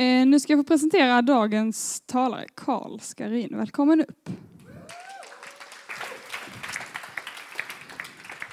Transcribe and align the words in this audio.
Eh, 0.00 0.26
nu 0.26 0.40
ska 0.40 0.52
jag 0.52 0.58
få 0.58 0.64
presentera 0.64 1.22
dagens 1.22 2.00
talare, 2.00 2.46
Karl 2.54 2.98
Skarin. 3.00 3.56
Välkommen 3.56 4.00
upp. 4.00 4.28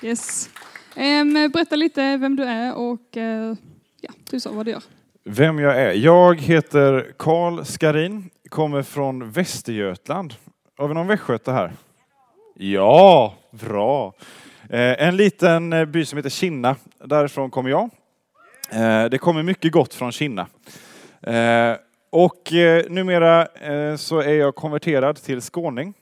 Yes. 0.01 0.49
Eh, 0.95 1.49
berätta 1.53 1.75
lite 1.75 2.17
vem 2.17 2.35
du 2.35 2.43
är 2.43 2.75
och 2.75 3.17
eh, 3.17 3.55
ja, 4.01 4.09
du 4.29 4.39
sa 4.39 4.51
vad 4.51 4.65
du 4.65 4.71
gör. 4.71 4.83
Vem 5.23 5.59
jag 5.59 5.81
är? 5.81 5.93
Jag 5.93 6.41
heter 6.41 7.11
Karl 7.17 7.63
Skarin, 7.63 8.29
kommer 8.49 8.83
från 8.83 9.31
Västergötland. 9.31 10.33
Har 10.77 10.87
vi 10.87 10.93
någon 10.93 11.07
västgöte 11.07 11.51
här? 11.51 11.73
Ja, 12.55 13.35
bra. 13.51 14.13
Eh, 14.69 15.07
en 15.07 15.17
liten 15.17 15.73
eh, 15.73 15.85
by 15.85 16.05
som 16.05 16.17
heter 16.17 16.29
Kinna, 16.29 16.75
därifrån 17.05 17.49
kommer 17.51 17.69
jag. 17.69 17.89
Eh, 18.71 19.05
det 19.05 19.17
kommer 19.17 19.43
mycket 19.43 19.71
gott 19.71 19.93
från 19.93 20.11
Kinna. 20.11 20.47
Eh, 21.27 21.77
och 22.09 22.53
eh, 22.53 22.85
numera 22.89 23.45
eh, 23.45 23.95
så 23.95 24.19
är 24.19 24.33
jag 24.33 24.55
konverterad 24.55 25.15
till 25.15 25.41
skåning. 25.41 25.93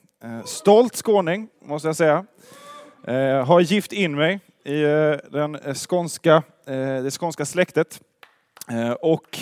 Stolt 0.44 0.96
skåning, 0.96 1.48
måste 1.62 1.88
jag 1.88 1.96
säga. 1.96 2.26
Har 3.44 3.60
gift 3.60 3.92
in 3.92 4.14
mig 4.16 4.40
i 4.64 4.82
den 5.30 5.74
skånska, 5.74 6.42
det 7.02 7.18
skånska 7.18 7.44
släktet. 7.44 8.00
Och 9.00 9.38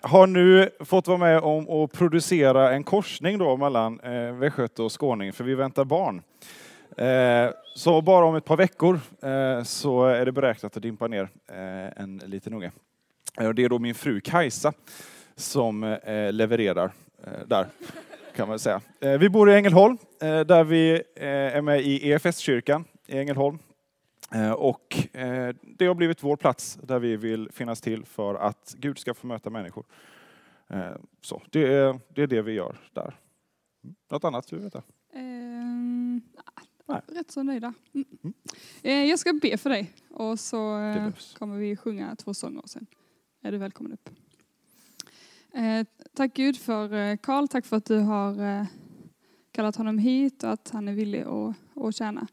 har 0.00 0.26
nu 0.26 0.70
fått 0.80 1.08
vara 1.08 1.18
med 1.18 1.38
om 1.38 1.68
att 1.68 1.92
producera 1.92 2.72
en 2.72 2.84
korsning 2.84 3.38
då 3.38 3.56
mellan 3.56 4.00
västgöte 4.38 4.82
och 4.82 5.00
skåning, 5.00 5.32
för 5.32 5.44
vi 5.44 5.54
väntar 5.54 5.84
barn. 5.84 6.22
Så 7.74 8.02
bara 8.02 8.24
om 8.24 8.34
ett 8.34 8.44
par 8.44 8.56
veckor 8.56 9.00
så 9.64 10.04
är 10.04 10.26
det 10.26 10.32
beräknat 10.32 10.76
att 10.76 10.82
dimpa 10.82 11.06
ner 11.06 11.28
en 11.96 12.22
liten 12.24 12.54
unge. 12.54 12.70
Det 13.36 13.64
är 13.64 13.68
då 13.68 13.78
min 13.78 13.94
fru 13.94 14.20
Kajsa 14.20 14.72
som 15.36 15.98
levererar 16.32 16.92
där, 17.46 17.66
kan 18.36 18.48
man 18.48 18.58
säga. 18.58 18.80
Vi 19.00 19.28
bor 19.28 19.50
i 19.50 19.54
Ängelholm, 19.54 19.98
där 20.20 20.64
vi 20.64 21.02
är 21.16 21.62
med 21.62 21.80
i 21.80 22.10
EFS-kyrkan 22.10 22.84
i 23.06 23.18
Ängelholm. 23.18 23.58
Och 24.56 24.96
det 25.62 25.86
har 25.86 25.94
blivit 25.94 26.22
vår 26.22 26.36
plats 26.36 26.78
där 26.82 26.98
vi 26.98 27.16
vill 27.16 27.48
finnas 27.52 27.80
till 27.80 28.04
för 28.04 28.34
att 28.34 28.74
Gud 28.78 28.98
ska 28.98 29.14
få 29.14 29.26
möta 29.26 29.50
människor. 29.50 29.84
Så 31.20 31.42
det 31.50 31.74
är 31.74 32.00
det, 32.08 32.22
är 32.22 32.26
det 32.26 32.42
vi 32.42 32.52
gör 32.52 32.76
där. 32.92 33.14
Något 34.10 34.24
annat 34.24 34.48
du 34.48 34.56
vet? 34.56 34.74
Um, 35.14 36.22
Nej. 36.86 37.00
Rätt 37.06 37.30
så 37.30 37.42
nöjda. 37.42 37.74
Mm. 37.94 38.06
Mm. 38.22 38.34
Eh, 38.82 39.10
jag 39.10 39.18
ska 39.18 39.32
be 39.42 39.56
för 39.56 39.70
dig 39.70 39.92
och 40.10 40.40
så 40.40 40.80
eh, 40.80 41.08
kommer 41.38 41.58
vi 41.58 41.76
sjunga 41.76 42.16
två 42.16 42.34
sånger 42.34 42.62
sen 42.66 42.86
är 43.44 43.52
du 43.52 43.58
välkommen 43.58 43.92
upp. 43.92 44.10
Eh, 45.52 45.86
tack 46.14 46.34
Gud 46.34 46.56
för 46.56 46.92
eh, 46.92 47.16
Karl, 47.16 47.48
tack 47.48 47.66
för 47.66 47.76
att 47.76 47.84
du 47.84 47.98
har 47.98 48.42
eh, 48.42 48.66
kallat 49.52 49.76
honom 49.76 49.98
hit 49.98 50.44
och 50.44 50.50
att 50.50 50.70
han 50.70 50.88
är 50.88 50.92
villig 50.92 51.20
att, 51.20 51.56
att 51.74 51.94
tjäna. 51.94 52.26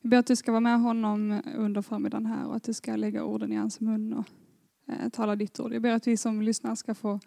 Jag 0.00 0.10
ber 0.10 0.18
att 0.18 0.26
du 0.26 0.36
ska 0.36 0.52
vara 0.52 0.60
med 0.60 0.80
honom 0.80 1.42
under 1.56 1.82
förmiddagen 1.82 2.26
här 2.26 2.46
och 2.46 2.56
att 2.56 2.62
du 2.62 2.74
ska 2.74 2.96
lägga 2.96 3.24
orden 3.24 3.52
i 3.52 3.56
hans 3.56 3.80
mun 3.80 4.12
och 4.12 4.24
eh, 4.92 5.08
tala 5.08 5.36
ditt 5.36 5.60
ord. 5.60 5.72
Jag 5.72 5.82
ber 5.82 5.92
att 5.92 6.06
vi 6.06 6.16
som 6.16 6.42
lyssnar 6.42 6.74
ska 6.74 6.94
få 6.94 7.20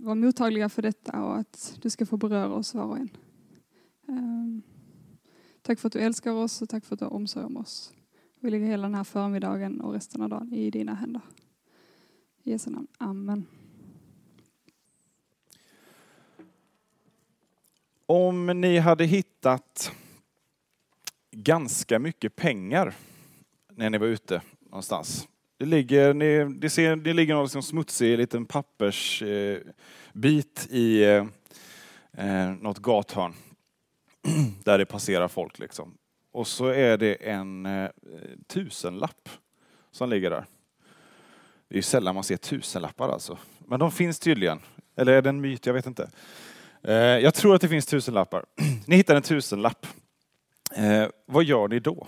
vara 0.00 0.14
mottagliga 0.14 0.68
för 0.68 0.82
detta 0.82 1.24
och 1.24 1.38
att 1.38 1.78
du 1.82 1.90
ska 1.90 2.06
få 2.06 2.16
beröra 2.16 2.54
oss 2.54 2.74
var 2.74 2.84
och 2.84 2.98
en. 2.98 3.08
Ehm, 4.08 4.62
tack 5.62 5.78
för 5.78 5.86
att 5.86 5.92
du 5.92 5.98
älskar 5.98 6.32
oss 6.32 6.62
och 6.62 6.68
tack 6.68 6.84
för 6.84 6.94
att 6.94 6.98
du 6.98 7.04
har 7.04 7.12
omsorg 7.12 7.46
om 7.46 7.56
oss. 7.56 7.92
Vi 8.40 8.50
lägger 8.50 8.66
hela 8.66 8.82
den 8.82 8.94
här 8.94 9.04
förmiddagen 9.04 9.80
och 9.80 9.92
resten 9.92 10.22
av 10.22 10.28
dagen 10.28 10.52
i 10.52 10.70
dina 10.70 10.94
händer. 10.94 11.22
I 12.44 12.50
Jesu 12.50 12.70
namn. 12.70 12.86
Amen. 12.98 13.46
Om 18.06 18.46
ni 18.46 18.78
hade 18.78 19.04
hittat 19.04 19.92
ganska 21.30 21.98
mycket 21.98 22.36
pengar 22.36 22.94
när 23.74 23.90
ni 23.90 23.98
var 23.98 24.06
ute 24.06 24.42
någonstans. 24.60 25.28
Det 25.56 25.64
ligger, 25.66 26.14
ni, 26.14 26.44
det 26.44 26.70
ser, 26.70 26.96
det 26.96 27.12
ligger 27.12 27.34
någon 27.34 27.44
liksom 27.44 27.62
smutsig 27.62 28.18
liten 28.18 28.46
pappersbit 28.46 29.64
eh, 30.70 30.76
i 30.76 31.04
eh, 31.04 31.26
eh, 32.12 32.50
något 32.50 32.78
gathörn. 32.78 33.34
där 34.64 34.78
det 34.78 34.86
passerar 34.86 35.28
folk. 35.28 35.58
Liksom. 35.58 35.94
Och 36.32 36.46
så 36.46 36.66
är 36.66 36.96
det 36.98 37.14
en 37.14 37.66
eh, 37.66 37.90
tusenlapp 38.46 39.28
som 39.90 40.10
ligger 40.10 40.30
där. 40.30 40.44
Det 41.70 41.74
är 41.74 41.78
ju 41.78 41.82
sällan 41.82 42.14
man 42.14 42.24
ser 42.24 42.36
tusenlappar 42.36 43.08
alltså. 43.08 43.38
Men 43.58 43.80
de 43.80 43.92
finns 43.92 44.18
tydligen. 44.18 44.60
Eller 44.96 45.12
är 45.12 45.22
det 45.22 45.28
en 45.28 45.40
myt? 45.40 45.66
Jag 45.66 45.74
vet 45.74 45.86
inte. 45.86 46.10
Eh, 46.82 46.94
jag 46.94 47.34
tror 47.34 47.54
att 47.54 47.60
det 47.60 47.68
finns 47.68 47.86
tusenlappar. 47.86 48.46
ni 48.86 48.96
hittar 48.96 49.16
en 49.16 49.22
tusenlapp. 49.22 49.86
Eh, 50.76 51.08
vad 51.26 51.44
gör 51.44 51.68
ni 51.68 51.80
då? 51.80 52.06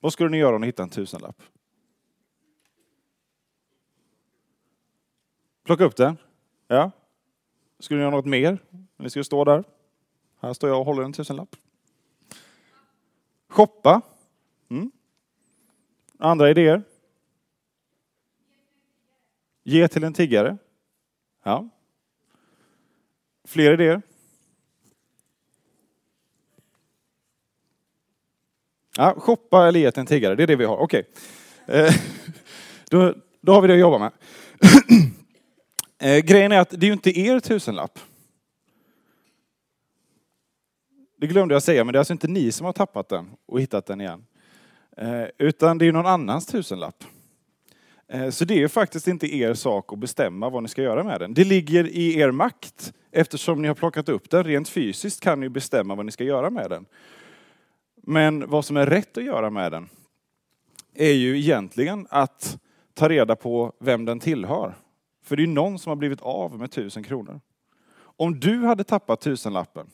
Vad 0.00 0.12
skulle 0.12 0.30
ni 0.30 0.36
göra 0.36 0.54
om 0.54 0.60
ni 0.60 0.66
hittade 0.66 0.84
en 0.84 0.90
tusenlapp? 0.90 1.42
Plocka 5.64 5.84
upp 5.84 5.96
den. 5.96 6.16
Ja. 6.68 6.90
Skulle 7.78 7.98
ni 7.98 8.02
göra 8.02 8.16
något 8.16 8.26
mer? 8.26 8.58
Ni 8.96 9.10
skulle 9.10 9.24
stå 9.24 9.44
där. 9.44 9.64
Här 10.40 10.52
står 10.52 10.70
jag 10.70 10.78
och 10.78 10.86
håller 10.86 11.02
en 11.02 11.12
tusenlapp. 11.12 11.56
Shoppa. 13.50 14.00
Mm. 14.68 14.90
Andra 16.18 16.50
idéer? 16.50 16.82
Ge 19.62 19.88
till 19.88 20.04
en 20.04 20.14
tiggare. 20.14 20.56
Ja. 21.44 21.68
Fler 23.44 23.72
idéer? 23.72 24.02
Ja, 28.96 29.14
shoppa 29.18 29.68
eller 29.68 29.80
ge 29.80 29.90
till 29.90 30.00
en 30.00 30.06
tiggare, 30.06 30.34
det 30.34 30.42
är 30.42 30.46
det 30.46 30.56
vi 30.56 30.64
har. 30.64 30.76
Okej. 30.76 31.04
Okay. 31.66 31.80
Eh, 31.80 31.94
då, 32.90 33.14
då 33.40 33.52
har 33.52 33.62
vi 33.62 33.68
det 33.68 33.74
att 33.74 33.80
jobba 33.80 33.98
med. 33.98 34.12
Eh, 36.02 36.18
grejen 36.18 36.52
är 36.52 36.60
att 36.60 36.70
det 36.70 36.86
är 36.86 36.86
ju 36.86 36.92
inte 36.92 37.18
er 37.20 37.40
tusenlapp. 37.40 37.98
Det 41.20 41.26
glömde 41.26 41.54
jag 41.54 41.62
säga, 41.62 41.84
men 41.84 41.92
det 41.92 41.96
är 41.96 41.98
alltså 41.98 42.12
inte 42.12 42.28
ni 42.28 42.52
som 42.52 42.66
har 42.66 42.72
tappat 42.72 43.08
den 43.08 43.30
och 43.46 43.60
hittat 43.60 43.86
den 43.86 44.00
igen. 44.00 44.26
Eh, 44.96 45.24
utan 45.38 45.78
det 45.78 45.86
är 45.86 45.92
någon 45.92 46.06
annans 46.06 46.46
tusenlapp. 46.46 47.04
Eh, 48.08 48.30
så 48.30 48.44
det 48.44 48.62
är 48.62 48.68
faktiskt 48.68 49.08
inte 49.08 49.36
er 49.36 49.54
sak 49.54 49.92
att 49.92 49.98
bestämma 49.98 50.50
vad 50.50 50.62
ni 50.62 50.68
ska 50.68 50.82
göra 50.82 51.04
med 51.04 51.20
den. 51.20 51.34
Det 51.34 51.44
ligger 51.44 51.88
i 51.88 52.18
er 52.18 52.30
makt 52.30 52.92
eftersom 53.10 53.62
ni 53.62 53.68
har 53.68 53.74
plockat 53.74 54.08
upp 54.08 54.30
den. 54.30 54.44
Rent 54.44 54.68
fysiskt 54.68 55.20
kan 55.20 55.40
ni 55.40 55.48
bestämma 55.48 55.94
vad 55.94 56.06
ni 56.06 56.12
ska 56.12 56.24
göra 56.24 56.50
med 56.50 56.70
den. 56.70 56.86
Men 58.02 58.50
vad 58.50 58.64
som 58.64 58.76
är 58.76 58.86
rätt 58.86 59.18
att 59.18 59.24
göra 59.24 59.50
med 59.50 59.72
den 59.72 59.88
är 60.94 61.12
ju 61.12 61.38
egentligen 61.38 62.06
att 62.10 62.58
ta 62.94 63.08
reda 63.08 63.36
på 63.36 63.72
vem 63.80 64.04
den 64.04 64.20
tillhör 64.20 64.74
för 65.22 65.36
det 65.36 65.42
är 65.42 65.46
någon 65.46 65.78
som 65.78 65.90
har 65.90 65.96
blivit 65.96 66.20
av 66.20 66.58
med 66.58 66.70
tusen 66.70 67.02
kronor. 67.02 67.40
Om 67.98 68.40
du 68.40 68.64
hade 68.64 68.84
tappat 68.84 69.20
tusenlappen, 69.20 69.90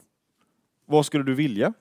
vad 0.86 1.06
skulle 1.06 1.24
du 1.24 1.34
vilja? 1.34 1.72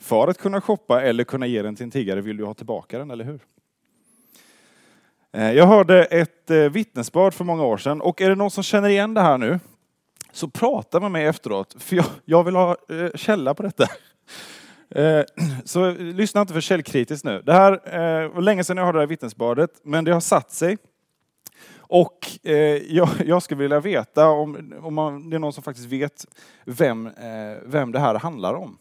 För 0.00 0.28
att 0.28 0.38
kunna 0.38 0.60
shoppa 0.60 1.02
eller 1.02 1.24
kunna 1.24 1.46
ge 1.46 1.62
den 1.62 1.76
till 1.76 1.84
en 1.84 1.90
tiggare 1.90 2.20
vill 2.20 2.36
du 2.36 2.44
ha 2.44 2.54
tillbaka 2.54 2.98
den, 2.98 3.10
eller 3.10 3.24
hur? 3.24 3.40
Eh, 5.32 5.52
jag 5.52 5.66
hörde 5.66 6.04
ett 6.04 6.50
eh, 6.50 6.56
vittnesbörd 6.56 7.34
för 7.34 7.44
många 7.44 7.64
år 7.64 7.76
sedan 7.76 8.00
och 8.00 8.20
är 8.20 8.28
det 8.28 8.34
någon 8.34 8.50
som 8.50 8.62
känner 8.62 8.88
igen 8.88 9.14
det 9.14 9.20
här 9.20 9.38
nu 9.38 9.60
så 10.32 10.48
prata 10.48 11.00
med 11.00 11.10
mig 11.10 11.26
efteråt, 11.26 11.76
för 11.78 11.96
jag, 11.96 12.06
jag 12.24 12.44
vill 12.44 12.56
ha 12.56 12.76
eh, 12.88 13.10
källa 13.14 13.54
på 13.54 13.62
detta. 13.62 13.86
Eh, 14.90 15.24
så 15.64 15.90
lyssna 15.90 16.40
inte 16.40 16.52
för 16.52 16.60
källkritiskt 16.60 17.24
nu. 17.24 17.42
Det 17.46 17.52
här 17.52 18.28
var 18.28 18.42
länge 18.42 18.64
sedan 18.64 18.76
jag 18.76 18.84
hörde 18.84 18.98
det 18.98 19.02
här 19.02 19.06
vittnesbördet, 19.06 19.70
men 19.82 20.04
det 20.04 20.12
har 20.12 20.20
satt 20.20 20.52
sig. 20.52 20.76
Och 21.90 22.38
eh, 22.42 22.54
jag, 22.94 23.08
jag, 23.26 23.42
skulle 23.42 23.62
vilja 23.62 23.80
veta 23.80 24.28
om, 24.28 24.74
om 24.82 24.94
man, 24.94 25.30
det 25.30 25.36
är 25.36 25.38
någon 25.38 25.52
som 25.52 25.62
faktiskt 25.62 25.88
vet 25.88 26.26
vem, 26.64 27.06
eh, 27.06 27.58
vem 27.62 27.92
det 27.92 27.98
här 27.98 28.14
handlar 28.14 28.54
om. 28.54 28.78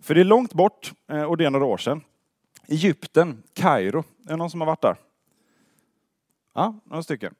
För 0.00 0.14
det 0.14 0.20
är 0.20 0.24
långt 0.24 0.54
bort 0.54 0.92
eh, 1.08 1.22
och 1.22 1.36
det 1.36 1.44
är 1.44 1.50
några 1.50 1.64
år 1.64 1.76
sedan. 1.76 2.04
Egypten, 2.66 3.42
Kairo. 3.52 3.98
Är 3.98 4.30
det 4.30 4.36
någon 4.36 4.50
som 4.50 4.60
har 4.60 4.66
varit 4.66 4.82
där? 4.82 4.96
Ja, 6.54 6.80
några 6.84 7.02
stycken. 7.02 7.34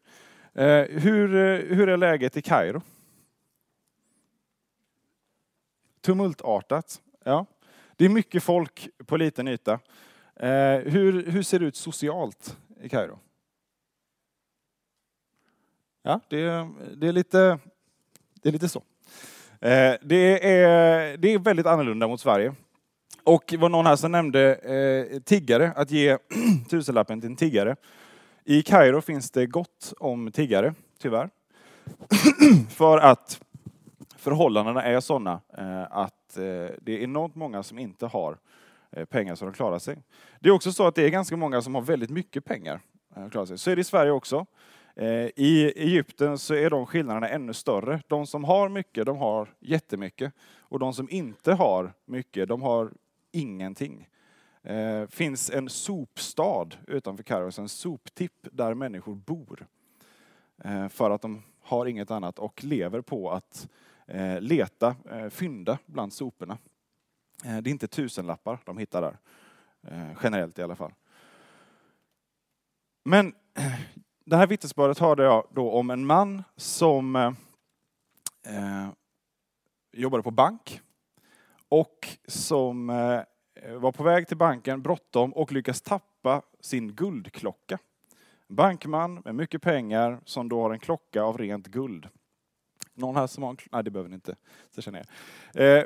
Eh, 0.54 0.84
hur, 0.84 1.34
eh, 1.34 1.76
hur 1.76 1.88
är 1.88 1.96
läget 1.96 2.36
i 2.36 2.42
Kairo? 2.42 2.82
Tumultartat. 6.00 7.00
Ja. 7.24 7.46
Det 7.96 8.04
är 8.04 8.08
mycket 8.08 8.42
folk 8.42 8.88
på 9.06 9.16
liten 9.16 9.48
yta. 9.48 9.72
Eh, 10.36 10.78
hur, 10.78 11.30
hur 11.30 11.42
ser 11.42 11.58
det 11.58 11.66
ut 11.66 11.76
socialt 11.76 12.56
i 12.80 12.88
Kairo? 12.88 13.18
Ja, 16.02 16.20
det, 16.28 16.68
det, 16.96 17.08
är, 17.08 17.12
lite, 17.12 17.58
det 18.42 18.48
är 18.48 18.52
lite 18.52 18.68
så. 18.68 18.82
Eh, 19.60 19.94
det 20.02 20.54
är, 20.54 21.16
det 21.16 21.34
är 21.34 21.38
väldigt 21.38 21.66
annorlunda 21.66 22.08
mot 22.08 22.20
Sverige. 22.20 22.54
Och 23.24 23.54
var 23.58 23.68
någon 23.68 23.86
här 23.86 23.96
som 23.96 24.12
nämnde 24.12 24.54
eh, 24.54 25.20
tiggare, 25.20 25.72
att 25.76 25.90
ge 25.90 26.18
tusenlappen 26.70 27.20
till 27.20 27.30
en 27.30 27.36
tiggare. 27.36 27.76
I 28.44 28.62
Kairo 28.62 29.00
finns 29.00 29.30
det 29.30 29.46
gott 29.46 29.92
om 29.98 30.32
tiggare, 30.32 30.74
tyvärr. 30.98 31.30
För 32.70 32.98
att 32.98 33.40
förhållandena 34.16 34.82
är 34.82 35.00
sådana 35.00 35.40
eh, 35.58 35.82
att 35.90 36.14
det 36.80 36.92
är 36.92 37.02
enormt 37.02 37.34
många 37.34 37.62
som 37.62 37.78
inte 37.78 38.06
har 38.06 38.38
pengar 39.10 39.34
så 39.34 39.44
de 39.44 39.54
klarar 39.54 39.78
sig. 39.78 40.02
Det 40.40 40.48
är 40.48 40.52
också 40.52 40.72
så 40.72 40.86
att 40.86 40.94
det 40.94 41.02
är 41.02 41.08
ganska 41.08 41.36
många 41.36 41.62
som 41.62 41.74
har 41.74 41.82
väldigt 41.82 42.10
mycket 42.10 42.44
pengar. 42.44 42.80
Klarar 43.30 43.46
sig. 43.46 43.58
Så 43.58 43.70
är 43.70 43.76
det 43.76 43.80
i 43.80 43.84
Sverige 43.84 44.12
också. 44.12 44.46
Eh, 44.98 45.30
I 45.36 45.72
Egypten 45.76 46.38
så 46.38 46.54
är 46.54 46.70
de 46.70 46.86
skillnaderna 46.86 47.28
ännu 47.28 47.52
större. 47.52 48.02
De 48.08 48.26
som 48.26 48.44
har 48.44 48.68
mycket, 48.68 49.06
de 49.06 49.16
har 49.16 49.54
jättemycket. 49.60 50.32
Och 50.58 50.78
de 50.78 50.94
som 50.94 51.10
inte 51.10 51.52
har 51.52 51.92
mycket, 52.04 52.48
de 52.48 52.62
har 52.62 52.92
ingenting. 53.32 54.08
Det 54.62 54.74
eh, 54.74 55.06
finns 55.06 55.50
en 55.50 55.68
sopstad 55.68 56.68
utanför 56.86 57.22
Kairos, 57.22 57.58
en 57.58 57.68
soptipp 57.68 58.48
där 58.52 58.74
människor 58.74 59.14
bor. 59.14 59.66
Eh, 60.64 60.88
för 60.88 61.10
att 61.10 61.22
de 61.22 61.42
har 61.60 61.86
inget 61.86 62.10
annat 62.10 62.38
och 62.38 62.64
lever 62.64 63.00
på 63.00 63.30
att 63.30 63.68
eh, 64.06 64.40
leta, 64.40 64.96
eh, 65.10 65.28
fynda 65.28 65.78
bland 65.86 66.12
soporna. 66.12 66.58
Det 67.42 67.48
är 67.48 67.68
inte 67.68 67.88
tusenlappar 67.88 68.58
de 68.64 68.78
hittar 68.78 69.02
där, 69.02 69.18
generellt 70.22 70.58
i 70.58 70.62
alla 70.62 70.76
fall. 70.76 70.92
Men 73.04 73.34
det 74.28 74.36
här 74.36 74.46
vittnesbördet 74.46 74.98
hörde 74.98 75.22
jag 75.22 75.44
då 75.50 75.70
om 75.70 75.90
en 75.90 76.06
man 76.06 76.44
som 76.56 77.16
eh, 77.16 77.32
eh, 78.46 78.88
jobbade 79.92 80.22
på 80.22 80.30
bank 80.30 80.80
och 81.68 82.08
som 82.26 82.90
eh, 82.90 83.22
var 83.78 83.92
på 83.92 84.02
väg 84.02 84.28
till 84.28 84.36
banken, 84.36 84.82
bråttom 84.82 85.32
och 85.32 85.52
lyckas 85.52 85.82
tappa 85.82 86.42
sin 86.60 86.94
guldklocka. 86.94 87.78
Bankman 88.48 89.22
med 89.24 89.34
mycket 89.34 89.62
pengar 89.62 90.20
som 90.24 90.48
då 90.48 90.62
har 90.62 90.70
en 90.70 90.78
klocka 90.78 91.22
av 91.22 91.38
rent 91.38 91.66
guld. 91.66 92.08
Någon 92.94 93.16
här 93.16 93.26
som 93.26 93.42
har 93.42 93.50
en 93.50 93.56
Nej, 93.72 93.84
det 93.84 93.90
behöver 93.90 94.10
ni 94.10 94.14
inte. 94.14 94.36
Så 94.70 94.82
känner 94.82 95.04
jag. 95.52 95.78
Eh, 95.78 95.84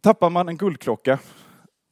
tappar 0.00 0.30
man 0.30 0.48
en 0.48 0.56
guldklocka 0.56 1.18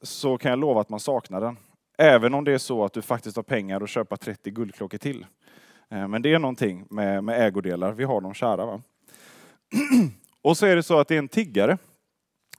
så 0.02 0.38
kan 0.38 0.50
jag 0.50 0.58
lova 0.58 0.80
att 0.80 0.88
man 0.88 1.00
saknar 1.00 1.40
den. 1.40 1.56
Även 1.98 2.34
om 2.34 2.44
det 2.44 2.52
är 2.52 2.58
så 2.58 2.84
att 2.84 2.92
du 2.92 3.02
faktiskt 3.02 3.36
har 3.36 3.42
pengar 3.42 3.80
att 3.80 3.90
köpa 3.90 4.16
30 4.16 4.50
guldklockor 4.50 4.98
till. 4.98 5.26
Eh, 5.90 6.08
men 6.08 6.22
det 6.22 6.32
är 6.32 6.38
någonting 6.38 6.86
med, 6.90 7.24
med 7.24 7.46
ägodelar, 7.46 7.92
vi 7.92 8.04
har 8.04 8.20
dem 8.20 8.34
kära. 8.34 8.66
Va? 8.66 8.82
Och 10.42 10.56
så 10.56 10.66
är 10.66 10.76
det 10.76 10.82
så 10.82 10.98
att 10.98 11.08
det 11.08 11.14
är 11.14 11.18
en 11.18 11.28
tiggare 11.28 11.78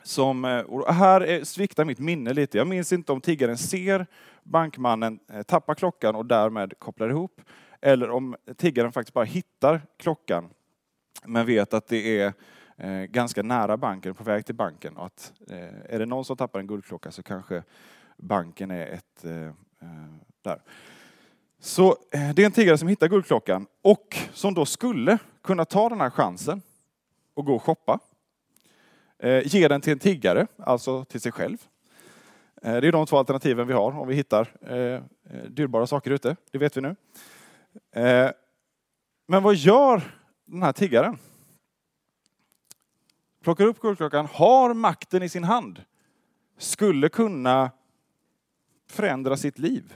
som, 0.03 0.45
eh, 0.45 0.59
och 0.59 0.93
här 0.93 1.43
sviktar 1.43 1.85
mitt 1.85 1.99
minne 1.99 2.33
lite. 2.33 2.57
Jag 2.57 2.67
minns 2.67 2.93
inte 2.93 3.11
om 3.11 3.21
tiggaren 3.21 3.57
ser 3.57 4.07
bankmannen 4.43 5.19
eh, 5.33 5.41
tappa 5.41 5.75
klockan 5.75 6.15
och 6.15 6.25
därmed 6.25 6.79
kopplar 6.79 7.09
ihop. 7.09 7.41
Eller 7.81 8.09
om 8.09 8.35
tiggaren 8.57 8.91
faktiskt 8.91 9.13
bara 9.13 9.25
hittar 9.25 9.81
klockan 9.97 10.49
men 11.25 11.45
vet 11.45 11.73
att 11.73 11.87
det 11.87 12.19
är 12.19 12.33
ganska 13.05 13.43
nära 13.43 13.77
banken, 13.77 14.15
på 14.15 14.23
väg 14.23 14.45
till 14.45 14.55
banken. 14.55 14.97
Och 14.97 15.05
att, 15.05 15.33
är 15.89 15.99
det 15.99 16.05
någon 16.05 16.25
som 16.25 16.37
tappar 16.37 16.59
en 16.59 16.67
guldklocka 16.67 17.11
så 17.11 17.23
kanske 17.23 17.63
banken 18.17 18.71
är 18.71 18.87
ett... 18.87 19.25
Eh, 19.25 19.45
eh 19.45 19.51
där. 20.41 20.61
Så 21.59 21.89
eh, 21.89 22.33
det 22.33 22.41
är 22.41 22.45
en 22.45 22.51
tiggare 22.51 22.77
som 22.77 22.87
hittar 22.87 23.07
guldklockan 23.07 23.67
och 23.81 24.17
som 24.33 24.53
då 24.53 24.65
skulle 24.65 25.17
kunna 25.43 25.65
ta 25.65 25.89
den 25.89 26.01
här 26.01 26.09
chansen 26.09 26.61
och 27.33 27.45
gå 27.45 27.55
och 27.55 27.63
shoppa. 27.63 27.99
Eh, 29.19 29.55
ge 29.55 29.67
den 29.67 29.81
till 29.81 29.93
en 29.93 29.99
tiggare, 29.99 30.47
alltså 30.57 31.05
till 31.05 31.21
sig 31.21 31.31
själv. 31.31 31.57
Det 32.61 32.87
är 32.87 32.91
de 32.91 33.05
två 33.05 33.17
alternativen 33.17 33.67
vi 33.67 33.73
har 33.73 33.99
om 33.99 34.07
vi 34.07 34.15
hittar 34.15 34.53
dyrbara 35.49 35.87
saker 35.87 36.11
ute. 36.11 36.35
Det 36.51 36.57
vet 36.57 36.77
vi 36.77 36.81
nu. 36.81 36.95
Men 39.27 39.43
vad 39.43 39.55
gör 39.55 40.01
den 40.45 40.63
här 40.63 40.71
tiggaren? 40.71 41.17
Plockar 43.43 43.65
upp 43.65 43.79
guldklockan, 43.79 44.27
har 44.31 44.73
makten 44.73 45.23
i 45.23 45.29
sin 45.29 45.43
hand. 45.43 45.83
Skulle 46.57 47.09
kunna 47.09 47.71
förändra 48.87 49.37
sitt 49.37 49.59
liv. 49.59 49.93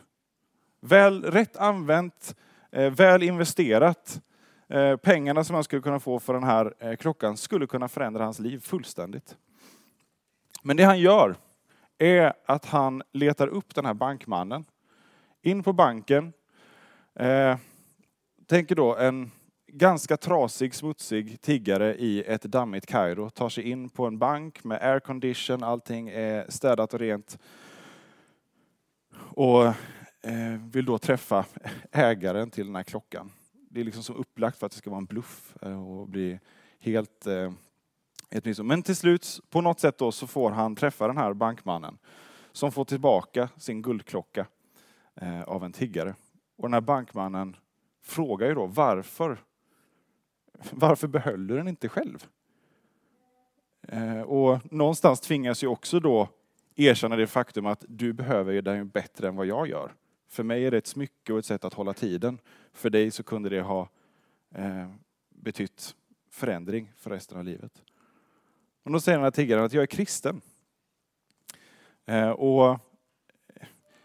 Väl 0.81 1.23
rätt 1.23 1.57
använt, 1.57 2.35
eh, 2.71 2.91
väl 2.91 3.23
investerat. 3.23 4.21
Eh, 4.67 4.95
pengarna 4.95 5.43
som 5.43 5.53
han 5.53 5.63
skulle 5.63 5.81
kunna 5.81 5.99
få 5.99 6.19
för 6.19 6.33
den 6.33 6.43
här 6.43 6.73
eh, 6.79 6.95
klockan 6.95 7.37
skulle 7.37 7.67
kunna 7.67 7.87
förändra 7.87 8.23
hans 8.23 8.39
liv 8.39 8.59
fullständigt. 8.59 9.37
Men 10.63 10.77
det 10.77 10.83
han 10.83 10.99
gör 10.99 11.35
är 11.97 12.33
att 12.45 12.65
han 12.65 13.03
letar 13.11 13.47
upp 13.47 13.75
den 13.75 13.85
här 13.85 13.93
bankmannen. 13.93 14.65
In 15.41 15.63
på 15.63 15.73
banken. 15.73 16.33
Eh, 17.15 17.57
tänker 18.45 18.75
då 18.75 18.95
en 18.95 19.31
ganska 19.67 20.17
trasig, 20.17 20.75
smutsig 20.75 21.41
tiggare 21.41 21.95
i 21.95 22.23
ett 22.23 22.43
dammigt 22.43 22.85
Kairo 22.85 23.29
tar 23.29 23.49
sig 23.49 23.63
in 23.63 23.89
på 23.89 24.05
en 24.05 24.17
bank 24.17 24.63
med 24.63 24.81
aircondition, 24.81 25.63
allting 25.63 26.09
är 26.09 26.45
städat 26.49 26.93
och 26.93 26.99
rent 26.99 27.39
och 29.15 29.65
eh, 30.21 30.61
vill 30.71 30.85
då 30.85 30.97
träffa 30.97 31.45
ägaren 31.91 32.49
till 32.49 32.65
den 32.65 32.75
här 32.75 32.83
klockan. 32.83 33.31
Det 33.69 33.79
är 33.79 33.85
liksom 33.85 34.03
som 34.03 34.15
upplagt 34.15 34.57
för 34.57 34.65
att 34.65 34.71
det 34.71 34.77
ska 34.77 34.89
vara 34.89 34.97
en 34.97 35.05
bluff 35.05 35.57
eh, 35.61 35.89
och 35.89 36.07
bli 36.07 36.39
helt 36.79 37.27
eh, 37.27 37.51
ett 38.29 38.59
Men 38.59 38.83
till 38.83 38.95
slut, 38.95 39.39
på 39.49 39.61
något 39.61 39.79
sätt 39.79 39.97
då, 39.97 40.11
så 40.11 40.27
får 40.27 40.51
han 40.51 40.75
träffa 40.75 41.07
den 41.07 41.17
här 41.17 41.33
bankmannen 41.33 41.97
som 42.51 42.71
får 42.71 42.85
tillbaka 42.85 43.49
sin 43.57 43.81
guldklocka 43.81 44.47
av 45.45 45.63
en 45.63 45.71
tiggare. 45.71 46.15
Och 46.57 46.63
den 46.63 46.73
här 46.73 46.81
bankmannen 46.81 47.55
frågar 48.01 48.47
ju 48.47 48.53
då 48.53 48.65
varför, 48.65 49.37
varför 50.71 51.07
behöll 51.07 51.47
du 51.47 51.55
den 51.55 51.67
inte 51.67 51.89
själv? 51.89 52.27
Och 54.25 54.71
någonstans 54.71 55.19
tvingas 55.19 55.63
ju 55.63 55.67
också 55.67 55.99
då 55.99 56.29
erkänna 56.79 57.15
det 57.15 57.27
faktum 57.27 57.65
att 57.65 57.85
du 57.87 58.13
behöver 58.13 58.61
den 58.61 58.89
bättre 58.89 59.27
än 59.27 59.35
vad 59.35 59.45
jag 59.45 59.67
gör. 59.67 59.93
För 60.29 60.43
mig 60.43 60.65
är 60.65 60.71
det 60.71 60.77
ett 60.77 60.87
smycke 60.87 61.33
och 61.33 61.39
ett 61.39 61.45
sätt 61.45 61.65
att 61.65 61.73
hålla 61.73 61.93
tiden. 61.93 62.39
För 62.73 62.89
dig 62.89 63.11
så 63.11 63.23
kunde 63.23 63.49
det 63.49 63.61
ha 63.61 63.89
eh, 64.55 64.89
betytt 65.29 65.95
förändring 66.29 66.91
för 66.95 67.09
resten 67.09 67.37
av 67.37 67.43
livet. 67.43 67.81
Och 68.83 68.91
då 68.91 68.99
säger 68.99 69.17
den 69.17 69.23
här 69.23 69.31
tiggaren 69.31 69.63
att 69.63 69.73
jag 69.73 69.81
är 69.81 69.87
kristen. 69.87 70.41
Eh, 72.05 72.29
och 72.29 72.79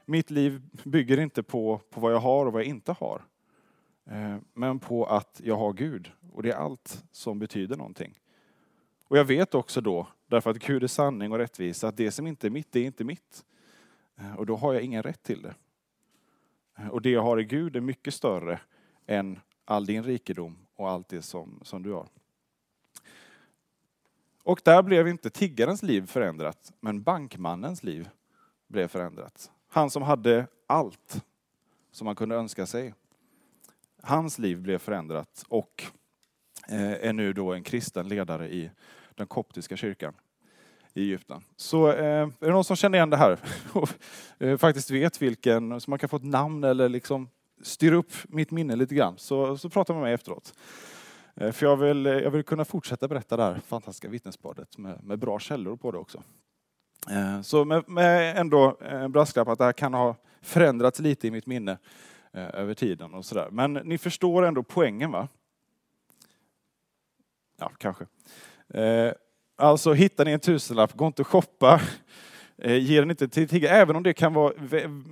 mitt 0.05 0.31
liv 0.31 0.63
bygger 0.85 1.21
inte 1.21 1.43
på, 1.43 1.81
på 1.91 2.01
vad 2.01 2.13
jag 2.13 2.19
har 2.19 2.47
och 2.47 2.53
vad 2.53 2.63
jag 2.63 2.69
inte 2.69 2.93
har. 2.93 3.23
Eh, 4.11 4.37
men 4.53 4.79
på 4.79 5.07
att 5.07 5.41
jag 5.45 5.57
har 5.57 5.73
Gud. 5.73 6.11
Och 6.33 6.43
det 6.43 6.51
är 6.51 6.57
allt 6.57 7.05
som 7.11 7.39
betyder 7.39 7.77
någonting. 7.77 8.19
Och 9.05 9.19
jag 9.19 9.25
vet 9.25 9.55
också 9.55 9.81
då 9.81 10.07
Därför 10.27 10.51
att 10.51 10.59
Gud 10.59 10.83
är 10.83 10.87
sanning 10.87 11.33
och 11.33 11.39
rättvisa, 11.39 11.89
att 11.89 11.97
det 11.97 12.11
som 12.11 12.27
inte 12.27 12.47
är 12.47 12.51
mitt, 12.51 12.73
det 12.73 12.81
är 12.81 12.85
inte 12.85 13.05
mitt. 13.05 13.45
Eh, 14.17 14.35
och 14.35 14.47
då 14.47 14.57
har 14.57 14.75
jag 14.75 14.83
ingen 14.83 15.03
rätt 15.03 15.23
till 15.23 15.43
det. 15.43 15.55
Eh, 16.79 16.89
och 16.89 17.03
det 17.03 17.11
jag 17.11 17.23
har 17.23 17.41
i 17.41 17.45
Gud 17.45 17.77
är 17.77 17.81
mycket 17.81 18.15
större 18.15 18.61
än 19.07 19.41
all 19.65 19.87
din 19.87 20.03
rikedom 20.03 20.59
och 20.75 20.91
allt 20.91 21.09
det 21.09 21.23
som, 21.23 21.61
som 21.63 21.83
du 21.83 21.93
har. 21.93 22.09
Och 24.43 24.61
där 24.65 24.83
blev 24.83 25.09
inte 25.09 25.31
tiggarens 25.31 25.83
liv 25.83 26.07
förändrat, 26.07 26.73
men 26.81 27.03
bankmannens 27.03 27.83
liv 27.83 28.09
blev 28.69 28.89
förändrat. 28.89 29.51
Han 29.69 29.91
som 29.91 30.03
hade 30.03 30.47
allt 30.67 31.25
som 31.91 32.05
man 32.05 32.17
kunde 32.17 32.35
önska 32.35 32.67
sig. 32.67 32.95
Hans 34.03 34.39
liv 34.39 34.61
blev 34.61 34.79
förändrat 34.79 35.45
och 35.49 35.85
eh, 36.69 36.93
är 36.93 37.13
nu 37.13 37.33
då 37.33 37.53
en 37.53 37.63
kristen 37.63 38.09
ledare 38.09 38.49
i 38.49 38.71
den 39.15 39.27
koptiska 39.27 39.77
kyrkan 39.77 40.15
i 40.95 41.03
Egypten. 41.03 41.45
Så 41.57 41.91
eh, 41.93 42.05
är 42.05 42.33
det 42.39 42.51
någon 42.51 42.65
som 42.65 42.77
känner 42.77 42.99
igen 42.99 43.11
det 43.11 43.17
här 43.17 43.39
och 43.73 43.89
eh, 44.39 44.57
faktiskt 44.57 44.91
vet 44.91 45.23
vilken, 45.23 45.81
så 45.81 45.91
man 45.91 45.99
kan 45.99 46.09
få 46.09 46.17
ett 46.17 46.25
namn 46.25 46.65
eller 46.65 46.89
liksom 46.89 47.29
styra 47.63 47.97
upp 47.97 48.13
mitt 48.29 48.51
minne 48.51 48.77
lite 48.77 48.95
grann, 48.95 49.19
så, 49.19 49.59
så 49.59 49.71
prata 49.71 49.93
med 49.93 50.03
mig 50.03 50.15
efteråt. 50.15 50.55
Eh, 51.35 51.53
för 51.53 51.67
jag 51.67 51.77
vill, 51.77 52.07
eh, 52.07 52.13
jag 52.13 52.31
vill 52.31 52.43
kunna 52.43 52.65
fortsätta 52.65 53.09
berätta 53.09 53.37
det 53.37 53.43
här 53.43 53.61
fantastiska 53.67 54.09
vittnesbördet 54.09 54.79
med, 54.79 55.05
med 55.05 55.19
bra 55.19 55.39
källor 55.39 55.77
på 55.77 55.91
det 55.91 55.99
också. 55.99 56.23
Eh, 57.11 57.41
så 57.41 57.65
med, 57.65 57.89
med 57.89 58.37
ändå 58.37 58.77
en 58.81 59.03
eh, 59.03 59.09
brasklapp 59.09 59.49
att 59.49 59.59
det 59.59 59.65
här 59.65 59.73
kan 59.73 59.95
ha 59.95 60.17
förändrats 60.43 61.01
lite 61.01 61.27
i 61.27 61.31
mitt 61.31 61.47
minne 61.47 61.79
över 62.33 62.75
tiden 62.75 63.15
och 63.15 63.25
sådär. 63.25 63.49
Men 63.51 63.73
ni 63.73 63.99
förstår 63.99 64.43
ändå 64.43 64.63
poängen 64.63 65.11
va? 65.11 65.29
Ja, 67.57 67.73
kanske. 67.79 68.07
Eh, 68.69 69.13
alltså 69.57 69.93
hittar 69.93 70.25
ni 70.25 70.31
en 70.31 70.41
tusenlapp, 70.41 70.93
gå 70.93 71.07
inte 71.07 71.23
och 71.23 71.29
shoppa. 71.29 71.81
Eh, 72.59 72.77
ge 72.77 73.01
den 73.01 73.11
inte 73.11 73.29
till 73.29 73.49
tiggare, 73.49 73.77
även 73.77 73.97
om 73.97 74.03
det 74.03 74.13
kan 74.13 74.35
vara 74.35 74.53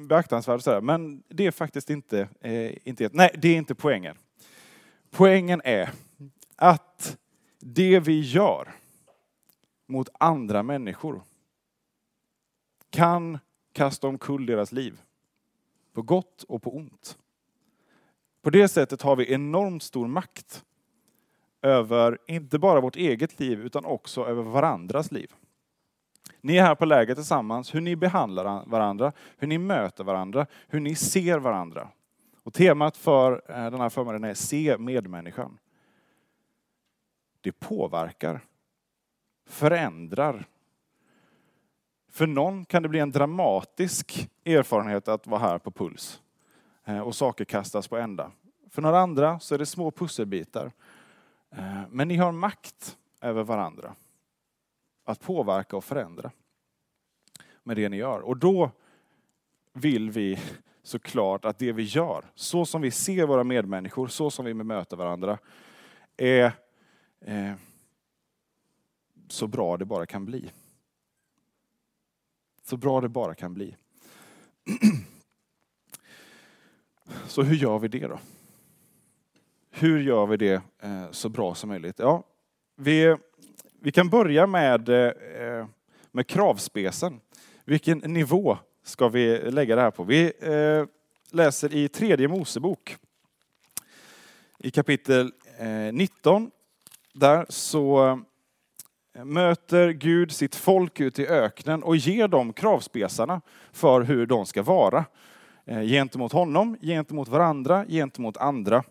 beaktansvärt. 0.08 0.82
Men 0.82 1.22
det 1.28 1.46
är 1.46 1.50
faktiskt 1.50 1.90
inte, 1.90 2.28
eh, 2.40 2.88
inte, 2.88 3.08
nej, 3.12 3.30
det 3.38 3.48
är 3.48 3.56
inte 3.56 3.74
poängen. 3.74 4.16
Poängen 5.10 5.60
är 5.64 5.90
att 6.56 7.16
det 7.60 8.00
vi 8.00 8.20
gör 8.20 8.68
mot 9.86 10.08
andra 10.18 10.62
människor 10.62 11.22
kan 12.90 13.38
kasta 13.72 14.08
omkull 14.08 14.46
deras 14.46 14.72
liv. 14.72 15.00
På 15.92 16.02
gott 16.02 16.42
och 16.42 16.62
på 16.62 16.76
ont. 16.76 17.18
På 18.42 18.50
det 18.50 18.68
sättet 18.68 19.02
har 19.02 19.16
vi 19.16 19.32
enormt 19.32 19.82
stor 19.82 20.06
makt 20.06 20.64
över 21.62 22.18
inte 22.26 22.58
bara 22.58 22.80
vårt 22.80 22.96
eget 22.96 23.40
liv 23.40 23.60
utan 23.60 23.84
också 23.84 24.26
över 24.26 24.42
varandras 24.42 25.12
liv. 25.12 25.32
Ni 26.40 26.56
är 26.56 26.62
här 26.62 26.74
på 26.74 26.84
läger 26.84 27.14
tillsammans, 27.14 27.74
hur 27.74 27.80
ni 27.80 27.96
behandlar 27.96 28.64
varandra, 28.66 29.12
hur 29.36 29.48
ni 29.48 29.58
möter 29.58 30.04
varandra, 30.04 30.46
hur 30.68 30.80
ni 30.80 30.94
ser 30.94 31.38
varandra. 31.38 31.88
Och 32.42 32.54
temat 32.54 32.96
för 32.96 33.42
eh, 33.48 33.70
den 33.70 33.80
här 33.80 33.88
förmiddagen 33.88 34.24
är 34.24 34.34
Se 34.34 34.78
medmänniskan. 34.78 35.58
Det 37.40 37.52
påverkar, 37.52 38.40
förändrar. 39.46 40.44
För 42.10 42.26
någon 42.26 42.64
kan 42.64 42.82
det 42.82 42.88
bli 42.88 42.98
en 42.98 43.10
dramatisk 43.10 44.30
erfarenhet 44.44 45.08
att 45.08 45.26
vara 45.26 45.40
här 45.40 45.58
på 45.58 45.70
Puls 45.70 46.22
eh, 46.84 47.00
och 47.00 47.14
saker 47.14 47.44
kastas 47.44 47.88
på 47.88 47.96
ända. 47.96 48.30
För 48.70 48.82
några 48.82 49.00
andra 49.00 49.38
så 49.40 49.54
är 49.54 49.58
det 49.58 49.66
små 49.66 49.90
pusselbitar. 49.90 50.72
Eh, 51.56 51.82
men 51.90 52.08
ni 52.08 52.16
har 52.16 52.32
makt 52.32 52.98
över 53.20 53.42
varandra. 53.42 53.94
Att 55.04 55.20
påverka 55.20 55.76
och 55.76 55.84
förändra 55.84 56.30
med 57.62 57.76
det 57.76 57.88
ni 57.88 57.96
gör. 57.96 58.20
Och 58.20 58.36
då 58.36 58.70
vill 59.72 60.10
vi 60.10 60.38
såklart 60.82 61.44
att 61.44 61.58
det 61.58 61.72
vi 61.72 61.82
gör, 61.82 62.24
så 62.34 62.66
som 62.66 62.82
vi 62.82 62.90
ser 62.90 63.26
våra 63.26 63.44
medmänniskor, 63.44 64.08
så 64.08 64.30
som 64.30 64.44
vi 64.44 64.54
möter 64.54 64.96
varandra, 64.96 65.38
är 66.16 66.52
eh, 67.20 67.54
så 69.28 69.46
bra 69.46 69.76
det 69.76 69.84
bara 69.84 70.06
kan 70.06 70.24
bli. 70.24 70.52
Så 72.62 72.76
bra 72.76 73.00
det 73.00 73.08
bara 73.08 73.34
kan 73.34 73.54
bli. 73.54 73.76
Så 77.26 77.42
hur 77.42 77.56
gör 77.56 77.78
vi 77.78 77.88
det 77.88 78.06
då? 78.06 78.18
Hur 79.74 80.02
gör 80.02 80.26
vi 80.26 80.36
det 80.36 80.62
eh, 80.82 81.10
så 81.10 81.28
bra 81.28 81.54
som 81.54 81.68
möjligt? 81.68 81.98
Ja, 81.98 82.24
vi, 82.76 83.16
vi 83.80 83.92
kan 83.92 84.08
börja 84.08 84.46
med, 84.46 84.88
eh, 84.88 85.66
med 86.10 86.26
kravspecen. 86.26 87.20
Vilken 87.64 87.98
nivå 87.98 88.58
ska 88.84 89.08
vi 89.08 89.50
lägga 89.50 89.76
det 89.76 89.82
här 89.82 89.90
på? 89.90 90.04
Vi 90.04 90.32
eh, 90.40 90.86
läser 91.30 91.74
i 91.74 91.88
tredje 91.88 92.28
Mosebok. 92.28 92.96
I 94.58 94.70
kapitel 94.70 95.32
19. 95.92 96.50
Där 97.12 97.46
så 97.48 98.20
möter 99.12 99.90
Gud 99.90 100.32
sitt 100.32 100.54
folk 100.54 101.00
ute 101.00 101.22
i 101.22 101.26
öknen 101.26 101.82
och 101.82 101.96
ger 101.96 102.28
dem 102.28 102.52
kravspesarna 102.52 103.40
för 103.72 104.00
hur 104.00 104.26
de 104.26 104.46
ska 104.46 104.62
vara. 104.62 105.04
Gentemot 105.66 106.32
honom, 106.32 106.76
gentemot 106.80 107.28
varandra, 107.28 107.84
gentemot 107.88 108.36
andra 108.36 108.84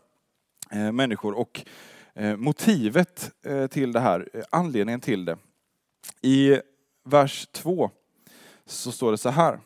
Eh, 0.74 0.92
människor. 0.92 1.34
Och 1.34 1.66
eh, 2.14 2.38
motivet 2.38 3.32
eh, 3.46 3.68
till 3.68 3.92
det 3.92 4.00
här, 4.00 4.46
anledningen 4.50 5.02
till 5.02 5.26
det. 5.26 5.38
I 6.22 6.60
vers 7.04 7.48
2 7.52 7.92
så 8.66 8.92
står 8.92 9.12
det 9.12 9.18
så 9.18 9.30
här. 9.30 9.60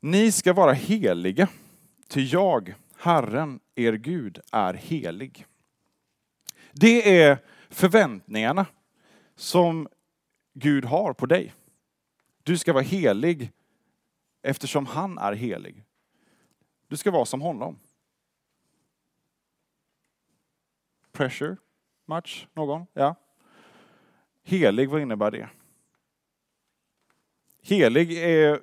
Ni 0.00 0.32
ska 0.32 0.52
vara 0.52 0.72
heliga, 0.72 1.48
ty 2.08 2.22
jag, 2.22 2.74
Herren, 2.98 3.60
er 3.74 3.92
Gud, 3.92 4.40
är 4.52 4.74
helig. 4.74 5.46
Det 6.72 7.20
är 7.20 7.38
förväntningarna 7.70 8.66
som 9.36 9.88
Gud 10.54 10.84
har 10.84 11.12
på 11.12 11.26
dig. 11.26 11.54
Du 12.42 12.58
ska 12.58 12.72
vara 12.72 12.84
helig 12.84 13.50
eftersom 14.42 14.86
han 14.86 15.18
är 15.18 15.32
helig. 15.32 15.84
Du 16.88 16.96
ska 16.96 17.10
vara 17.10 17.24
som 17.24 17.40
honom. 17.40 17.78
Pressure? 21.16 21.56
Much? 22.06 22.48
Någon? 22.54 22.86
Ja. 22.92 23.14
Helig, 24.44 24.88
vad 24.88 25.00
innebär 25.00 25.30
det? 25.30 25.48
Helig 27.62 28.12
är 28.12 28.60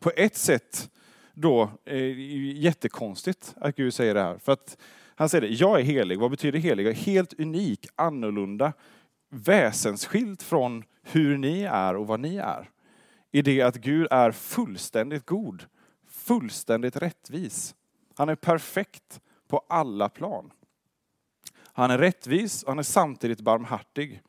på 0.00 0.10
ett 0.16 0.36
sätt 0.36 0.90
då 1.34 1.70
eh, 1.84 2.18
jättekonstigt 2.58 3.54
att 3.56 3.76
Gud 3.76 3.94
säger 3.94 4.14
det 4.14 4.22
här. 4.22 4.38
För 4.38 4.52
att 4.52 4.78
han 5.14 5.28
säger 5.28 5.48
det, 5.48 5.54
jag 5.54 5.80
är 5.80 5.84
helig. 5.84 6.18
Vad 6.18 6.30
betyder 6.30 6.58
helig? 6.58 6.86
Jag 6.86 6.90
är 6.90 6.96
helt 6.96 7.40
unik, 7.40 7.86
annorlunda, 7.94 8.72
väsensskilt 9.28 10.42
från 10.42 10.84
hur 11.02 11.38
ni 11.38 11.62
är 11.62 11.96
och 11.96 12.06
vad 12.06 12.20
ni 12.20 12.36
är. 12.36 12.70
I 13.30 13.42
det 13.42 13.62
att 13.62 13.76
Gud 13.76 14.08
är 14.10 14.30
fullständigt 14.30 15.26
god, 15.26 15.64
fullständigt 16.08 16.96
rättvis. 16.96 17.74
Han 18.14 18.28
är 18.28 18.36
perfekt 18.36 19.20
på 19.48 19.64
alla 19.68 20.08
plan. 20.08 20.50
Han 21.78 21.90
är 21.90 21.98
rättvis 21.98 22.62
och 22.62 22.68
han 22.68 22.78
är 22.78 22.82
samtidigt 22.82 23.40
barmhärtig. 23.40 24.22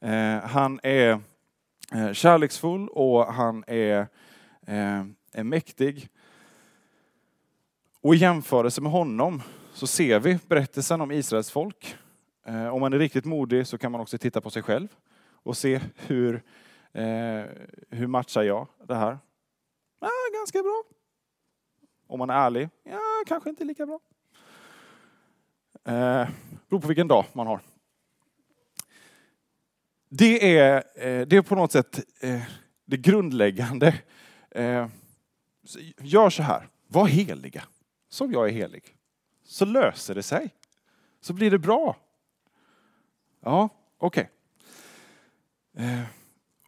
Eh, 0.00 0.38
han 0.38 0.80
är 0.82 1.20
eh, 1.92 2.12
kärleksfull 2.12 2.88
och 2.88 3.26
han 3.26 3.64
är, 3.66 3.98
eh, 4.66 5.04
är 5.32 5.42
mäktig. 5.42 6.08
Och 8.00 8.14
i 8.14 8.18
jämförelse 8.18 8.80
med 8.80 8.92
honom 8.92 9.42
så 9.72 9.86
ser 9.86 10.20
vi 10.20 10.38
berättelsen 10.48 11.00
om 11.00 11.12
Israels 11.12 11.50
folk. 11.50 11.96
Om 12.72 12.80
man 12.80 12.92
är 12.92 12.98
riktigt 12.98 13.24
modig 13.24 13.66
så 13.66 13.78
kan 13.78 13.92
man 13.92 14.00
också 14.00 14.18
titta 14.18 14.40
på 14.40 14.50
sig 14.50 14.62
själv 14.62 14.88
och 15.32 15.56
se 15.56 15.80
hur, 15.96 16.42
hur 17.90 18.06
matchar 18.06 18.42
jag 18.42 18.68
det 18.84 18.94
här? 18.94 19.18
Ja, 20.00 20.10
ganska 20.38 20.62
bra. 20.62 20.82
Om 22.06 22.18
man 22.18 22.30
är 22.30 22.34
ärlig, 22.34 22.68
ja, 22.82 23.00
kanske 23.26 23.50
inte 23.50 23.64
lika 23.64 23.86
bra. 23.86 24.00
Eh, 25.84 26.28
beror 26.68 26.80
på 26.80 26.88
vilken 26.88 27.08
dag 27.08 27.24
man 27.32 27.46
har. 27.46 27.60
Det 30.08 30.58
är, 30.58 30.76
eh, 30.76 31.26
det 31.26 31.36
är 31.36 31.42
på 31.42 31.54
något 31.54 31.72
sätt 31.72 32.00
eh, 32.20 32.42
det 32.84 32.96
grundläggande. 32.96 33.94
Eh, 34.50 34.88
gör 35.98 36.30
så 36.30 36.42
här, 36.42 36.68
var 36.86 37.06
heliga 37.06 37.64
som 38.08 38.32
jag 38.32 38.48
är 38.48 38.52
helig. 38.52 38.96
Så 39.44 39.64
löser 39.64 40.14
det 40.14 40.22
sig. 40.22 40.54
Så 41.20 41.32
blir 41.32 41.50
det 41.50 41.58
bra. 41.58 41.96
Ja, 43.40 43.68
okej. 43.98 44.30
Okay. 45.74 45.86
Eh, 45.86 46.04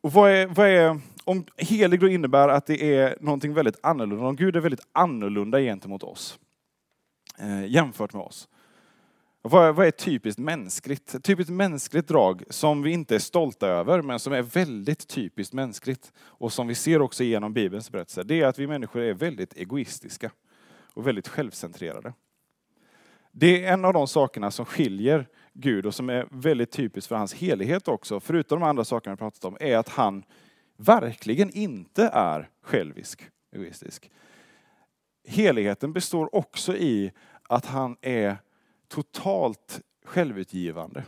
och 0.00 0.12
vad 0.12 0.30
är, 0.30 0.46
vad 0.46 0.68
är, 0.68 1.00
om 1.25 1.44
helig 1.56 2.00
då 2.00 2.08
innebär 2.08 2.49
att 2.49 2.66
det 2.66 2.96
är 2.96 3.16
någonting 3.20 3.54
väldigt 3.54 3.78
annorlunda, 3.82 4.26
om 4.26 4.37
Gud 4.37 4.56
är 4.56 4.61
väldigt 4.61 4.87
annorlunda 4.92 5.61
gentemot 5.61 6.02
oss, 6.02 6.38
eh, 7.38 7.66
jämfört 7.66 8.12
med 8.12 8.23
oss, 8.23 8.49
vad, 9.50 9.74
vad 9.74 9.86
är 9.86 9.90
typiskt 9.90 10.38
mänskligt? 10.38 11.24
Typiskt 11.24 11.52
mänskligt 11.52 12.08
drag 12.08 12.42
som 12.50 12.82
vi 12.82 12.90
inte 12.90 13.14
är 13.14 13.18
stolta 13.18 13.66
över, 13.66 14.02
men 14.02 14.18
som 14.18 14.32
är 14.32 14.42
väldigt 14.42 15.08
typiskt 15.08 15.54
mänskligt 15.54 16.12
och 16.18 16.52
som 16.52 16.66
vi 16.66 16.74
ser 16.74 17.02
också 17.02 17.24
genom 17.24 17.52
Bibelns 17.52 17.90
berättelser, 17.90 18.24
det 18.24 18.40
är 18.40 18.46
att 18.46 18.58
vi 18.58 18.66
människor 18.66 19.02
är 19.02 19.14
väldigt 19.14 19.56
egoistiska 19.56 20.30
och 20.94 21.06
väldigt 21.06 21.28
självcentrerade. 21.28 22.12
Det 23.32 23.64
är 23.64 23.72
en 23.72 23.84
av 23.84 23.92
de 23.92 24.08
sakerna 24.08 24.50
som 24.50 24.64
skiljer 24.64 25.26
Gud 25.52 25.86
och 25.86 25.94
som 25.94 26.10
är 26.10 26.26
väldigt 26.30 26.70
typiskt 26.70 27.08
för 27.08 27.16
hans 27.16 27.34
helighet 27.34 27.88
också, 27.88 28.20
förutom 28.20 28.60
de 28.60 28.68
andra 28.68 28.84
sakerna 28.84 29.14
vi 29.14 29.18
pratat 29.18 29.44
om, 29.44 29.56
är 29.60 29.76
att 29.76 29.88
han 29.88 30.24
verkligen 30.76 31.50
inte 31.50 32.10
är 32.12 32.50
självisk, 32.62 33.30
egoistisk. 33.52 34.10
Heligheten 35.28 35.92
består 35.92 36.34
också 36.34 36.76
i 36.76 37.12
att 37.48 37.66
han 37.66 37.96
är 38.00 38.36
totalt 38.88 39.80
självutgivande 40.04 41.04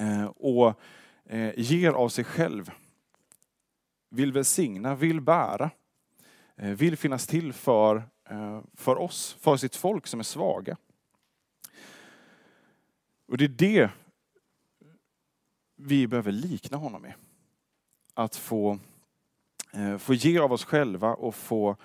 eh, 0.00 0.24
och 0.24 0.80
eh, 1.24 1.52
ger 1.56 1.92
av 1.92 2.08
sig 2.08 2.24
själv. 2.24 2.70
Vill 4.10 4.32
välsigna, 4.32 4.94
vill 4.94 5.20
bära, 5.20 5.70
eh, 6.56 6.70
vill 6.70 6.96
finnas 6.96 7.26
till 7.26 7.52
för, 7.52 8.02
för 8.74 8.98
oss, 8.98 9.36
för 9.40 9.56
sitt 9.56 9.76
folk 9.76 10.06
som 10.06 10.20
är 10.20 10.24
svaga. 10.24 10.76
Och 13.26 13.36
det 13.36 13.44
är 13.44 13.48
det 13.48 13.90
vi 15.76 16.06
behöver 16.06 16.32
likna 16.32 16.76
honom 16.76 17.02
med. 17.02 17.14
Att 18.14 18.36
få, 18.36 18.78
få 19.98 20.14
ge 20.14 20.38
av 20.38 20.52
oss 20.52 20.64
själva 20.64 21.14
och 21.14 21.34
få 21.34 21.76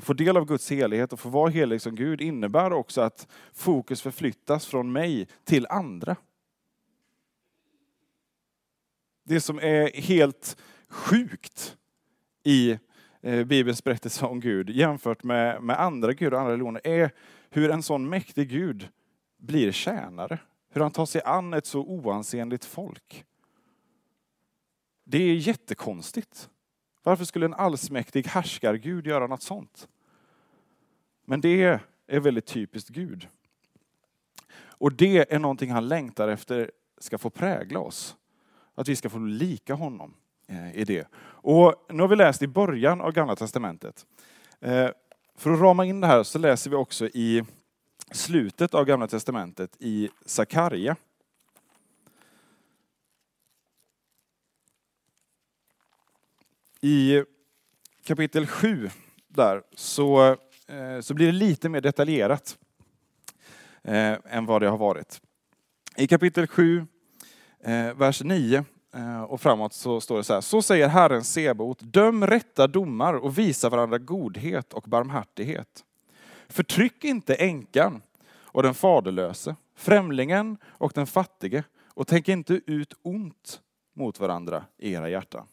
få 0.00 0.12
del 0.12 0.36
av 0.36 0.44
Guds 0.44 0.70
helighet 0.70 1.12
och 1.12 1.20
få 1.20 1.28
vara 1.28 1.50
helig 1.50 1.80
som 1.80 1.94
Gud 1.94 2.20
innebär 2.20 2.72
också 2.72 3.00
att 3.00 3.26
fokus 3.52 4.02
förflyttas 4.02 4.66
från 4.66 4.92
mig 4.92 5.28
till 5.44 5.66
andra. 5.70 6.16
Det 9.24 9.40
som 9.40 9.58
är 9.58 10.00
helt 10.00 10.56
sjukt 10.88 11.76
i 12.42 12.78
eh, 13.20 13.44
Bibelns 13.44 13.84
berättelse 13.84 14.26
om 14.26 14.40
Gud 14.40 14.70
jämfört 14.70 15.22
med, 15.22 15.62
med 15.62 15.80
andra 15.80 16.12
gudar 16.12 16.32
och 16.32 16.40
andra 16.40 16.52
religioner 16.52 16.86
är 16.86 17.10
hur 17.50 17.70
en 17.70 17.82
sån 17.82 18.08
mäktig 18.08 18.48
Gud 18.48 18.88
blir 19.38 19.72
tjänare. 19.72 20.38
Hur 20.70 20.80
han 20.80 20.90
tar 20.90 21.06
sig 21.06 21.22
an 21.24 21.54
ett 21.54 21.66
så 21.66 21.80
oansenligt 21.80 22.64
folk. 22.64 23.24
Det 25.04 25.18
är 25.18 25.34
jättekonstigt. 25.34 26.50
Varför 27.02 27.24
skulle 27.24 27.46
en 27.46 27.54
allsmäktig 27.54 28.26
härskargud 28.26 29.06
göra 29.06 29.26
något 29.26 29.42
sånt? 29.42 29.88
Men 31.24 31.40
det 31.40 31.80
är 32.06 32.20
väldigt 32.20 32.46
typiskt 32.46 32.90
Gud. 32.90 33.28
Och 34.62 34.92
det 34.92 35.34
är 35.34 35.38
någonting 35.38 35.70
han 35.70 35.88
längtar 35.88 36.28
efter 36.28 36.70
ska 36.98 37.18
få 37.18 37.30
prägla 37.30 37.80
oss. 37.80 38.16
Att 38.74 38.88
vi 38.88 38.96
ska 38.96 39.10
få 39.10 39.18
lika 39.18 39.74
honom 39.74 40.14
eh, 40.46 40.76
i 40.76 40.84
det. 40.84 41.06
Och 41.24 41.74
nu 41.88 42.02
har 42.02 42.08
vi 42.08 42.16
läst 42.16 42.42
i 42.42 42.46
början 42.46 43.00
av 43.00 43.12
Gamla 43.12 43.36
Testamentet. 43.36 44.06
Eh, 44.60 44.88
för 45.36 45.50
att 45.50 45.60
rama 45.60 45.84
in 45.84 46.00
det 46.00 46.06
här 46.06 46.22
så 46.22 46.38
läser 46.38 46.70
vi 46.70 46.76
också 46.76 47.06
i 47.06 47.44
slutet 48.10 48.74
av 48.74 48.84
Gamla 48.84 49.06
Testamentet 49.06 49.76
i 49.78 50.10
Sakarja. 50.26 50.96
I 56.84 57.24
kapitel 58.04 58.46
7 58.46 58.90
där 59.28 59.62
så, 59.74 60.26
eh, 60.66 61.00
så 61.00 61.14
blir 61.14 61.26
det 61.26 61.32
lite 61.32 61.68
mer 61.68 61.80
detaljerat 61.80 62.58
eh, 63.82 64.16
än 64.24 64.46
vad 64.46 64.62
det 64.62 64.68
har 64.68 64.78
varit. 64.78 65.20
I 65.96 66.06
kapitel 66.06 66.46
7, 66.46 66.86
eh, 67.60 67.94
vers 67.94 68.22
9 68.22 68.64
och 69.28 69.40
framåt 69.40 69.72
så 69.72 70.00
står 70.00 70.16
det 70.16 70.24
så 70.24 70.34
här. 70.34 70.40
Så 70.40 70.62
säger 70.62 70.88
Herren 70.88 71.24
Sebot, 71.24 71.78
döm 71.80 72.26
rätta 72.26 72.66
domar 72.66 73.14
och 73.14 73.38
visa 73.38 73.68
varandra 73.68 73.98
godhet 73.98 74.72
och 74.72 74.84
barmhärtighet. 74.86 75.84
Förtryck 76.48 77.04
inte 77.04 77.34
änkan 77.34 78.02
och 78.32 78.62
den 78.62 78.74
faderlöse, 78.74 79.56
främlingen 79.76 80.56
och 80.64 80.92
den 80.94 81.06
fattige 81.06 81.64
och 81.86 82.06
tänk 82.06 82.28
inte 82.28 82.60
ut 82.66 82.94
ont 83.02 83.60
mot 83.94 84.20
varandra 84.20 84.64
i 84.78 84.92
era 84.92 85.08
hjärtan. 85.08 85.46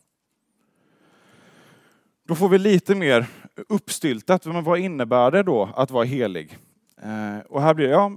Då 2.30 2.36
får 2.36 2.50
vi 2.50 2.58
lite 2.58 2.96
mer 2.96 3.28
uppstyltat, 3.70 4.46
men 4.46 4.64
vad 4.64 4.80
innebär 4.80 5.32
det 5.32 5.44
då 5.44 5.70
att 5.76 5.92
vara 5.92 6.06
helig? 6.06 6.58
Eh, 7.02 7.40
och 7.50 7.62
här 7.62 7.74
blir 7.74 7.88
det, 7.88 7.94
ja, 7.94 8.12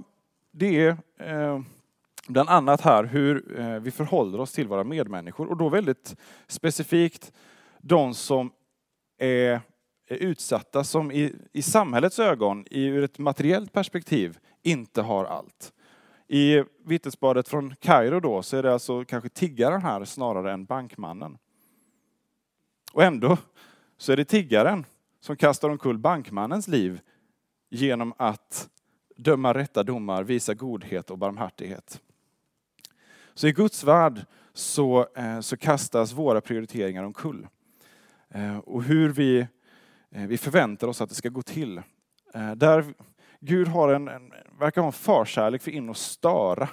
det 0.51 0.81
är 0.81 0.97
eh, 1.19 1.61
bland 2.27 2.49
annat 2.49 2.81
här 2.81 3.03
hur 3.03 3.59
eh, 3.59 3.79
vi 3.79 3.91
förhåller 3.91 4.39
oss 4.39 4.51
till 4.51 4.67
våra 4.67 4.83
medmänniskor 4.83 5.49
och 5.49 5.57
då 5.57 5.69
väldigt 5.69 6.15
specifikt 6.47 7.31
de 7.81 8.13
som 8.13 8.51
är 9.17 9.61
utsatta, 10.07 10.83
som 10.83 11.11
i, 11.11 11.35
i 11.53 11.61
samhällets 11.61 12.19
ögon, 12.19 12.65
i, 12.69 12.85
ur 12.85 13.03
ett 13.03 13.19
materiellt 13.19 13.73
perspektiv, 13.73 14.37
inte 14.63 15.01
har 15.01 15.25
allt. 15.25 15.73
I 16.27 16.63
vittnesbördet 16.85 17.47
från 17.47 17.75
Kairo 17.75 18.19
då 18.19 18.41
så 18.41 18.57
är 18.57 18.63
det 18.63 18.73
alltså 18.73 19.05
kanske 19.05 19.29
tiggaren 19.29 19.81
här 19.81 20.05
snarare 20.05 20.51
än 20.51 20.65
bankmannen. 20.65 21.37
Och 22.93 23.03
ändå 23.03 23.37
så 24.03 24.11
är 24.11 24.17
det 24.17 24.25
tiggaren 24.25 24.85
som 25.19 25.35
kastar 25.35 25.69
omkull 25.69 25.97
bankmannens 25.97 26.67
liv 26.67 27.01
genom 27.69 28.13
att 28.17 28.69
döma 29.15 29.53
rätta 29.53 29.83
domar, 29.83 30.23
visa 30.23 30.53
godhet 30.53 31.11
och 31.11 31.17
barmhärtighet. 31.17 32.01
Så 33.33 33.47
i 33.47 33.51
Guds 33.51 33.83
värld 33.83 34.25
så, 34.53 35.07
eh, 35.15 35.39
så 35.39 35.57
kastas 35.57 36.13
våra 36.13 36.41
prioriteringar 36.41 37.03
omkull. 37.03 37.47
Eh, 38.29 38.57
och 38.57 38.83
hur 38.83 39.09
vi, 39.09 39.39
eh, 40.11 40.27
vi 40.27 40.37
förväntar 40.37 40.87
oss 40.87 41.01
att 41.01 41.09
det 41.09 41.15
ska 41.15 41.29
gå 41.29 41.41
till. 41.41 41.81
Där 42.55 42.85
Gud 43.39 43.67
har 43.67 43.93
en, 43.93 44.07
en, 44.07 44.33
verkar 44.59 44.81
ha 44.81 44.87
en 44.87 44.93
förkärlek 44.93 45.61
för 45.61 45.71
in 45.71 45.89
och 45.89 45.97
störa 45.97 46.69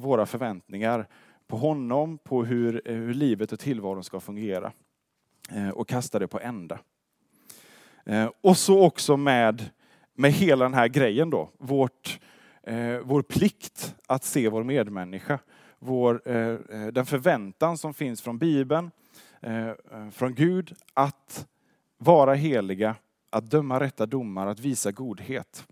våra 0.00 0.26
förväntningar 0.26 1.06
på 1.46 1.56
honom, 1.56 2.18
på 2.18 2.44
hur, 2.44 2.82
hur 2.84 3.14
livet 3.14 3.52
och 3.52 3.60
tillvaron 3.60 4.04
ska 4.04 4.20
fungera. 4.20 4.72
Eh, 5.52 5.68
och 5.68 5.88
kasta 5.88 6.18
det 6.18 6.28
på 6.28 6.40
ända. 6.40 6.78
Eh, 8.04 8.30
och 8.40 8.56
så 8.56 8.84
också 8.84 9.16
med, 9.16 9.70
med 10.14 10.32
hela 10.32 10.64
den 10.64 10.74
här 10.74 10.88
grejen 10.88 11.30
då, 11.30 11.50
vårt, 11.58 12.20
eh, 12.62 12.98
vår 13.02 13.22
plikt 13.22 13.94
att 14.06 14.24
se 14.24 14.48
vår 14.48 14.62
medmänniska 14.64 15.38
vår, 15.82 16.22
den 16.90 17.06
förväntan 17.06 17.78
som 17.78 17.94
finns 17.94 18.22
från 18.22 18.38
Bibeln, 18.38 18.90
från 20.12 20.34
Gud, 20.34 20.74
att 20.94 21.46
vara 21.98 22.34
heliga, 22.34 22.96
att 23.30 23.50
döma 23.50 23.80
rätta 23.80 24.06
domar, 24.06 24.46
att 24.46 24.60
visa 24.60 24.92
godhet. 24.92 25.66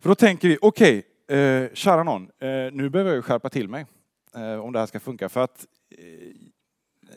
För 0.00 0.08
då 0.08 0.14
tänker 0.14 0.48
vi, 0.48 0.58
okej, 0.60 1.02
okay, 1.28 1.68
kära 1.74 2.02
någon, 2.02 2.30
nu 2.72 2.90
behöver 2.90 3.14
jag 3.14 3.24
skärpa 3.24 3.50
till 3.50 3.68
mig 3.68 3.86
om 4.62 4.72
det 4.72 4.78
här 4.78 4.86
ska 4.86 5.00
funka. 5.00 5.28
För 5.28 5.40
att 5.40 5.66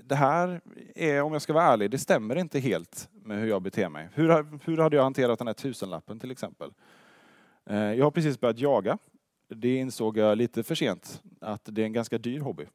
det 0.03 0.15
här 0.15 0.61
är, 0.95 1.21
om 1.21 1.33
jag 1.33 1.41
ska 1.41 1.53
vara 1.53 1.63
ärlig, 1.63 1.91
det 1.91 1.97
stämmer 1.97 2.35
inte 2.35 2.59
helt 2.59 3.09
med 3.11 3.39
hur 3.39 3.47
jag 3.47 3.61
beter 3.61 3.89
mig. 3.89 4.09
Hur, 4.13 4.59
hur 4.65 4.77
hade 4.77 4.95
jag 4.95 5.03
hanterat 5.03 5.39
den 5.39 5.47
här 5.47 5.53
tusenlappen 5.53 6.19
till 6.19 6.31
exempel? 6.31 6.71
Eh, 7.65 7.93
jag 7.93 8.05
har 8.05 8.11
precis 8.11 8.39
börjat 8.39 8.59
jaga 8.59 8.97
det 9.49 9.75
insåg 9.75 10.17
jag 10.17 10.37
lite 10.37 10.63
för 10.63 10.75
sent, 10.75 11.21
att 11.41 11.61
det 11.63 11.81
är 11.81 11.85
en 11.85 11.93
ganska 11.93 12.17
dyr 12.17 12.39
hobby. 12.39 12.65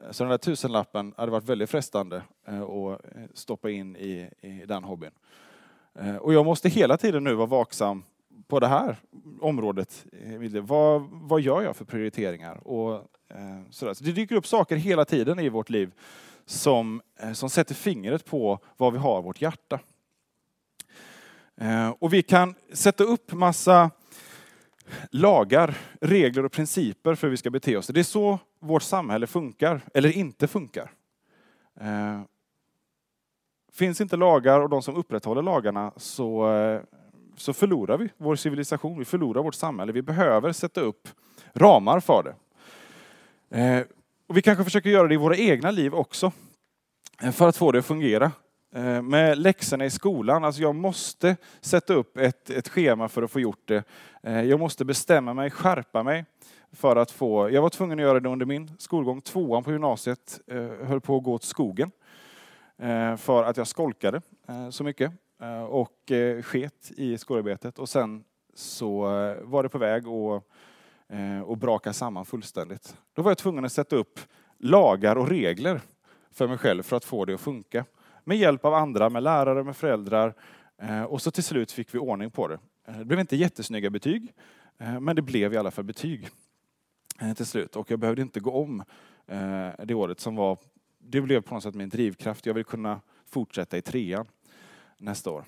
Eh, 0.00 0.10
så 0.10 0.24
den 0.24 0.30
där 0.30 0.38
tusenlappen 0.38 1.14
hade 1.16 1.32
varit 1.32 1.48
väldigt 1.48 1.70
frestande 1.70 2.22
eh, 2.46 2.62
att 2.62 3.00
stoppa 3.34 3.70
in 3.70 3.96
i, 3.96 4.30
i 4.40 4.64
den 4.66 4.84
hobbyn. 4.84 5.10
Och 6.20 6.34
jag 6.34 6.44
måste 6.44 6.68
hela 6.68 6.96
tiden 6.96 7.24
nu 7.24 7.34
vara 7.34 7.46
vaksam 7.46 8.02
på 8.48 8.60
det 8.60 8.66
här 8.66 8.96
området. 9.40 10.06
Vad, 10.62 11.02
vad 11.10 11.40
gör 11.40 11.62
jag 11.62 11.76
för 11.76 11.84
prioriteringar? 11.84 12.68
Och, 12.68 12.94
eh, 13.28 13.70
sådär. 13.70 13.94
Så 13.94 14.04
det 14.04 14.12
dyker 14.12 14.36
upp 14.36 14.46
saker 14.46 14.76
hela 14.76 15.04
tiden 15.04 15.38
i 15.38 15.48
vårt 15.48 15.70
liv 15.70 15.92
som, 16.46 17.02
eh, 17.20 17.32
som 17.32 17.50
sätter 17.50 17.74
fingret 17.74 18.24
på 18.24 18.58
var 18.76 18.90
vi 18.90 18.98
har 18.98 19.22
vårt 19.22 19.40
hjärta. 19.40 19.80
Eh, 21.56 21.88
och 21.88 22.12
vi 22.12 22.22
kan 22.22 22.54
sätta 22.72 23.04
upp 23.04 23.32
massa 23.32 23.90
lagar, 25.10 25.78
regler 26.00 26.44
och 26.44 26.52
principer 26.52 27.14
för 27.14 27.26
hur 27.26 27.30
vi 27.30 27.36
ska 27.36 27.50
bete 27.50 27.76
oss. 27.76 27.86
Det 27.86 28.00
är 28.00 28.04
så 28.04 28.38
vårt 28.60 28.82
samhälle 28.82 29.26
funkar, 29.26 29.80
eller 29.94 30.16
inte 30.16 30.48
funkar. 30.48 30.90
Eh, 31.80 32.20
finns 33.72 34.00
inte 34.00 34.16
lagar 34.16 34.60
och 34.60 34.68
de 34.68 34.82
som 34.82 34.96
upprätthåller 34.96 35.42
lagarna 35.42 35.92
så, 35.96 36.48
så 37.36 37.52
förlorar 37.52 37.98
vi 37.98 38.08
vår 38.16 38.36
civilisation, 38.36 38.98
vi 38.98 39.04
förlorar 39.04 39.42
vårt 39.42 39.54
samhälle. 39.54 39.92
Vi 39.92 40.02
behöver 40.02 40.52
sätta 40.52 40.80
upp 40.80 41.08
ramar 41.52 42.00
för 42.00 42.22
det. 42.22 42.34
Och 44.26 44.36
vi 44.36 44.42
kanske 44.42 44.64
försöker 44.64 44.90
göra 44.90 45.08
det 45.08 45.14
i 45.14 45.16
våra 45.16 45.36
egna 45.36 45.70
liv 45.70 45.94
också, 45.94 46.32
eh, 47.22 47.30
för 47.30 47.48
att 47.48 47.56
få 47.56 47.72
det 47.72 47.78
att 47.78 47.86
fungera. 47.86 48.32
Eh, 48.74 49.02
med 49.02 49.38
läxorna 49.38 49.84
i 49.84 49.90
skolan. 49.90 50.44
Alltså 50.44 50.62
jag 50.62 50.74
måste 50.74 51.36
sätta 51.60 51.94
upp 51.94 52.16
ett, 52.16 52.50
ett 52.50 52.68
schema 52.68 53.08
för 53.08 53.22
att 53.22 53.30
få 53.30 53.40
gjort 53.40 53.68
det. 53.68 53.84
Eh, 54.22 54.42
jag 54.42 54.60
måste 54.60 54.84
bestämma 54.84 55.34
mig, 55.34 55.50
skärpa 55.50 56.02
mig 56.02 56.24
för 56.72 56.96
att 56.96 57.10
få... 57.10 57.50
Jag 57.50 57.62
var 57.62 57.68
tvungen 57.68 57.98
att 57.98 58.02
göra 58.02 58.20
det 58.20 58.28
under 58.28 58.46
min 58.46 58.70
skolgång. 58.78 59.20
Tvåan 59.20 59.64
på 59.64 59.72
gymnasiet 59.72 60.40
höll 60.82 61.00
på 61.00 61.16
att 61.16 61.22
gå 61.22 61.32
åt 61.32 61.44
skogen 61.44 61.90
för 63.18 63.44
att 63.44 63.56
jag 63.56 63.66
skolkade 63.66 64.20
så 64.70 64.84
mycket 64.84 65.12
och 65.68 66.12
sket 66.42 66.90
i 66.96 67.18
skolarbetet. 67.18 67.78
Och 67.78 67.88
sen 67.88 68.24
så 68.54 69.00
var 69.42 69.62
det 69.62 69.68
på 69.68 69.78
väg 69.78 70.08
att, 70.08 70.42
Eh, 71.08 71.40
och 71.40 71.58
braka 71.58 71.92
samman 71.92 72.24
fullständigt. 72.24 72.96
Då 73.12 73.22
var 73.22 73.30
jag 73.30 73.38
tvungen 73.38 73.64
att 73.64 73.72
sätta 73.72 73.96
upp 73.96 74.20
lagar 74.58 75.16
och 75.16 75.28
regler 75.28 75.80
för 76.30 76.48
mig 76.48 76.58
själv 76.58 76.82
för 76.82 76.96
att 76.96 77.04
få 77.04 77.24
det 77.24 77.34
att 77.34 77.40
funka 77.40 77.84
med 78.24 78.36
hjälp 78.36 78.64
av 78.64 78.74
andra, 78.74 79.10
med 79.10 79.22
lärare, 79.22 79.64
med 79.64 79.76
föräldrar. 79.76 80.34
Eh, 80.78 81.02
och 81.02 81.22
så 81.22 81.30
till 81.30 81.44
slut 81.44 81.72
fick 81.72 81.94
vi 81.94 81.98
ordning 81.98 82.30
på 82.30 82.48
det. 82.48 82.58
Eh, 82.88 82.98
det 82.98 83.04
blev 83.04 83.20
inte 83.20 83.36
jättesnygga 83.36 83.90
betyg, 83.90 84.32
men 85.00 85.16
det 85.16 85.22
blev 85.22 85.54
i 85.54 85.56
alla 85.56 85.70
fall 85.70 85.84
betyg 85.84 86.28
till 87.36 87.46
slut. 87.46 87.76
Och 87.76 87.90
jag 87.90 87.98
behövde 87.98 88.22
inte 88.22 88.40
gå 88.40 88.52
om 88.52 88.84
det 89.84 89.94
året 89.94 90.20
som 90.20 90.36
var, 90.36 90.58
det 90.98 91.20
blev 91.20 91.40
på 91.40 91.54
något 91.54 91.62
sätt 91.62 91.74
min 91.74 91.88
drivkraft. 91.88 92.46
Jag 92.46 92.54
vill 92.54 92.64
kunna 92.64 93.00
fortsätta 93.26 93.76
i 93.76 93.82
trean 93.82 94.26
nästa 94.98 95.30
år. 95.30 95.44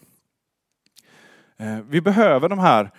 Vi 1.88 2.00
behöver 2.00 2.48
de 2.48 2.58
här 2.58 2.90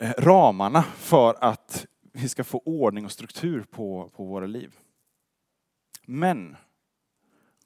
Eh, 0.00 0.12
ramarna 0.18 0.82
för 0.82 1.36
att 1.40 1.86
vi 2.12 2.28
ska 2.28 2.44
få 2.44 2.62
ordning 2.64 3.04
och 3.04 3.12
struktur 3.12 3.64
på, 3.70 4.10
på 4.16 4.24
våra 4.24 4.46
liv. 4.46 4.78
Men 6.06 6.56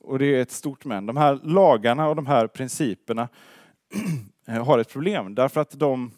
och 0.00 0.18
det 0.18 0.26
är 0.26 0.42
ett 0.42 0.50
stort 0.50 0.84
men. 0.84 1.06
De 1.06 1.16
här 1.16 1.40
lagarna 1.42 2.08
och 2.08 2.16
de 2.16 2.26
här 2.26 2.46
principerna 2.46 3.28
eh, 4.46 4.64
har 4.64 4.78
ett 4.78 4.88
problem 4.88 5.34
därför 5.34 5.60
att 5.60 5.70
de, 5.70 6.10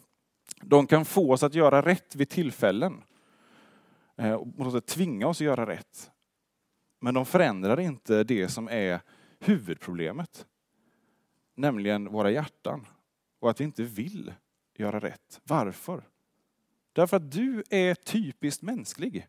de 0.61 0.87
kan 0.87 1.05
få 1.05 1.31
oss 1.31 1.43
att 1.43 1.55
göra 1.55 1.81
rätt 1.81 2.15
vid 2.15 2.29
tillfällen. 2.29 3.03
Eh, 4.17 4.33
och 4.33 4.85
tvinga 4.85 5.27
oss 5.27 5.37
att 5.37 5.45
göra 5.45 5.65
rätt. 5.65 6.11
Men 7.01 7.13
de 7.13 7.25
förändrar 7.25 7.79
inte 7.79 8.23
det 8.23 8.47
som 8.47 8.67
är 8.67 8.99
huvudproblemet. 9.39 10.45
Nämligen 11.55 12.11
våra 12.11 12.31
hjärtan. 12.31 12.87
Och 13.39 13.49
att 13.49 13.59
vi 13.59 13.63
inte 13.63 13.83
vill 13.83 14.33
göra 14.79 14.99
rätt. 14.99 15.41
Varför? 15.43 16.03
Därför 16.93 17.17
att 17.17 17.31
du 17.31 17.63
är 17.69 17.95
typiskt 17.95 18.61
mänsklig. 18.61 19.27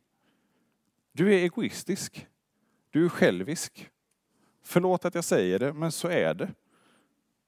Du 1.13 1.35
är 1.35 1.39
egoistisk. 1.39 2.27
Du 2.91 3.05
är 3.05 3.09
självisk. 3.09 3.91
Förlåt 4.63 5.05
att 5.05 5.15
jag 5.15 5.25
säger 5.25 5.59
det, 5.59 5.73
men 5.73 5.93
så 5.93 6.09
är 6.09 6.35
det. 6.35 6.49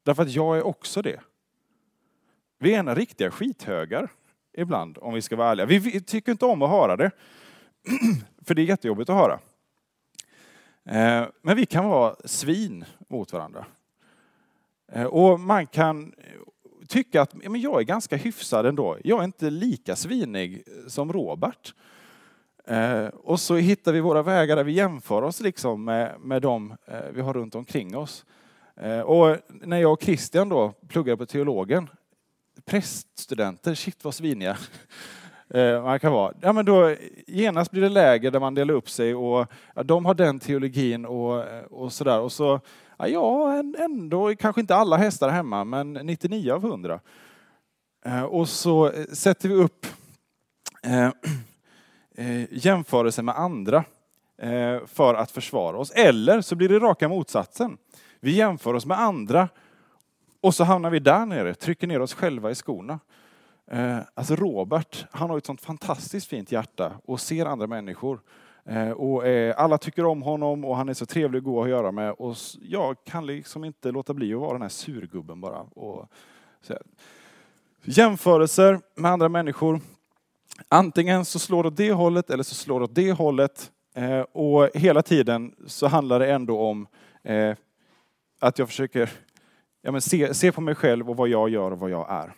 Därför 0.03 0.23
att 0.23 0.31
jag 0.31 0.59
är 0.59 0.67
också 0.67 1.03
det. 1.03 1.21
Vi 2.59 2.75
är 2.75 2.79
ena 2.79 2.95
riktiga 2.95 3.31
skithögar 3.31 4.11
ibland, 4.53 4.99
om 5.01 5.15
vi 5.15 5.23
ska 5.23 5.37
vara 5.37 5.51
ärliga. 5.51 5.67
Vi 5.67 6.01
tycker 6.01 6.33
inte 6.33 6.47
om 6.47 6.63
att 6.63 6.71
höra 6.71 6.97
det, 6.97 7.11
för 8.45 8.55
det 8.55 8.63
är 8.63 8.67
jättejobbigt 8.67 9.11
att 9.11 9.17
höra. 9.17 9.41
Eh, 10.85 11.29
men 11.43 11.57
vi 11.57 11.67
kan 11.67 11.89
vara 11.89 12.17
svin 12.25 12.85
mot 13.09 13.33
varandra. 13.33 13.67
Eh, 14.93 15.05
och 15.05 15.41
man 15.41 15.67
kan 15.67 16.15
tycka 16.89 17.23
att 17.23 17.35
men 17.35 17.61
jag 17.61 17.81
är 17.81 17.85
ganska 17.85 18.17
hyfsad 18.17 18.67
ändå. 18.67 18.97
Jag 19.05 19.21
är 19.21 19.25
inte 19.25 19.51
lika 19.51 19.97
svinig 19.97 20.63
eh, 20.67 20.89
som 20.89 21.13
Robert. 21.13 21.75
Eh, 22.69 23.07
och 23.07 23.41
så 23.41 23.57
hittar 23.57 23.93
vi 23.93 24.01
våra 24.01 24.23
vägar 24.23 24.57
där 24.57 24.65
vi 24.65 24.73
jämför 24.73 25.23
oss 25.23 25.41
liksom 25.41 25.85
med, 25.85 26.21
med 26.21 26.43
de 26.43 26.77
eh, 26.87 26.99
vi 27.13 27.21
har 27.21 27.35
runt 27.35 27.55
omkring 27.55 27.97
oss. 27.97 28.25
Eh, 28.77 29.01
och 29.01 29.37
när 29.49 29.79
jag 29.79 29.93
och 29.93 30.03
Christian 30.03 30.49
då 30.49 30.73
pluggade 30.89 31.17
på 31.17 31.27
teologen, 31.27 31.89
präststudenter, 32.65 33.75
shit 33.75 34.05
vad 34.05 34.15
sviniga 34.15 34.57
man 35.83 36.01
kan 36.01 36.13
vara. 36.13 36.35
Ja, 36.41 36.53
men 36.53 36.65
då, 36.65 36.95
genast 37.27 37.71
blir 37.71 37.83
det 37.83 37.89
läger 37.89 38.31
där 38.31 38.41
man 38.41 38.55
delar 38.55 38.75
upp 38.75 38.91
sig 38.91 39.15
och 39.15 39.47
ja, 39.75 39.83
de 39.83 40.05
har 40.05 40.15
den 40.15 40.39
teologin 40.39 41.07
och, 41.07 41.45
och 41.71 41.93
sådär. 41.93 42.21
Och 42.21 42.33
så 42.33 42.61
Ja, 43.07 43.63
ändå 43.79 44.37
kanske 44.37 44.61
inte 44.61 44.75
alla 44.75 44.97
hästar 44.97 45.29
hemma, 45.29 45.65
men 45.65 45.93
99 45.93 46.53
av 46.53 46.65
100. 46.65 47.01
Eh, 48.05 48.23
och 48.23 48.49
så 48.49 48.91
eh, 48.91 49.05
sätter 49.05 49.49
vi 49.49 49.55
upp 49.55 49.87
eh, 50.83 51.07
eh 52.17 52.47
jämförelser 52.51 53.23
med 53.23 53.39
andra 53.39 53.85
eh, 54.39 54.87
för 54.87 55.15
att 55.15 55.31
försvara 55.31 55.79
oss. 55.79 55.91
Eller 55.91 56.41
så 56.41 56.57
blir 56.57 56.69
det 56.69 56.79
raka 56.79 57.09
motsatsen. 57.09 57.79
Vi 58.21 58.31
jämför 58.31 58.75
oss 58.75 58.87
med 58.87 59.01
andra 59.01 59.49
och 60.41 60.55
så 60.55 60.65
hamnar 60.65 60.91
vi 60.91 60.99
där 60.99 61.27
nere, 61.27 61.55
trycker 61.55 61.87
ner 61.87 62.01
oss 62.01 62.15
själva 62.15 62.51
i 62.51 62.55
skorna. 62.55 63.01
Alltså 64.15 64.37
Robert, 64.37 65.07
han 65.11 65.31
har 65.31 65.39
ett 65.39 65.47
sånt 65.47 65.61
fantastiskt 65.61 66.27
fint 66.27 66.53
hjärta 66.53 66.93
och 67.05 67.21
ser 67.21 67.47
andra 67.47 67.67
människor. 67.67 68.21
Eh, 68.69 68.91
och 68.91 69.27
eh, 69.27 69.55
alla 69.59 69.79
tycker 69.79 70.05
om 70.05 70.23
honom 70.23 70.65
och 70.65 70.77
han 70.77 70.89
är 70.89 70.95
så 70.95 71.07
trevlig 71.07 71.39
och 71.39 71.45
god 71.45 71.65
att 71.65 71.71
göra 71.71 71.93
med. 71.93 72.13
Och 72.13 72.37
jag 72.61 73.05
kan 73.05 73.27
liksom 73.27 73.65
inte 73.65 73.91
låta 73.91 74.15
bli 74.15 74.35
att 74.35 74.41
vara 74.41 74.53
den 74.53 74.63
här 74.63 74.69
surgubben 74.69 75.41
bara. 75.41 75.61
Och 75.61 76.09
så 76.61 76.75
Jämförelser 77.85 78.81
med 78.95 79.11
andra 79.11 79.29
människor. 79.29 79.81
Antingen 80.69 81.25
så 81.25 81.39
slår 81.39 81.63
det 81.63 81.69
åt 81.69 81.77
det 81.77 81.93
hållet 81.93 82.31
eller 82.31 82.43
så 82.43 82.55
slår 82.55 82.81
det 82.81 82.85
åt 82.85 82.95
det 82.95 83.13
hållet. 83.13 83.73
Eh, 83.95 84.21
och 84.21 84.71
hela 84.75 85.03
tiden 85.03 85.55
så 85.67 85.87
handlar 85.87 86.19
det 86.19 86.33
ändå 86.33 86.61
om 86.61 86.87
att 88.41 88.59
jag 88.59 88.69
försöker 88.69 89.11
ja, 89.83 89.93
men 89.93 90.01
se, 90.01 90.35
se 90.35 90.53
på 90.53 90.61
mig 90.61 90.75
själv 90.75 91.11
och 91.11 91.17
vad 91.17 91.29
jag 91.29 91.49
gör 91.49 91.71
och 91.71 91.79
vad 91.79 91.91
jag 91.91 92.07
är. 92.11 92.35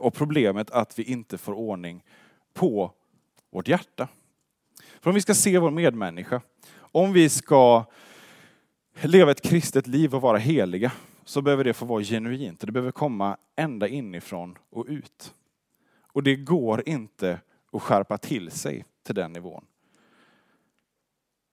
Och 0.00 0.14
problemet 0.14 0.70
att 0.70 0.98
vi 0.98 1.02
inte 1.02 1.38
får 1.38 1.52
ordning 1.52 2.04
på 2.54 2.92
vårt 3.50 3.68
hjärta. 3.68 4.08
För 5.00 5.10
om 5.10 5.14
vi 5.14 5.20
ska 5.20 5.34
se 5.34 5.58
vår 5.58 5.70
medmänniska, 5.70 6.40
om 6.76 7.12
vi 7.12 7.28
ska 7.28 7.84
leva 9.02 9.30
ett 9.30 9.42
kristet 9.42 9.86
liv 9.86 10.14
och 10.14 10.22
vara 10.22 10.38
heliga, 10.38 10.92
så 11.24 11.42
behöver 11.42 11.64
det 11.64 11.72
få 11.72 11.84
vara 11.84 12.02
genuint. 12.02 12.60
Det 12.60 12.72
behöver 12.72 12.92
komma 12.92 13.36
ända 13.56 13.88
inifrån 13.88 14.58
och 14.70 14.86
ut. 14.88 15.34
Och 16.12 16.22
det 16.22 16.36
går 16.36 16.88
inte 16.88 17.40
att 17.72 17.82
skärpa 17.82 18.18
till 18.18 18.50
sig 18.50 18.84
till 19.02 19.14
den 19.14 19.32
nivån. 19.32 19.64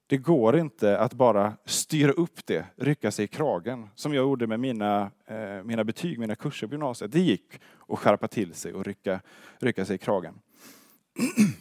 Det 0.07 0.17
går 0.17 0.57
inte 0.57 0.97
att 0.97 1.13
bara 1.13 1.53
styra 1.65 2.11
upp 2.11 2.45
det, 2.45 2.65
rycka 2.75 3.11
sig 3.11 3.25
i 3.25 3.27
kragen, 3.27 3.89
som 3.95 4.13
jag 4.13 4.21
gjorde 4.21 4.47
med 4.47 4.59
mina, 4.59 5.11
eh, 5.25 5.63
mina 5.63 5.83
betyg, 5.83 6.19
mina 6.19 6.35
kurser 6.35 6.67
på 6.67 6.73
gymnasiet. 6.73 7.11
Det 7.11 7.19
gick 7.19 7.59
att 7.87 7.99
skärpa 7.99 8.27
till 8.27 8.53
sig 8.53 8.73
och 8.73 8.85
rycka, 8.85 9.21
rycka 9.59 9.85
sig 9.85 9.95
i 9.95 9.97
kragen. 9.97 10.39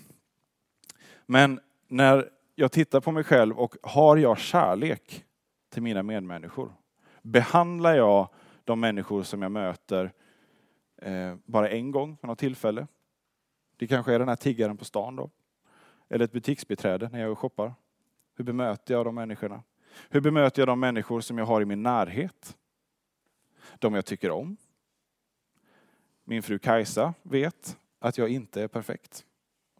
Men 1.26 1.60
när 1.92 2.30
jag 2.54 2.72
tittar 2.72 3.00
på 3.00 3.12
mig 3.12 3.24
själv 3.24 3.58
och 3.58 3.76
har 3.82 4.16
jag 4.16 4.38
kärlek 4.38 5.24
till 5.70 5.82
mina 5.82 6.02
medmänniskor? 6.02 6.72
Behandlar 7.22 7.94
jag 7.94 8.28
de 8.64 8.80
människor 8.80 9.22
som 9.22 9.42
jag 9.42 9.52
möter 9.52 10.12
eh, 11.02 11.34
bara 11.44 11.68
en 11.68 11.90
gång 11.90 12.18
vid 12.20 12.28
något 12.28 12.38
tillfälle? 12.38 12.86
Det 13.76 13.86
kanske 13.86 14.14
är 14.14 14.18
den 14.18 14.28
här 14.28 14.36
tiggaren 14.36 14.76
på 14.76 14.84
stan 14.84 15.16
då. 15.16 15.30
Eller 16.08 16.24
ett 16.24 16.32
butiksbiträde 16.32 17.08
när 17.08 17.20
jag 17.20 17.38
shoppar. 17.38 17.74
Hur 18.34 18.44
bemöter 18.44 18.94
jag 18.94 19.06
de 19.06 19.14
människorna? 19.14 19.62
Hur 20.10 20.20
bemöter 20.20 20.62
jag 20.62 20.68
de 20.68 20.80
människor 20.80 21.20
som 21.20 21.38
jag 21.38 21.46
har 21.46 21.60
i 21.60 21.64
min 21.64 21.82
närhet? 21.82 22.56
De 23.78 23.94
jag 23.94 24.06
tycker 24.06 24.30
om? 24.30 24.56
Min 26.24 26.42
fru 26.42 26.58
Kajsa 26.58 27.14
vet 27.22 27.78
att 27.98 28.18
jag 28.18 28.28
inte 28.28 28.62
är 28.62 28.68
perfekt. 28.68 29.26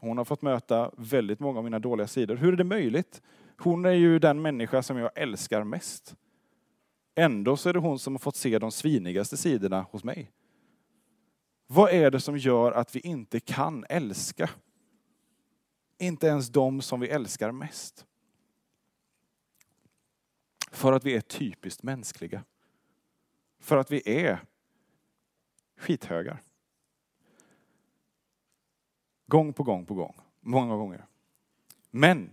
Hon 0.03 0.19
har 0.19 0.25
fått 0.25 0.43
möta 0.43 0.91
väldigt 0.97 1.41
många 1.41 1.59
av 1.59 1.65
mina 1.65 1.79
dåliga 1.79 2.07
sidor. 2.07 2.37
Hur 2.37 2.53
är 2.53 2.57
det 2.57 2.65
möjligt? 2.65 3.23
Hon 3.59 3.85
är 3.85 3.93
ju 3.93 4.19
den 4.19 4.43
människa 4.43 4.83
som 4.83 4.97
jag 4.97 5.11
älskar 5.15 5.65
mest. 5.65 6.17
Ändå 7.15 7.57
så 7.57 7.69
är 7.69 7.73
det 7.73 7.79
hon 7.79 7.99
som 7.99 8.15
har 8.15 8.19
fått 8.19 8.37
se 8.37 8.59
de 8.59 8.73
svinigaste 8.73 9.37
sidorna 9.37 9.83
hos 9.83 10.05
mig. 10.05 10.31
Vad 11.67 11.91
är 11.91 12.11
det 12.11 12.21
som 12.21 12.39
gör 12.39 12.73
att 12.73 12.97
vi 12.97 13.01
inte 13.01 13.41
kan 13.41 13.85
älska? 13.89 14.51
Inte 15.99 16.27
ens 16.27 16.49
de 16.49 16.83
som 16.83 17.01
vi 17.01 17.09
älskar 17.09 17.53
mest. 17.53 18.07
För 20.71 20.93
att 20.93 21.05
vi 21.05 21.17
är 21.17 21.21
typiskt 21.21 21.83
mänskliga. 21.83 22.45
För 23.61 23.77
att 23.77 23.91
vi 23.91 24.03
är 24.21 24.39
skithögar. 25.77 26.43
Gång 29.33 29.53
på 29.53 29.63
gång 29.63 29.87
på 29.87 29.95
gång. 29.95 30.15
Många 30.41 30.77
gånger. 30.77 31.07
Men 31.91 32.31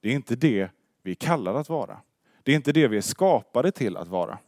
det 0.00 0.08
är 0.08 0.14
inte 0.14 0.36
det 0.36 0.70
vi 1.02 1.10
är 1.10 1.14
kallade 1.14 1.58
att 1.58 1.68
vara. 1.68 2.00
Det 2.42 2.52
är 2.52 2.56
inte 2.56 2.72
det 2.72 2.88
vi 2.88 2.96
är 2.96 3.00
skapade 3.00 3.72
till 3.72 3.96
att 3.96 4.08
vara. 4.08 4.38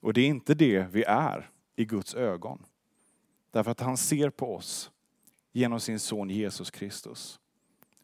Och 0.00 0.12
det 0.12 0.20
är 0.20 0.26
inte 0.26 0.54
det 0.54 0.86
vi 0.90 1.02
är 1.02 1.50
i 1.76 1.84
Guds 1.84 2.14
ögon. 2.14 2.64
Därför 3.50 3.70
att 3.70 3.80
han 3.80 3.96
ser 3.96 4.30
på 4.30 4.54
oss 4.54 4.90
genom 5.52 5.80
sin 5.80 6.00
son 6.00 6.30
Jesus 6.30 6.70
Kristus. 6.70 7.40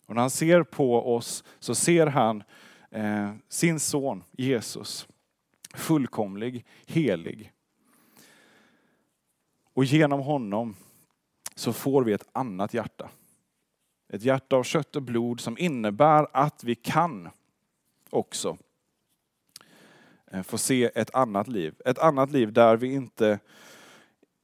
Och 0.07 0.15
när 0.15 0.21
han 0.21 0.31
ser 0.31 0.63
på 0.63 1.15
oss 1.15 1.45
så 1.59 1.75
ser 1.75 2.07
han 2.07 2.43
eh, 2.91 3.33
sin 3.49 3.81
son 3.81 4.25
Jesus 4.33 5.09
fullkomlig, 5.75 6.67
helig. 6.87 7.53
Och 9.75 9.85
genom 9.85 10.21
honom 10.21 10.77
så 11.59 11.73
får 11.73 12.05
vi 12.05 12.13
ett 12.13 12.29
annat 12.33 12.75
hjärta. 12.75 13.11
Ett 14.13 14.23
hjärta 14.23 14.57
av 14.57 14.63
kött 14.63 14.97
och 14.97 15.03
blod 15.03 15.41
som 15.41 15.59
innebär 15.59 16.27
att 16.33 16.65
vi 16.65 16.75
kan 16.75 17.29
också 18.11 18.59
eh, 20.31 20.43
få 20.43 20.59
se 20.59 20.91
ett 20.95 21.15
annat 21.15 21.49
liv. 21.49 21.75
Ett 21.85 21.99
annat 21.99 22.31
liv 22.31 22.53
där 22.53 22.77
vi 22.77 22.93
inte, 22.93 23.39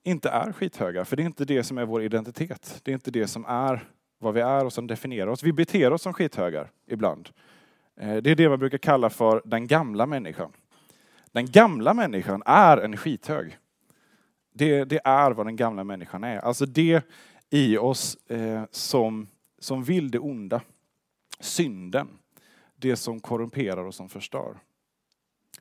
inte 0.05 0.29
är 0.29 0.53
skithöga, 0.53 1.05
för 1.05 1.17
det 1.17 1.23
är 1.23 1.25
inte 1.25 1.45
det 1.45 1.65
som 1.65 1.79
är 1.79 1.85
vår 1.85 2.03
identitet. 2.03 2.81
Det 2.83 2.91
är 2.91 2.95
inte 2.95 3.11
det 3.11 3.27
som 3.27 3.45
är 3.45 3.89
vad 4.19 4.35
vi 4.35 4.41
är 4.41 4.65
och 4.65 4.73
som 4.73 4.87
definierar 4.87 5.27
oss. 5.27 5.43
Vi 5.43 5.53
beter 5.53 5.93
oss 5.93 6.03
som 6.03 6.13
skithögar 6.13 6.71
ibland. 6.87 7.29
Eh, 8.01 8.17
det 8.17 8.31
är 8.31 8.35
det 8.35 8.49
man 8.49 8.59
brukar 8.59 8.79
kalla 8.79 9.11
för 9.11 9.43
den 9.45 9.67
gamla 9.67 10.07
människan. 10.07 10.53
Den 11.33 11.47
gamla 11.51 11.95
människan 11.95 12.43
är 12.47 12.77
en 12.77 12.97
skithög. 12.97 13.59
Det, 14.57 14.85
det 14.85 15.01
är 15.05 15.31
vad 15.31 15.47
den 15.47 15.57
gamla 15.57 15.85
människan 15.85 16.25
är. 16.25 16.39
Alltså 16.39 16.67
det 16.67 17.05
i 17.51 17.79
oss 17.79 18.17
eh, 18.31 18.65
som, 18.71 19.29
som 19.59 19.85
vill 19.85 20.11
det 20.11 20.19
onda. 20.19 20.61
Synden. 21.41 22.09
Det 22.77 22.97
som 22.97 23.21
korrumperar 23.21 23.85
och 23.85 23.95
som 23.95 24.09
förstör. 24.09 24.57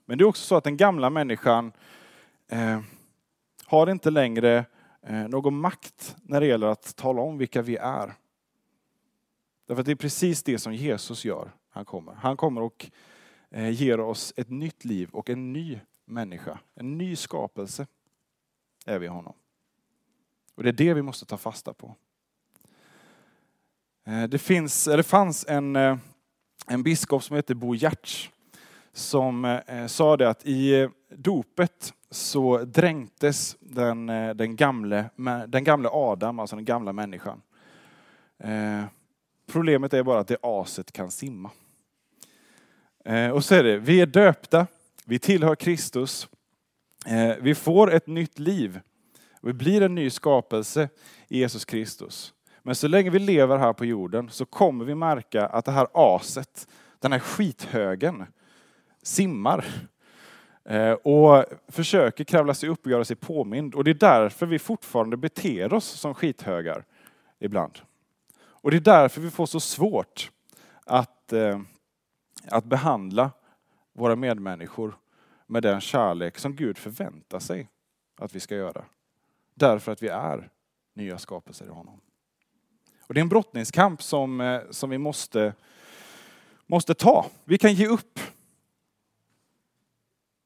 Men 0.06 0.18
det 0.18 0.24
är 0.24 0.26
också 0.26 0.46
så 0.46 0.56
att 0.56 0.64
den 0.64 0.78
gamla 0.78 1.10
människan 1.10 1.72
eh, 2.48 2.80
har 3.66 3.90
inte 3.90 4.12
längre 4.12 4.66
eh, 5.02 5.28
någon 5.28 5.60
makt 5.60 6.16
när 6.22 6.42
det 6.42 6.48
gäller 6.48 6.68
att 6.68 6.96
tala 6.96 7.22
om 7.22 7.38
vilka 7.38 7.62
vi 7.62 7.78
är. 7.78 8.14
Därför 9.68 9.80
att 9.80 9.86
det 9.86 9.92
är 9.92 9.96
precis 9.96 10.44
det 10.44 10.60
som 10.60 10.74
Jesus 10.74 11.26
gör. 11.26 11.52
Han 11.70 11.86
kommer, 11.86 12.14
han 12.14 12.38
kommer 12.38 12.62
och 12.62 12.92
eh, 13.50 13.70
ger 13.70 14.00
oss 14.00 14.34
ett 14.36 14.50
nytt 14.50 14.86
liv 14.86 15.10
och 15.12 15.30
en 15.30 15.54
ny 15.54 15.80
människa, 16.06 16.60
en 16.76 16.98
ny 16.98 17.16
skapelse 17.16 17.88
är 18.86 19.00
vi 19.00 19.08
honom. 19.08 19.34
Och 20.56 20.64
det 20.64 20.70
är 20.70 20.74
det 20.74 20.94
vi 20.94 21.02
måste 21.02 21.26
ta 21.26 21.38
fasta 21.38 21.74
på. 21.74 21.96
Eh, 24.06 24.24
det, 24.24 24.38
finns, 24.38 24.88
eh, 24.88 24.98
det 24.98 25.04
fanns 25.04 25.46
en, 25.48 25.76
eh, 25.76 25.98
en 26.68 26.84
biskop 26.84 27.24
som 27.24 27.36
heter 27.36 27.56
Bo 27.56 27.76
Giertz 27.76 28.30
som 28.96 29.60
sa 29.88 30.18
det 30.18 30.30
att 30.30 30.46
i 30.46 30.90
dopet 31.10 31.94
så 32.10 32.58
dränktes 32.58 33.58
den, 33.60 34.08
den, 34.08 34.56
gamle, 34.56 35.10
den 35.48 35.64
gamle 35.64 35.90
Adam, 35.92 36.40
alltså 36.40 36.56
den 36.56 36.66
gamla 36.66 36.94
människan. 36.94 37.42
Problemet 39.48 39.94
är 39.94 40.04
bara 40.04 40.20
att 40.20 40.28
det 40.28 40.38
aset 40.42 40.92
kan 40.92 41.12
simma. 41.12 41.50
Och 43.34 43.46
så 43.46 43.56
är 43.56 43.64
det, 43.64 43.78
vi 43.78 44.02
är 44.02 44.06
döpta, 44.06 44.68
vi 45.06 45.20
tillhör 45.20 45.56
Kristus, 45.56 46.28
Eh, 47.06 47.36
vi 47.42 47.56
får 47.56 47.94
ett 47.94 48.08
nytt 48.08 48.40
liv. 48.40 48.80
Vi 49.42 49.54
blir 49.54 49.82
en 49.82 49.96
ny 49.96 50.10
skapelse 50.10 50.90
i 51.28 51.40
Jesus 51.40 51.66
Kristus. 51.66 52.34
Men 52.62 52.76
så 52.76 52.88
länge 52.88 53.10
vi 53.10 53.20
lever 53.20 53.58
här 53.58 53.74
på 53.74 53.86
jorden 53.86 54.30
så 54.30 54.46
kommer 54.46 54.86
vi 54.86 54.96
märka 54.96 55.46
att 55.46 55.66
det 55.66 55.72
här 55.72 55.88
aset, 55.94 56.68
den 57.00 57.12
här 57.12 57.20
skithögen, 57.20 58.26
simmar 59.02 59.66
eh, 60.66 60.92
och 60.92 61.46
försöker 61.68 62.24
kravla 62.24 62.54
sig 62.54 62.70
upp 62.70 62.86
och 62.86 62.92
göra 62.92 63.06
sig 63.06 63.16
påmind. 63.16 63.76
Och 63.76 63.84
det 63.84 63.92
är 63.92 63.96
därför 63.96 64.46
vi 64.46 64.60
fortfarande 64.60 65.18
beter 65.18 65.74
oss 65.74 65.86
som 65.86 66.14
skithögar 66.14 66.86
ibland. 67.40 67.80
Och 68.36 68.72
det 68.72 68.78
är 68.78 68.82
därför 68.82 69.22
vi 69.22 69.30
får 69.30 69.46
så 69.46 69.60
svårt 69.60 70.32
att, 70.86 71.34
eh, 71.34 71.60
att 72.48 72.66
behandla 72.66 73.32
våra 73.94 74.16
medmänniskor 74.16 74.96
med 75.54 75.64
den 75.64 75.82
kärlek 75.82 76.38
som 76.38 76.56
Gud 76.56 76.78
förväntar 76.78 77.40
sig 77.40 77.70
att 78.16 78.36
vi 78.36 78.40
ska 78.40 78.56
göra. 78.56 78.86
Därför 79.54 79.92
att 79.92 80.04
vi 80.04 80.08
är 80.08 80.50
nya 80.94 81.18
skapelser 81.18 81.66
i 81.66 81.70
honom. 81.70 82.02
Och 83.02 83.14
det 83.14 83.20
är 83.20 83.22
en 83.22 83.30
brottningskamp 83.30 84.02
som, 84.02 84.42
eh, 84.42 84.62
som 84.70 84.90
vi 84.90 84.98
måste, 84.98 85.54
måste 86.68 86.94
ta. 86.94 87.26
Vi 87.44 87.58
kan 87.58 87.74
ge 87.74 87.88
upp. 87.88 88.20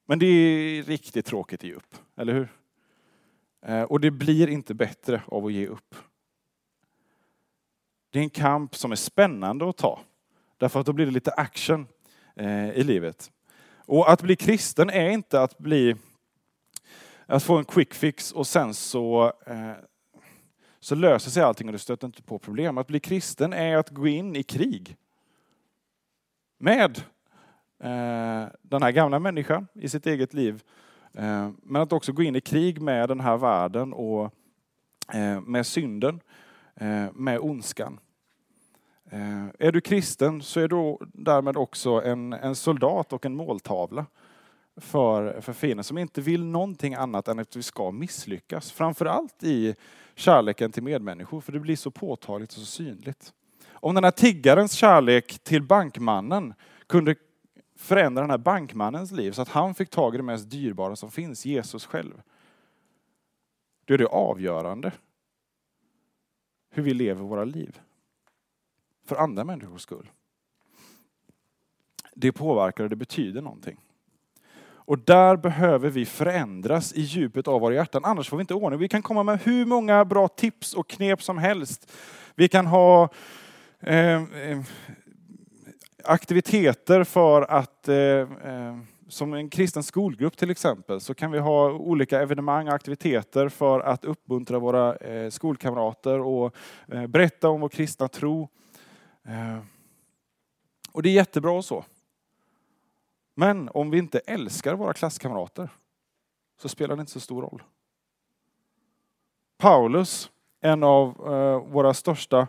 Men 0.05 0.19
det 0.19 0.25
är 0.25 0.83
riktigt 0.83 1.25
tråkigt 1.25 1.59
att 1.59 1.63
ge 1.63 1.73
upp, 1.73 1.95
eller 2.15 2.33
hur? 2.33 2.49
Eh, 3.61 3.83
och 3.83 3.99
det 3.99 4.11
blir 4.11 4.47
inte 4.47 4.73
bättre 4.73 5.21
av 5.27 5.45
att 5.45 5.53
ge 5.53 5.67
upp. 5.67 5.95
Det 8.09 8.19
är 8.19 8.23
en 8.23 8.29
kamp 8.29 8.75
som 8.75 8.91
är 8.91 8.95
spännande 8.95 9.69
att 9.69 9.77
ta. 9.77 9.99
Därför 10.57 10.79
att 10.79 10.85
då 10.85 10.93
blir 10.93 11.05
det 11.05 11.11
lite 11.11 11.31
action 11.31 11.87
eh, 12.35 12.69
i 12.69 12.83
livet. 12.83 13.31
Och 13.87 14.11
att 14.11 14.21
bli 14.21 14.35
kristen 14.35 14.89
är 14.89 15.09
inte 15.09 15.41
att 15.41 15.57
bli 15.57 15.95
att 17.25 17.43
få 17.43 17.57
en 17.57 17.65
quick 17.65 17.93
fix 17.93 18.31
och 18.31 18.47
sen 18.47 18.73
så, 18.73 19.33
eh, 19.45 19.71
så 20.79 20.95
löser 20.95 21.31
sig 21.31 21.43
allting 21.43 21.67
och 21.67 21.73
du 21.73 21.79
stöter 21.79 22.07
inte 22.07 22.23
på 22.23 22.39
problem. 22.39 22.77
Att 22.77 22.87
bli 22.87 22.99
kristen 22.99 23.53
är 23.53 23.77
att 23.77 23.89
gå 23.89 24.07
in 24.07 24.35
i 24.35 24.43
krig 24.43 24.97
med 26.57 26.97
eh, 27.79 28.45
den 28.61 28.83
här 28.83 28.91
gamla 28.91 29.19
människan 29.19 29.67
i 29.73 29.89
sitt 29.89 30.05
eget 30.05 30.33
liv. 30.33 30.63
Eh, 31.13 31.49
men 31.63 31.81
att 31.81 31.93
också 31.93 32.11
gå 32.11 32.23
in 32.23 32.35
i 32.35 32.41
krig 32.41 32.81
med 32.81 33.09
den 33.09 33.19
här 33.19 33.37
världen 33.37 33.93
och 33.93 34.33
eh, 35.13 35.41
med 35.41 35.65
synden, 35.65 36.19
eh, 36.75 37.05
med 37.13 37.39
ondskan. 37.39 37.99
Eh, 39.09 39.45
är 39.59 39.71
du 39.71 39.81
kristen 39.81 40.41
så 40.41 40.59
är 40.59 40.67
du 40.67 40.97
därmed 41.13 41.57
också 41.57 41.89
en, 41.89 42.33
en 42.33 42.55
soldat 42.55 43.13
och 43.13 43.25
en 43.25 43.35
måltavla 43.35 44.05
för, 44.75 45.41
för 45.41 45.53
fienden 45.53 45.83
som 45.83 45.97
inte 45.97 46.21
vill 46.21 46.45
någonting 46.45 46.93
annat 46.93 47.27
än 47.27 47.39
att 47.39 47.55
vi 47.55 47.63
ska 47.63 47.91
misslyckas. 47.91 48.71
Framförallt 48.71 49.43
i 49.43 49.75
kärleken 50.15 50.71
till 50.71 50.83
medmänniskor, 50.83 51.41
för 51.41 51.51
det 51.51 51.59
blir 51.59 51.75
så 51.75 51.91
påtagligt 51.91 52.51
och 52.51 52.59
så 52.59 52.65
synligt. 52.65 53.33
Om 53.69 53.95
den 53.95 54.03
här 54.03 54.11
tiggarens 54.11 54.73
kärlek 54.73 55.39
till 55.39 55.63
bankmannen 55.63 56.53
kunde 56.87 57.15
förändra 57.75 58.21
den 58.21 58.31
här 58.31 58.37
bankmannens 58.37 59.11
liv 59.11 59.31
så 59.31 59.41
att 59.41 59.49
han 59.49 59.75
fick 59.75 59.89
tag 59.89 60.13
i 60.13 60.17
det 60.17 60.23
mest 60.23 60.49
dyrbara 60.49 60.95
som 60.95 61.11
finns, 61.11 61.45
Jesus 61.45 61.85
själv. 61.85 62.21
Då 63.85 63.93
är 63.93 63.97
det 63.97 64.07
avgörande 64.07 64.91
hur 66.69 66.83
vi 66.83 66.93
lever 66.93 67.23
våra 67.23 67.43
liv. 67.43 67.79
För 69.07 69.15
andra 69.15 69.43
människors 69.43 69.81
skull. 69.81 70.09
Det 72.15 72.31
påverkar 72.31 72.83
och 72.83 72.89
det 72.89 72.95
betyder 72.95 73.41
någonting. 73.41 73.79
Och 74.87 74.99
där 74.99 75.35
behöver 75.35 75.89
vi 75.89 76.05
förändras 76.05 76.93
i 76.93 77.01
djupet 77.01 77.47
av 77.47 77.61
våra 77.61 77.73
hjärtan, 77.73 78.05
annars 78.05 78.29
får 78.29 78.37
vi 78.37 78.41
inte 78.41 78.53
ordning. 78.53 78.79
Vi 78.79 78.87
kan 78.87 79.01
komma 79.01 79.23
med 79.23 79.39
hur 79.41 79.65
många 79.65 80.05
bra 80.05 80.27
tips 80.27 80.73
och 80.73 80.89
knep 80.89 81.23
som 81.23 81.37
helst. 81.37 81.91
Vi 82.35 82.47
kan 82.47 82.65
ha 82.65 83.09
eh, 83.79 84.15
eh 84.15 84.61
aktiviteter 86.03 87.03
för 87.03 87.41
att, 87.41 87.87
eh, 87.87 87.95
eh, 87.95 88.77
som 89.07 89.33
en 89.33 89.49
kristen 89.49 89.83
skolgrupp 89.83 90.37
till 90.37 90.49
exempel, 90.49 91.01
så 91.01 91.13
kan 91.13 91.31
vi 91.31 91.39
ha 91.39 91.71
olika 91.71 92.21
evenemang 92.21 92.67
och 92.67 92.73
aktiviteter 92.73 93.49
för 93.49 93.79
att 93.79 94.05
uppmuntra 94.05 94.59
våra 94.59 94.95
eh, 94.95 95.29
skolkamrater 95.29 96.19
och 96.19 96.55
eh, 96.91 97.07
berätta 97.07 97.49
om 97.49 97.61
vår 97.61 97.69
kristna 97.69 98.07
tro. 98.07 98.49
Eh, 99.27 99.59
och 100.91 101.03
det 101.03 101.09
är 101.09 101.13
jättebra 101.13 101.51
och 101.51 101.65
så. 101.65 101.85
Men 103.35 103.69
om 103.73 103.89
vi 103.89 103.97
inte 103.97 104.19
älskar 104.19 104.73
våra 104.73 104.93
klasskamrater 104.93 105.69
så 106.61 106.69
spelar 106.69 106.95
det 106.95 106.99
inte 106.99 107.11
så 107.11 107.19
stor 107.19 107.41
roll. 107.41 107.63
Paulus, 109.57 110.31
en 110.61 110.83
av 110.83 111.07
eh, 111.07 111.71
våra 111.71 111.93
största 111.93 112.47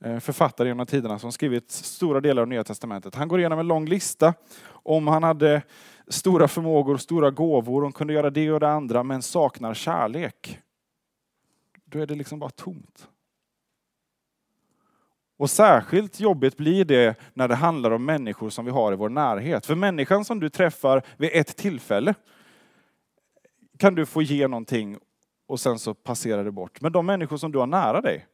eh, 0.00 0.18
författare 0.18 0.68
genom 0.68 0.86
tiderna 0.86 1.18
som 1.18 1.32
skrivit 1.32 1.70
stora 1.70 2.20
delar 2.20 2.42
av 2.42 2.48
Nya 2.48 2.64
Testamentet. 2.64 3.14
Han 3.14 3.28
går 3.28 3.38
igenom 3.38 3.58
en 3.58 3.66
lång 3.66 3.86
lista 3.86 4.34
om 4.70 5.06
han 5.06 5.22
hade 5.22 5.62
stora 6.08 6.48
förmågor, 6.48 6.96
stora 6.96 7.30
gåvor, 7.30 7.84
och 7.84 7.94
kunde 7.94 8.12
göra 8.12 8.30
det 8.30 8.52
och 8.52 8.60
det 8.60 8.70
andra 8.70 9.02
men 9.02 9.22
saknar 9.22 9.74
kärlek. 9.74 10.60
Då 11.84 11.98
är 11.98 12.06
det 12.06 12.14
liksom 12.14 12.38
bara 12.38 12.50
tomt. 12.50 13.08
Och 15.38 15.50
särskilt 15.50 16.20
jobbigt 16.20 16.56
blir 16.56 16.84
det 16.84 17.18
när 17.34 17.48
det 17.48 17.54
handlar 17.54 17.90
om 17.90 18.04
människor 18.04 18.50
som 18.50 18.64
vi 18.64 18.70
har 18.70 18.92
i 18.92 18.96
vår 18.96 19.08
närhet. 19.08 19.66
För 19.66 19.74
människan 19.74 20.24
som 20.24 20.40
du 20.40 20.48
träffar 20.48 21.02
vid 21.16 21.30
ett 21.32 21.56
tillfälle 21.56 22.14
kan 23.78 23.94
du 23.94 24.06
få 24.06 24.22
ge 24.22 24.48
någonting 24.48 24.98
och 25.46 25.60
sen 25.60 25.78
så 25.78 25.94
passerar 25.94 26.44
det 26.44 26.52
bort. 26.52 26.80
Men 26.80 26.92
de 26.92 27.06
människor 27.06 27.36
som 27.36 27.52
du 27.52 27.58
har 27.58 27.66
nära 27.66 28.00
dig, 28.00 28.26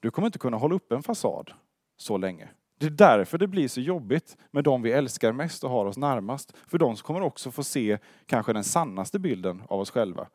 du 0.00 0.10
kommer 0.10 0.26
inte 0.26 0.38
kunna 0.38 0.56
hålla 0.56 0.74
upp 0.74 0.92
en 0.92 1.02
fasad 1.02 1.50
så 1.96 2.16
länge. 2.16 2.48
Det 2.78 2.86
är 2.86 2.90
därför 2.90 3.38
det 3.38 3.46
blir 3.46 3.68
så 3.68 3.80
jobbigt 3.80 4.36
med 4.50 4.64
de 4.64 4.82
vi 4.82 4.92
älskar 4.92 5.32
mest 5.32 5.64
och 5.64 5.70
har 5.70 5.86
oss 5.86 5.96
närmast. 5.96 6.56
För 6.66 6.78
de 6.78 6.96
kommer 6.96 7.20
också 7.20 7.50
få 7.50 7.64
se 7.64 7.98
kanske 8.26 8.52
den 8.52 8.64
sannaste 8.64 9.18
bilden 9.18 9.62
av 9.68 9.80
oss 9.80 9.90
själva. 9.90 10.28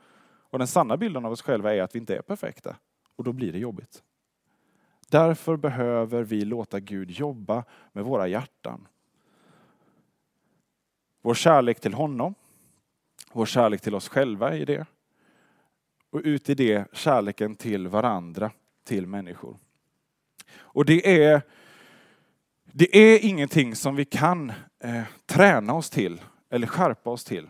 Och 0.49 0.59
den 0.59 0.67
sanna 0.67 0.97
bilden 0.97 1.25
av 1.25 1.31
oss 1.31 1.41
själva 1.41 1.75
är 1.75 1.81
att 1.81 1.95
vi 1.95 1.99
inte 1.99 2.15
är 2.15 2.21
perfekta. 2.21 2.75
Och 3.15 3.23
då 3.23 3.33
blir 3.33 3.51
det 3.51 3.59
jobbigt. 3.59 4.03
Därför 5.13 5.57
behöver 5.57 6.23
vi 6.23 6.45
låta 6.45 6.79
Gud 6.79 7.11
jobba 7.11 7.63
med 7.91 8.03
våra 8.03 8.27
hjärtan. 8.27 8.87
Vår 11.21 11.33
kärlek 11.33 11.79
till 11.79 11.93
honom, 11.93 12.35
vår 13.31 13.45
kärlek 13.45 13.81
till 13.81 13.95
oss 13.95 14.09
själva 14.09 14.55
i 14.55 14.65
det. 14.65 14.85
Och 16.09 16.21
ut 16.23 16.49
i 16.49 16.55
det 16.55 16.93
kärleken 16.93 17.55
till 17.55 17.87
varandra, 17.87 18.51
till 18.83 19.07
människor. 19.07 19.57
Och 20.55 20.85
det 20.85 21.23
är, 21.23 21.41
det 22.63 22.97
är 22.97 23.25
ingenting 23.25 23.75
som 23.75 23.95
vi 23.95 24.05
kan 24.05 24.53
eh, 24.79 25.03
träna 25.25 25.73
oss 25.73 25.89
till 25.89 26.21
eller 26.49 26.67
skärpa 26.67 27.09
oss 27.09 27.23
till. 27.23 27.49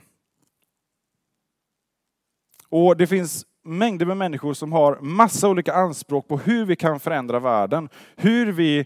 Och 2.70 2.98
det 2.98 3.08
finns 3.08 3.46
mängder 3.64 4.06
med 4.06 4.18
människor 4.18 4.54
som 4.54 4.72
har 4.72 5.00
massa 5.02 5.50
olika 5.50 5.74
anspråk 5.74 6.28
på 6.28 6.38
hur 6.38 6.66
vi 6.66 6.76
kan 6.76 7.00
förändra 7.00 7.40
världen. 7.40 7.90
Hur 8.16 8.52
vi 8.52 8.86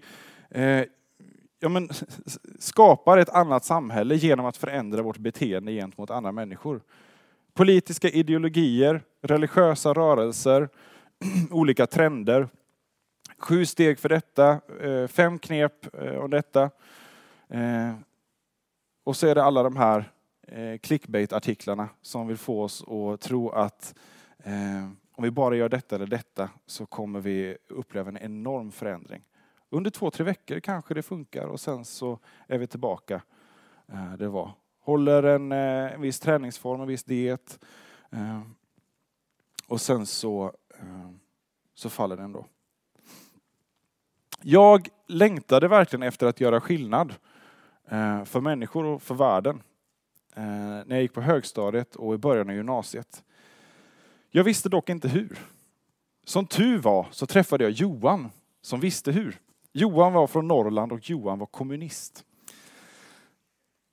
eh, 0.49 0.83
ja, 1.59 1.69
men, 1.69 1.89
skapar 2.59 3.17
ett 3.17 3.29
annat 3.29 3.65
samhälle 3.65 4.15
genom 4.15 4.45
att 4.45 4.57
förändra 4.57 5.01
vårt 5.01 5.17
beteende 5.17 5.71
gentemot 5.71 6.09
andra 6.09 6.31
människor. 6.31 6.81
Politiska 7.53 8.09
ideologier, 8.09 9.01
religiösa 9.21 9.93
rörelser, 9.93 10.69
olika 11.51 11.87
trender. 11.87 12.49
Sju 13.37 13.65
steg 13.65 13.99
för 13.99 14.09
detta, 14.09 14.61
eh, 14.81 15.07
fem 15.07 15.39
knep 15.39 15.95
eh, 16.01 16.15
om 16.15 16.29
detta. 16.29 16.63
Eh, 17.49 17.93
och 19.03 19.15
så 19.15 19.27
är 19.27 19.35
det 19.35 19.43
alla 19.43 19.63
de 19.63 19.77
här 19.77 20.11
eh, 20.47 20.77
clickbait-artiklarna 20.77 21.89
som 22.01 22.27
vill 22.27 22.37
få 22.37 22.63
oss 22.63 22.83
att 22.87 23.21
tro 23.21 23.49
att 23.49 23.95
Eh, 24.47 24.89
om 25.12 25.23
vi 25.23 25.31
bara 25.31 25.55
gör 25.55 25.69
detta 25.69 25.95
eller 25.95 26.07
detta 26.07 26.49
så 26.65 26.86
kommer 26.86 27.19
vi 27.19 27.57
uppleva 27.69 28.10
en 28.10 28.17
enorm 28.17 28.71
förändring. 28.71 29.23
Under 29.69 29.91
två, 29.91 30.12
tre 30.12 30.25
veckor 30.25 30.60
kanske 30.60 30.93
det 30.93 31.01
funkar 31.01 31.47
och 31.47 31.60
sen 31.60 31.86
så 31.86 32.19
är 32.47 32.57
vi 32.57 32.67
tillbaka 32.67 33.21
eh, 33.88 34.13
det 34.13 34.27
var. 34.27 34.51
Håller 34.79 35.23
en, 35.23 35.51
eh, 35.51 35.93
en 35.93 36.01
viss 36.01 36.19
träningsform, 36.19 36.81
en 36.81 36.88
viss 36.88 37.03
diet 37.03 37.60
och 39.67 39.81
sen 39.81 40.05
så, 40.05 40.53
så 41.73 41.89
faller 41.89 42.17
den 42.17 42.31
då. 42.31 42.45
Jag 44.41 44.89
längtade 45.07 45.67
verkligen 45.67 46.03
efter 46.03 46.27
att 46.27 46.41
göra 46.41 46.62
skillnad 46.62 47.13
för 48.25 48.41
människor 48.41 48.86
och 48.86 49.01
för 49.01 49.15
världen 49.15 49.62
när 50.36 50.91
jag 50.95 51.01
gick 51.01 51.13
på 51.13 51.21
högstadiet 51.21 51.95
och 51.95 52.13
i 52.13 52.17
början 52.17 52.49
av 52.49 52.55
gymnasiet. 52.55 53.23
Jag 54.38 54.43
visste 54.43 54.69
dock 54.69 54.89
inte 54.89 55.08
hur. 55.08 55.39
Som 56.23 56.45
tur 56.45 56.78
var 56.78 57.08
så 57.12 57.26
träffade 57.26 57.63
jag 57.63 57.71
Johan 57.71 58.32
som 58.62 58.80
visste 58.80 59.12
hur. 59.12 59.39
Johan 59.73 60.13
var 60.13 60.28
från 60.28 60.47
Norrland 60.47 60.91
och 60.91 61.10
Johan 61.10 61.39
var 61.39 61.45
kommunist. 61.45 62.23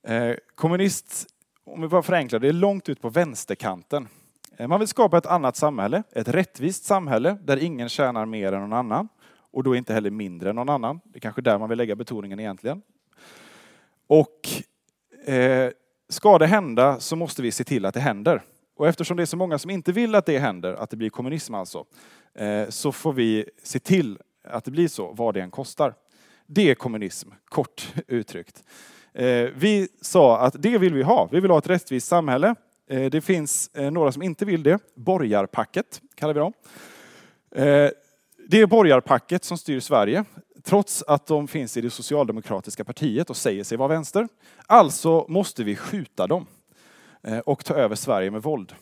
Eh, 0.07 0.35
kommunist, 0.55 1.27
om 1.63 1.81
vi 1.81 1.87
bara 1.87 2.01
förenklar, 2.01 2.39
det 2.39 2.47
är 2.47 2.53
långt 2.53 2.89
ut 2.89 3.01
på 3.01 3.09
vänsterkanten. 3.09 4.07
Eh, 4.57 4.67
man 4.67 4.79
vill 4.79 4.87
skapa 4.87 5.17
ett 5.17 5.25
annat 5.25 5.55
samhälle, 5.55 6.03
ett 6.11 6.27
rättvist 6.27 6.85
samhälle 6.85 7.37
där 7.43 7.63
ingen 7.63 7.89
tjänar 7.89 8.25
mer 8.25 8.53
än 8.53 8.61
någon 8.61 8.73
annan 8.73 9.09
och 9.51 9.63
då 9.63 9.75
inte 9.75 9.93
heller 9.93 10.11
mindre 10.11 10.49
än 10.49 10.55
någon 10.55 10.69
annan. 10.69 10.99
Det 11.03 11.17
är 11.17 11.21
kanske 11.21 11.41
där 11.41 11.57
man 11.57 11.69
vill 11.69 11.77
lägga 11.77 11.95
betoningen 11.95 12.39
egentligen. 12.39 12.81
Och 14.07 14.49
eh, 15.25 15.71
ska 16.09 16.37
det 16.37 16.47
hända 16.47 16.99
så 16.99 17.15
måste 17.15 17.41
vi 17.41 17.51
se 17.51 17.63
till 17.63 17.85
att 17.85 17.93
det 17.93 17.99
händer. 17.99 18.41
Och 18.75 18.87
eftersom 18.87 19.17
det 19.17 19.23
är 19.23 19.25
så 19.25 19.37
många 19.37 19.59
som 19.59 19.71
inte 19.71 19.91
vill 19.91 20.15
att 20.15 20.25
det 20.25 20.39
händer, 20.39 20.73
att 20.73 20.89
det 20.89 20.97
blir 20.97 21.09
kommunism 21.09 21.53
alltså, 21.53 21.85
eh, 22.33 22.69
så 22.69 22.91
får 22.91 23.13
vi 23.13 23.49
se 23.63 23.79
till 23.79 24.19
att 24.43 24.65
det 24.65 24.71
blir 24.71 24.87
så, 24.87 25.13
vad 25.13 25.33
det 25.33 25.41
än 25.41 25.51
kostar. 25.51 25.93
Det 26.45 26.71
är 26.71 26.75
kommunism, 26.75 27.29
kort 27.45 27.93
uttryckt. 28.07 28.63
Eh, 29.13 29.49
vi 29.55 29.87
sa 30.01 30.39
att 30.39 30.55
det 30.59 30.77
vill 30.77 30.93
vi 30.93 31.03
ha. 31.03 31.29
Vi 31.31 31.39
vill 31.39 31.51
ha 31.51 31.57
ett 31.57 31.69
rättvist 31.69 32.07
samhälle. 32.07 32.55
Eh, 32.89 33.09
det 33.09 33.21
finns 33.21 33.71
några 33.91 34.11
som 34.11 34.21
inte 34.21 34.45
vill 34.45 34.63
det. 34.63 34.79
Borgarpacket 34.95 36.01
kallar 36.15 36.33
vi 36.33 36.39
dem. 36.39 36.53
Det 38.47 38.61
är 38.61 38.65
borgarpacket 38.65 39.43
som 39.43 39.57
styr 39.57 39.79
Sverige, 39.79 40.25
trots 40.63 41.03
att 41.03 41.27
de 41.27 41.47
finns 41.47 41.77
i 41.77 41.81
det 41.81 41.89
socialdemokratiska 41.89 42.83
partiet 42.83 43.29
och 43.29 43.37
säger 43.37 43.63
sig 43.63 43.77
vara 43.77 43.87
vänster. 43.87 44.27
Alltså 44.65 45.25
måste 45.29 45.63
vi 45.63 45.75
skjuta 45.75 46.27
dem 46.27 46.47
Eh, 47.27 47.39
och 47.39 47.65
ta 47.65 47.73
över 47.73 47.95
Sverige 47.95 48.31
med 48.31 48.43
våld. 48.43 48.73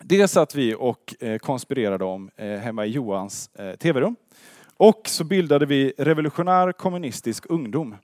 Det 0.00 0.28
satt 0.28 0.54
vi 0.54 0.74
och 0.74 1.14
eh, 1.20 1.38
konspirerade 1.38 2.04
om 2.04 2.30
eh, 2.36 2.58
hemma 2.58 2.86
i 2.86 2.90
Johans 2.90 3.50
tv-rum. 3.78 4.16
Och 4.76 5.02
så 5.04 5.24
bildade 5.24 5.66
vi 5.66 5.92
Revolutionär 5.98 6.72
kommunistisk 6.72 7.44
ungdom. 7.48 7.96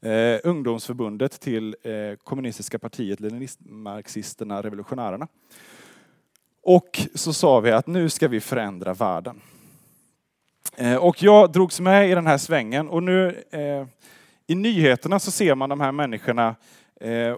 Eh, 0.00 0.40
ungdomsförbundet 0.44 1.40
till 1.40 1.76
eh, 1.82 1.92
kommunistiska 2.24 2.78
partiet, 2.78 3.20
Leninist 3.20 3.58
Marxisterna 3.60 4.62
revolutionärerna. 4.62 5.28
Och 6.62 7.00
så 7.14 7.32
sa 7.32 7.60
vi 7.60 7.70
att 7.70 7.86
nu 7.86 8.08
ska 8.08 8.28
vi 8.28 8.40
förändra 8.40 8.94
världen. 8.94 9.40
Eh, 10.76 10.96
och 10.96 11.22
jag 11.22 11.52
drogs 11.52 11.80
med 11.80 12.10
i 12.10 12.14
den 12.14 12.26
här 12.26 12.38
svängen 12.38 12.88
och 12.88 13.02
nu 13.02 13.42
eh, 13.50 13.86
i 14.46 14.54
nyheterna 14.54 15.18
så 15.18 15.30
ser 15.30 15.54
man 15.54 15.68
de 15.68 15.80
här 15.80 15.92
människorna 15.92 16.54
Eh, 17.00 17.36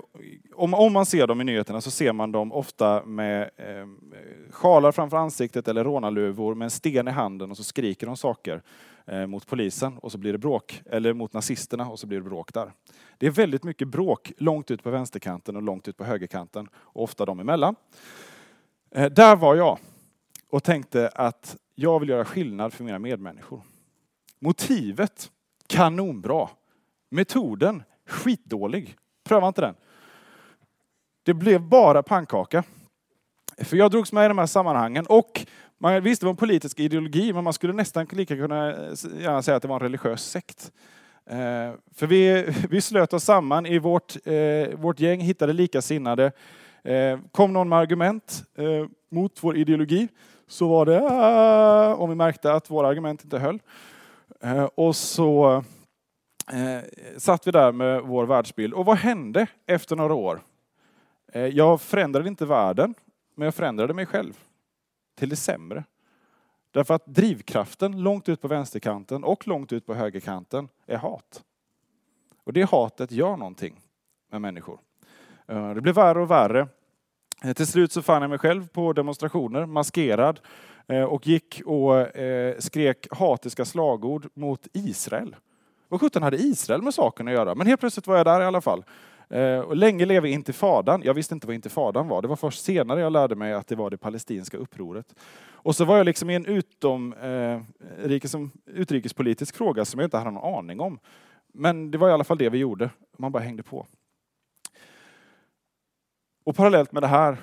om, 0.54 0.74
om, 0.74 0.92
man 0.92 1.06
ser 1.06 1.26
dem 1.26 1.40
i 1.40 1.44
nyheterna 1.44 1.80
så 1.80 1.90
ser 1.90 2.12
man 2.12 2.32
dem 2.32 2.52
ofta 2.52 3.04
med 3.04 3.50
eh, 3.56 3.86
sjalar 4.50 4.92
framför 4.92 5.16
ansiktet 5.16 5.68
eller 5.68 5.84
rånarluvor 5.84 6.54
med 6.54 6.66
en 6.66 6.70
sten 6.70 7.08
i 7.08 7.10
handen 7.10 7.50
och 7.50 7.56
så 7.56 7.64
skriker 7.64 8.06
de 8.06 8.16
saker 8.16 8.62
eh, 9.06 9.26
mot 9.26 9.46
polisen 9.46 9.98
och 9.98 10.12
så 10.12 10.18
blir 10.18 10.32
det 10.32 10.38
bråk. 10.38 10.82
Eller 10.86 11.12
mot 11.12 11.32
nazisterna 11.32 11.88
och 11.88 11.98
så 11.98 12.06
blir 12.06 12.18
det 12.18 12.24
bråk 12.24 12.54
där. 12.54 12.72
Det 13.18 13.26
är 13.26 13.30
väldigt 13.30 13.64
mycket 13.64 13.88
bråk 13.88 14.32
långt 14.36 14.70
ut 14.70 14.82
på 14.82 14.90
vänsterkanten 14.90 15.56
och 15.56 15.62
långt 15.62 15.88
ut 15.88 15.96
på 15.96 16.04
högerkanten 16.04 16.68
och 16.74 17.02
ofta 17.02 17.24
dem 17.24 17.40
emellan. 17.40 17.74
Eh, 18.90 19.10
där 19.10 19.36
var 19.36 19.54
jag 19.54 19.78
och 20.50 20.64
tänkte 20.64 21.08
att 21.08 21.56
jag 21.74 22.00
vill 22.00 22.08
göra 22.08 22.24
skillnad 22.24 22.72
för 22.72 22.84
mina 22.84 22.98
medmänniskor. 22.98 23.62
Motivet 24.38 25.30
kanonbra. 25.66 26.48
Metoden 27.10 27.82
skitdålig. 28.06 28.96
Pröva 29.28 29.48
inte 29.48 29.60
den. 29.60 29.74
Det 31.22 31.34
blev 31.34 31.60
bara 31.60 32.02
pannkaka. 32.02 32.64
För 33.58 33.76
jag 33.76 33.90
drogs 33.90 34.12
med 34.12 34.24
i 34.24 34.28
de 34.28 34.38
här 34.38 34.46
sammanhangen 34.46 35.06
och 35.06 35.46
man 35.78 36.02
visste 36.02 36.24
det 36.24 36.26
var 36.26 36.32
en 36.32 36.36
politisk 36.36 36.80
ideologi, 36.80 37.32
men 37.32 37.44
man 37.44 37.52
skulle 37.52 37.72
nästan 37.72 38.06
lika 38.12 38.36
kunna 38.36 38.70
eh, 38.70 38.76
gärna 39.20 39.42
säga 39.42 39.56
att 39.56 39.62
det 39.62 39.68
var 39.68 39.76
en 39.76 39.82
religiös 39.82 40.30
sekt. 40.30 40.72
Eh, 41.26 41.72
för 41.94 42.06
vi, 42.06 42.46
vi 42.70 42.80
slöt 42.80 43.12
oss 43.12 43.24
samman 43.24 43.66
i 43.66 43.78
vårt, 43.78 44.16
eh, 44.26 44.78
vårt 44.78 45.00
gäng, 45.00 45.20
hittade 45.20 45.52
likasinnade. 45.52 46.32
Kom 47.32 47.52
någon 47.52 47.68
med 47.68 47.78
argument 47.78 48.44
mot 49.10 49.38
vår 49.40 49.56
ideologi 49.56 50.08
så 50.46 50.68
var 50.68 50.86
det 50.86 51.02
ah", 51.02 51.94
om 51.94 52.08
vi 52.08 52.14
märkte 52.14 52.52
att 52.52 52.70
våra 52.70 52.88
argument 52.88 53.24
inte 53.24 53.38
höll. 53.38 53.58
Och 54.74 54.96
så 54.96 55.64
eh, 56.52 56.80
satt 57.18 57.46
vi 57.46 57.50
där 57.50 57.72
med 57.72 58.02
vår 58.02 58.26
världsbild. 58.26 58.74
Och 58.74 58.84
vad 58.84 58.96
hände 58.96 59.46
efter 59.66 59.96
några 59.96 60.14
år? 60.14 60.40
Eh, 61.32 61.46
jag 61.46 61.80
förändrade 61.80 62.28
inte 62.28 62.46
världen, 62.46 62.94
men 63.34 63.44
jag 63.44 63.54
förändrade 63.54 63.94
mig 63.94 64.06
själv. 64.06 64.38
Till 65.16 65.28
det 65.28 65.36
sämre. 65.36 65.84
Därför 66.70 66.94
att 66.94 67.06
drivkraften 67.06 68.02
långt 68.02 68.28
ut 68.28 68.40
på 68.40 68.48
vänsterkanten 68.48 69.24
och 69.24 69.46
långt 69.46 69.72
ut 69.72 69.86
på 69.86 69.94
högerkanten 69.94 70.68
är 70.86 70.96
hat. 70.96 71.42
Och 72.44 72.52
det 72.52 72.70
hatet 72.70 73.12
gör 73.12 73.36
någonting 73.36 73.80
med 74.30 74.40
människor. 74.40 74.78
Eh, 75.46 75.74
det 75.74 75.80
blir 75.80 75.92
värre 75.92 76.22
och 76.22 76.30
värre. 76.30 76.68
Eh, 77.44 77.52
till 77.52 77.66
slut 77.66 77.92
så 77.92 78.02
fann 78.02 78.22
jag 78.22 78.28
mig 78.28 78.38
själv 78.38 78.68
på 78.68 78.92
demonstrationer, 78.92 79.66
maskerad, 79.66 80.40
eh, 80.86 81.02
och 81.02 81.26
gick 81.26 81.62
och 81.64 82.16
eh, 82.16 82.58
skrek 82.58 83.06
hatiska 83.10 83.64
slagord 83.64 84.28
mot 84.34 84.68
Israel. 84.72 85.36
Vad 85.88 86.00
sjutton 86.00 86.22
hade 86.22 86.36
Israel 86.36 86.82
med 86.82 86.94
saken 86.94 87.28
att 87.28 87.34
göra? 87.34 87.54
Men 87.54 87.66
helt 87.66 87.80
plötsligt 87.80 88.06
var 88.06 88.16
jag 88.16 88.26
där 88.26 88.40
i 88.40 88.44
alla 88.44 88.60
fall. 88.60 88.84
Eh, 89.28 89.58
och 89.58 89.76
länge 89.76 90.06
leve 90.06 90.30
intifadan. 90.30 91.02
Jag 91.04 91.14
visste 91.14 91.34
inte 91.34 91.46
vad 91.46 91.54
intifadan 91.54 92.08
var. 92.08 92.22
Det 92.22 92.28
var 92.28 92.36
först 92.36 92.64
senare 92.64 93.00
jag 93.00 93.12
lärde 93.12 93.36
mig 93.36 93.52
att 93.52 93.66
det 93.66 93.76
var 93.76 93.90
det 93.90 93.96
palestinska 93.96 94.56
upproret. 94.56 95.14
Och 95.50 95.76
så 95.76 95.84
var 95.84 95.96
jag 95.96 96.06
liksom 96.06 96.30
i 96.30 96.34
en 96.34 96.46
utom, 96.46 97.12
eh, 97.12 97.62
liksom, 98.06 98.50
utrikespolitisk 98.66 99.56
fråga 99.56 99.84
som 99.84 100.00
jag 100.00 100.06
inte 100.06 100.16
hade 100.16 100.30
någon 100.30 100.54
aning 100.58 100.80
om. 100.80 100.98
Men 101.54 101.90
det 101.90 101.98
var 101.98 102.08
i 102.08 102.12
alla 102.12 102.24
fall 102.24 102.38
det 102.38 102.48
vi 102.48 102.58
gjorde. 102.58 102.90
Man 103.18 103.32
bara 103.32 103.42
hängde 103.42 103.62
på. 103.62 103.86
Och 106.44 106.56
parallellt 106.56 106.92
med 106.92 107.02
det 107.02 107.06
här 107.06 107.36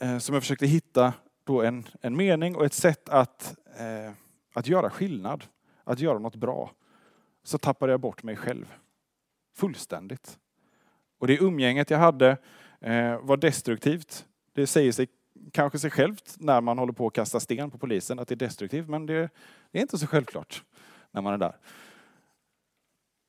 eh, 0.00 0.18
som 0.18 0.34
jag 0.34 0.42
försökte 0.42 0.66
hitta 0.66 1.12
då 1.44 1.62
en, 1.62 1.84
en 2.00 2.16
mening 2.16 2.56
och 2.56 2.64
ett 2.64 2.72
sätt 2.72 3.08
att, 3.08 3.56
eh, 3.78 4.12
att 4.54 4.66
göra 4.66 4.90
skillnad, 4.90 5.44
att 5.84 6.00
göra 6.00 6.18
något 6.18 6.36
bra 6.36 6.70
så 7.48 7.58
tappade 7.58 7.92
jag 7.92 8.00
bort 8.00 8.22
mig 8.22 8.36
själv. 8.36 8.74
Fullständigt. 9.56 10.38
Och 11.18 11.26
det 11.26 11.36
umgänget 11.36 11.90
jag 11.90 11.98
hade 11.98 12.36
eh, 12.80 13.18
var 13.20 13.36
destruktivt. 13.36 14.26
Det 14.52 14.66
säger 14.66 14.92
sig 14.92 15.08
kanske 15.52 15.78
sig 15.78 15.90
självt 15.90 16.36
när 16.38 16.60
man 16.60 16.78
håller 16.78 16.92
på 16.92 17.06
att 17.06 17.12
kasta 17.12 17.40
sten 17.40 17.70
på 17.70 17.78
polisen 17.78 18.18
att 18.18 18.28
det 18.28 18.34
är 18.34 18.36
destruktivt, 18.36 18.88
men 18.88 19.06
det, 19.06 19.30
det 19.70 19.78
är 19.78 19.82
inte 19.82 19.98
så 19.98 20.06
självklart 20.06 20.64
när 21.10 21.22
man 21.22 21.34
är 21.34 21.38
där. 21.38 21.56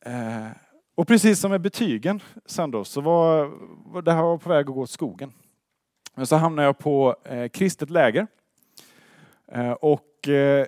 Eh, 0.06 0.52
och 0.96 1.08
precis 1.08 1.40
som 1.40 1.52
med 1.52 1.62
betygen 1.62 2.22
sen 2.46 2.72
då, 2.72 2.84
så 2.84 3.02
var, 3.02 3.52
var 3.86 4.02
det 4.02 4.12
här 4.12 4.24
var 4.24 4.38
på 4.38 4.50
väg 4.50 4.60
att 4.60 4.76
gå 4.76 4.82
åt 4.82 4.90
skogen. 4.90 5.34
Men 6.16 6.28
så 6.28 6.36
hamnade 6.36 6.66
jag 6.66 6.78
på 6.78 7.16
eh, 7.24 7.50
kristet 7.50 7.90
läger. 7.90 8.28
Eh, 9.48 9.72
och 9.72 10.28
eh, 10.28 10.66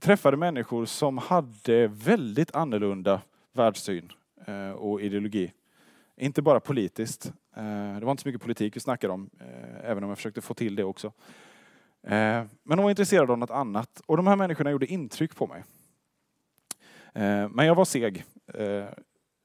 träffade 0.00 0.36
människor 0.36 0.84
som 0.84 1.18
hade 1.18 1.88
väldigt 1.88 2.54
annorlunda 2.54 3.20
världssyn 3.52 4.12
eh, 4.46 4.70
och 4.70 5.00
ideologi. 5.02 5.52
Inte 6.16 6.42
bara 6.42 6.60
politiskt. 6.60 7.32
Eh, 7.56 7.98
det 7.98 8.04
var 8.04 8.10
inte 8.10 8.22
så 8.22 8.28
mycket 8.28 8.42
politik 8.42 8.76
vi 8.76 8.80
snackade 8.80 9.12
om, 9.12 9.30
eh, 9.40 9.90
även 9.90 10.04
om 10.04 10.08
jag 10.08 10.18
försökte 10.18 10.40
få 10.40 10.54
till 10.54 10.76
det 10.76 10.84
också. 10.84 11.12
Men 12.02 12.48
de 12.64 12.82
var 12.82 12.90
intresserade 12.90 13.32
av 13.32 13.38
något 13.38 13.50
annat 13.50 14.02
och 14.06 14.16
de 14.16 14.26
här 14.26 14.36
människorna 14.36 14.70
gjorde 14.70 14.86
intryck 14.86 15.36
på 15.36 15.46
mig. 15.46 15.64
Men 17.50 17.66
jag 17.66 17.74
var 17.74 17.84
seg. 17.84 18.24
Jag 18.54 18.94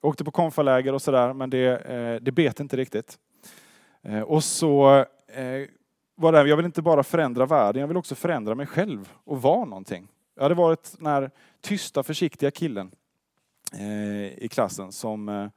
åkte 0.02 0.24
på 0.24 0.32
konfaläger 0.32 0.94
och 0.94 1.02
sådär, 1.02 1.34
men 1.34 1.50
det, 1.50 2.20
det 2.22 2.32
bet 2.32 2.60
inte 2.60 2.78
riktigt. 2.78 3.20
Och 4.26 4.44
så 4.44 5.06
var 6.16 6.32
det, 6.32 6.38
här, 6.38 6.46
jag 6.46 6.58
vill 6.58 6.66
inte 6.66 6.82
bara 6.82 7.04
förändra 7.04 7.46
världen, 7.46 7.80
jag 7.80 7.88
vill 7.88 7.98
också 7.98 8.16
förändra 8.16 8.56
mig 8.56 8.66
själv 8.66 9.14
och 9.24 9.42
vara 9.42 9.66
någonting. 9.66 10.08
Jag 10.36 10.44
hade 10.44 10.56
varit 10.56 10.96
den 10.98 11.08
här 11.08 11.32
tysta, 11.62 12.04
försiktiga 12.04 12.52
killen 12.52 12.92
eh, 13.74 14.44
i 14.44 14.48
klassen 14.52 14.92
som, 14.92 15.30
eh, 15.30 15.50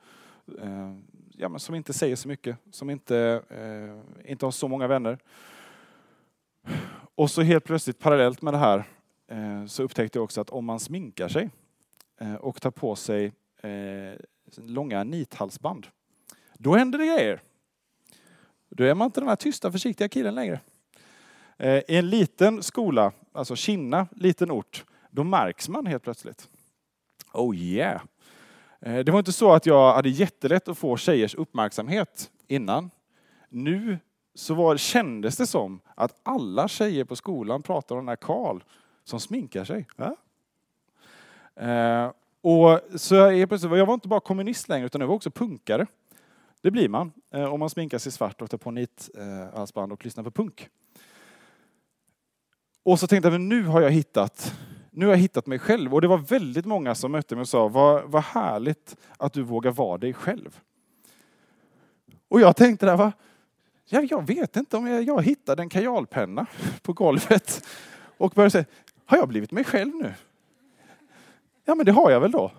eh, 0.62 0.94
ja, 1.32 1.48
men 1.48 1.60
som 1.60 1.74
inte 1.74 1.92
säger 1.92 2.16
så 2.16 2.28
mycket, 2.28 2.56
som 2.70 2.90
inte, 2.90 3.42
eh, 3.50 4.30
inte 4.30 4.46
har 4.46 4.50
så 4.50 4.68
många 4.68 4.86
vänner. 4.86 5.18
Och 7.14 7.30
så 7.30 7.42
helt 7.42 7.64
plötsligt 7.64 7.98
parallellt 7.98 8.42
med 8.42 8.54
det 8.54 8.58
här 8.58 8.84
eh, 9.26 9.66
så 9.66 9.82
upptäckte 9.82 10.18
jag 10.18 10.24
också 10.24 10.40
att 10.40 10.50
om 10.50 10.64
man 10.64 10.80
sminkar 10.80 11.28
sig 11.28 11.50
eh, 12.18 12.34
och 12.34 12.60
tar 12.60 12.70
på 12.70 12.96
sig 12.96 13.32
eh, 13.62 14.20
långa 14.56 15.04
nithalsband, 15.04 15.86
då 16.54 16.74
händer 16.74 16.98
det 16.98 17.06
grejer. 17.06 17.42
Då 18.68 18.84
är 18.84 18.94
man 18.94 19.06
inte 19.06 19.20
den 19.20 19.28
här 19.28 19.36
tysta, 19.36 19.72
försiktiga 19.72 20.08
killen 20.08 20.34
längre. 20.34 20.60
I 21.58 21.96
en 21.96 22.10
liten 22.10 22.62
skola, 22.62 23.12
alltså 23.32 23.56
Kinna, 23.56 24.06
liten 24.16 24.50
ort, 24.50 24.84
då 25.10 25.24
märks 25.24 25.68
man 25.68 25.86
helt 25.86 26.02
plötsligt. 26.02 26.48
Oh 27.32 27.56
yeah! 27.56 28.00
Eh, 28.80 28.98
det 28.98 29.12
var 29.12 29.18
inte 29.18 29.32
så 29.32 29.52
att 29.52 29.66
jag 29.66 29.92
hade 29.94 30.08
jättelätt 30.08 30.68
att 30.68 30.78
få 30.78 30.96
tjejers 30.96 31.34
uppmärksamhet 31.34 32.30
innan. 32.46 32.90
Nu 33.48 33.98
så 34.34 34.54
var, 34.54 34.76
kändes 34.76 35.36
det 35.36 35.46
som 35.46 35.80
att 35.94 36.20
alla 36.22 36.68
tjejer 36.68 37.04
på 37.04 37.16
skolan 37.16 37.62
pratade 37.62 37.98
om 37.98 38.04
den 38.04 38.08
här 38.08 38.16
Karl 38.16 38.60
som 39.04 39.20
sminkar 39.20 39.64
sig. 39.64 39.86
Ja? 39.96 40.16
Eh, 41.64 42.12
Och 42.40 42.80
så 43.00 43.14
jag, 43.14 43.52
jag 43.62 43.86
var 43.86 43.94
inte 43.94 44.08
bara 44.08 44.20
kommunist 44.20 44.68
längre, 44.68 44.86
utan 44.86 45.00
jag 45.00 45.08
var 45.08 45.14
också 45.14 45.30
punkare. 45.30 45.86
Det 46.62 46.70
blir 46.70 46.88
man 46.88 47.12
eh, 47.34 47.44
om 47.44 47.60
man 47.60 47.70
sminkar 47.70 47.98
sig 47.98 48.12
svart 48.12 48.42
och 48.42 48.50
tar 48.50 48.58
på 48.58 48.70
nithalsband 48.70 49.92
och 49.92 50.04
lyssnar 50.04 50.24
på 50.24 50.30
punk. 50.30 50.68
Och 52.82 53.00
så 53.00 53.06
tänkte 53.06 53.26
jag, 53.26 53.32
men 53.32 53.48
nu 53.48 53.62
har 53.62 53.80
jag 53.80 53.90
hittat 53.90 54.54
nu 54.98 55.06
har 55.06 55.12
jag 55.12 55.18
hittat 55.18 55.46
mig 55.46 55.58
själv. 55.58 55.94
Och 55.94 56.00
det 56.00 56.08
var 56.08 56.18
väldigt 56.18 56.66
många 56.66 56.94
som 56.94 57.12
mötte 57.12 57.34
mig 57.34 57.42
och 57.42 57.48
sa, 57.48 57.68
vad, 57.68 58.10
vad 58.10 58.22
härligt 58.22 58.96
att 59.16 59.32
du 59.32 59.42
vågar 59.42 59.70
vara 59.70 59.98
dig 59.98 60.12
själv. 60.12 60.60
Och 62.28 62.40
jag 62.40 62.56
tänkte 62.56 62.86
där, 62.86 62.96
va? 62.96 63.12
Jag, 63.88 64.04
jag 64.04 64.26
vet 64.26 64.56
inte 64.56 64.76
om 64.76 64.86
jag, 64.86 65.02
jag 65.02 65.22
hittade 65.22 65.62
en 65.62 65.68
kajalpenna 65.68 66.46
på 66.82 66.92
golvet 66.92 67.66
och 68.18 68.30
började 68.30 68.50
säga, 68.50 68.64
har 69.06 69.18
jag 69.18 69.28
blivit 69.28 69.52
mig 69.52 69.64
själv 69.64 69.94
nu? 69.94 70.14
Ja, 71.64 71.74
men 71.74 71.86
det 71.86 71.92
har 71.92 72.10
jag 72.10 72.20
väl 72.20 72.30
då. 72.30 72.52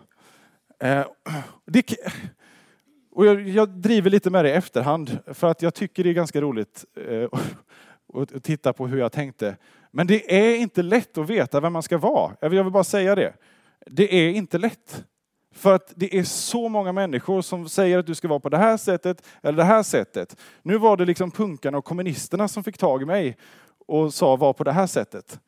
Eh, 0.79 1.05
det, 1.65 1.95
och 3.11 3.25
jag, 3.25 3.49
jag, 3.49 3.69
driver 3.69 4.09
lite 4.09 4.29
med 4.29 4.45
det 4.45 4.49
i 4.49 4.53
efterhand 4.53 5.19
för 5.33 5.47
att 5.47 5.61
jag 5.61 5.73
tycker 5.73 6.03
det 6.03 6.09
är 6.09 6.13
ganska 6.13 6.41
roligt 6.41 6.85
eh, 6.95 7.29
och 8.13 8.43
titta 8.43 8.73
på 8.73 8.87
hur 8.87 8.97
jag 8.97 9.11
tänkte. 9.11 9.57
Men 9.91 10.07
det 10.07 10.35
är 10.37 10.55
inte 10.55 10.83
lätt 10.83 11.17
att 11.17 11.29
veta 11.29 11.59
vem 11.59 11.73
man 11.73 11.83
ska 11.83 11.97
vara. 11.97 12.35
Jag 12.41 12.49
vill 12.49 12.71
bara 12.71 12.83
säga 12.83 13.15
det. 13.15 13.33
Det 13.85 14.15
är 14.15 14.31
inte 14.31 14.57
lätt. 14.57 15.05
För 15.51 15.75
att 15.75 15.93
det 15.95 16.17
är 16.17 16.23
så 16.23 16.69
många 16.69 16.91
människor 16.91 17.41
som 17.41 17.69
säger 17.69 17.97
att 17.97 18.05
du 18.05 18.15
ska 18.15 18.27
vara 18.27 18.39
på 18.39 18.49
det 18.49 18.57
här 18.57 18.77
sättet 18.77 19.27
eller 19.43 19.57
det 19.57 19.63
här 19.63 19.83
sättet. 19.83 20.37
Nu 20.61 20.77
var 20.77 20.97
det 20.97 21.05
liksom 21.05 21.31
punkarna 21.31 21.77
och 21.77 21.85
kommunisterna 21.85 22.47
som 22.47 22.63
fick 22.63 22.77
tag 22.77 23.01
i 23.01 23.05
mig 23.05 23.37
och 23.87 24.13
sa 24.13 24.35
var 24.35 24.53
på 24.53 24.63
det 24.63 24.71
här 24.71 24.87
sättet. 24.87 25.39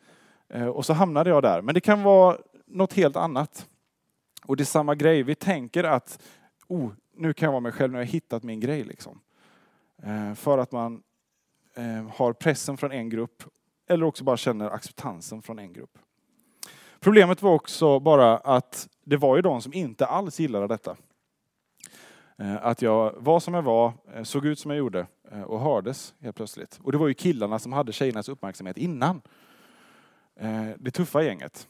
Eh, 0.49 0.67
och 0.67 0.85
så 0.85 0.93
hamnade 0.93 1.29
jag 1.29 1.43
där. 1.43 1.61
Men 1.61 1.75
det 1.75 1.81
kan 1.81 2.03
vara 2.03 2.37
något 2.67 2.93
helt 2.93 3.15
annat. 3.15 3.67
Och 4.45 4.57
det 4.57 4.63
är 4.63 4.65
samma 4.65 4.95
grej. 4.95 5.23
Vi 5.23 5.35
tänker 5.35 5.83
att 5.83 6.19
oh, 6.67 6.91
nu 7.15 7.33
kan 7.33 7.45
jag 7.45 7.51
vara 7.51 7.61
mig 7.61 7.71
själv, 7.71 7.91
nu 7.91 7.97
har 7.97 8.03
jag 8.03 8.11
hittat 8.11 8.43
min 8.43 8.59
grej. 8.59 8.83
Liksom. 8.83 9.19
Eh, 10.03 10.33
för 10.33 10.57
att 10.57 10.71
man 10.71 11.01
Eh, 11.75 12.07
har 12.15 12.33
pressen 12.33 12.77
från 12.77 12.91
en 12.91 13.09
grupp 13.09 13.43
eller 13.89 14.05
också 14.05 14.23
bara 14.23 14.37
känner 14.37 14.69
acceptansen 14.69 15.41
från 15.41 15.59
en 15.59 15.73
grupp. 15.73 15.97
Problemet 16.99 17.41
var 17.41 17.53
också 17.53 17.99
bara 17.99 18.37
att 18.37 18.89
det 19.05 19.17
var 19.17 19.35
ju 19.35 19.41
de 19.41 19.61
som 19.61 19.73
inte 19.73 20.05
alls 20.05 20.39
gillade 20.39 20.67
detta. 20.67 20.97
Eh, 22.37 22.65
att 22.65 22.81
jag 22.81 23.13
var 23.17 23.39
som 23.39 23.53
jag 23.53 23.61
var, 23.61 23.93
eh, 24.13 24.23
såg 24.23 24.45
ut 24.45 24.59
som 24.59 24.71
jag 24.71 24.77
gjorde 24.77 25.07
och 25.45 25.59
hördes 25.59 26.13
helt 26.19 26.35
plötsligt. 26.35 26.79
Och 26.83 26.91
det 26.91 26.97
var 26.97 27.07
ju 27.07 27.13
killarna 27.13 27.59
som 27.59 27.73
hade 27.73 27.91
tjejernas 27.91 28.29
uppmärksamhet 28.29 28.77
innan. 28.77 29.21
Det 30.77 30.91
tuffa 30.91 31.23
gänget. 31.23 31.67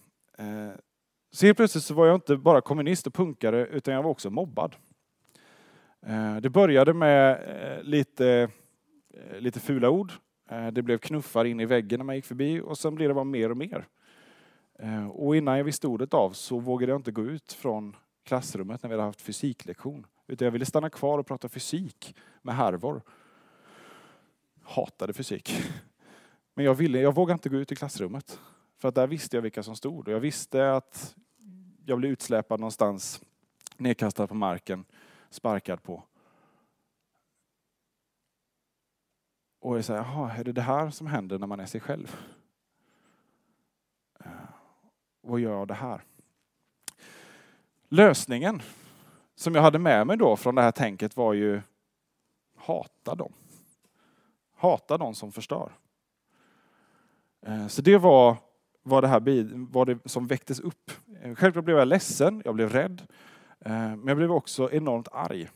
Så 1.32 1.46
helt 1.46 1.58
plötsligt 1.58 1.84
så 1.84 1.94
var 1.94 2.06
jag 2.06 2.16
inte 2.16 2.38
bara 2.38 2.62
kommunist 2.62 3.08
och 3.08 3.14
punkare 3.14 3.66
utan 3.66 3.94
jag 3.94 4.04
var 4.04 4.10
också 4.10 4.30
mobbad. 4.30 4.76
Det 6.42 6.50
började 6.50 6.94
med 6.94 7.40
lite, 7.84 8.50
Eh, 9.14 9.40
lite 9.40 9.60
fula 9.60 9.90
ord. 9.90 10.12
Eh, 10.50 10.68
det 10.68 10.82
blev 10.82 10.98
knuffar 10.98 11.46
in 11.46 11.60
i 11.60 11.66
väggen 11.66 12.00
när 12.00 12.06
man 12.06 12.16
gick 12.16 12.26
förbi 12.26 12.62
och 12.62 12.78
sen 12.78 12.96
blev 12.96 13.08
det 13.08 13.14
bara 13.14 13.24
mer 13.24 13.50
och 13.50 13.58
mer. 13.58 13.88
Eh, 14.80 15.08
och 15.08 15.36
innan 15.36 15.58
jag 15.58 15.64
visste 15.64 15.88
ordet 15.88 16.14
av 16.14 16.32
så 16.32 16.60
vågade 16.60 16.92
jag 16.92 17.00
inte 17.00 17.12
gå 17.12 17.26
ut 17.26 17.54
från 17.54 17.96
klassrummet 18.24 18.84
när 18.84 18.90
vi 18.90 18.96
hade 18.96 19.06
haft 19.06 19.22
fysiklektion. 19.22 20.06
Utan 20.28 20.46
jag 20.46 20.52
ville 20.52 20.66
stanna 20.66 20.90
kvar 20.90 21.20
och 21.20 21.28
prata 21.28 21.50
fysik 21.50 22.16
med 22.42 22.56
härvor. 22.56 23.02
Hatade 24.64 25.14
fysik. 25.14 25.62
Men 26.54 26.66
jag, 26.66 26.74
ville, 26.74 27.00
jag 27.00 27.16
vågade 27.16 27.34
inte 27.34 27.50
gå 27.50 27.58
ut 27.58 27.72
i 27.72 27.76
klassrummet. 27.76 28.40
För 28.78 28.88
att 28.88 28.96
där 28.96 29.08
visste 29.08 29.38
jag 29.38 29.42
vilka 29.42 29.64
som 29.64 29.76
stod. 29.76 30.08
Och 30.08 30.14
jag 30.14 30.20
visste 30.20 30.74
att 30.74 31.16
jag 31.86 31.98
blev 31.98 32.12
utsläpad 32.12 32.60
någonstans, 32.60 33.22
nedkastad 33.78 34.28
på 34.28 34.36
marken, 34.36 34.86
sparkad 35.30 35.84
på. 35.84 36.04
Och 39.62 39.78
jag 39.78 39.84
här, 39.84 39.96
jaha, 39.96 40.32
är 40.32 40.44
det 40.44 40.52
det 40.52 40.62
här 40.62 40.90
som 40.90 41.08
händer 41.08 41.40
när 41.40 41.48
man 41.48 41.60
är 41.60 41.66
sig 41.66 41.82
själv? 41.82 42.16
Eh, 44.20 44.32
vad 45.22 45.40
gör 45.40 45.54
jag 45.54 45.68
det 45.68 45.74
här? 45.74 46.04
Lösningen 47.90 48.62
som 49.36 49.56
jag 49.56 49.62
hade 49.62 49.80
med 49.80 50.08
mig 50.08 50.18
då 50.18 50.36
från 50.36 50.56
det 50.56 50.62
här 50.62 50.72
tänket 50.72 51.18
var 51.18 51.34
ju 51.34 51.62
hata 52.56 53.16
dem. 53.16 53.34
Hata 54.56 54.98
dem 54.98 55.16
som 55.16 55.32
förstör. 55.32 55.72
Eh, 57.46 57.68
så 57.68 57.82
det 57.82 57.98
var 57.98 58.38
vad 58.84 59.04
det 59.04 59.08
här 59.08 59.20
var 59.72 59.86
det 59.86 60.00
som 60.06 60.28
väcktes 60.28 60.60
upp. 60.60 60.92
Eh, 61.22 61.36
självklart 61.36 61.66
blev 61.66 61.78
jag 61.78 61.88
ledsen, 61.88 62.42
jag 62.46 62.56
blev 62.56 62.70
rädd, 62.70 63.02
men 63.60 64.08
jag 64.08 64.18
blev 64.18 64.32
också 64.32 64.72
enormt 64.72 65.08
arg. 65.12 65.50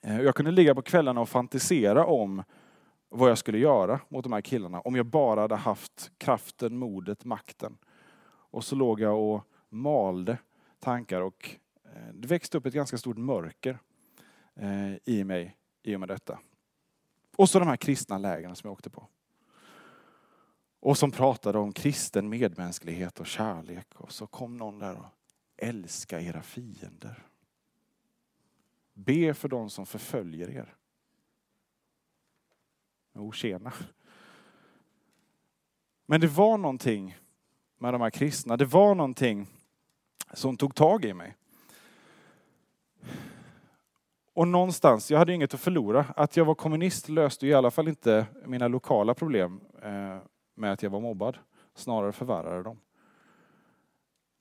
Jag 0.00 0.34
kunde 0.34 0.50
ligga 0.50 0.74
på 0.74 0.82
kvällarna 0.82 1.20
och 1.20 1.28
fantisera 1.28 2.06
om 2.06 2.42
vad 3.12 3.30
jag 3.30 3.38
skulle 3.38 3.58
göra 3.58 4.00
mot 4.08 4.24
de 4.24 4.32
här 4.32 4.40
killarna 4.40 4.80
om 4.80 4.96
jag 4.96 5.06
bara 5.06 5.40
hade 5.40 5.56
haft 5.56 6.12
kraften, 6.18 6.78
modet, 6.78 7.24
makten 7.24 7.78
och 8.24 8.64
så 8.64 8.76
låg 8.76 9.00
jag 9.00 9.20
och 9.20 9.46
malde 9.68 10.38
tankar 10.80 11.20
och 11.20 11.56
eh, 11.84 12.14
det 12.14 12.28
växte 12.28 12.58
upp 12.58 12.66
ett 12.66 12.74
ganska 12.74 12.98
stort 12.98 13.16
mörker 13.16 13.78
eh, 14.54 14.94
i 15.04 15.24
mig 15.24 15.56
i 15.82 15.96
och 15.96 16.00
med 16.00 16.08
detta. 16.08 16.38
Och 17.36 17.48
så 17.48 17.58
de 17.58 17.68
här 17.68 17.76
kristna 17.76 18.18
lägren 18.18 18.56
som 18.56 18.68
jag 18.68 18.72
åkte 18.72 18.90
på. 18.90 19.06
Och 20.80 20.98
som 20.98 21.10
pratade 21.10 21.58
om 21.58 21.72
kristen 21.72 22.28
medmänsklighet 22.28 23.20
och 23.20 23.26
kärlek. 23.26 23.86
Och 23.94 24.12
så 24.12 24.26
kom 24.26 24.56
någon 24.56 24.78
där 24.78 24.96
och 24.96 25.06
älska 25.56 26.20
era 26.20 26.42
fiender. 26.42 27.26
Be 28.94 29.34
för 29.34 29.48
de 29.48 29.70
som 29.70 29.86
förföljer 29.86 30.50
er. 30.50 30.74
Jo, 33.14 33.32
tjena. 33.32 33.72
Men 36.06 36.20
det 36.20 36.26
var 36.26 36.58
någonting 36.58 37.18
med 37.78 37.94
de 37.94 38.00
här 38.00 38.10
kristna. 38.10 38.56
Det 38.56 38.64
var 38.64 38.94
någonting 38.94 39.46
som 40.32 40.56
tog 40.56 40.74
tag 40.74 41.04
i 41.04 41.14
mig. 41.14 41.36
Och 44.34 44.48
någonstans, 44.48 45.10
jag 45.10 45.18
hade 45.18 45.32
inget 45.32 45.54
att 45.54 45.60
förlora. 45.60 46.06
Att 46.16 46.36
jag 46.36 46.44
var 46.44 46.54
kommunist 46.54 47.08
löste 47.08 47.46
i 47.46 47.54
alla 47.54 47.70
fall 47.70 47.88
inte 47.88 48.26
mina 48.44 48.68
lokala 48.68 49.14
problem 49.14 49.60
eh, 49.82 50.18
med 50.54 50.72
att 50.72 50.82
jag 50.82 50.90
var 50.90 51.00
mobbad. 51.00 51.38
Snarare 51.74 52.12
förvärrade 52.12 52.62
dem. 52.62 52.80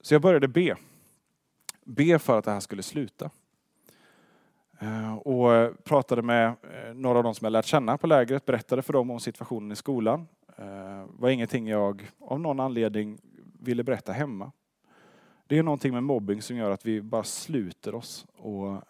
Så 0.02 0.14
jag 0.14 0.22
började 0.22 0.48
be. 0.48 0.78
Be 1.84 2.20
för 2.20 2.38
att 2.38 2.46
det 2.46 2.52
här 2.52 2.60
skulle 2.60 2.84
sluta. 2.84 3.30
Eh, 4.82 5.14
och 5.14 5.54
eh, 5.54 5.74
pratade 5.84 6.22
med 6.22 6.48
eh, 6.48 6.94
några 6.94 7.18
av 7.18 7.24
de 7.24 7.36
som 7.36 7.46
jag 7.46 7.52
lärt 7.52 7.66
känna 7.66 7.98
på 7.98 8.08
lägret, 8.08 8.46
berättade 8.46 8.82
för 8.82 8.94
dem 8.94 9.12
om 9.12 9.20
situationen 9.20 9.72
i 9.72 9.76
skolan. 9.76 10.28
Det 10.58 11.08
var 11.10 11.30
ingenting 11.30 11.68
jag 11.68 12.12
av 12.20 12.40
någon 12.40 12.60
anledning 12.60 13.20
ville 13.60 13.84
berätta 13.84 14.12
hemma. 14.12 14.52
Det 15.48 15.58
är 15.58 15.64
någonting 15.64 15.94
med 15.94 16.04
mobbing 16.04 16.42
som 16.42 16.56
gör 16.56 16.72
att 16.72 16.86
vi 16.86 17.02
bara 17.02 17.24
sluter 17.24 17.96
oss. 17.96 18.26
Och, 18.38 18.82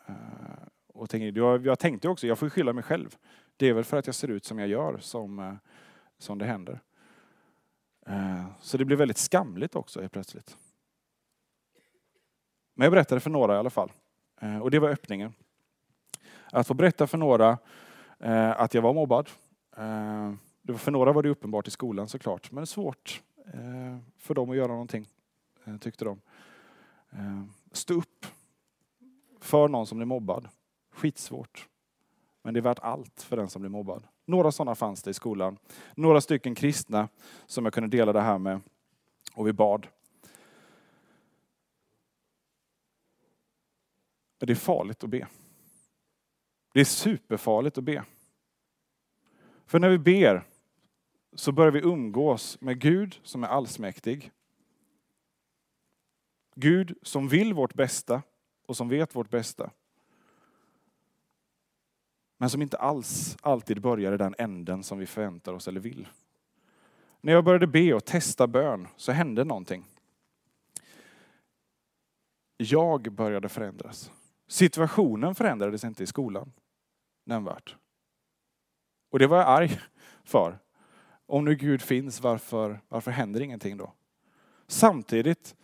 och 0.94 1.10
tänker, 1.10 1.38
jag, 1.38 1.66
jag 1.66 1.80
tänkte 1.80 2.10
också, 2.10 2.28
jag 2.28 2.39
får 2.39 2.50
skylla 2.50 2.74
mig 2.74 2.84
själv. 2.84 3.16
Det 3.58 3.70
är 3.70 3.74
väl 3.74 3.84
för 3.84 3.98
att 3.98 4.06
jag 4.06 4.16
ser 4.16 4.28
ut 4.28 4.46
som 4.46 4.60
jag 4.60 4.68
gör 4.68 4.98
som, 4.98 5.58
som 6.18 6.38
det 6.38 6.46
händer. 6.46 6.80
Så 8.60 8.78
det 8.78 8.86
blev 8.86 9.00
väldigt 9.00 9.18
skamligt 9.18 9.76
också 9.76 10.02
helt 10.02 10.14
plötsligt. 10.14 10.58
Men 12.74 12.86
jag 12.86 12.92
berättade 12.92 13.22
för 13.22 13.30
några 13.30 13.56
i 13.56 13.58
alla 13.58 13.70
fall. 13.70 13.92
Och 14.62 14.72
det 14.72 14.80
var 14.80 14.89
öppningen. 14.89 15.34
Att 16.52 16.68
få 16.68 16.74
berätta 16.74 17.08
för 17.08 17.18
några 17.18 17.58
eh, 18.20 18.62
att 18.62 18.74
jag 18.74 18.82
var 18.82 18.93
mobbad. 18.93 19.30
Eh, 19.78 20.34
för 20.78 20.91
några 20.91 21.12
var 21.12 21.24
det 21.24 21.30
uppenbart 21.30 21.68
i 21.68 21.72
skolan 21.72 22.08
såklart, 22.08 22.52
men 22.52 22.68
svårt 22.68 23.22
Eh, 23.54 23.97
för 24.18 24.34
dem 24.34 24.49
att 24.49 24.56
göra 24.56 24.72
någonting, 24.72 25.08
eh, 25.66 25.78
tyckte 25.78 26.06
de. 26.06 26.22
Eh, 27.12 27.43
stå 27.72 27.93
upp 27.93 28.26
för 29.39 29.68
någon 29.68 29.88
som 29.88 29.97
blir 29.97 30.06
mobbad. 30.06 30.47
Skitsvårt. 30.91 31.68
Men 32.41 32.54
det 32.54 32.60
är 32.60 32.62
värt 32.62 32.80
allt 32.80 33.22
för 33.22 33.38
den 33.38 33.49
som 33.49 33.62
blir 33.62 33.70
mobbad. 33.70 34.08
Några 34.26 34.52
sådana 34.52 34.76
fanns 34.76 35.04
det 35.04 35.12
i 35.12 35.14
skolan. 35.14 35.58
Några 35.95 36.22
stycken 36.22 36.56
kristna 36.56 37.08
som 37.45 37.66
jag 37.66 37.74
kunde 37.74 37.97
dela 37.97 38.14
det 38.14 38.22
här 38.22 38.38
med. 38.38 38.62
Och 39.34 39.47
vi 39.47 39.54
bad. 39.54 39.88
Det 44.38 44.52
är 44.52 44.56
farligt 44.56 45.04
att 45.04 45.10
be. 45.10 45.28
Det 46.72 46.80
är 46.80 46.86
superfarligt 46.86 47.78
att 47.78 47.84
be. 47.84 48.06
För 49.66 49.80
när 49.80 49.90
vi 49.90 49.98
ber 49.98 50.48
så 51.34 51.52
börjar 51.52 51.72
vi 51.72 51.80
umgås 51.80 52.62
med 52.62 52.80
Gud 52.80 53.20
som 53.24 53.44
är 53.44 53.48
allsmäktig. 53.48 54.32
Gud 56.56 56.98
som 57.02 57.28
vill 57.28 57.54
vårt 57.54 57.74
bästa 57.74 58.22
och 58.66 58.78
som 58.78 58.90
vet 58.90 59.16
vårt 59.16 59.30
bästa. 59.30 59.72
Men 62.38 62.50
som 62.50 62.62
inte 62.62 62.78
alls 62.78 63.38
alltid 63.42 63.82
börjar 63.82 64.14
i 64.14 64.18
den 64.18 64.36
änden 64.38 64.84
som 64.84 64.98
vi 64.98 65.06
förväntar 65.06 65.54
oss 65.54 65.68
eller 65.68 65.80
vill. 65.80 66.08
När 67.22 67.34
jag 67.34 67.44
började 67.44 67.68
be 67.68 67.94
och 67.94 68.06
testa 68.06 68.48
bön 68.48 68.88
så 68.96 69.12
hände 69.12 69.44
någonting. 69.44 69.86
jag 72.58 73.12
började 73.12 73.50
förändras. 73.50 74.12
Situationen 74.52 75.36
förändrades 75.36 75.84
inte 75.84 76.04
i 76.04 76.08
skolan 76.08 76.52
nämnvärt. 77.26 77.76
Och 79.12 79.20
det 79.20 79.28
var 79.28 79.38
jag 79.38 79.47
arg 79.47 79.80
för. 80.24 80.60
Om 81.26 81.45
nu 81.45 81.56
Gud 81.56 81.82
finns, 81.82 82.22
varför, 82.22 82.80
varför 82.89 83.12
händer 83.12 83.41
ingenting 83.41 83.78
då? 83.78 83.93
Samtidigt 84.68 85.56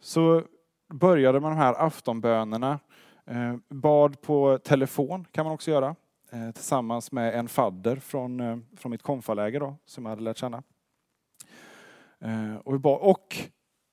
så 0.00 0.44
började 0.88 1.40
man 1.40 1.50
de 1.50 1.58
här 1.58 1.74
aftonbönerna. 1.74 2.78
Eh, 3.26 3.56
bad 3.68 4.20
på 4.20 4.58
telefon 4.58 5.26
kan 5.30 5.44
man 5.44 5.54
också 5.54 5.70
göra. 5.70 5.96
Eh, 6.30 6.50
tillsammans 6.50 7.12
med 7.12 7.34
en 7.34 7.48
fadder 7.48 7.96
från, 7.96 8.40
eh, 8.40 8.58
från 8.76 8.90
mitt 8.90 9.02
konfaläger 9.02 9.60
då, 9.60 9.76
som 9.84 10.04
jag 10.04 10.10
hade 10.10 10.22
lärt 10.22 10.38
känna. 10.38 10.62
Eh, 12.18 12.56
och, 12.56 12.80
bad, 12.80 13.00
och 13.00 13.36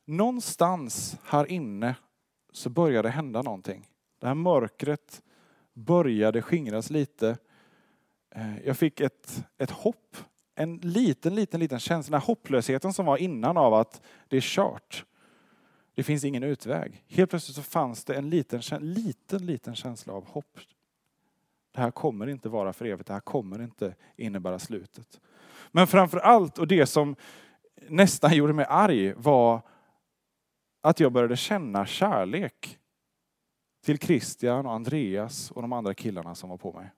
någonstans 0.05 1.17
här 1.23 1.51
inne 1.51 1.95
så 2.53 2.69
började 2.69 3.07
det 3.07 3.11
hända 3.11 3.41
någonting. 3.41 3.85
Det 4.19 4.27
här 4.27 4.35
mörkret 4.35 5.21
började 5.73 6.41
skingras 6.41 6.89
lite. 6.89 7.37
Eh, 8.35 8.59
jag 8.65 8.77
fick 8.77 8.99
ett, 8.99 9.45
ett 9.57 9.71
hopp, 9.71 10.17
en 10.55 10.77
liten, 10.77 11.35
liten, 11.35 11.59
liten 11.59 11.79
känsla. 11.79 12.11
Den 12.11 12.21
här 12.21 12.27
hopplösheten 12.27 12.93
som 12.93 13.05
var 13.05 13.17
innan 13.17 13.57
av 13.57 13.73
att 13.73 14.01
det 14.27 14.37
är 14.37 14.41
kört. 14.41 15.05
Det 15.95 16.03
finns 16.03 16.23
ingen 16.23 16.43
utväg. 16.43 17.03
Helt 17.07 17.29
plötsligt 17.29 17.55
så 17.55 17.61
fanns 17.61 18.05
det 18.05 18.15
en 18.15 18.29
liten, 18.29 18.61
liten, 18.79 19.45
liten 19.45 19.75
känsla 19.75 20.13
av 20.13 20.25
hopp. 20.25 20.59
Det 21.71 21.81
här 21.81 21.91
kommer 21.91 22.27
inte 22.27 22.49
vara 22.49 22.73
för 22.73 22.85
evigt, 22.85 23.07
det 23.07 23.13
här 23.13 23.19
kommer 23.19 23.63
inte 23.63 23.95
innebära 24.15 24.59
slutet. 24.59 25.19
Men 25.71 25.87
framför 25.87 26.17
allt, 26.17 26.57
och 26.57 26.67
det 26.67 26.85
som 26.85 27.15
nästan 27.87 28.33
gjorde 28.33 28.53
mig 28.53 28.65
arg, 28.69 29.13
var 29.13 29.61
att 30.81 30.99
jag 30.99 31.11
började 31.11 31.37
känna 31.37 31.85
kärlek 31.85 32.79
till 33.87 33.99
Christian 33.99 34.65
och 34.65 34.73
Andreas 34.73 35.51
och 35.51 35.61
de 35.61 35.73
andra 35.73 35.93
killarna 35.93 36.35
som 36.35 36.49
var 36.49 36.57
på 36.57 36.73
mig. 36.73 36.91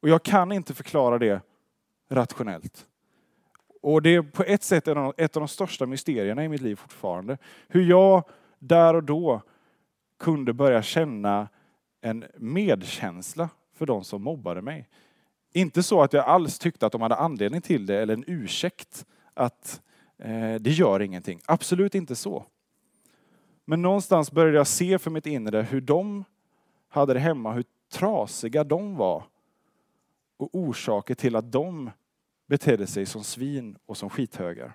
Och 0.00 0.08
jag 0.08 0.22
kan 0.22 0.52
inte 0.52 0.74
förklara 0.74 1.18
det 1.18 1.40
rationellt. 2.08 2.86
Och 3.82 4.02
det 4.02 4.14
är 4.14 4.22
på 4.22 4.42
ett 4.42 4.62
sätt 4.62 4.88
ett 5.16 5.36
av 5.36 5.40
de 5.40 5.48
största 5.48 5.86
mysterierna 5.86 6.44
i 6.44 6.48
mitt 6.48 6.60
liv 6.60 6.76
fortfarande. 6.76 7.38
Hur 7.68 7.82
jag 7.82 8.24
där 8.58 8.94
och 8.94 9.04
då 9.04 9.42
kunde 10.18 10.52
börja 10.52 10.82
känna 10.82 11.48
en 12.00 12.24
medkänsla 12.36 13.48
för 13.74 13.86
de 13.86 14.04
som 14.04 14.22
mobbade 14.22 14.62
mig. 14.62 14.88
Inte 15.52 15.82
så 15.82 16.02
att 16.02 16.12
jag 16.12 16.24
alls 16.24 16.58
tyckte 16.58 16.86
att 16.86 16.92
de 16.92 17.02
hade 17.02 17.16
anledning 17.16 17.60
till 17.60 17.86
det 17.86 18.02
eller 18.02 18.14
en 18.14 18.24
ursäkt 18.26 19.06
att 19.34 19.82
eh, 20.18 20.54
det 20.54 20.70
gör 20.70 21.02
ingenting. 21.02 21.40
Absolut 21.46 21.94
inte 21.94 22.16
så. 22.16 22.46
Men 23.72 23.82
någonstans 23.82 24.32
började 24.32 24.56
jag 24.56 24.66
se 24.66 24.98
för 24.98 25.10
mitt 25.10 25.26
inre 25.26 25.62
hur 25.62 25.80
de 25.80 26.24
hade 26.88 27.14
det 27.14 27.20
hemma, 27.20 27.52
hur 27.52 27.64
trasiga 27.88 28.64
de 28.64 28.96
var. 28.96 29.24
Och 30.36 30.48
orsaker 30.52 31.14
till 31.14 31.36
att 31.36 31.52
de 31.52 31.90
betedde 32.46 32.86
sig 32.86 33.06
som 33.06 33.24
svin 33.24 33.78
och 33.86 33.96
som 33.96 34.10
skithögar. 34.10 34.72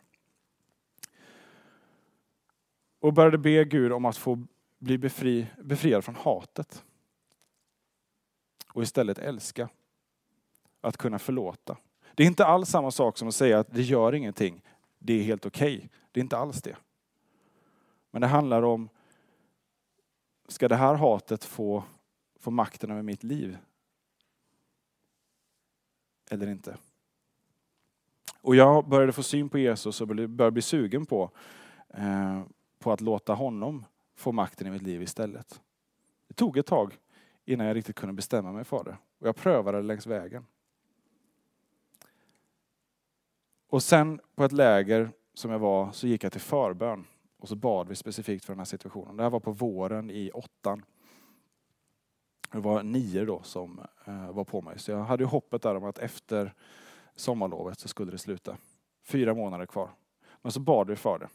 Och 2.99 3.13
började 3.13 3.37
be 3.37 3.65
Gud 3.65 3.91
om 3.91 4.05
att 4.05 4.17
få 4.17 4.43
bli 4.79 4.97
befri, 4.97 5.47
befriad 5.63 6.03
från 6.03 6.15
hatet. 6.15 6.83
Och 8.73 8.83
istället 8.83 9.17
älska. 9.19 9.69
Att 10.81 10.97
kunna 10.97 11.19
förlåta. 11.19 11.77
Det 12.15 12.23
är 12.23 12.27
inte 12.27 12.45
alls 12.45 12.69
samma 12.69 12.91
sak 12.91 13.17
som 13.17 13.27
att 13.27 13.35
säga 13.35 13.59
att 13.59 13.73
det 13.73 13.81
gör 13.81 14.15
ingenting, 14.15 14.61
det 14.99 15.13
är 15.13 15.23
helt 15.23 15.45
okej. 15.45 15.77
Okay. 15.77 15.89
Det 16.11 16.19
är 16.19 16.21
inte 16.21 16.37
alls 16.37 16.61
det. 16.61 16.75
Men 18.11 18.21
det 18.21 18.27
handlar 18.27 18.61
om, 18.61 18.89
ska 20.47 20.67
det 20.67 20.75
här 20.75 20.95
hatet 20.95 21.43
få, 21.43 21.83
få 22.39 22.51
makten 22.51 22.91
över 22.91 23.01
mitt 23.01 23.23
liv? 23.23 23.57
Eller 26.29 26.47
inte? 26.47 26.77
Och 28.41 28.55
jag 28.55 28.87
började 28.87 29.11
få 29.11 29.23
syn 29.23 29.49
på 29.49 29.57
Jesus 29.57 30.01
och 30.01 30.07
började 30.07 30.51
bli 30.51 30.61
sugen 30.61 31.05
på, 31.05 31.31
eh, 31.89 32.41
på 32.79 32.91
att 32.91 33.01
låta 33.01 33.33
honom 33.33 33.85
få 34.15 34.31
makten 34.31 34.67
i 34.67 34.71
mitt 34.71 34.81
liv 34.81 35.01
istället. 35.01 35.61
Det 36.27 36.33
tog 36.33 36.57
ett 36.57 36.65
tag 36.65 36.97
innan 37.45 37.67
jag 37.67 37.75
riktigt 37.75 37.95
kunde 37.95 38.13
bestämma 38.13 38.51
mig 38.51 38.63
för 38.63 38.83
det. 38.83 38.97
Och 39.19 39.27
jag 39.27 39.35
prövade 39.35 39.77
det 39.77 39.83
längs 39.83 40.07
vägen. 40.07 40.45
Och 43.69 43.83
sen 43.83 44.19
på 44.35 44.43
ett 44.43 44.51
läger 44.51 45.11
som 45.33 45.51
jag 45.51 45.59
var 45.59 45.91
så 45.91 46.07
gick 46.07 46.23
jag 46.23 46.31
till 46.31 46.41
förbön 46.41 47.05
och 47.47 47.49
så 47.49 47.55
bad 47.55 47.87
vi 47.87 47.95
specifikt 47.95 48.45
för 48.45 48.53
den 48.53 48.59
här 48.59 48.65
situationen. 48.65 49.17
Det 49.17 49.23
här 49.23 49.29
var 49.29 49.39
på 49.39 49.51
våren 49.51 50.11
i 50.11 50.31
åttan. 50.31 50.85
Det 52.51 52.59
var 52.59 52.83
nio 52.83 53.25
då 53.25 53.41
som 53.43 53.79
eh, 54.05 54.31
var 54.31 54.43
på 54.43 54.61
mig. 54.61 54.79
Så 54.79 54.91
jag 54.91 55.03
hade 55.03 55.23
ju 55.23 55.27
hoppet 55.27 55.61
där 55.61 55.75
om 55.75 55.83
att 55.83 55.99
efter 55.99 56.53
sommarlovet 57.15 57.79
så 57.79 57.87
skulle 57.87 58.11
det 58.11 58.17
sluta. 58.17 58.57
Fyra 59.03 59.33
månader 59.33 59.65
kvar. 59.65 59.89
Men 60.41 60.51
så 60.51 60.59
bad 60.59 60.89
vi 60.89 60.95
för 60.95 61.19
det. 61.19 61.29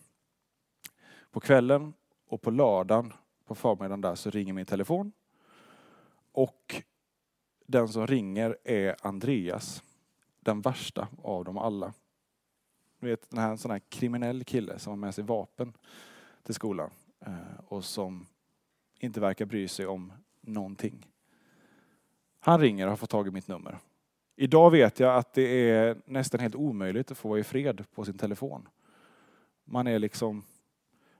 På 1.30 1.40
kvällen 1.40 1.94
och 2.26 2.42
på 2.42 2.50
lördagen 2.50 3.12
på 3.44 3.54
förmiddagen 3.54 4.00
där 4.00 4.14
så 4.14 4.30
ringer 4.30 4.52
min 4.52 4.66
telefon. 4.66 5.12
Och 6.32 6.82
den 7.66 7.88
som 7.88 8.06
ringer 8.06 8.58
är 8.64 8.96
Andreas. 9.00 9.82
Den 10.40 10.60
värsta 10.60 11.08
av 11.22 11.44
dem 11.44 11.58
alla. 11.58 11.92
Du 13.02 13.08
vet, 13.08 13.30
den 13.30 13.38
här, 13.38 13.50
en 13.50 13.58
sån 13.58 13.70
här 13.70 13.80
kriminell 13.88 14.44
kille 14.44 14.78
som 14.78 14.90
har 14.90 14.96
med 14.96 15.14
sig 15.14 15.24
vapen 15.24 15.72
till 16.42 16.54
skolan. 16.54 16.90
Eh, 17.20 17.34
och 17.68 17.84
som 17.84 18.26
inte 18.98 19.20
verkar 19.20 19.44
bry 19.44 19.68
sig 19.68 19.86
om 19.86 20.12
någonting. 20.40 21.06
Han 22.40 22.60
ringer 22.60 22.84
och 22.84 22.90
har 22.90 22.96
fått 22.96 23.10
tag 23.10 23.28
i 23.28 23.30
mitt 23.30 23.48
nummer. 23.48 23.78
Idag 24.36 24.70
vet 24.70 25.00
jag 25.00 25.16
att 25.16 25.32
det 25.32 25.70
är 25.70 25.96
nästan 26.04 26.40
helt 26.40 26.54
omöjligt 26.54 27.10
att 27.10 27.18
få 27.18 27.28
vara 27.28 27.38
i 27.38 27.44
fred 27.44 27.84
på 27.94 28.04
sin 28.04 28.18
telefon. 28.18 28.68
Man 29.64 29.86
är 29.86 29.98
liksom, 29.98 30.42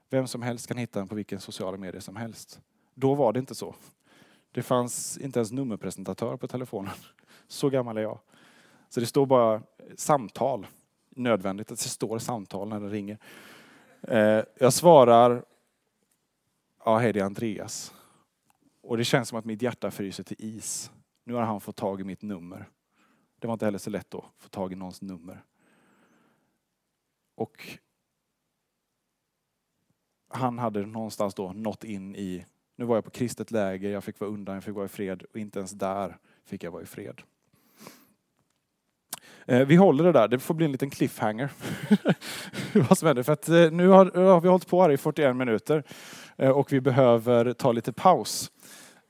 vem 0.09 0.27
som 0.27 0.41
helst 0.41 0.67
kan 0.67 0.77
hitta 0.77 0.99
den 0.99 1.07
på 1.07 1.15
vilken 1.15 1.39
sociala 1.39 1.77
medier 1.77 2.01
som 2.01 2.15
helst. 2.15 2.61
Då 2.93 3.15
var 3.15 3.33
det 3.33 3.39
inte 3.39 3.55
så. 3.55 3.75
Det 4.51 4.63
fanns 4.63 5.17
inte 5.17 5.39
ens 5.39 5.51
nummerpresentatör 5.51 6.37
på 6.37 6.47
telefonen. 6.47 6.93
Så 7.47 7.69
gammal 7.69 7.97
är 7.97 8.01
jag. 8.01 8.19
Så 8.89 8.99
det 8.99 9.05
står 9.05 9.25
bara 9.25 9.61
samtal. 9.95 10.67
Nödvändigt 11.15 11.71
att 11.71 11.79
det 11.79 11.89
står 11.89 12.19
samtal 12.19 12.69
när 12.69 12.79
det 12.79 12.89
ringer. 12.89 13.17
Eh, 14.01 14.43
jag 14.59 14.73
svarar, 14.73 15.45
ja 16.85 16.97
hej 16.97 17.13
det 17.13 17.19
är 17.19 17.23
Andreas. 17.23 17.93
Och 18.81 18.97
det 18.97 19.03
känns 19.03 19.29
som 19.29 19.37
att 19.37 19.45
mitt 19.45 19.61
hjärta 19.61 19.91
fryser 19.91 20.23
till 20.23 20.37
is. 20.39 20.91
Nu 21.23 21.33
har 21.33 21.41
han 21.41 21.61
fått 21.61 21.75
tag 21.75 22.01
i 22.01 22.03
mitt 22.03 22.21
nummer. 22.21 22.69
Det 23.39 23.47
var 23.47 23.53
inte 23.53 23.65
heller 23.65 23.77
så 23.77 23.89
lätt 23.89 24.15
att 24.15 24.25
få 24.37 24.49
tag 24.49 24.73
i 24.73 24.75
någons 24.75 25.01
nummer. 25.01 25.43
Och 27.35 27.77
han 30.27 30.59
hade 30.59 30.85
någonstans 30.85 31.33
då 31.33 31.53
nått 31.53 31.83
in 31.83 32.15
i, 32.15 32.45
nu 32.75 32.85
var 32.85 32.95
jag 32.95 33.03
på 33.03 33.11
kristet 33.11 33.51
läger, 33.51 33.89
jag 33.89 34.03
fick 34.03 34.19
vara 34.19 34.31
undan, 34.31 34.55
jag 34.55 34.63
fick 34.63 34.75
vara 34.75 34.85
i 34.85 34.89
fred 34.89 35.23
och 35.23 35.37
inte 35.37 35.59
ens 35.59 35.71
där 35.71 36.17
fick 36.45 36.63
jag 36.63 36.71
vara 36.71 36.83
i 36.83 36.85
fred. 36.85 37.21
Eh, 39.47 39.67
vi 39.67 39.75
håller 39.75 40.03
det 40.03 40.11
där, 40.11 40.27
det 40.27 40.39
får 40.39 40.53
bli 40.53 40.65
en 40.65 40.71
liten 40.71 40.89
cliffhanger. 40.89 41.49
Vad 42.89 42.97
som 42.97 43.07
händer, 43.07 43.23
för 43.23 43.33
att 43.33 43.49
eh, 43.49 43.71
nu 43.71 43.87
har, 43.87 44.05
har 44.05 44.41
vi 44.41 44.49
hållit 44.49 44.67
på 44.67 44.81
här 44.81 44.91
i 44.91 44.97
41 44.97 45.35
minuter 45.35 45.83
eh, 46.37 46.49
och 46.49 46.73
vi 46.73 46.81
behöver 46.81 47.53
ta 47.53 47.71
lite 47.71 47.93
paus. 47.93 48.51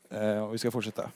Eh, 0.10 0.44
och 0.44 0.54
vi 0.54 0.58
ska 0.58 0.72
fortsätta. 0.72 1.10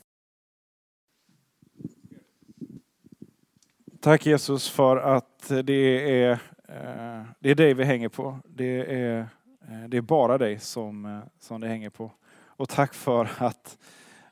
Tack 4.02 4.26
Jesus 4.26 4.70
för 4.70 4.98
att 4.98 5.52
det 5.64 6.24
är, 6.24 6.32
eh, 6.68 7.24
det 7.40 7.50
är 7.50 7.56
dig 7.56 7.74
vi 7.74 7.84
hänger 7.84 8.10
på. 8.10 8.40
Det 8.46 9.02
är, 9.02 9.20
eh, 9.70 9.84
det 9.88 9.98
är 9.98 10.02
bara 10.02 10.38
dig 10.38 10.60
som, 10.60 11.06
eh, 11.06 11.20
som 11.40 11.62
det 11.62 11.68
hänger 11.68 11.90
på. 11.90 12.12
Och 12.46 12.70
tack 12.70 12.94
för 12.94 13.30
att 13.38 13.78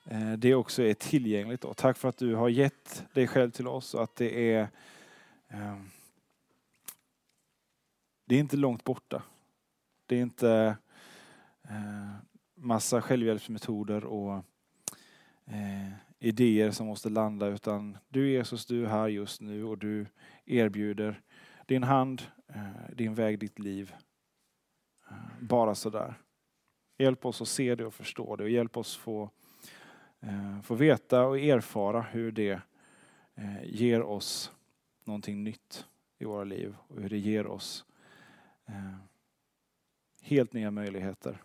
Eh, 0.06 0.34
det 0.34 0.56
också 0.56 0.84
är 0.84 0.94
tillgängligt. 0.94 1.62
Då. 1.62 1.74
Tack 1.74 1.98
för 1.98 2.10
att 2.10 2.18
du 2.18 2.36
har 2.36 2.50
gett 2.50 3.06
dig 3.14 3.28
själv 3.28 3.52
till 3.52 3.68
oss 3.68 3.94
och 3.94 4.04
att 4.04 4.16
det 4.16 4.54
är 4.54 4.68
ehm, 5.48 5.90
det 8.26 8.36
är 8.36 8.40
inte 8.40 8.58
långt 8.58 8.84
borta. 8.84 9.24
Det 10.06 10.16
är 10.16 10.22
inte 10.22 10.78
eh, 11.64 12.16
massa 12.56 13.02
självhjälpsmetoder 13.02 14.06
och 14.06 14.34
eh, 15.46 15.92
idéer 16.20 16.72
som 16.72 16.88
måste 16.88 17.10
landa 17.10 17.48
utan 17.48 17.98
du 18.10 18.32
Jesus, 18.32 18.66
du 18.66 18.86
är 18.86 18.90
här 18.90 19.08
just 19.08 19.42
nu 19.42 19.64
och 19.64 19.78
du 19.78 20.06
erbjuder 20.46 21.22
din 21.66 21.84
hand, 21.84 22.22
din 22.94 23.16
väg, 23.16 23.40
ditt 23.40 23.60
liv. 23.60 23.94
Bara 25.40 25.76
sådär. 25.76 26.14
Hjälp 26.98 27.26
oss 27.26 27.42
att 27.42 27.48
se 27.48 27.76
det 27.76 27.86
och 27.86 27.94
förstå 27.94 28.36
det 28.36 28.44
och 28.44 28.50
hjälp 28.50 28.78
oss 28.78 28.96
få, 28.96 29.30
Eh, 30.26 30.62
få 30.62 30.76
veta 30.76 31.26
och 31.26 31.40
erfara 31.40 32.02
hur 32.02 32.32
det 32.32 32.62
eh, 33.36 33.64
ger 33.64 34.02
oss 34.02 34.52
någonting 35.04 35.44
nytt 35.44 35.88
i 36.18 36.26
våra 36.26 36.44
liv 36.44 36.76
och 36.88 37.02
hur 37.02 37.10
det 37.10 37.18
ger 37.18 37.48
oss 37.48 37.86
eh, 38.66 38.96
helt 40.22 40.54
nya 40.54 40.72
möjligheter. 40.72 41.42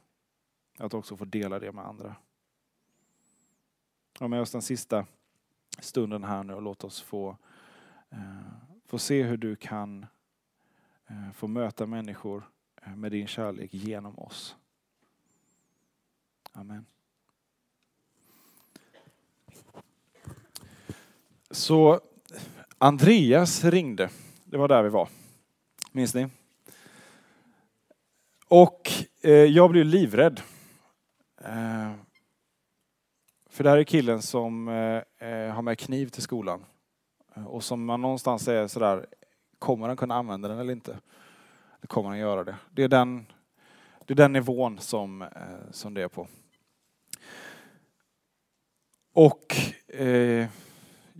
Att 0.78 0.94
också 0.94 1.16
få 1.16 1.24
dela 1.24 1.58
det 1.58 1.72
med 1.72 1.86
andra. 1.86 2.16
Ha 4.18 4.28
med 4.28 4.40
oss 4.40 4.52
den 4.52 4.62
sista 4.62 5.06
stunden 5.78 6.24
här 6.24 6.42
nu 6.42 6.54
och 6.54 6.62
låt 6.62 6.84
oss 6.84 7.00
få, 7.00 7.36
få 8.86 8.98
se 8.98 9.22
hur 9.22 9.36
du 9.36 9.56
kan 9.56 10.06
få 11.34 11.46
möta 11.46 11.86
människor 11.86 12.42
med 12.96 13.12
din 13.12 13.26
kärlek 13.26 13.74
genom 13.74 14.18
oss. 14.18 14.56
Amen. 16.52 16.86
Så 21.52 22.00
Andreas 22.78 23.64
ringde. 23.64 24.10
Det 24.44 24.56
var 24.56 24.68
där 24.68 24.82
vi 24.82 24.88
var. 24.88 25.08
Minns 25.92 26.14
ni? 26.14 26.28
Och 28.48 28.90
eh, 29.20 29.32
jag 29.32 29.70
blev 29.70 29.84
livrädd. 29.84 30.40
Eh, 31.44 31.92
för 33.46 33.64
det 33.64 33.70
här 33.70 33.78
är 33.78 33.84
killen 33.84 34.22
som 34.22 34.68
eh, 34.68 35.28
eh 35.28 35.54
har 35.54 35.62
med 35.62 35.78
kniv 35.78 36.08
till 36.08 36.22
skolan. 36.22 36.64
Eh, 37.36 37.46
och 37.46 37.64
som 37.64 37.84
man 37.84 38.00
någonstans 38.00 38.44
säger 38.44 38.66
sådär, 38.66 39.06
kommer 39.58 39.88
han 39.88 39.96
kunna 39.96 40.14
använda 40.14 40.48
den 40.48 40.58
eller 40.58 40.72
inte? 40.72 40.90
Eller 41.78 41.86
kommer 41.86 42.08
han 42.08 42.18
göra 42.18 42.44
det? 42.44 42.56
Det 42.70 42.82
är 42.82 42.88
den, 42.88 43.26
det 44.06 44.14
är 44.14 44.16
den 44.16 44.32
nivån 44.32 44.78
som, 44.78 45.22
eh, 45.22 45.28
som 45.70 45.94
det 45.94 46.02
är 46.02 46.08
på. 46.08 46.28
Och 49.12 49.54
eh, 49.88 50.48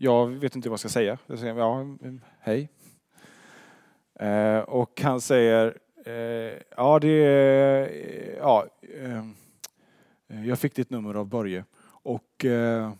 jag 0.02 0.26
vet 0.26 0.56
inte 0.56 0.68
vad 0.68 0.72
jag 0.72 0.80
ska 0.80 0.88
säga. 0.88 1.18
Jag 1.26 1.38
säger, 1.38 1.54
ja, 1.54 1.80
mm, 1.80 2.20
hej. 2.38 2.68
Eh, 4.14 4.58
och 4.58 5.00
han 5.00 5.20
säger, 5.20 5.78
eh, 6.06 6.62
ja 6.76 6.98
det 6.98 7.08
är, 7.08 7.82
eh, 7.82 8.36
ja, 8.38 8.66
eh, 8.82 9.24
jag 10.46 10.58
fick 10.58 10.74
ditt 10.74 10.90
nummer 10.90 11.14
av 11.14 11.26
Börje. 11.26 11.64
Och 11.82 12.44
eh, 12.44 12.92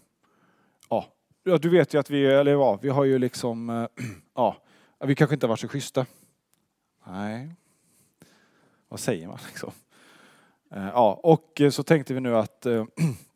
ja, 0.89 1.07
du 1.43 1.69
vet 1.69 1.95
ju 1.95 1.99
att 1.99 2.11
vi, 2.11 2.27
eller 2.27 2.53
ja, 2.53 2.79
vi 2.83 2.89
har 2.89 3.05
ju 3.05 3.19
liksom, 3.19 3.71
eh, 3.71 3.87
ja, 4.35 4.57
vi 5.05 5.15
kanske 5.15 5.35
inte 5.35 5.47
har 5.47 5.49
varit 5.49 5.61
så 5.61 5.69
schyssta. 5.69 6.07
Nej, 7.07 7.55
vad 8.89 9.01
säger 9.01 9.27
man 9.27 9.39
liksom? 9.47 9.73
Eh, 10.71 10.89
ja, 10.89 11.21
och 11.23 11.61
så 11.73 11.83
tänkte 11.83 12.15
vi 12.15 12.21
nu 12.21 12.37
att 12.37 12.67
eh, 12.67 12.85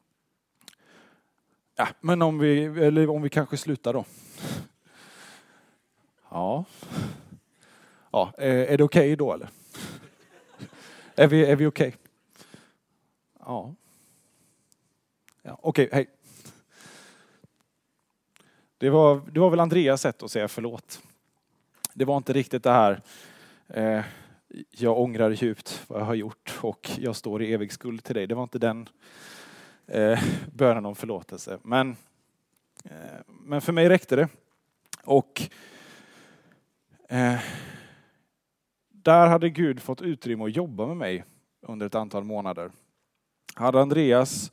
Ja, 1.77 1.89
men 2.01 2.23
om 2.23 2.39
vi, 2.39 2.65
eller 2.65 3.11
om 3.11 3.23
vi 3.23 3.31
kanske 3.31 3.57
slutar 3.57 3.93
då. 3.93 4.05
Ja. 6.31 6.65
Ja, 8.11 8.33
är 8.37 8.77
det 8.79 8.85
okej 8.85 9.01
okay 9.01 9.17
då 9.17 9.33
eller? 9.33 9.49
Är 11.17 11.29
vi, 11.29 11.45
är 11.45 11.57
vi 11.57 11.67
okej? 11.67 11.89
Okay? 11.89 11.99
Ja. 13.39 13.75
ja 15.43 15.59
Okej, 15.63 15.87
okay, 15.87 15.97
hej. 15.97 16.07
Det 18.79 18.91
var, 18.91 19.23
det 19.31 19.41
var 19.41 19.51
väl 19.51 19.61
Andreas 19.61 20.01
sätt 20.01 20.23
att 20.23 20.31
säga 20.31 20.49
förlåt. 20.49 21.03
Det 21.93 22.05
var 22.05 22.17
inte 22.17 22.33
riktigt 22.33 22.63
det 22.63 22.71
här, 22.71 23.03
eh, 23.69 24.05
jag 24.71 24.99
ångrar 24.99 25.31
djupt 25.31 25.85
vad 25.87 26.01
jag 26.01 26.07
har 26.07 26.15
gjort 26.15 26.59
och 26.61 26.91
jag 26.99 27.17
står 27.17 27.43
i 27.43 27.53
evig 27.53 27.73
skuld 27.73 28.05
till 28.05 28.15
dig. 28.15 28.27
Det 28.27 28.35
var 28.35 28.43
inte 28.43 28.59
den 28.59 28.89
eh, 29.87 30.19
bönen 30.53 30.87
om 30.87 30.95
förlåtelse. 30.95 31.59
Men, 31.63 31.97
eh, 32.85 33.21
men 33.27 33.61
för 33.61 33.73
mig 33.73 33.89
räckte 33.89 34.17
det. 34.17 34.29
Och 35.05 35.43
eh, 37.09 37.41
där 38.89 39.27
hade 39.27 39.51
Gud 39.51 39.83
fått 39.83 40.03
utrymme 40.03 40.45
att 40.45 40.57
jobba 40.57 40.87
med 40.87 40.97
mig 40.97 41.25
under 41.61 41.87
ett 41.87 41.95
antal 41.95 42.25
månader. 42.25 42.71
Hade 43.55 43.81
Andreas 43.81 44.53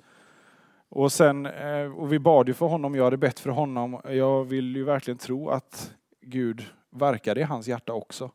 och 0.90 1.12
sen, 1.12 1.46
eh, 1.46 1.92
och 1.98 2.14
vi 2.14 2.20
bad 2.20 2.48
ju 2.48 2.54
för 2.54 2.66
honom, 2.66 2.96
jag 2.96 3.04
hade 3.04 3.18
bett 3.18 3.40
för 3.40 3.50
honom. 3.50 4.02
Jag 4.04 4.44
vill 4.44 4.76
ju 4.76 4.84
verkligen 4.84 5.18
tro 5.18 5.50
att 5.50 5.94
Gud 6.22 6.66
verkade 6.90 7.40
i 7.40 7.44
hans 7.44 7.68
hjärta 7.68 7.94
också. 7.94 8.32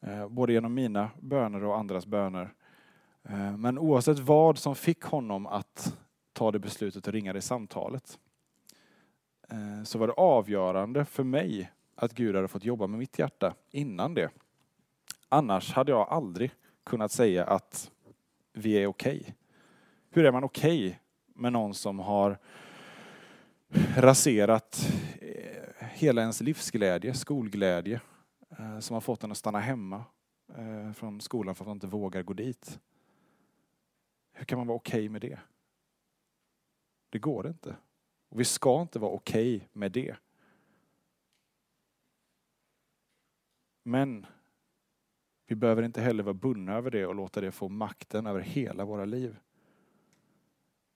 Eh, 0.00 0.28
både 0.28 0.52
genom 0.52 0.74
mina 0.74 1.10
böner 1.20 1.64
och 1.64 1.78
andras 1.78 2.06
böner. 2.06 2.52
Eh, 3.28 3.56
men 3.56 3.78
oavsett 3.78 4.18
vad 4.18 4.58
som 4.58 4.74
fick 4.74 5.02
honom 5.02 5.46
att 5.46 5.98
ta 6.38 6.50
det 6.50 6.58
beslutet 6.58 7.06
och 7.06 7.12
ringa 7.12 7.32
det 7.32 7.40
samtalet. 7.40 8.18
Eh, 9.48 9.82
så 9.84 9.98
var 9.98 10.06
det 10.06 10.12
avgörande 10.12 11.04
för 11.04 11.24
mig 11.24 11.72
att 11.94 12.12
Gud 12.12 12.36
hade 12.36 12.48
fått 12.48 12.64
jobba 12.64 12.86
med 12.86 12.98
mitt 12.98 13.18
hjärta 13.18 13.54
innan 13.70 14.14
det. 14.14 14.30
Annars 15.28 15.72
hade 15.72 15.92
jag 15.92 16.08
aldrig 16.08 16.50
kunnat 16.84 17.12
säga 17.12 17.44
att 17.44 17.90
vi 18.52 18.72
är 18.72 18.86
okej. 18.86 19.20
Okay. 19.20 19.32
Hur 20.10 20.24
är 20.24 20.32
man 20.32 20.44
okej 20.44 20.86
okay 20.86 20.98
med 21.34 21.52
någon 21.52 21.74
som 21.74 21.98
har 21.98 22.38
raserat 23.96 24.90
eh, 25.20 25.86
hela 25.92 26.20
ens 26.20 26.40
livsglädje, 26.40 27.14
skolglädje, 27.14 28.00
eh, 28.58 28.78
som 28.78 28.94
har 28.94 29.00
fått 29.00 29.24
en 29.24 29.30
att 29.30 29.38
stanna 29.38 29.60
hemma 29.60 30.04
från 30.94 31.20
skolan 31.20 31.54
för 31.54 31.64
att 31.64 31.68
man 31.68 31.76
inte 31.76 31.86
vågar 31.86 32.22
gå 32.22 32.32
dit. 32.32 32.80
Hur 34.32 34.44
kan 34.44 34.58
man 34.58 34.66
vara 34.66 34.76
okej 34.76 34.98
okay 34.98 35.08
med 35.08 35.20
det? 35.20 35.38
Det 37.10 37.18
går 37.18 37.46
inte. 37.46 37.76
Och 38.28 38.40
vi 38.40 38.44
ska 38.44 38.82
inte 38.82 38.98
vara 38.98 39.12
okej 39.12 39.56
okay 39.56 39.68
med 39.72 39.92
det. 39.92 40.16
Men 43.82 44.26
vi 45.46 45.54
behöver 45.54 45.82
inte 45.82 46.00
heller 46.00 46.22
vara 46.22 46.34
bundna 46.34 46.74
över 46.74 46.90
det 46.90 47.06
och 47.06 47.14
låta 47.14 47.40
det 47.40 47.52
få 47.52 47.68
makten 47.68 48.26
över 48.26 48.40
hela 48.40 48.84
våra 48.84 49.04
liv. 49.04 49.36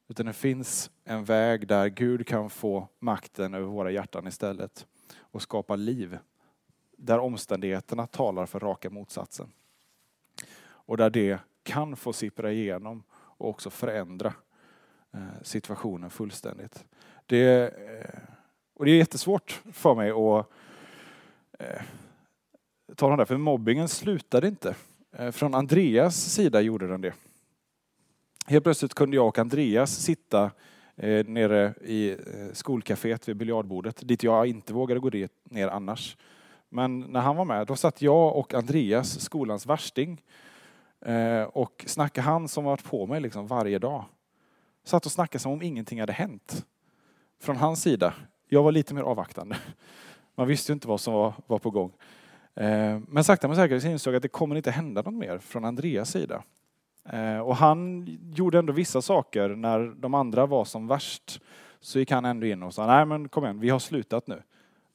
Utan 0.08 0.26
det 0.26 0.32
finns 0.32 0.90
en 1.04 1.24
väg 1.24 1.68
där 1.68 1.88
Gud 1.88 2.26
kan 2.26 2.50
få 2.50 2.88
makten 2.98 3.54
över 3.54 3.66
våra 3.66 3.90
hjärtan 3.90 4.26
istället 4.26 4.86
och 5.18 5.42
skapa 5.42 5.76
liv. 5.76 6.18
Där 6.96 7.18
omständigheterna 7.18 8.06
talar 8.06 8.46
för 8.46 8.60
raka 8.60 8.90
motsatsen. 8.90 9.52
Och 10.62 10.96
där 10.96 11.10
det 11.10 11.40
kan 11.62 11.96
få 11.96 12.12
sippra 12.12 12.52
igenom 12.52 13.02
och 13.12 13.48
också 13.48 13.70
förändra 13.70 14.34
Eh, 15.14 15.42
situationen 15.42 16.10
fullständigt. 16.10 16.84
Det, 17.26 17.68
eh, 17.68 18.18
och 18.74 18.84
det 18.84 18.90
är 18.90 18.96
jättesvårt 18.96 19.62
för 19.72 19.94
mig 19.94 20.10
att 20.10 20.46
eh, 21.58 21.82
tala 22.96 23.12
om 23.12 23.18
det, 23.18 23.26
för 23.26 23.36
mobbingen 23.36 23.88
slutade 23.88 24.48
inte. 24.48 24.74
Eh, 25.12 25.30
från 25.30 25.54
Andreas 25.54 26.16
sida 26.16 26.60
gjorde 26.60 26.86
den 26.86 27.00
det. 27.00 27.12
Helt 28.46 28.64
plötsligt 28.64 28.94
kunde 28.94 29.16
jag 29.16 29.26
och 29.26 29.38
Andreas 29.38 29.90
sitta 29.90 30.50
nere 31.26 31.74
i 31.84 32.16
skolcaféet 32.52 33.28
vid 33.28 33.36
biljardbordet, 33.36 34.08
dit 34.08 34.22
jag 34.22 34.46
inte 34.46 34.74
vågade 34.74 35.00
gå 35.00 35.28
ner 35.44 35.68
annars. 35.68 36.16
Men 36.68 37.00
när 37.00 37.20
han 37.20 37.36
var 37.36 37.44
med, 37.44 37.66
då 37.66 37.76
satt 37.76 38.02
jag 38.02 38.36
och 38.36 38.54
Andreas, 38.54 39.20
skolans 39.20 39.66
värsting, 39.66 40.22
och 41.52 41.84
snackade 41.86 42.24
han 42.24 42.48
som 42.48 42.64
varit 42.64 42.84
på 42.84 43.06
mig 43.06 43.20
liksom 43.20 43.46
varje 43.46 43.78
dag. 43.78 44.04
Satt 44.84 45.06
och 45.06 45.12
snackade 45.12 45.42
som 45.42 45.52
om 45.52 45.62
ingenting 45.62 46.00
hade 46.00 46.12
hänt. 46.12 46.66
Från 47.40 47.56
hans 47.56 47.82
sida. 47.82 48.14
Jag 48.48 48.62
var 48.62 48.72
lite 48.72 48.94
mer 48.94 49.02
avvaktande. 49.02 49.56
Man 50.34 50.48
visste 50.48 50.72
ju 50.72 50.74
inte 50.74 50.88
vad 50.88 51.00
som 51.00 51.14
var, 51.14 51.34
var 51.46 51.58
på 51.58 51.70
gång. 51.70 51.92
Eh, 52.54 52.98
men 53.08 53.24
sakta 53.24 53.48
men 53.48 53.56
säkert 53.56 53.84
insåg 53.84 54.14
jag 54.14 54.16
att 54.16 54.22
det 54.22 54.28
kommer 54.28 54.56
inte 54.56 54.70
hända 54.70 55.02
något 55.02 55.14
mer 55.14 55.38
från 55.38 55.64
Andreas 55.64 56.10
sida. 56.10 56.42
Eh, 57.04 57.38
och 57.38 57.56
han 57.56 58.06
gjorde 58.34 58.58
ändå 58.58 58.72
vissa 58.72 59.02
saker 59.02 59.48
när 59.48 59.94
de 59.96 60.14
andra 60.14 60.46
var 60.46 60.64
som 60.64 60.86
värst. 60.86 61.40
Så 61.80 61.98
gick 61.98 62.10
han 62.10 62.24
ändå 62.24 62.46
in 62.46 62.62
och 62.62 62.74
sa, 62.74 62.86
nej 62.86 63.06
men 63.06 63.28
kom 63.28 63.44
igen, 63.44 63.60
vi 63.60 63.70
har 63.70 63.78
slutat 63.78 64.26
nu. 64.26 64.42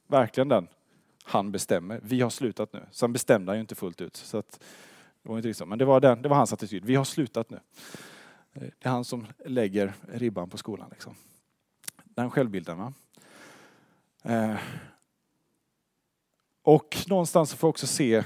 Verkligen 0.07 0.47
den. 0.47 0.67
Han 1.23 1.51
bestämmer, 1.51 1.99
vi 2.03 2.21
har 2.21 2.29
slutat 2.29 2.73
nu. 2.73 2.85
Sen 2.91 3.13
bestämde 3.13 3.51
han 3.51 3.57
ju 3.57 3.61
inte 3.61 3.75
fullt 3.75 4.01
ut. 4.01 4.15
Så 4.15 4.38
att, 4.38 4.63
det 5.23 5.29
var 5.29 5.38
inte 5.38 5.47
liksom, 5.47 5.69
men 5.69 5.79
det 5.79 5.85
var, 5.85 5.99
den, 5.99 6.21
det 6.21 6.29
var 6.29 6.35
hans 6.38 6.53
attityd, 6.53 6.85
vi 6.85 6.95
har 6.95 7.03
slutat 7.03 7.49
nu. 7.49 7.59
Det 8.59 8.85
är 8.85 8.89
han 8.89 9.05
som 9.05 9.27
lägger 9.45 9.93
ribban 10.07 10.49
på 10.49 10.57
skolan. 10.57 10.89
Liksom. 10.89 11.15
Den 12.03 12.31
självbilden. 12.31 12.77
Va? 12.77 12.93
Eh. 14.23 14.57
Och 16.61 16.97
någonstans 17.07 17.53
får 17.53 17.67
jag 17.67 17.69
också 17.69 17.87
se 17.87 18.23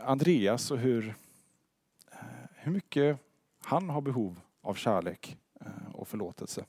Andreas 0.00 0.70
och 0.70 0.78
hur, 0.78 1.14
eh, 2.12 2.18
hur 2.54 2.72
mycket 2.72 3.18
han 3.62 3.90
har 3.90 4.00
behov 4.00 4.40
av 4.60 4.74
kärlek 4.74 5.36
eh, 5.60 5.94
och 5.94 6.08
förlåtelse. 6.08 6.64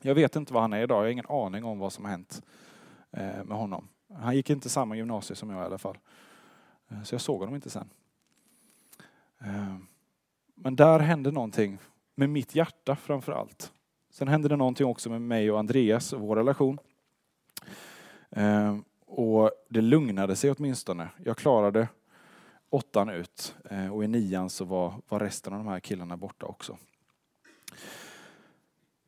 Jag 0.00 0.14
vet 0.14 0.36
inte 0.36 0.52
var 0.52 0.60
han 0.60 0.72
är 0.72 0.82
idag, 0.82 0.96
jag 0.96 1.02
har 1.02 1.08
ingen 1.08 1.26
aning 1.28 1.64
om 1.64 1.78
vad 1.78 1.92
som 1.92 2.04
har 2.04 2.10
hänt 2.10 2.42
eh, 3.10 3.44
med 3.44 3.58
honom. 3.58 3.88
Han 4.14 4.36
gick 4.36 4.50
inte 4.50 4.68
samma 4.68 4.96
gymnasium 4.96 5.36
som 5.36 5.50
jag 5.50 5.62
i 5.62 5.64
alla 5.64 5.78
fall. 5.78 5.98
Så 7.04 7.14
jag 7.14 7.20
såg 7.20 7.38
honom 7.38 7.54
inte 7.54 7.70
sen. 7.70 7.90
Men 10.54 10.76
där 10.76 10.98
hände 10.98 11.30
någonting 11.30 11.78
med 12.14 12.30
mitt 12.30 12.54
hjärta 12.54 12.96
framför 12.96 13.32
allt. 13.32 13.72
Sen 14.10 14.28
hände 14.28 14.48
det 14.48 14.56
någonting 14.56 14.86
också 14.86 15.10
med 15.10 15.22
mig 15.22 15.50
och 15.50 15.58
Andreas 15.58 16.12
och 16.12 16.20
vår 16.20 16.36
relation. 16.36 16.78
Ehm, 18.30 18.84
och 19.06 19.50
det 19.68 19.80
lugnade 19.80 20.36
sig 20.36 20.50
åtminstone. 20.50 21.08
Jag 21.24 21.36
klarade 21.36 21.88
åttan 22.70 23.08
ut 23.08 23.56
eh, 23.70 23.94
och 23.94 24.04
i 24.04 24.08
nian 24.08 24.50
så 24.50 24.64
var, 24.64 24.94
var 25.08 25.20
resten 25.20 25.52
av 25.52 25.58
de 25.58 25.68
här 25.68 25.80
killarna 25.80 26.16
borta 26.16 26.46
också. 26.46 26.78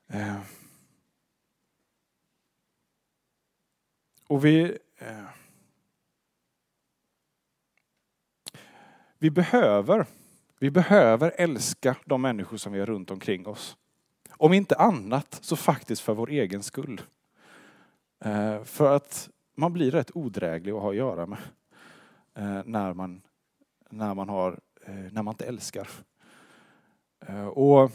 Ehm. 0.08 0.40
Och 4.28 4.44
vi, 4.44 4.78
eh, 4.98 5.24
vi, 9.18 9.30
behöver, 9.30 10.06
vi 10.58 10.70
behöver 10.70 11.32
älska 11.36 11.96
de 12.04 12.22
människor 12.22 12.56
som 12.56 12.72
vi 12.72 12.78
har 12.78 12.86
runt 12.86 13.10
omkring 13.10 13.46
oss. 13.46 13.76
Om 14.30 14.52
inte 14.52 14.76
annat 14.76 15.38
så 15.40 15.56
faktiskt 15.56 16.02
för 16.02 16.14
vår 16.14 16.30
egen 16.30 16.62
skull. 16.62 17.00
Eh, 18.24 18.64
för 18.64 18.96
att 18.96 19.30
man 19.56 19.72
blir 19.72 19.90
rätt 19.90 20.10
odräglig 20.14 20.72
att 20.72 20.82
ha 20.82 20.90
att 20.90 20.96
göra 20.96 21.26
med 21.26 21.38
eh, 22.34 22.62
när 22.64 22.92
man, 22.92 23.22
när 23.90 24.14
man, 24.14 24.28
har, 24.28 24.60
eh, 24.86 24.94
när 24.94 25.22
man 25.22 25.32
inte 25.32 25.46
älskar. 25.46 25.88
Och 27.52 27.90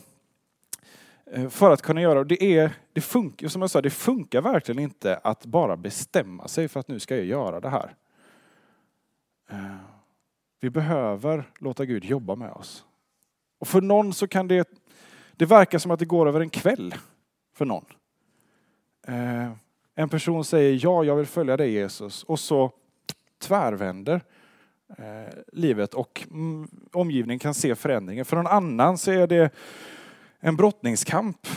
för 1.49 1.72
att 1.72 1.82
kunna 1.82 2.01
göra 2.01 2.24
det. 2.24 2.43
Är, 2.43 2.72
det 2.93 3.01
funkar, 3.01 3.47
som 3.47 3.62
jag 3.62 3.72
sa, 3.72 3.82
det 3.82 3.89
funkar 3.89 4.41
verkligen 4.41 4.80
inte 4.80 5.18
att 5.18 5.45
bara 5.45 5.78
bestämma 5.78 6.47
sig 6.47 6.68
för 6.68 6.80
att 6.80 6.88
nu 6.88 6.99
ska 6.99 7.16
jag 7.16 7.26
göra 7.26 7.60
det 7.60 7.70
här. 7.70 7.95
Vi 10.60 10.70
behöver 10.70 11.51
låta 11.60 11.86
Gud 11.86 12.05
jobba 12.05 12.36
med 12.36 12.51
oss. 12.51 12.86
Och 13.60 13.68
för 13.68 13.82
någon 13.82 14.14
så 14.14 14.28
kan 14.28 14.47
det, 14.47 14.70
det 15.36 15.45
verka 15.45 15.80
som 15.80 15.91
att 15.91 15.99
det 15.99 16.05
går 16.05 16.28
över 16.28 16.41
en 16.41 16.49
kväll. 16.49 16.95
För 17.53 17.66
någon. 17.66 17.86
Eh, 19.07 19.51
en 19.95 20.10
person 20.10 20.45
säger 20.45 20.80
ja, 20.84 21.03
jag 21.03 21.16
vill 21.16 21.26
följa 21.26 21.57
dig 21.57 21.72
Jesus. 21.72 22.24
Och 22.24 22.39
så 22.39 22.72
tvärvänder 23.39 24.22
eh, 24.97 25.34
livet 25.53 25.93
och 25.93 26.28
mm, 26.32 26.68
omgivningen 26.91 27.39
kan 27.39 27.53
se 27.53 27.76
förändringen. 27.76 28.26
För 28.26 28.36
någon 28.36 28.47
annan 28.47 28.97
så 28.97 29.12
är 29.12 29.28
det 29.28 29.53
en 30.39 30.55
brottningskamp 30.55 31.47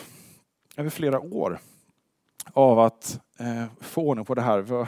över 0.76 0.90
flera 0.90 1.20
år 1.20 1.59
av 2.53 2.78
att 2.78 3.20
eh, 3.38 3.64
få 3.80 4.03
ordning 4.03 4.24
på 4.24 4.34
det 4.34 4.42
här. 4.42 4.86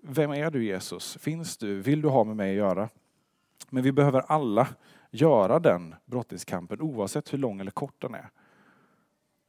Vem 0.00 0.30
är 0.30 0.50
du 0.50 0.64
Jesus? 0.64 1.18
Finns 1.20 1.56
du? 1.56 1.80
Vill 1.80 2.02
du 2.02 2.08
ha 2.08 2.24
med 2.24 2.36
mig 2.36 2.50
att 2.50 2.56
göra? 2.56 2.88
Men 3.74 3.82
vi 3.82 3.92
behöver 3.92 4.20
alla 4.20 4.68
göra 5.10 5.58
den 5.58 5.94
brottningskampen 6.04 6.80
oavsett 6.80 7.32
hur 7.32 7.38
lång 7.38 7.60
eller 7.60 7.70
kort 7.70 8.02
den 8.02 8.14
är. 8.14 8.30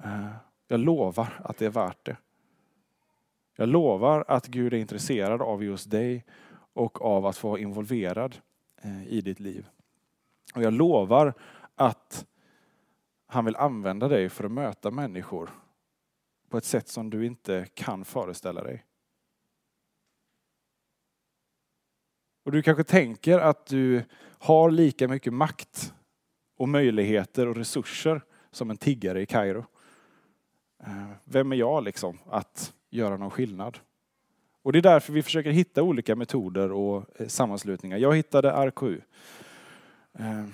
Eh, 0.04 0.28
jag 0.68 0.80
lovar 0.80 1.42
att 1.44 1.58
det 1.58 1.66
är 1.66 1.70
värt 1.70 2.06
det. 2.06 2.18
Jag 3.56 3.70
lovar 3.70 4.26
att 4.28 4.48
Gud 4.48 4.74
är 4.74 4.78
intresserad 4.78 5.42
av 5.42 5.64
just 5.64 5.92
dig 5.92 6.26
och 6.74 7.02
av 7.02 7.26
att 7.26 7.38
få 7.38 7.50
vara 7.50 7.60
involverad 7.60 8.38
eh, 8.82 9.08
i 9.08 9.22
ditt 9.22 9.40
liv. 9.40 9.70
Och 10.56 10.62
jag 10.62 10.74
lovar 10.74 11.34
att 11.76 12.26
han 13.28 13.46
vill 13.46 13.56
använda 13.56 14.08
dig 14.08 14.30
för 14.30 14.44
att 14.44 14.52
möta 14.52 14.92
människor 14.92 15.50
på 16.50 16.58
ett 16.58 16.66
sätt 16.66 16.88
som 16.88 17.10
du 17.10 17.26
inte 17.26 17.68
kan 17.74 18.06
föreställa 18.06 18.64
dig. 18.64 18.86
Och 22.44 22.52
du 22.52 22.62
kanske 22.62 22.84
tänker 22.84 23.40
att 23.40 23.66
du 23.66 24.04
har 24.40 24.72
lika 24.72 25.08
mycket 25.08 25.34
makt 25.34 25.94
och 26.58 26.70
möjligheter 26.70 27.48
och 27.48 27.56
resurser 27.56 28.22
som 28.52 28.70
en 28.70 28.78
tiggare 28.78 29.22
i 29.22 29.26
Kairo. 29.26 29.66
Eh, 30.80 31.10
vem 31.24 31.52
är 31.52 31.56
jag 31.56 31.84
liksom 31.84 32.20
att 32.30 32.74
göra 32.90 33.18
någon 33.18 33.32
skillnad? 33.32 33.80
Och 34.62 34.72
det 34.72 34.80
är 34.80 34.82
därför 34.82 35.14
vi 35.14 35.24
försöker 35.24 35.52
hitta 35.52 35.84
olika 35.84 36.16
metoder 36.16 36.72
och 36.72 37.22
eh, 37.22 37.28
sammanslutningar. 37.28 37.98
Jag 37.98 38.16
hittade 38.16 38.52
RKU. 38.52 39.02
Eh, 40.14 40.46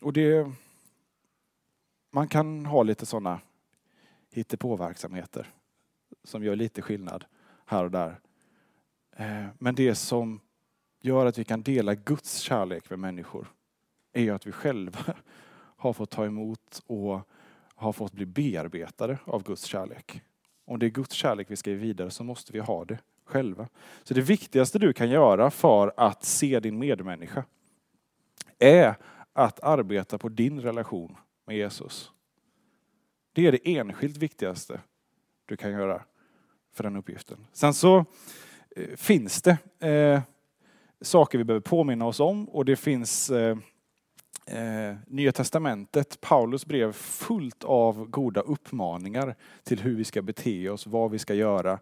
och 0.00 0.12
det, 0.12 0.52
man 2.10 2.28
kan 2.28 2.66
ha 2.66 2.82
lite 2.82 3.06
sådana 3.06 3.40
hittepåverksamheter 4.30 5.50
som 6.24 6.44
gör 6.44 6.56
lite 6.56 6.82
skillnad 6.82 7.24
här 7.66 7.84
och 7.84 7.90
där. 7.90 8.20
Eh, 9.16 9.46
men 9.58 9.74
det 9.74 9.94
som 9.94 10.40
gör 11.00 11.26
att 11.26 11.38
vi 11.38 11.44
kan 11.44 11.62
dela 11.62 11.94
Guds 11.94 12.38
kärlek 12.38 12.90
med 12.90 12.98
människor 12.98 13.46
är 14.12 14.22
ju 14.22 14.30
att 14.30 14.46
vi 14.46 14.52
själva 14.52 15.00
har 15.76 15.92
fått 15.92 16.10
ta 16.10 16.24
emot 16.26 16.82
och 16.86 17.28
har 17.74 17.92
fått 17.92 18.12
bli 18.12 18.26
bearbetade 18.26 19.18
av 19.24 19.42
Guds 19.42 19.64
kärlek. 19.64 20.22
Om 20.64 20.78
det 20.78 20.86
är 20.86 20.90
Guds 20.90 21.14
kärlek 21.14 21.50
vi 21.50 21.56
ska 21.56 21.70
ge 21.70 21.76
vidare 21.76 22.10
så 22.10 22.24
måste 22.24 22.52
vi 22.52 22.58
ha 22.58 22.84
det 22.84 22.98
själva. 23.24 23.68
Så 24.02 24.14
det 24.14 24.20
viktigaste 24.20 24.78
du 24.78 24.92
kan 24.92 25.10
göra 25.10 25.50
för 25.50 25.92
att 25.96 26.24
se 26.24 26.60
din 26.60 26.78
medmänniska 26.78 27.44
är 28.58 28.94
att 29.32 29.60
arbeta 29.60 30.18
på 30.18 30.28
din 30.28 30.60
relation 30.60 31.16
med 31.46 31.56
Jesus. 31.56 32.12
Det 33.32 33.46
är 33.46 33.52
det 33.52 33.76
enskilt 33.76 34.16
viktigaste 34.16 34.80
du 35.46 35.56
kan 35.56 35.70
göra 35.70 36.02
för 36.72 36.82
den 36.82 36.96
uppgiften. 36.96 37.46
Sen 37.52 37.74
så 37.74 38.04
Eh, 38.76 38.96
finns 38.96 39.42
det 39.42 39.58
eh, 39.88 40.20
saker 41.00 41.38
vi 41.38 41.44
behöver 41.44 41.60
påminna 41.60 42.06
oss 42.06 42.20
om 42.20 42.48
och 42.48 42.64
det 42.64 42.76
finns 42.76 43.30
eh, 43.30 43.56
eh, 44.46 44.96
Nya 45.06 45.32
Testamentet, 45.32 46.20
Paulus 46.20 46.66
brev 46.66 46.92
fullt 46.92 47.64
av 47.64 48.10
goda 48.10 48.40
uppmaningar 48.40 49.34
till 49.62 49.80
hur 49.80 49.96
vi 49.96 50.04
ska 50.04 50.22
bete 50.22 50.70
oss, 50.70 50.86
vad 50.86 51.10
vi 51.10 51.18
ska 51.18 51.34
göra. 51.34 51.78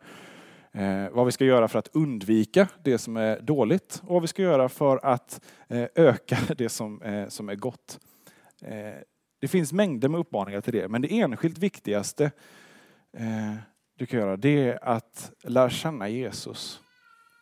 Eh, 0.72 1.10
vad 1.12 1.26
vi 1.26 1.32
ska 1.32 1.44
göra 1.44 1.68
för 1.68 1.78
att 1.78 1.88
undvika 1.92 2.68
det 2.82 2.98
som 2.98 3.16
är 3.16 3.40
dåligt 3.40 4.02
och 4.06 4.14
vad 4.14 4.22
vi 4.22 4.28
ska 4.28 4.42
göra 4.42 4.68
för 4.68 5.06
att 5.06 5.40
eh, 5.68 5.86
öka 5.94 6.38
det 6.58 6.68
som, 6.68 7.02
eh, 7.02 7.28
som 7.28 7.48
är 7.48 7.54
gott. 7.54 8.00
Eh, 8.62 8.94
det 9.40 9.48
finns 9.48 9.72
mängder 9.72 10.08
med 10.08 10.20
uppmaningar 10.20 10.60
till 10.60 10.72
det, 10.72 10.88
men 10.88 11.02
det 11.02 11.20
enskilt 11.20 11.58
viktigaste 11.58 12.30
eh, 13.16 13.54
du 14.00 14.06
kan 14.06 14.20
göra 14.20 14.36
det 14.36 14.68
är 14.68 14.84
att 14.84 15.32
lära 15.42 15.70
känna 15.70 16.08
Jesus. 16.08 16.80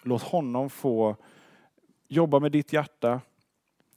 Låt 0.03 0.23
honom 0.23 0.71
få 0.71 1.17
jobba 2.09 2.41
med 2.41 2.53
ditt 2.53 2.73
hjärta, 2.73 3.21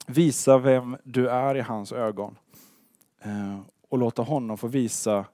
visa 0.07 0.57
vem 0.57 0.97
du 1.03 1.29
är 1.29 1.55
i 1.55 1.61
hans 1.61 1.91
ögon 1.91 2.37
eh, 3.21 3.59
och 3.89 3.97
låta 3.97 4.21
honom 4.21 4.57
få 4.57 4.67
visa 4.67 5.25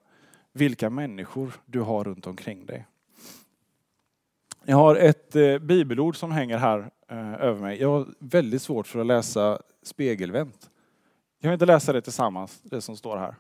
vilka 0.53 0.89
människor 0.89 1.53
du 1.65 1.82
har 1.82 2.03
runt 2.03 2.28
omkring 2.28 2.65
dig. 2.65 2.86
Jag 4.65 4.78
har 4.78 4.95
ett 4.95 5.36
eh, 5.36 5.57
bibelord 5.57 6.15
som 6.15 6.32
hänger 6.32 6.57
här 6.57 6.91
eh, 7.07 7.34
över 7.34 7.61
mig. 7.61 7.82
Jag 7.82 7.89
har 7.89 8.07
väldigt 8.19 8.61
svårt 8.61 8.88
för 8.88 8.99
att 8.99 9.05
läsa 9.05 9.61
spegelvänt. 9.84 10.69
Kan 11.41 11.49
vi 11.49 11.53
inte 11.53 11.65
läsa 11.65 11.93
det 11.93 12.01
tillsammans, 12.01 12.61
det 12.63 12.82
som 12.82 12.97
står 12.97 13.17
här? 13.17 13.36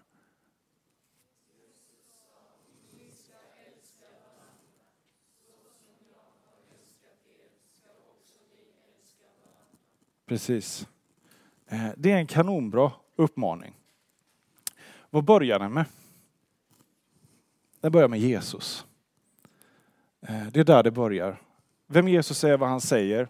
Precis. 10.27 10.87
Eh, 11.67 11.89
det 11.97 12.11
är 12.11 12.17
en 12.17 12.27
kanonbra 12.27 12.91
uppmaning. 13.15 13.73
Vad 15.09 15.23
börjar 15.23 15.59
den 15.59 15.73
med? 15.73 15.85
Den 17.79 17.91
börjar 17.91 18.07
med 18.07 18.19
Jesus. 18.19 18.85
Eh, 20.21 20.47
det 20.47 20.59
är 20.59 20.63
där 20.63 20.83
det 20.83 20.91
börjar. 20.91 21.41
Vem 21.87 22.07
Jesus 22.07 22.43
är, 22.43 22.57
vad 22.57 22.69
han 22.69 22.81
säger. 22.81 23.29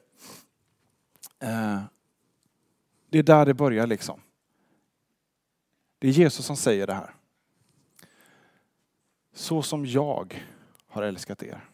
Eh, 1.40 1.82
det 3.10 3.20
är 3.20 3.24
där 3.24 3.46
det 3.46 3.54
börjar 3.54 3.88
liksom. 3.88 4.22
Det 6.00 6.08
är 6.08 6.12
Jesus 6.12 6.46
som 6.46 6.58
säger 6.58 6.88
det 6.88 6.94
här. 6.94 7.16
Så 9.34 9.62
som 9.62 9.86
jag 9.86 10.46
har 10.88 11.04
älskat 11.04 11.44
er. 11.44 11.70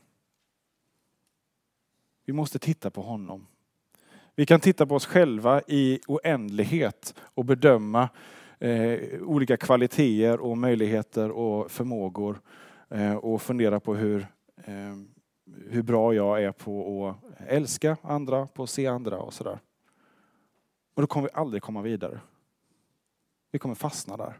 Vi 2.26 2.34
måste 2.34 2.60
titta 2.60 2.92
på 2.92 3.02
honom. 3.02 3.48
Vi 4.36 4.46
kan 4.46 4.60
titta 4.60 4.86
på 4.86 4.96
oss 4.96 5.06
själva 5.06 5.62
i 5.68 6.00
oändlighet 6.08 7.16
och 7.20 7.46
bedöma 7.46 8.10
eh, 8.60 9.00
olika 9.22 9.58
kvaliteter 9.58 10.40
och 10.40 10.58
möjligheter 10.58 11.32
och 11.32 11.72
förmågor 11.72 12.42
eh, 12.90 13.16
och 13.16 13.42
fundera 13.42 13.80
på 13.80 13.96
hur 13.96 14.28
eh, 14.66 14.96
hur 15.46 15.82
bra 15.82 16.14
jag 16.14 16.44
är 16.44 16.52
på 16.52 17.08
att 17.08 17.48
älska 17.48 17.98
andra, 18.02 18.48
på 18.48 18.64
att 18.64 18.70
se 18.70 18.88
andra 18.88 19.20
och 19.20 19.34
sådär. 19.34 19.60
Och 20.94 21.02
då 21.02 21.08
kommer 21.08 21.28
vi 21.28 21.34
aldrig 21.34 21.64
komma 21.64 21.82
vidare. 21.82 22.20
Vi 23.52 23.60
kommer 23.60 23.76
fastna 23.76 24.18
där. 24.18 24.40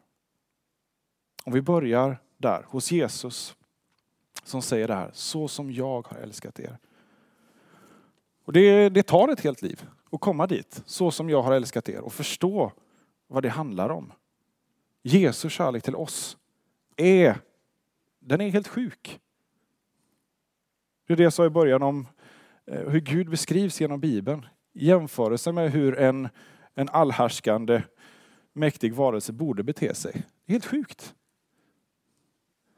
Om 1.44 1.54
vi 1.54 1.62
börjar 1.62 2.18
där, 2.38 2.66
hos 2.68 2.92
Jesus, 2.92 3.56
som 4.44 4.62
säger 4.62 4.88
det 4.88 4.94
här, 4.94 5.12
så 5.14 5.48
som 5.48 5.72
jag 5.72 6.08
har 6.08 6.18
älskat 6.18 6.60
er. 6.60 6.78
Och 8.46 8.54
det, 8.54 8.90
det 8.90 9.04
tar 9.04 9.28
ett 9.28 9.40
helt 9.40 9.62
liv 9.62 9.86
att 10.12 10.22
komma 10.22 10.48
dit, 10.48 10.82
så 10.86 11.12
som 11.12 11.30
jag 11.30 11.42
har 11.42 11.54
älskat 11.54 11.90
er 11.90 12.02
och 12.02 12.14
förstå 12.14 12.72
vad 13.28 13.44
det 13.44 13.50
handlar 13.50 13.90
om. 13.90 14.14
Jesu 15.02 15.50
kärlek 15.50 15.84
till 15.84 15.96
oss 15.96 16.38
är, 16.98 17.38
den 18.20 18.42
är 18.42 18.50
helt 18.50 18.68
sjuk. 18.68 19.20
Det 21.08 21.14
är 21.14 21.18
det 21.18 21.24
jag 21.24 21.34
sa 21.34 21.46
i 21.46 21.50
början 21.50 21.84
om 21.84 22.08
eh, 22.66 22.90
hur 22.90 23.00
Gud 23.00 23.30
beskrivs 23.30 23.82
genom 23.82 24.00
Bibeln. 24.00 24.46
I 24.74 24.88
jämförelse 24.88 25.52
med 25.52 25.72
hur 25.72 25.98
en, 25.98 26.30
en 26.76 26.90
allhärskande 26.90 27.82
mäktig 28.54 28.94
varelse 28.94 29.34
borde 29.34 29.64
bete 29.64 29.96
sig. 29.96 30.12
Det 30.46 30.52
är 30.52 30.54
helt 30.54 30.66
sjukt. 30.66 31.16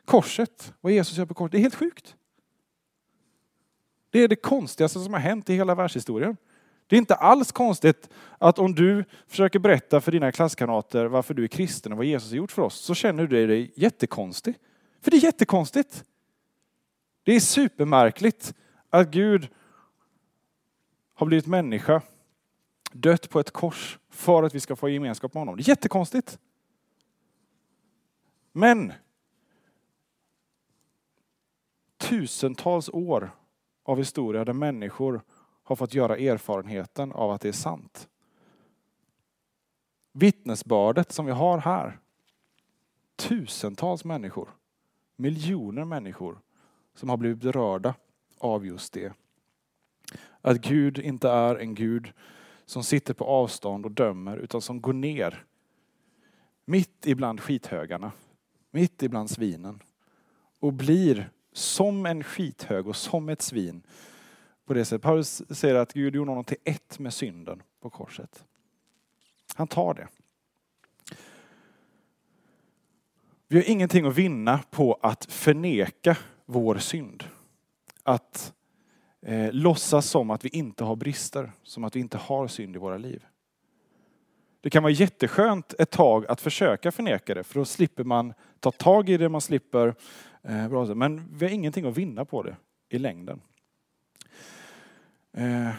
Korset, 0.06 0.74
vad 0.82 0.94
Jesus 0.94 1.18
gör 1.18 1.26
på 1.26 1.34
korset, 1.34 1.52
det 1.52 1.58
är 1.58 1.62
helt 1.62 1.76
sjukt. 1.76 2.16
Det 4.16 4.24
är 4.24 4.28
det 4.28 4.36
konstigaste 4.36 5.00
som 5.00 5.14
har 5.14 5.20
hänt 5.20 5.50
i 5.50 5.56
hela 5.56 5.76
världshistorien. 5.76 6.38
Det 6.88 6.96
är 6.96 6.98
inte 6.98 7.16
alls 7.16 7.52
konstigt 7.52 8.10
att 8.38 8.60
om 8.60 8.76
du 8.76 9.06
försöker 9.28 9.60
berätta 9.60 10.02
för 10.02 10.12
dina 10.12 10.32
klasskamrater 10.32 11.06
varför 11.06 11.34
du 11.34 11.44
är 11.44 11.48
kristen 11.48 11.92
och 11.92 11.98
vad 11.98 12.06
Jesus 12.06 12.30
har 12.30 12.38
gjort 12.38 12.52
för 12.52 12.62
oss, 12.62 12.76
så 12.76 12.94
känner 12.94 13.28
du 13.28 13.48
dig 13.48 13.74
jättekonstig. 13.76 14.56
För 15.02 15.12
det 15.12 15.18
är 15.18 15.24
jättekonstigt. 15.24 16.04
Det 17.24 17.36
är 17.36 17.40
supermärkligt 17.40 18.54
att 18.90 19.12
Gud 19.12 19.48
har 21.14 21.28
blivit 21.28 21.48
människa, 21.48 22.02
dött 22.92 23.30
på 23.30 23.40
ett 23.40 23.52
kors 23.52 24.00
för 24.10 24.44
att 24.44 24.56
vi 24.56 24.60
ska 24.60 24.76
få 24.76 24.90
gemenskap 24.90 25.34
med 25.34 25.42
honom. 25.42 25.58
Det 25.58 25.62
är 25.62 25.70
jättekonstigt. 25.70 26.40
Men 28.52 28.94
tusentals 31.98 32.90
år 32.90 33.32
av 33.86 33.98
historia 33.98 34.46
där 34.46 34.54
människor 34.54 35.22
har 35.64 35.76
fått 35.76 35.94
göra 35.94 36.18
erfarenheten 36.18 37.12
av 37.12 37.32
att 37.32 37.42
det 37.42 37.48
är 37.48 37.52
sant. 37.54 38.10
Vittnesbördet 40.12 41.12
som 41.12 41.26
vi 41.26 41.32
har 41.32 41.58
här. 41.58 42.00
Tusentals 43.16 44.06
människor, 44.06 44.50
miljoner 45.16 45.86
människor 45.86 46.40
som 46.94 47.10
har 47.10 47.18
blivit 47.18 47.42
berörda 47.42 47.96
av 48.38 48.66
just 48.66 48.94
det. 48.94 49.14
Att 50.42 50.62
Gud 50.62 50.98
inte 51.00 51.30
är 51.30 51.56
en 51.56 51.76
Gud 51.76 52.14
som 52.66 52.84
sitter 52.84 53.14
på 53.14 53.26
avstånd 53.26 53.86
och 53.86 53.92
dömer 53.92 54.38
utan 54.38 54.62
som 54.62 54.82
går 54.82 54.94
ner 54.94 55.46
mitt 56.66 57.06
ibland 57.06 57.42
skithögarna, 57.42 58.12
mitt 58.72 59.04
ibland 59.04 59.30
svinen 59.30 59.84
och 60.60 60.74
blir 60.74 61.30
som 61.58 62.06
en 62.06 62.24
skithög 62.24 62.88
och 62.88 62.96
som 62.96 63.30
ett 63.30 63.42
svin 63.42 63.82
på 64.66 64.74
det 64.74 64.86
sättet. 64.86 65.02
Paulus 65.02 65.42
säger 65.50 65.76
att 65.76 65.94
Gud 65.94 66.16
gjorde 66.16 66.32
honom 66.32 66.44
till 66.44 66.58
ett 66.64 67.00
med 67.00 67.14
synden 67.14 67.64
på 67.82 67.90
korset. 67.90 68.46
Han 69.56 69.68
tar 69.68 69.94
det. 69.94 70.08
Vi 73.48 73.58
har 73.58 73.70
ingenting 73.70 74.06
att 74.06 74.16
vinna 74.16 74.60
på 74.70 75.00
att 75.02 75.26
förneka 75.26 76.18
vår 76.46 76.78
synd. 76.78 77.24
Att 78.04 78.54
eh, 79.22 79.52
låtsas 79.52 80.10
som 80.10 80.30
att 80.30 80.46
vi 80.46 80.50
inte 80.50 80.84
har 80.84 80.96
brister, 80.96 81.52
som 81.64 81.84
att 81.84 81.96
vi 81.96 82.00
inte 82.00 82.18
har 82.18 82.48
synd 82.48 82.76
i 82.76 82.80
våra 82.80 82.98
liv. 82.98 83.26
Det 84.62 84.70
kan 84.70 84.84
vara 84.84 84.94
jätteskönt 84.94 85.74
ett 85.80 85.92
tag 85.92 86.26
att 86.28 86.42
försöka 86.42 86.92
förneka 86.92 87.34
det, 87.34 87.44
för 87.44 87.60
då 87.60 87.66
slipper 87.66 88.04
man 88.04 88.34
ta 88.60 88.72
tag 88.72 89.10
i 89.10 89.18
det, 89.18 89.30
man 89.30 89.42
slipper... 89.42 89.96
Eh, 90.48 90.96
men 90.96 91.38
vi 91.38 91.46
har 91.46 91.54
ingenting 91.54 91.86
att 91.86 91.98
vinna 91.98 92.26
på 92.26 92.44
det 92.44 92.56
i 92.90 93.00
längden. 93.00 93.42
Eh, 95.32 95.70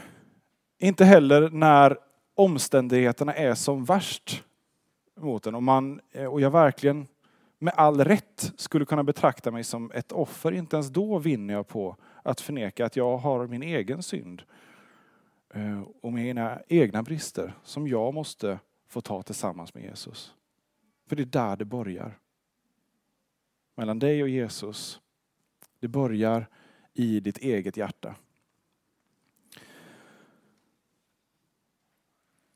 inte 0.78 1.04
heller 1.04 1.50
när 1.50 1.98
omständigheterna 2.34 3.34
är 3.34 3.54
som 3.54 3.84
värst 3.84 4.44
mot 5.16 5.46
en 5.46 5.54
och, 5.54 5.62
man, 5.62 6.00
eh, 6.12 6.24
och 6.24 6.40
jag 6.40 6.50
verkligen 6.50 7.06
med 7.58 7.74
all 7.76 8.04
rätt 8.04 8.52
skulle 8.56 8.84
kunna 8.84 9.04
betrakta 9.04 9.50
mig 9.50 9.64
som 9.64 9.90
ett 9.94 10.12
offer. 10.12 10.52
Inte 10.52 10.76
ens 10.76 10.88
då 10.88 11.18
vinner 11.18 11.54
jag 11.54 11.68
på 11.68 11.96
att 12.22 12.40
förneka 12.40 12.86
att 12.86 12.96
jag 12.96 13.16
har 13.16 13.46
min 13.46 13.62
egen 13.62 14.02
synd 14.02 14.42
eh, 15.54 15.82
och 16.02 16.12
mina 16.12 16.58
egna 16.68 17.02
brister 17.02 17.52
som 17.62 17.88
jag 17.88 18.14
måste 18.14 18.58
få 18.88 19.00
ta 19.00 19.22
tillsammans 19.22 19.74
med 19.74 19.82
Jesus. 19.82 20.34
För 21.08 21.16
det 21.16 21.22
är 21.22 21.24
där 21.24 21.56
det 21.56 21.64
börjar. 21.64 22.18
Mellan 23.78 23.98
dig 23.98 24.22
och 24.22 24.28
Jesus. 24.28 25.00
Det 25.80 25.88
börjar 25.88 26.46
i 26.92 27.20
ditt 27.20 27.38
eget 27.38 27.76
hjärta. 27.76 28.14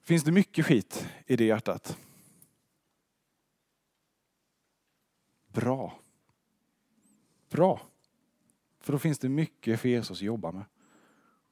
Finns 0.03 0.25
det 0.25 0.33
mycket 0.33 0.67
skit 0.67 1.09
i 1.27 1.37
det 1.37 1.45
hjärtat? 1.45 1.99
Bra. 5.49 5.99
Bra. 7.51 7.81
För 8.81 8.93
då 8.93 8.99
finns 8.99 9.19
det 9.19 9.29
mycket 9.29 9.81
för 9.81 9.89
Jesus 9.89 10.19
att 10.19 10.23
jobba 10.23 10.53
med. 10.53 10.65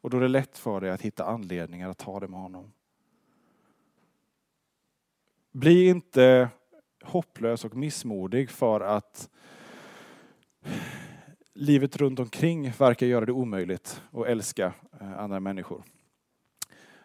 Och 0.01 0.11
då 0.11 0.17
är 0.17 0.21
det 0.21 0.29
lätt 0.29 0.59
för 0.59 0.81
dig 0.81 0.91
att 0.91 1.03
hitta 1.03 1.25
anledningar 1.25 1.89
att 1.89 1.99
ta 1.99 2.21
det 2.21 2.29
med 2.29 2.41
honom. 2.41 2.73
Bli 5.51 5.89
inte 5.89 6.51
hopplös 7.03 7.65
och 7.65 7.77
missmodig 7.77 8.51
för 8.51 8.81
att 8.81 9.31
livet 11.59 11.97
runt 11.97 12.21
omkring 12.21 12.73
verkar 12.79 13.07
göra 13.07 13.27
det 13.27 13.33
omöjligt 13.33 14.03
att 14.13 14.27
älska 14.27 14.73
eh, 15.01 15.19
andra 15.19 15.41
människor. 15.41 15.83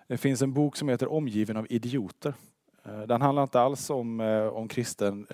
Det 0.07 0.17
finns 0.17 0.41
en 0.41 0.53
bok 0.53 0.77
som 0.77 0.89
heter 0.89 1.11
Omgiven 1.11 1.57
av 1.57 1.67
idioter. 1.69 2.33
Eh, 2.85 3.01
den 3.01 3.21
handlar 3.21 3.43
inte 3.43 3.61
alls 3.61 3.89
om, 3.89 4.19
eh, 4.19 4.47
om 4.47 4.67
kristen 4.67 5.27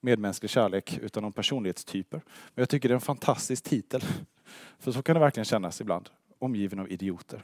medmänsklig 0.00 0.50
kärlek 0.50 0.98
utan 1.02 1.24
om 1.24 1.32
personlighetstyper. 1.32 2.20
Men 2.26 2.62
jag 2.62 2.68
tycker 2.68 2.88
det 2.88 2.92
är 2.92 2.94
en 2.94 3.00
fantastisk 3.00 3.64
titel. 3.64 4.04
För 4.78 4.92
så 4.92 5.02
kan 5.02 5.14
det 5.14 5.20
verkligen 5.20 5.44
kännas 5.44 5.80
ibland. 5.80 6.08
Omgiven 6.38 6.78
av 6.78 6.90
idioter. 6.92 7.42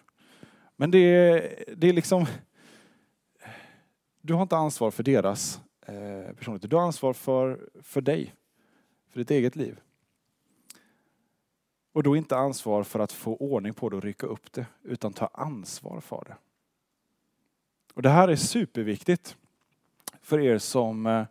Men 0.77 0.91
det 0.91 0.99
är, 0.99 1.55
det 1.77 1.89
är 1.89 1.93
liksom... 1.93 2.27
Du 4.23 4.35
har 4.35 4.43
inte 4.43 4.57
ansvar 4.57 4.91
för 4.91 5.03
deras 5.03 5.61
personlighet. 6.37 6.71
Du 6.71 6.77
har 6.77 6.83
ansvar 6.83 7.13
för, 7.13 7.69
för 7.83 8.01
dig. 8.01 8.35
För 9.11 9.19
ditt 9.19 9.31
eget 9.31 9.57
liv. 9.57 9.81
Och 11.93 12.03
då 12.03 12.17
inte 12.17 12.37
ansvar 12.37 12.83
för 12.83 13.01
att 13.01 13.13
få 13.13 13.37
ordning 13.37 13.75
på 13.75 13.89
det 13.89 13.97
och 13.97 14.03
rycka 14.03 14.27
upp 14.27 14.53
det, 14.53 14.67
utan 14.83 15.13
ta 15.13 15.27
ansvar 15.27 16.01
för 16.01 16.25
det. 16.27 16.37
Och 17.95 18.03
Det 18.03 18.09
här 18.11 18.29
är 18.29 18.37
superviktigt 18.37 19.37
för 20.23 20.41
er 20.41 20.59
som, 20.59 21.07
eh, 21.07 21.25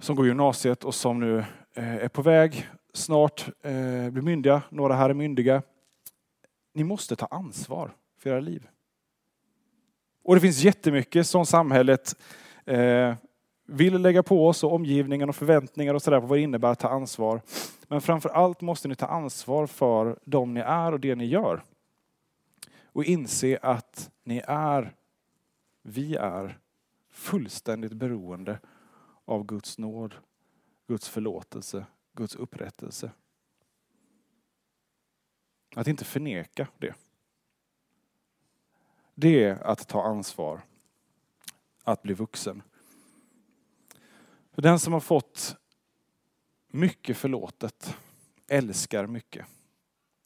som 0.00 0.16
går 0.16 0.26
gymnasiet 0.26 0.84
och 0.84 0.94
som 0.94 1.20
nu 1.20 1.38
eh, 1.72 1.94
är 1.96 2.08
på 2.08 2.22
väg 2.22 2.68
snart 2.92 3.48
eh, 3.62 4.10
blir 4.10 4.22
myndiga. 4.22 4.62
Några 4.70 4.94
här 4.94 5.10
är 5.10 5.14
myndiga. 5.14 5.62
Ni 6.72 6.84
måste 6.84 7.16
ta 7.16 7.26
ansvar 7.26 7.96
för 8.18 8.30
era 8.30 8.40
liv. 8.40 8.68
Och 10.22 10.34
det 10.34 10.40
finns 10.40 10.62
jättemycket 10.62 11.26
som 11.26 11.46
samhället 11.46 12.14
vill 13.66 14.02
lägga 14.02 14.22
på 14.22 14.48
oss 14.48 14.64
och 14.64 14.72
omgivningen 14.72 15.28
och 15.28 15.36
förväntningar 15.36 15.94
och 15.94 16.02
sådär 16.02 16.20
på 16.20 16.26
vad 16.26 16.38
det 16.38 16.42
innebär 16.42 16.68
att 16.68 16.78
ta 16.78 16.88
ansvar. 16.88 17.40
Men 17.88 18.00
framför 18.00 18.28
allt 18.28 18.60
måste 18.60 18.88
ni 18.88 18.94
ta 18.94 19.06
ansvar 19.06 19.66
för 19.66 20.18
dem 20.24 20.54
ni 20.54 20.60
är 20.60 20.92
och 20.92 21.00
det 21.00 21.14
ni 21.14 21.26
gör. 21.26 21.62
Och 22.84 23.04
inse 23.04 23.58
att 23.62 24.10
ni 24.24 24.42
är, 24.46 24.94
vi 25.82 26.14
är, 26.16 26.58
fullständigt 27.10 27.92
beroende 27.92 28.58
av 29.24 29.46
Guds 29.46 29.78
nåd, 29.78 30.14
Guds 30.86 31.08
förlåtelse, 31.08 31.86
Guds 32.12 32.36
upprättelse. 32.36 33.10
Att 35.76 35.86
inte 35.86 36.04
förneka 36.04 36.68
det. 36.78 36.94
Det 39.14 39.44
är 39.44 39.62
att 39.62 39.88
ta 39.88 40.02
ansvar, 40.02 40.60
att 41.84 42.02
bli 42.02 42.14
vuxen. 42.14 42.62
För 44.56 44.62
den 44.62 44.78
som 44.78 44.92
har 44.92 45.00
fått 45.00 45.56
mycket 46.72 47.16
förlåtet 47.16 47.96
älskar 48.48 49.06
mycket, 49.06 49.46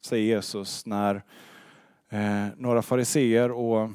säger 0.05 0.24
Jesus 0.24 0.87
när 0.87 1.22
eh, 2.09 2.47
några 2.57 2.83
fariseer 2.83 3.51
och 3.51 3.91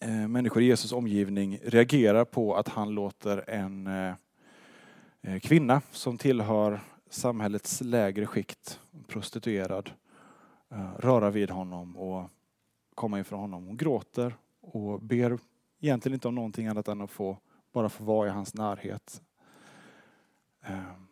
eh, 0.00 0.28
människor 0.28 0.62
i 0.62 0.66
Jesus 0.66 0.92
omgivning 0.92 1.58
reagerar 1.64 2.24
på 2.24 2.56
att 2.56 2.68
han 2.68 2.90
låter 2.90 3.50
en 3.50 3.86
eh, 3.86 4.14
eh 5.22 5.40
kvinna 5.40 5.82
som 5.90 6.18
tillhör 6.18 6.80
samhällets 7.10 7.80
lägre 7.80 8.26
skikt, 8.26 8.80
prostituerad, 9.08 9.90
eh, 10.70 10.92
röra 10.98 11.30
vid 11.30 11.50
honom 11.50 11.96
och 11.96 12.30
komma 12.94 13.18
inför 13.18 13.36
honom. 13.36 13.66
Hon 13.66 13.76
gråter 13.76 14.34
och 14.60 15.02
ber 15.02 15.38
egentligen 15.80 16.14
inte 16.14 16.28
om 16.28 16.34
någonting 16.34 16.66
annat 16.66 16.88
än 16.88 17.00
att 17.00 17.10
få 17.10 17.38
bara 17.72 17.88
få 17.88 18.04
vara 18.04 18.28
i 18.28 18.30
hans 18.30 18.54
närhet. 18.54 19.22
Ehm, 20.62 21.06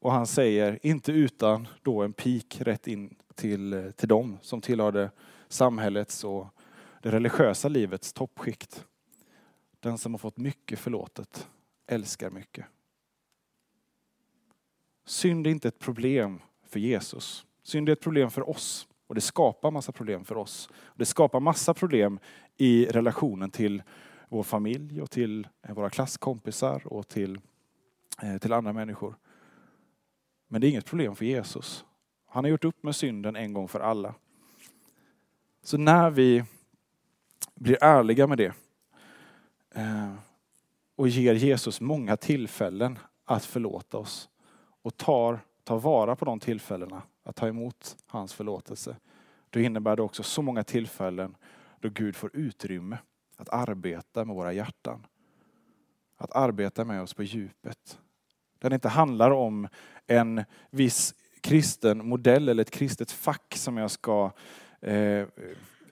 och 0.00 0.12
han 0.12 0.26
säger, 0.26 0.78
inte 0.82 1.12
utan 1.12 1.68
då 1.82 2.02
en 2.02 2.12
pik 2.12 2.60
rätt 2.60 2.86
in 2.86 3.16
till, 3.34 3.72
eh, 3.72 3.90
till 3.90 4.08
dem 4.08 4.38
som 4.42 4.60
tillhörde 4.60 5.10
samhällets 5.48 6.24
och 6.24 6.46
det 7.02 7.10
religiösa 7.10 7.68
livets 7.68 8.12
toppskikt. 8.12 8.86
Den 9.80 9.98
som 9.98 10.14
har 10.14 10.18
fått 10.18 10.36
mycket 10.36 10.78
förlåtet 10.78 11.48
älskar 11.86 12.30
mycket. 12.30 12.66
Synd 15.04 15.46
är 15.46 15.50
inte 15.50 15.68
ett 15.68 15.78
problem 15.78 16.40
för 16.66 16.80
Jesus. 16.80 17.46
Synd 17.62 17.88
är 17.88 17.92
ett 17.92 18.00
problem 18.00 18.30
för 18.30 18.48
oss 18.50 18.88
och 19.06 19.14
det 19.14 19.20
skapar 19.20 19.70
massa 19.70 19.92
problem 19.92 20.24
för 20.24 20.36
oss. 20.36 20.68
Det 20.94 21.06
skapar 21.06 21.40
massa 21.40 21.74
problem 21.74 22.18
i 22.56 22.86
relationen 22.86 23.50
till 23.50 23.82
vår 24.28 24.42
familj 24.42 25.02
och 25.02 25.10
till 25.10 25.48
eh, 25.62 25.74
våra 25.74 25.90
klasskompisar 25.90 26.86
och 26.86 27.08
till, 27.08 27.40
Eh, 28.22 28.38
till 28.38 28.52
andra 28.52 28.72
människor. 28.72 29.16
Men 30.48 30.60
det 30.60 30.66
är 30.66 30.68
inget 30.68 30.86
problem 30.86 31.16
för 31.16 31.24
Jesus. 31.24 31.84
Han 32.26 32.44
har 32.44 32.50
gjort 32.50 32.64
upp 32.64 32.82
med 32.82 32.96
synden 32.96 33.36
en 33.36 33.52
gång 33.52 33.68
för 33.68 33.80
alla. 33.80 34.14
Så 35.62 35.78
när 35.78 36.10
vi 36.10 36.44
blir 37.54 37.84
ärliga 37.84 38.26
med 38.26 38.38
det 38.38 38.52
eh, 39.70 40.14
och 40.96 41.08
ger 41.08 41.34
Jesus 41.34 41.80
många 41.80 42.16
tillfällen 42.16 42.98
att 43.24 43.44
förlåta 43.44 43.98
oss 43.98 44.28
och 44.82 44.96
tar, 44.96 45.40
tar 45.64 45.78
vara 45.78 46.16
på 46.16 46.24
de 46.24 46.40
tillfällena 46.40 47.02
att 47.22 47.36
ta 47.36 47.48
emot 47.48 47.96
hans 48.06 48.34
förlåtelse. 48.34 48.96
Då 49.50 49.60
innebär 49.60 49.96
det 49.96 50.02
också 50.02 50.22
så 50.22 50.42
många 50.42 50.64
tillfällen 50.64 51.36
då 51.80 51.88
Gud 51.88 52.16
får 52.16 52.30
utrymme 52.36 52.98
att 53.36 53.48
arbeta 53.48 54.24
med 54.24 54.36
våra 54.36 54.52
hjärtan. 54.52 55.06
Att 56.16 56.32
arbeta 56.32 56.84
med 56.84 57.02
oss 57.02 57.14
på 57.14 57.22
djupet. 57.22 57.98
Där 58.64 58.70
det 58.70 58.74
inte 58.74 58.88
handlar 58.88 59.30
om 59.30 59.68
en 60.06 60.44
viss 60.70 61.14
kristen 61.40 62.06
modell 62.06 62.48
eller 62.48 62.62
ett 62.62 62.70
kristet 62.70 63.10
fack 63.10 63.54
som 63.56 63.76
jag 63.76 63.90
ska 63.90 64.30
eh, 64.80 65.26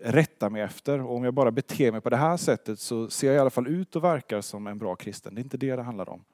rätta 0.00 0.50
mig 0.50 0.62
efter. 0.62 1.00
Och 1.00 1.16
om 1.16 1.24
jag 1.24 1.34
bara 1.34 1.50
beter 1.50 1.92
mig 1.92 2.00
på 2.00 2.10
det 2.10 2.16
här 2.16 2.36
sättet 2.36 2.78
så 2.78 3.10
ser 3.10 3.26
jag 3.26 3.36
i 3.36 3.38
alla 3.38 3.50
fall 3.50 3.66
ut 3.66 3.96
och 3.96 4.04
verkar 4.04 4.40
som 4.40 4.66
en 4.66 4.78
bra 4.78 4.96
kristen. 4.96 5.34
Det 5.34 5.40
är 5.40 5.42
inte 5.42 5.56
det 5.56 5.76
det 5.76 5.82
handlar 5.82 6.08
om. 6.08 6.24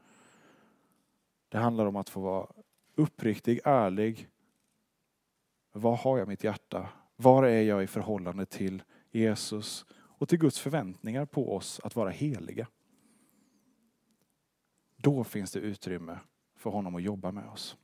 Det 1.49 1.59
handlar 1.59 1.87
om 1.87 1.97
att 1.97 2.09
få 2.09 2.21
vara 2.21 2.47
uppriktig, 2.95 3.61
ärlig. 3.65 4.29
Var 5.73 5.97
har 5.97 6.19
jag 6.19 6.29
mitt 6.29 6.45
hjärta? 6.45 6.89
Var 7.17 7.43
är 7.43 7.63
jag 7.63 7.83
i 7.83 7.87
förhållande 7.87 8.47
till 8.47 8.83
Jesus 9.11 9.85
och 9.93 10.29
till 10.29 10.39
Guds 10.39 10.59
förväntningar 10.59 11.25
på 11.25 11.57
oss 11.57 11.81
att 11.85 11.97
vara 11.97 12.11
heliga? 12.11 12.67
Då 15.01 15.25
finns 15.25 15.53
det 15.53 15.59
utrymme 15.59 16.19
för 16.59 16.71
honom 16.71 16.95
att 16.95 17.03
jobba 17.03 17.33
med 17.33 17.49
oss. 17.49 17.77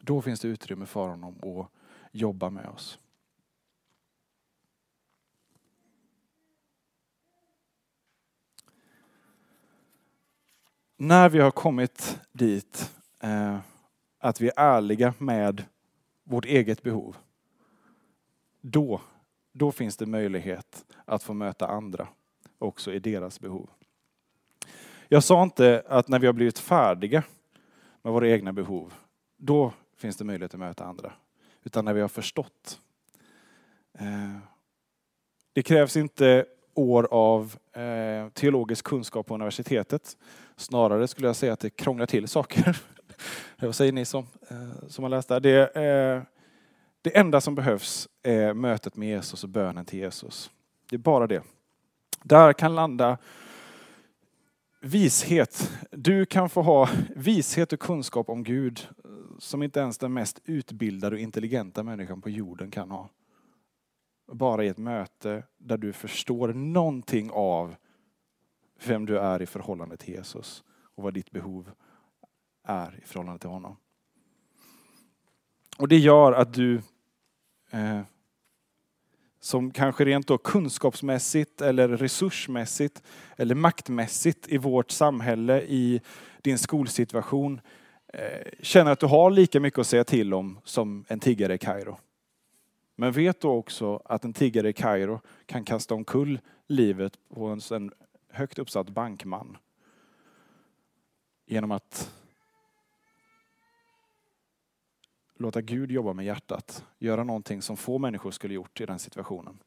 Då 0.00 0.22
finns 0.22 0.40
det 0.40 0.48
utrymme 0.48 0.86
för 0.86 1.08
honom 1.08 1.36
att 1.42 1.70
jobba 2.12 2.50
med 2.50 2.68
oss. 2.68 2.98
När 10.96 11.28
vi 11.28 11.38
har 11.38 11.50
kommit 11.50 12.20
dit 12.32 12.94
eh, 13.20 13.58
att 14.18 14.40
vi 14.40 14.48
är 14.48 14.52
ärliga 14.56 15.14
med 15.18 15.64
vårt 16.24 16.44
eget 16.44 16.82
behov, 16.82 17.16
då, 18.60 19.00
då 19.52 19.72
finns 19.72 19.96
det 19.96 20.06
möjlighet 20.06 20.84
att 21.04 21.22
få 21.22 21.34
möta 21.34 21.66
andra 21.66 22.08
också 22.58 22.92
i 22.92 22.98
deras 22.98 23.40
behov. 23.40 23.70
Jag 25.12 25.24
sa 25.24 25.42
inte 25.42 25.82
att 25.88 26.08
när 26.08 26.18
vi 26.18 26.26
har 26.26 26.32
blivit 26.32 26.58
färdiga 26.58 27.22
med 28.02 28.12
våra 28.12 28.28
egna 28.28 28.52
behov, 28.52 28.94
då 29.36 29.72
finns 29.96 30.16
det 30.16 30.24
möjlighet 30.24 30.54
att 30.54 30.60
möta 30.60 30.84
andra. 30.84 31.12
Utan 31.62 31.84
när 31.84 31.92
vi 31.92 32.00
har 32.00 32.08
förstått. 32.08 32.80
Eh, 33.98 34.36
det 35.52 35.62
krävs 35.62 35.96
inte 35.96 36.44
år 36.74 37.08
av 37.10 37.56
eh, 37.72 38.28
teologisk 38.28 38.84
kunskap 38.84 39.26
på 39.26 39.34
universitetet. 39.34 40.16
Snarare 40.56 41.08
skulle 41.08 41.26
jag 41.26 41.36
säga 41.36 41.52
att 41.52 41.60
det 41.60 41.70
krånglar 41.70 42.06
till 42.06 42.28
saker. 42.28 42.80
Vad 43.60 43.74
säger 43.74 43.92
ni 43.92 44.04
som, 44.04 44.26
eh, 44.48 44.88
som 44.88 45.04
har 45.04 45.08
läst 45.08 45.28
där? 45.28 45.40
Det, 45.40 45.72
det 47.02 47.16
enda 47.16 47.40
som 47.40 47.54
behövs 47.54 48.08
är 48.22 48.54
mötet 48.54 48.96
med 48.96 49.08
Jesus 49.08 49.44
och 49.44 49.50
bönen 49.50 49.84
till 49.84 49.98
Jesus. 49.98 50.50
Det 50.90 50.96
är 50.96 50.98
bara 50.98 51.26
det. 51.26 51.42
Där 52.22 52.52
kan 52.52 52.74
landa 52.74 53.18
vishet. 54.82 55.72
Du 55.90 56.26
kan 56.26 56.48
få 56.50 56.62
ha 56.62 56.88
vishet 57.16 57.72
och 57.72 57.80
kunskap 57.80 58.28
om 58.28 58.42
Gud 58.42 58.88
som 59.38 59.62
inte 59.62 59.80
ens 59.80 59.98
den 59.98 60.12
mest 60.12 60.40
utbildade 60.44 61.16
och 61.16 61.20
intelligenta 61.20 61.82
människan 61.82 62.22
på 62.22 62.30
jorden 62.30 62.70
kan 62.70 62.90
ha. 62.90 63.08
Bara 64.32 64.64
i 64.64 64.68
ett 64.68 64.78
möte 64.78 65.44
där 65.58 65.76
du 65.76 65.92
förstår 65.92 66.52
någonting 66.52 67.30
av 67.30 67.76
vem 68.86 69.06
du 69.06 69.18
är 69.18 69.42
i 69.42 69.46
förhållande 69.46 69.96
till 69.96 70.14
Jesus 70.14 70.64
och 70.94 71.02
vad 71.02 71.14
ditt 71.14 71.30
behov 71.30 71.70
är 72.64 72.98
i 73.02 73.06
förhållande 73.06 73.38
till 73.38 73.50
honom. 73.50 73.76
Och 75.78 75.88
det 75.88 75.98
gör 75.98 76.32
att 76.32 76.54
du 76.54 76.82
eh, 77.70 78.00
som 79.44 79.70
kanske 79.70 80.04
rent 80.04 80.26
då 80.26 80.38
kunskapsmässigt 80.38 81.60
eller 81.60 81.88
resursmässigt 81.88 83.02
eller 83.36 83.54
maktmässigt 83.54 84.48
i 84.48 84.58
vårt 84.58 84.90
samhälle, 84.90 85.62
i 85.62 86.00
din 86.42 86.58
skolsituation, 86.58 87.60
eh, 88.12 88.48
känner 88.60 88.90
att 88.90 89.00
du 89.00 89.06
har 89.06 89.30
lika 89.30 89.60
mycket 89.60 89.78
att 89.78 89.86
säga 89.86 90.04
till 90.04 90.34
om 90.34 90.58
som 90.64 91.04
en 91.08 91.20
tiggare 91.20 91.54
i 91.54 91.58
Kairo. 91.58 91.98
Men 92.96 93.12
vet 93.12 93.40
då 93.40 93.50
också 93.50 94.02
att 94.04 94.24
en 94.24 94.32
tiggare 94.32 94.68
i 94.68 94.72
Kairo 94.72 95.20
kan 95.46 95.64
kasta 95.64 95.94
omkull 95.94 96.40
livet 96.68 97.12
på 97.34 97.46
en 97.46 97.90
högt 98.30 98.58
uppsatt 98.58 98.88
bankman. 98.88 99.56
Genom 101.46 101.70
att 101.70 102.12
låta 105.42 105.60
Gud 105.60 105.90
jobba 105.90 106.12
med 106.12 106.24
hjärtat, 106.24 106.84
göra 106.98 107.24
någonting 107.24 107.62
som 107.62 107.76
få 107.76 107.98
människor 107.98 108.30
skulle 108.30 108.54
gjort 108.54 108.80
i 108.80 108.86
den 108.86 108.98
situationen. 108.98 109.58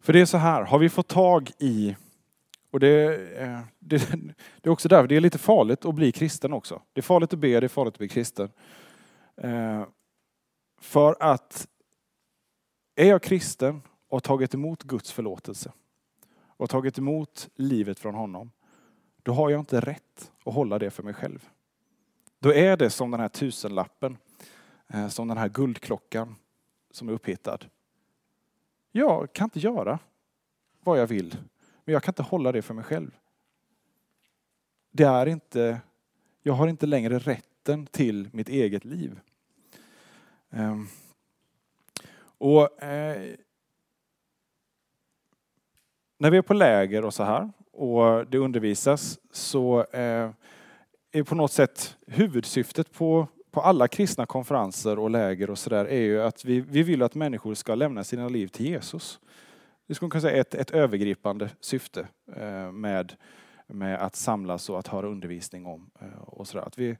För 0.00 0.12
det 0.12 0.20
är 0.20 0.26
så 0.26 0.36
här, 0.36 0.62
har 0.62 0.78
vi 0.78 0.88
fått 0.88 1.08
tag 1.08 1.50
i, 1.58 1.96
och 2.70 2.80
det, 2.80 3.14
eh, 3.38 3.60
det, 3.78 4.10
det 4.60 4.68
är 4.68 4.68
också 4.68 4.88
därför 4.88 5.08
det 5.08 5.16
är 5.16 5.20
lite 5.20 5.38
farligt 5.38 5.84
att 5.84 5.94
bli 5.94 6.12
kristen 6.12 6.52
också. 6.52 6.82
Det 6.92 7.00
är 7.00 7.02
farligt 7.02 7.32
att 7.32 7.38
be, 7.38 7.60
det 7.60 7.66
är 7.66 7.68
farligt 7.68 7.94
att 7.94 7.98
bli 7.98 8.08
kristen. 8.08 8.50
Eh, 9.36 9.84
för 10.80 11.16
att 11.20 11.68
är 12.94 13.08
jag 13.08 13.22
kristen 13.22 13.82
och 14.08 14.16
har 14.16 14.20
tagit 14.20 14.54
emot 14.54 14.82
Guds 14.82 15.12
förlåtelse 15.12 15.72
och 16.56 16.70
tagit 16.70 16.98
emot 16.98 17.48
livet 17.54 17.98
från 17.98 18.14
honom, 18.14 18.50
då 19.22 19.32
har 19.32 19.50
jag 19.50 19.60
inte 19.60 19.80
rätt 19.80 20.32
att 20.44 20.54
hålla 20.54 20.78
det 20.78 20.90
för 20.90 21.02
mig 21.02 21.14
själv. 21.14 21.48
Då 22.44 22.52
är 22.52 22.76
det 22.76 22.90
som 22.90 23.10
den 23.10 23.20
här 23.20 23.28
tusenlappen, 23.28 24.16
eh, 24.88 25.08
som 25.08 25.28
den 25.28 25.36
här 25.36 25.48
guldklockan 25.48 26.36
som 26.90 27.08
är 27.08 27.12
upphittad. 27.12 27.58
Jag 28.92 29.32
kan 29.32 29.44
inte 29.44 29.58
göra 29.58 29.98
vad 30.80 31.00
jag 31.00 31.06
vill, 31.06 31.36
men 31.84 31.92
jag 31.92 32.02
kan 32.02 32.12
inte 32.12 32.22
hålla 32.22 32.52
det 32.52 32.62
för 32.62 32.74
mig 32.74 32.84
själv. 32.84 33.10
Det 34.90 35.04
är 35.04 35.26
inte, 35.26 35.80
jag 36.42 36.54
har 36.54 36.68
inte 36.68 36.86
längre 36.86 37.18
rätten 37.18 37.86
till 37.86 38.28
mitt 38.32 38.48
eget 38.48 38.84
liv. 38.84 39.20
Ehm, 40.50 40.86
och 42.20 42.82
eh, 42.82 43.34
när 46.18 46.30
vi 46.30 46.38
är 46.38 46.42
på 46.42 46.54
läger 46.54 47.04
och 47.04 47.14
så 47.14 47.22
här 47.22 47.50
och 47.72 48.26
det 48.26 48.38
undervisas 48.38 49.18
så 49.30 49.84
eh, 49.84 50.30
är 51.14 51.22
på 51.22 51.34
något 51.34 51.52
sätt 51.52 51.96
huvudsyftet 52.06 52.92
på, 52.92 53.28
på 53.50 53.60
alla 53.60 53.88
kristna 53.88 54.26
konferenser 54.26 54.98
och 54.98 55.10
läger 55.10 55.50
och 55.50 55.58
sådär 55.58 55.84
är 55.84 56.00
ju 56.00 56.22
att 56.22 56.44
vi, 56.44 56.60
vi 56.60 56.82
vill 56.82 57.02
att 57.02 57.14
människor 57.14 57.54
ska 57.54 57.74
lämna 57.74 58.04
sina 58.04 58.28
liv 58.28 58.48
till 58.48 58.66
Jesus. 58.66 59.20
Det 59.86 59.94
skulle 59.94 60.10
kunna 60.10 60.20
säga 60.20 60.40
ett, 60.40 60.54
ett 60.54 60.70
övergripande 60.70 61.50
syfte 61.60 62.08
eh, 62.36 62.72
med, 62.72 63.12
med 63.66 64.02
att 64.02 64.16
samlas 64.16 64.70
och 64.70 64.78
att 64.78 64.88
höra 64.88 65.08
undervisning 65.08 65.66
om. 65.66 65.90
Eh, 66.00 66.18
och 66.18 66.48
sådär. 66.48 66.66
Att 66.66 66.78
vi, 66.78 66.96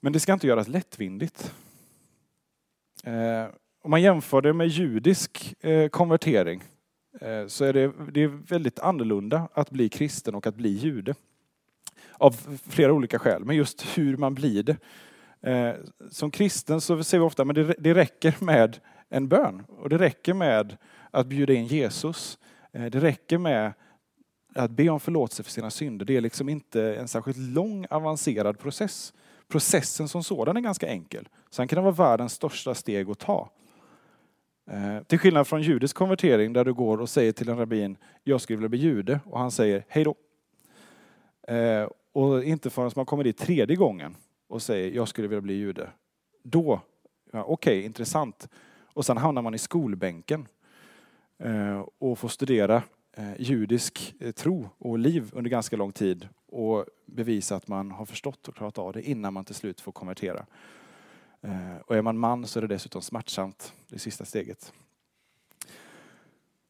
men 0.00 0.12
det 0.12 0.20
ska 0.20 0.32
inte 0.32 0.46
göras 0.46 0.68
lättvindigt. 0.68 1.54
Eh, 3.04 3.46
om 3.82 3.90
man 3.90 4.02
jämför 4.02 4.42
det 4.42 4.52
med 4.52 4.68
judisk 4.68 5.64
eh, 5.64 5.88
konvertering 5.88 6.62
eh, 7.20 7.46
så 7.46 7.64
är 7.64 7.72
det, 7.72 7.92
det 8.12 8.22
är 8.22 8.28
väldigt 8.28 8.78
annorlunda 8.78 9.48
att 9.52 9.70
bli 9.70 9.88
kristen 9.88 10.34
och 10.34 10.46
att 10.46 10.54
bli 10.54 10.68
jude. 10.68 11.14
Av 12.20 12.58
flera 12.68 12.92
olika 12.92 13.18
skäl, 13.18 13.44
men 13.44 13.56
just 13.56 13.98
hur 13.98 14.16
man 14.16 14.34
blir 14.34 14.62
det. 14.62 14.76
Eh, 15.50 15.74
som 16.10 16.30
kristen 16.30 16.80
så 16.80 17.04
ser 17.04 17.18
vi 17.18 17.24
ofta 17.24 17.42
att 17.42 17.54
det, 17.54 17.74
det 17.78 17.94
räcker 17.94 18.34
med 18.40 18.78
en 19.08 19.28
bön 19.28 19.64
och 19.68 19.88
det 19.88 19.98
räcker 19.98 20.34
med 20.34 20.76
att 21.10 21.26
bjuda 21.26 21.52
in 21.52 21.66
Jesus. 21.66 22.38
Eh, 22.72 22.84
det 22.84 23.00
räcker 23.00 23.38
med 23.38 23.72
att 24.54 24.70
be 24.70 24.88
om 24.88 25.00
förlåtelse 25.00 25.42
för 25.42 25.50
sina 25.50 25.70
synder. 25.70 26.06
Det 26.06 26.16
är 26.16 26.20
liksom 26.20 26.48
inte 26.48 26.94
en 26.94 27.08
särskilt 27.08 27.38
lång 27.38 27.86
avancerad 27.90 28.58
process. 28.58 29.12
Processen 29.48 30.08
som 30.08 30.22
sådan 30.22 30.56
är 30.56 30.60
ganska 30.60 30.86
enkel. 30.86 31.28
Sen 31.50 31.68
kan 31.68 31.76
det 31.76 31.82
vara 31.82 32.10
världens 32.10 32.32
största 32.32 32.74
steg 32.74 33.10
att 33.10 33.18
ta. 33.18 33.50
Eh, 34.70 35.02
till 35.02 35.18
skillnad 35.18 35.46
från 35.46 35.62
judisk 35.62 35.96
konvertering 35.96 36.52
där 36.52 36.64
du 36.64 36.74
går 36.74 37.00
och 37.00 37.08
säger 37.08 37.32
till 37.32 37.48
en 37.48 37.58
rabbin, 37.58 37.96
jag 38.24 38.40
skulle 38.40 38.56
vilja 38.56 38.68
bli 38.68 38.78
jude 38.78 39.20
och 39.24 39.38
han 39.38 39.50
säger 39.50 39.84
hej 39.88 40.04
då. 40.04 40.14
Eh, 41.54 41.88
och 42.12 42.44
inte 42.44 42.70
förrän 42.70 42.90
man 42.96 43.06
kommer 43.06 43.24
dit 43.24 43.38
tredje 43.38 43.76
gången 43.76 44.16
och 44.48 44.62
säger 44.62 44.90
jag 44.90 45.08
skulle 45.08 45.28
vilja 45.28 45.40
bli 45.40 45.54
jude. 45.54 45.90
Då, 46.42 46.80
ja, 47.32 47.44
okej, 47.44 47.78
okay, 47.78 47.86
intressant. 47.86 48.48
Och 48.84 49.06
sen 49.06 49.16
hamnar 49.16 49.42
man 49.42 49.54
i 49.54 49.58
skolbänken 49.58 50.48
eh, 51.38 51.86
och 51.98 52.18
får 52.18 52.28
studera 52.28 52.82
eh, 53.16 53.40
judisk 53.40 54.14
eh, 54.20 54.32
tro 54.32 54.68
och 54.78 54.98
liv 54.98 55.30
under 55.32 55.50
ganska 55.50 55.76
lång 55.76 55.92
tid 55.92 56.28
och 56.46 56.84
bevisa 57.06 57.56
att 57.56 57.68
man 57.68 57.90
har 57.90 58.04
förstått 58.04 58.48
och 58.48 58.54
klarat 58.54 58.78
av 58.78 58.92
det 58.92 59.02
innan 59.02 59.34
man 59.34 59.44
till 59.44 59.54
slut 59.54 59.80
får 59.80 59.92
konvertera. 59.92 60.46
Eh, 61.42 61.76
och 61.86 61.96
är 61.96 62.02
man 62.02 62.18
man 62.18 62.46
så 62.46 62.58
är 62.58 62.60
det 62.60 62.66
dessutom 62.74 63.02
smärtsamt, 63.02 63.72
det 63.88 63.98
sista 63.98 64.24
steget. 64.24 64.72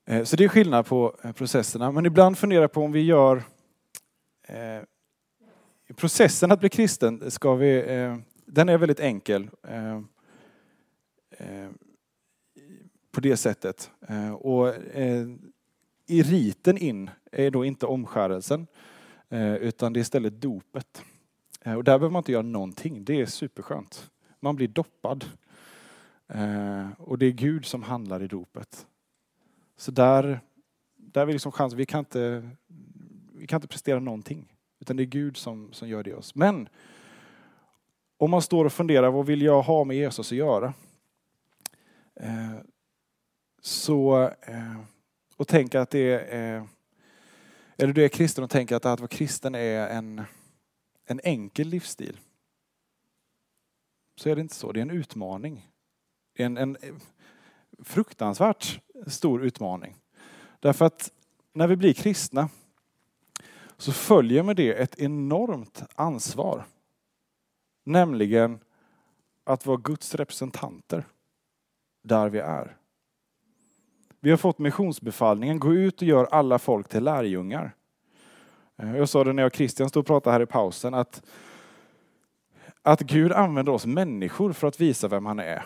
Eh, 0.07 0.25
så 0.25 0.37
det 0.37 0.45
är 0.45 0.49
skillnad 0.49 0.87
på 0.87 1.17
eh, 1.23 1.33
processerna, 1.33 1.93
men 1.93 2.07
ibland 2.07 2.39
funderar 2.39 2.63
jag 2.63 2.73
på 2.73 2.83
om 2.83 2.93
vi 2.93 3.01
gör 3.01 3.43
eh, 4.49 4.83
processen 5.97 6.53
att 6.53 6.61
bli 6.61 6.69
kristen, 6.69 7.31
ska 7.31 7.55
vi, 7.55 7.95
eh, 7.95 8.17
den 8.47 8.69
är 8.69 8.79
väldigt 8.79 9.01
enkel 9.01 9.51
eh, 9.63 9.97
eh, 11.31 11.71
på 13.13 13.21
det 13.21 13.37
sättet. 13.37 13.91
Och 14.39 14.75
i 16.07 16.23
riten 16.23 16.79
in 16.79 17.11
är 17.33 17.51
då 17.51 17.65
inte 17.65 17.87
omskärelsen, 17.87 18.67
utan 19.61 19.93
det 19.93 19.99
är 19.99 20.01
istället 20.01 20.41
dopet. 20.41 21.03
Och 21.65 21.85
där 21.85 21.99
behöver 21.99 22.11
man 22.11 22.21
inte 22.21 22.33
göra 22.33 22.43
någonting, 22.43 23.05
det 23.05 23.21
är 23.21 23.27
superskönt. 23.27 24.11
Man 24.41 24.57
blir 24.57 24.69
doppad. 24.69 25.25
Och 26.99 27.19
det 27.19 27.27
är 27.27 27.31
Gud 27.31 27.65
som 27.65 27.83
handlar 27.83 28.23
i 28.23 28.27
dopet. 28.27 28.87
Så 29.77 29.91
där, 29.91 30.41
där 30.97 31.23
är 31.23 31.27
vi 31.27 31.33
liksom 31.33 31.53
chans. 31.53 31.75
Vi 31.75 31.87
kan, 31.87 31.99
inte, 31.99 32.51
vi 33.35 33.47
kan 33.47 33.57
inte 33.57 33.69
prestera 33.69 34.01
någonting. 34.01 34.49
Utan 34.81 34.97
det 34.97 35.03
är 35.03 35.07
Gud 35.07 35.37
som, 35.37 35.73
som 35.73 35.89
gör 35.89 36.03
det 36.03 36.11
i 36.11 36.15
oss. 36.15 36.35
Men 36.35 36.69
om 38.17 38.31
man 38.31 38.43
står 38.43 38.65
och 38.65 38.73
funderar, 38.73 39.11
vad 39.11 39.27
vill 39.27 39.43
jag 39.43 39.63
ha 39.63 39.85
med 39.85 39.97
Jesus 39.97 40.33
att 40.33 40.39
göra? 40.39 40.75
Eh, 42.21 42.55
så, 43.61 44.23
eh, 44.43 44.81
och 45.37 45.49
tänker 45.49 45.79
att 45.79 45.91
det 45.91 46.33
är, 46.33 46.57
eh, 46.57 46.65
eller 47.77 47.93
du 47.93 48.05
är 48.05 48.09
kristen 48.09 48.45
och 48.45 48.51
tänker 48.51 48.77
att 48.77 48.87
att 48.87 49.01
vara 49.01 49.09
kristen 49.09 49.55
är 49.55 49.89
en, 49.89 50.23
en 51.07 51.21
enkel 51.25 51.69
livsstil 51.69 52.21
så 54.21 54.29
är 54.29 54.35
det 54.35 54.41
inte 54.41 54.55
så. 54.55 54.73
Det 54.73 54.81
är 54.81 54.83
en 54.83 54.91
utmaning. 54.91 55.69
En, 56.35 56.57
en 56.57 56.77
eh, 56.77 56.95
fruktansvärt 57.85 58.81
stor 59.07 59.45
utmaning. 59.45 59.97
Därför 60.61 60.85
att 60.85 61.13
när 61.53 61.67
vi 61.67 61.77
blir 61.77 61.93
kristna 61.93 62.49
så 63.81 63.93
följer 63.93 64.43
med 64.43 64.57
det 64.57 64.73
ett 64.73 64.99
enormt 64.99 65.83
ansvar. 65.95 66.65
Nämligen 67.85 68.59
att 69.45 69.67
vara 69.67 69.77
Guds 69.77 70.15
representanter 70.15 71.05
där 72.03 72.29
vi 72.29 72.39
är. 72.39 72.77
Vi 74.21 74.31
har 74.31 74.37
fått 74.37 74.59
missionsbefallningen, 74.59 75.59
gå 75.59 75.75
ut 75.75 76.03
och 76.03 76.09
gör 76.09 76.25
alla 76.25 76.59
folk 76.59 76.89
till 76.89 77.05
lärjungar. 77.05 77.75
Eh, 78.77 78.97
jag 78.97 79.09
sa 79.09 79.25
det 79.25 79.33
när 79.33 79.43
jag 79.43 79.51
och 79.51 79.57
Christian 79.57 79.89
stod 79.89 80.01
och 80.01 80.07
pratade 80.07 80.33
här 80.33 80.43
i 80.43 80.47
pausen, 80.47 80.95
att 80.95 81.23
att 82.83 83.01
Gud 83.01 83.33
använder 83.33 83.73
oss 83.73 83.87
människor 83.87 84.53
för 84.53 84.69
att 84.69 84.81
visa 84.81 85.09
vem 85.09 85.27
han 85.27 85.39
är 85.39 85.65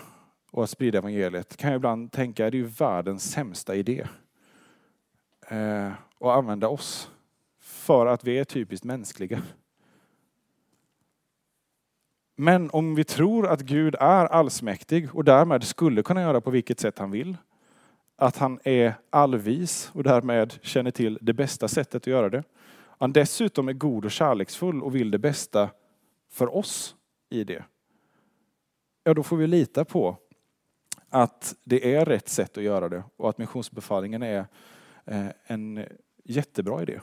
och 0.51 0.65
att 0.65 0.71
sprida 0.71 0.99
evangeliet 0.99 1.57
kan 1.57 1.71
jag 1.71 1.77
ibland 1.77 2.13
tänka 2.13 2.47
är 2.47 2.53
ju 2.53 2.65
världens 2.65 3.31
sämsta 3.31 3.75
idé. 3.75 4.07
Eh, 5.49 5.93
att 6.21 6.37
använda 6.37 6.69
oss 6.69 7.11
för 7.85 8.07
att 8.07 8.25
vi 8.25 8.39
är 8.39 8.45
typiskt 8.45 8.85
mänskliga. 8.85 9.43
Men 12.37 12.71
om 12.71 12.95
vi 12.95 13.05
tror 13.05 13.47
att 13.47 13.61
Gud 13.61 13.95
är 13.95 14.27
allsmäktig 14.27 15.15
och 15.15 15.25
därmed 15.25 15.65
skulle 15.65 16.03
kunna 16.03 16.23
göra 16.23 16.41
på 16.41 16.51
vilket 16.51 16.81
sätt 16.81 16.99
han 16.99 17.11
vill, 17.11 17.37
att 18.17 18.37
han 18.37 18.59
är 18.65 18.95
allvis 19.11 19.91
och 19.95 20.03
därmed 20.03 20.59
känner 20.63 20.91
till 20.91 21.19
det 21.23 21.33
bästa 21.33 21.69
sättet 21.69 22.03
att 22.03 22.07
göra 22.07 22.29
det. 22.29 22.43
Han 22.99 23.13
dessutom 23.13 23.69
är 23.69 23.73
god 23.73 24.05
och 24.05 24.11
kärleksfull 24.11 24.83
och 24.83 24.95
vill 24.95 25.11
det 25.11 25.19
bästa 25.19 25.71
för 26.31 26.57
oss 26.57 26.97
i 27.31 27.45
det. 27.45 27.65
Ja, 29.05 29.15
då 29.15 29.23
får 29.23 29.37
vi 29.37 29.47
lita 29.47 29.85
på 29.85 30.17
att 31.09 31.55
det 31.65 31.95
är 31.95 32.05
rätt 32.05 32.29
sätt 32.29 32.59
att 32.59 32.65
göra 32.65 32.89
det 32.89 33.05
och 33.17 33.29
att 33.29 33.39
missionsbefallningen 33.39 34.23
är 34.23 34.47
eh, 35.05 35.27
en 35.47 35.87
jättebra 36.25 36.83
idé. 36.83 37.01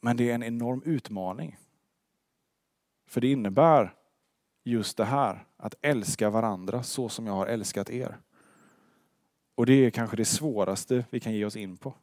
Men 0.00 0.16
det 0.16 0.30
är 0.30 0.34
en 0.34 0.42
enorm 0.42 0.82
utmaning. 0.84 1.56
För 3.06 3.20
det 3.20 3.32
innebär 3.32 3.94
just 4.64 4.96
det 4.96 5.04
här, 5.04 5.44
att 5.56 5.74
älska 5.80 6.30
varandra 6.30 6.82
så 6.82 7.08
som 7.08 7.26
jag 7.26 7.32
har 7.32 7.46
älskat 7.46 7.90
er. 7.90 8.16
Och 9.54 9.66
det 9.66 9.72
är 9.72 9.90
kanske 9.90 10.16
det 10.16 10.24
svåraste 10.24 11.04
vi 11.10 11.20
kan 11.20 11.32
ge 11.32 11.44
oss 11.44 11.56
in 11.56 11.76
på. 11.76 11.94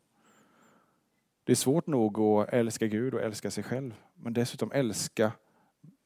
Det 1.44 1.54
är 1.54 1.56
svårt 1.56 1.88
nog 1.88 2.20
att 2.20 2.50
älska 2.54 2.88
Gud 2.88 3.14
och 3.14 3.22
älska 3.22 3.52
sig 3.52 3.64
själv, 3.64 3.94
men 4.16 4.34
dessutom 4.34 4.72
älska 4.72 5.32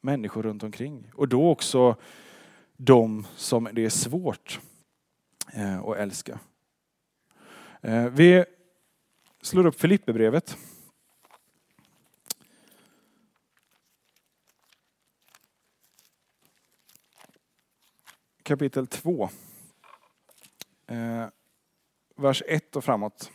människor 0.01 0.43
runt 0.43 0.63
omkring. 0.63 1.11
Och 1.15 1.27
då 1.27 1.49
också 1.49 1.95
de 2.77 3.27
som 3.35 3.69
det 3.73 3.85
är 3.85 3.89
svårt 3.89 4.59
eh, 5.53 5.79
att 5.79 5.97
älska. 5.97 6.39
Eh, 7.81 8.05
vi 8.05 8.45
slår 9.41 9.65
upp 9.65 9.79
Filipperbrevet. 9.79 10.57
Kapitel 18.43 18.87
2. 18.87 19.29
Eh, 20.87 21.25
vers 22.15 22.43
1 22.47 22.75
och 22.75 22.83
framåt. 22.83 23.31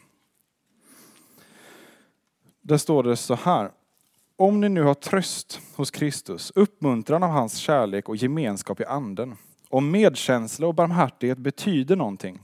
Där 2.60 2.76
står 2.76 3.02
det 3.02 3.16
så 3.16 3.34
här. 3.34 3.70
Om 4.36 4.60
ni 4.60 4.68
nu 4.68 4.82
har 4.82 4.94
tröst 4.94 5.60
hos 5.76 5.90
Kristus, 5.90 6.52
uppmuntran 6.54 7.22
av 7.22 7.30
hans 7.30 7.56
kärlek 7.56 8.08
och 8.08 8.16
gemenskap 8.16 8.80
i 8.80 8.84
anden, 8.84 9.36
om 9.68 9.90
medkänsla 9.90 10.66
och 10.66 10.74
barmhärtighet 10.74 11.38
betyder 11.38 11.96
någonting, 11.96 12.40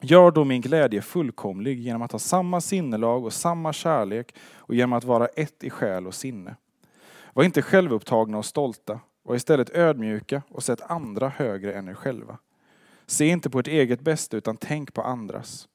gör 0.00 0.30
då 0.30 0.44
min 0.44 0.60
glädje 0.60 1.02
fullkomlig 1.02 1.80
genom 1.80 2.02
att 2.02 2.12
ha 2.12 2.18
samma 2.18 2.60
sinnelag 2.60 3.24
och 3.24 3.32
samma 3.32 3.72
kärlek 3.72 4.34
och 4.56 4.74
genom 4.74 4.92
att 4.92 5.04
vara 5.04 5.26
ett 5.26 5.64
i 5.64 5.70
själ 5.70 6.06
och 6.06 6.14
sinne. 6.14 6.56
Var 7.32 7.44
inte 7.44 7.62
självupptagna 7.62 8.38
och 8.38 8.44
stolta, 8.44 9.00
var 9.24 9.34
istället 9.36 9.76
ödmjuka 9.76 10.42
och 10.48 10.62
sätt 10.62 10.80
andra 10.80 11.28
högre 11.28 11.72
än 11.72 11.88
er 11.88 11.94
själva. 11.94 12.38
Se 13.06 13.26
inte 13.26 13.50
på 13.50 13.58
ert 13.58 13.68
eget 13.68 14.00
bästa 14.00 14.36
utan 14.36 14.56
tänk 14.56 14.94
på 14.94 15.02
andras. 15.02 15.68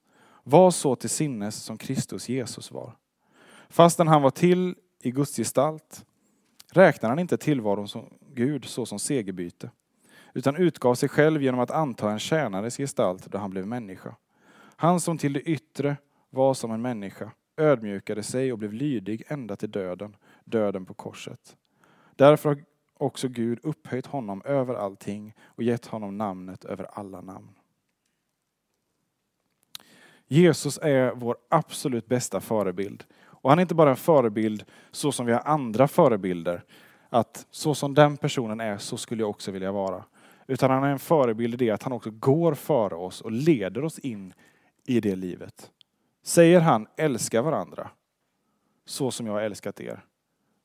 Var 0.44 0.72
så 0.72 0.96
till 0.96 1.10
sinnes 1.10 1.56
som 1.56 1.78
Kristus 1.78 2.30
Jesus 2.30 2.72
var. 2.72 2.96
Fastän 3.70 4.08
han 4.08 4.22
var 4.22 4.32
till 4.32 4.76
i 5.02 5.12
Guds 5.12 5.36
gestalt 5.36 6.06
räknade 6.72 7.12
han 7.12 7.20
inte 7.20 7.38
tillvaron 7.38 7.88
som 7.88 8.14
Gud 8.34 8.66
såsom 8.66 9.00
segerbyte, 9.00 9.72
utan 10.34 10.56
utgav 10.56 10.96
sig 10.96 11.10
själv 11.10 11.42
genom 11.42 11.60
att 11.60 11.72
anta 11.72 12.12
en 12.12 12.20
tjänares 12.20 12.78
gestalt 12.78 13.26
då 13.26 13.38
han 13.38 13.50
blev 13.50 13.68
människa. 13.68 14.16
Han 14.76 15.00
som 15.00 15.18
till 15.18 15.34
det 15.34 15.42
yttre 15.42 15.98
var 16.30 16.54
som 16.54 16.72
en 16.72 16.82
människa 16.82 17.32
ödmjukade 17.58 18.24
sig 18.24 18.52
och 18.52 18.58
blev 18.58 18.74
lydig 18.74 19.24
ända 19.28 19.56
till 19.56 19.72
döden, 19.72 20.16
döden 20.44 20.86
på 20.86 20.94
korset. 20.94 21.58
Därför 22.16 22.50
har 22.50 22.64
också 23.00 23.28
Gud 23.28 23.60
upphöjt 23.64 24.06
honom 24.06 24.42
över 24.46 24.76
allting 24.76 25.36
och 25.46 25.64
gett 25.64 25.86
honom 25.86 26.18
namnet 26.18 26.66
över 26.66 26.84
alla 26.84 27.22
namn. 27.22 27.50
Jesus 30.28 30.80
är 30.82 31.12
vår 31.16 31.38
absolut 31.50 32.08
bästa 32.08 32.42
förebild 32.42 33.04
och 33.42 33.50
han 33.50 33.60
är 33.60 33.62
inte 33.62 33.76
bara 33.76 33.90
en 33.90 33.96
förebild 33.96 34.66
så 34.92 35.12
som 35.12 35.26
vi 35.26 35.32
har 35.32 35.42
andra 35.46 35.88
förebilder. 35.88 36.64
Att 37.10 37.48
så 37.52 37.76
som 37.76 37.94
den 37.94 38.18
personen 38.18 38.60
är, 38.60 38.78
så 38.78 38.98
skulle 38.98 39.24
jag 39.24 39.30
också 39.30 39.52
vilja 39.52 39.72
vara. 39.72 40.04
Utan 40.48 40.72
han 40.72 40.84
är 40.84 40.92
en 40.92 41.00
förebild 41.00 41.54
i 41.54 41.58
det 41.58 41.72
att 41.72 41.84
han 41.84 41.94
också 41.94 42.12
går 42.12 42.54
före 42.54 42.96
oss 42.96 43.22
och 43.22 43.32
leder 43.32 43.84
oss 43.84 44.00
in 44.00 44.34
i 44.86 45.00
det 45.00 45.16
livet. 45.16 45.72
Säger 46.24 46.60
han 46.60 46.88
älska 46.98 47.42
varandra 47.42 47.90
så 48.86 49.12
som 49.12 49.26
jag 49.26 49.34
har 49.34 49.42
älskat 49.42 49.80
er, 49.80 50.06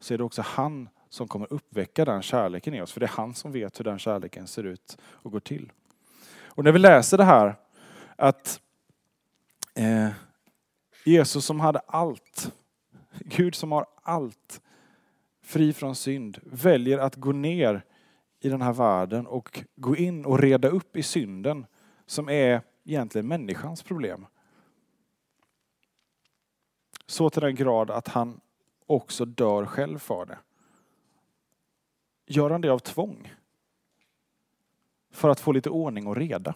så 0.00 0.14
är 0.14 0.18
det 0.18 0.24
också 0.24 0.42
han 0.42 0.88
som 1.14 1.28
kommer 1.28 1.52
uppväcka 1.52 2.04
den 2.04 2.22
kärleken 2.22 2.74
i 2.74 2.82
oss. 2.82 2.92
För 2.92 3.00
det 3.00 3.06
är 3.06 3.16
han 3.16 3.34
som 3.34 3.52
vet 3.52 3.80
hur 3.80 3.84
den 3.84 3.98
kärleken 3.98 4.46
ser 4.46 4.64
ut 4.64 4.98
och 5.02 5.32
går 5.32 5.40
till. 5.40 5.72
Och 6.44 6.64
när 6.64 6.72
vi 6.72 6.78
läser 6.78 7.18
det 7.18 7.24
här 7.24 7.56
att 8.16 8.60
eh, 9.74 10.08
Jesus 11.04 11.44
som 11.44 11.60
hade 11.60 11.78
allt 11.78 12.52
Gud 13.18 13.54
som 13.54 13.72
har 13.72 13.86
allt, 14.02 14.60
fri 15.42 15.72
från 15.72 15.94
synd, 15.94 16.38
väljer 16.42 16.98
att 16.98 17.16
gå 17.16 17.32
ner 17.32 17.84
i 18.40 18.48
den 18.48 18.62
här 18.62 18.72
världen 18.72 19.26
och 19.26 19.64
gå 19.76 19.96
in 19.96 20.24
och 20.24 20.38
reda 20.38 20.68
upp 20.68 20.96
i 20.96 21.02
synden 21.02 21.66
som 22.06 22.28
är 22.28 22.62
egentligen 22.84 23.28
människans 23.28 23.82
problem. 23.82 24.26
Så 27.06 27.30
till 27.30 27.42
den 27.42 27.54
grad 27.54 27.90
att 27.90 28.08
han 28.08 28.40
också 28.86 29.24
dör 29.24 29.66
själv 29.66 29.98
för 29.98 30.26
det. 30.26 30.38
Gör 32.26 32.50
han 32.50 32.60
det 32.60 32.68
av 32.68 32.78
tvång? 32.78 33.34
För 35.10 35.28
att 35.28 35.40
få 35.40 35.52
lite 35.52 35.70
ordning 35.70 36.06
och 36.06 36.16
reda? 36.16 36.54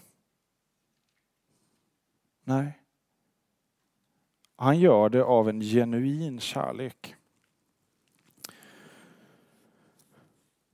Nej. 2.45 2.79
Han 4.57 4.79
gör 4.79 5.09
det 5.09 5.25
av 5.25 5.49
en 5.49 5.61
genuin 5.61 6.41
kärlek. 6.41 7.15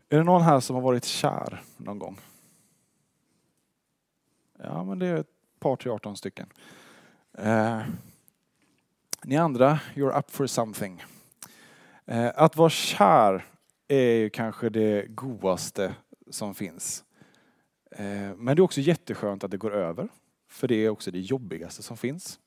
Är 0.08 0.18
det 0.18 0.24
någon 0.24 0.42
här 0.42 0.60
som 0.60 0.76
har 0.76 0.82
varit 0.82 1.04
kär 1.04 1.62
någon 1.76 1.98
gång? 1.98 2.18
Ja, 4.58 4.84
men 4.84 4.98
det 4.98 5.06
är 5.06 5.16
ett 5.16 5.30
par 5.58 5.76
till 5.76 5.90
18 5.90 6.16
stycken. 6.16 6.52
Eh, 7.32 7.82
ni 9.22 9.36
andra, 9.36 9.80
you're 9.94 10.18
up 10.18 10.30
for 10.30 10.46
something. 10.46 11.04
Eh, 12.04 12.32
att 12.34 12.56
vara 12.56 12.70
kär 12.70 13.44
är 13.88 14.16
ju 14.16 14.30
kanske 14.30 14.68
det 14.68 15.06
godaste 15.08 15.94
som 16.30 16.54
finns. 16.54 17.04
Eh, 17.90 18.36
men 18.36 18.56
det 18.56 18.60
är 18.60 18.64
också 18.64 18.80
jätteskönt 18.80 19.44
att 19.44 19.50
det 19.50 19.56
går 19.56 19.74
över. 19.74 20.08
För 20.48 20.68
det 20.68 20.74
är 20.74 20.88
också 20.88 21.10
det 21.10 21.20
jobbigaste 21.20 21.82
som 21.82 21.96
finns. 21.96 22.38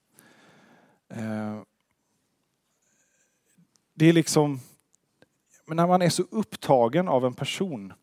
Eh, 1.09 1.61
det 3.93 4.05
är 4.05 4.13
liksom, 4.13 4.59
när 5.65 5.87
man 5.87 6.01
är 6.01 6.09
så 6.09 6.23
upptagen 6.31 7.07
av 7.07 7.25
en 7.25 7.33
person 7.33 7.93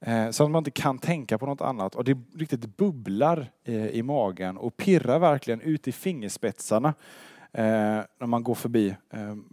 eh, 0.00 0.30
så 0.30 0.44
att 0.44 0.50
man 0.50 0.60
inte 0.60 0.70
kan 0.70 0.98
tänka 0.98 1.38
på 1.38 1.46
något 1.46 1.60
annat 1.60 1.94
och 1.94 2.04
det 2.04 2.18
riktigt 2.34 2.76
bubblar 2.76 3.50
i 3.92 4.02
magen 4.02 4.58
och 4.58 4.76
pirrar 4.76 5.18
verkligen 5.18 5.60
ut 5.60 5.88
i 5.88 5.92
fingerspetsarna 5.92 6.94
när 7.52 8.26
man 8.26 8.42
går 8.42 8.54
förbi 8.54 8.96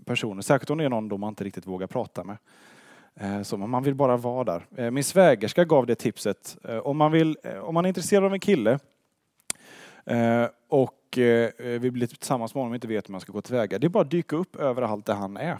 personer. 0.05 0.41
Särskilt 0.41 0.69
om 0.69 0.77
det 0.77 0.83
är 0.83 0.89
någon 0.89 1.19
man 1.19 1.29
inte 1.29 1.43
riktigt 1.43 1.67
vågar 1.67 1.87
prata 1.87 2.23
med. 2.23 2.37
Eh, 3.19 3.41
så 3.41 3.57
man 3.57 3.83
vill 3.83 3.95
bara 3.95 4.17
vara 4.17 4.43
där. 4.43 4.65
Eh, 4.77 4.91
min 4.91 5.03
svägerska 5.03 5.65
gav 5.65 5.85
det 5.85 5.95
tipset. 5.95 6.57
Eh, 6.63 6.77
om 6.77 6.97
man, 6.97 7.11
vill, 7.11 7.37
om 7.61 7.73
man 7.73 7.85
är 7.85 7.89
intresserad 7.89 8.23
av 8.23 8.33
en 8.33 8.39
kille 8.39 8.79
och 10.69 11.19
vill 11.57 11.91
bli 11.91 12.07
tillsammans 12.07 12.55
med 12.55 12.61
honom 12.61 12.71
och 12.71 12.75
inte 12.75 12.87
vet 12.87 13.09
hur 13.09 13.11
man 13.11 13.21
ska 13.21 13.31
gå 13.31 13.41
tillväga. 13.41 13.79
Det 13.79 13.87
är 13.87 13.89
bara 13.89 14.03
att 14.03 14.11
dyka 14.11 14.35
upp 14.35 14.55
överallt 14.55 15.05
där 15.05 15.13
han 15.13 15.37
är. 15.37 15.57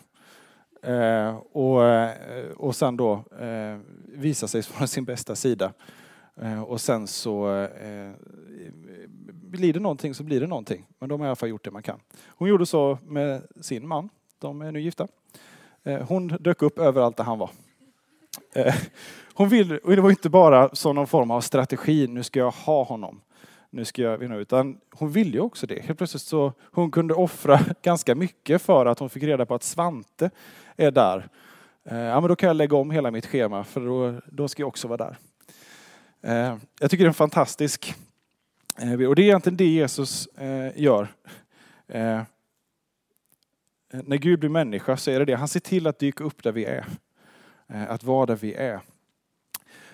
Och, 1.52 1.82
och 2.68 2.76
sen 2.76 2.98
då 2.98 3.24
visa 4.06 4.48
sig 4.48 4.64
från 4.64 4.88
sin 4.88 5.06
bästa 5.06 5.36
sida. 5.36 5.74
Och 6.68 6.82
sen 6.82 7.08
så 7.08 7.68
blir 9.32 9.74
det 9.74 9.80
någonting 9.80 10.14
så 10.14 10.24
blir 10.24 10.40
det 10.40 10.48
någonting. 10.48 10.86
Men 11.00 11.10
de 11.10 11.20
har 11.20 11.28
i 11.28 11.30
alla 11.30 11.36
fall 11.36 11.50
gjort 11.50 11.64
det 11.64 11.72
man 11.72 11.84
kan. 11.84 12.00
Hon 12.28 12.50
gjorde 12.50 12.66
så 12.66 12.98
med 13.06 13.42
sin 13.62 13.88
man. 13.88 14.10
De 14.40 14.62
är 14.62 14.72
nu 14.72 14.82
gifta. 14.82 15.08
Eh, 15.86 16.02
hon 16.08 16.28
dök 16.28 16.62
upp 16.62 16.80
överallt 16.80 17.18
där 17.18 17.24
han 17.24 17.40
var. 17.40 17.50
Eh, 18.54 18.76
hon 19.34 19.50
vill, 19.50 19.78
och 19.78 19.96
det 19.96 20.02
var 20.02 20.10
inte 20.10 20.30
bara 20.30 20.76
som 20.76 20.96
någon 20.96 21.08
form 21.08 21.32
av 21.32 21.42
strategi, 21.42 22.08
nu 22.08 22.24
ska 22.24 22.40
jag 22.40 22.52
ha 22.52 22.84
honom 22.84 23.22
nu 23.76 23.86
ska 23.86 24.02
jag 24.02 24.18
vinna. 24.18 24.36
Utan 24.36 24.78
hon 24.92 25.12
ville 25.12 25.32
ju 25.32 25.40
också 25.40 25.68
det. 25.68 25.86
Helt 25.86 25.98
plötsligt 25.98 26.22
så 26.22 26.54
hon 26.72 26.92
kunde 26.92 27.14
offra 27.14 27.60
ganska 27.82 28.16
mycket 28.16 28.62
för 28.62 28.86
att 28.86 29.00
hon 29.00 29.10
fick 29.10 29.24
reda 29.24 29.46
på 29.46 29.56
att 29.56 29.64
Svante 29.64 30.30
är 30.76 30.92
där. 30.92 31.28
Eh, 31.84 31.98
ja, 31.98 32.22
men 32.22 32.30
då 32.30 32.36
kan 32.36 32.48
jag 32.48 32.56
lägga 32.56 32.78
om 32.78 32.92
hela 32.92 33.12
mitt 33.12 33.26
schema 33.26 33.64
för 33.64 33.82
då, 33.82 34.22
då 34.26 34.48
ska 34.48 34.62
jag 34.62 34.68
också 34.68 34.88
vara 34.88 34.98
där. 34.98 35.18
Jag 36.80 36.92
tycker 36.92 37.04
det 37.04 37.08
är 37.08 37.08
en 37.08 37.14
fantastisk 37.14 37.96
och 39.08 39.16
det 39.16 39.22
är 39.22 39.26
egentligen 39.26 39.58
det 39.58 39.66
Jesus 39.66 40.28
gör. 40.76 41.08
När 44.04 44.18
Gud 44.18 44.40
blir 44.40 44.50
människa 44.50 44.98
så 44.98 45.12
är 45.12 45.20
det 45.20 45.26
det. 45.26 45.36
Han 45.36 45.48
ser 45.48 45.60
till 45.60 45.88
att 45.88 46.00
dyka 46.00 46.24
upp 46.24 46.44
där 46.44 46.52
vi 46.52 46.66
är. 46.66 46.86
Eh, 47.68 47.92
att 47.92 48.04
vara 48.04 48.26
där 48.26 48.36
vi 48.36 48.54
är. 48.54 48.82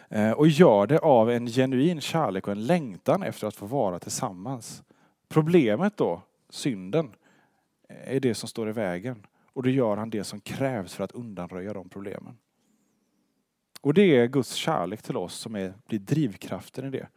Eh, 0.10 0.32
och 0.32 0.48
gör 0.48 0.88
det 0.88 1.00
av 1.00 1.32
en 1.32 1.48
genuin 1.48 2.02
kärlek 2.02 2.48
och 2.48 2.52
en 2.52 2.66
längtan 2.66 3.24
efter 3.24 3.48
att 3.48 3.56
få 3.56 3.66
vara 3.66 4.00
tillsammans. 4.00 4.84
Problemet 5.28 5.98
då, 5.98 6.22
synden, 6.50 7.12
eh, 7.90 8.16
är 8.16 8.20
det 8.20 8.34
som 8.34 8.50
står 8.50 8.70
i 8.70 8.72
vägen. 8.72 9.26
Och 9.54 9.64
då 9.64 9.70
gör 9.70 9.98
han 9.98 10.10
det 10.10 10.24
som 10.24 10.40
krävs 10.40 10.94
för 10.94 11.04
att 11.04 11.12
undanröja 11.12 11.74
de 11.74 11.90
problemen. 11.90 12.38
Och 13.82 13.94
det 13.94 14.18
är 14.18 14.28
Guds 14.28 14.54
kärlek 14.54 15.02
till 15.02 15.18
oss 15.18 15.34
som 15.34 15.56
är, 15.56 15.74
blir 15.88 16.00
drivkraften 16.00 16.86
i 16.86 16.90
det. 16.90 17.08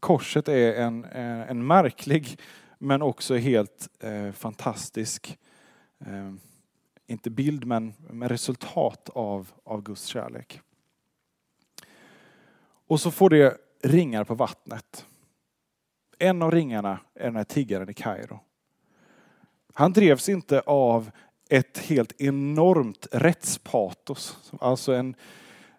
Korset 0.00 0.48
är 0.48 0.74
en, 0.74 1.04
en 1.04 1.66
märklig 1.66 2.38
men 2.78 3.02
också 3.02 3.36
helt 3.36 3.88
eh, 4.00 4.32
fantastisk 4.32 5.38
eh, 5.98 6.32
inte 7.06 7.30
bild 7.30 7.64
men, 7.64 7.94
men 8.10 8.28
resultat 8.28 9.08
av, 9.08 9.52
av 9.64 9.82
Guds 9.82 10.06
kärlek. 10.06 10.60
Och 12.86 13.00
så 13.00 13.10
får 13.10 13.30
det 13.30 13.58
ringar 13.82 14.24
på 14.24 14.34
vattnet. 14.34 15.06
En 16.18 16.42
av 16.42 16.50
ringarna 16.50 17.00
är 17.14 17.24
den 17.24 17.36
här 17.36 17.44
tiggaren 17.44 17.90
i 17.90 17.94
Kairo. 17.94 18.40
Han 19.74 19.92
drevs 19.92 20.28
inte 20.28 20.60
av 20.60 21.10
ett 21.48 21.78
helt 21.78 22.20
enormt 22.20 23.06
rättspatos, 23.12 24.52
alltså 24.60 24.94
en 24.94 25.14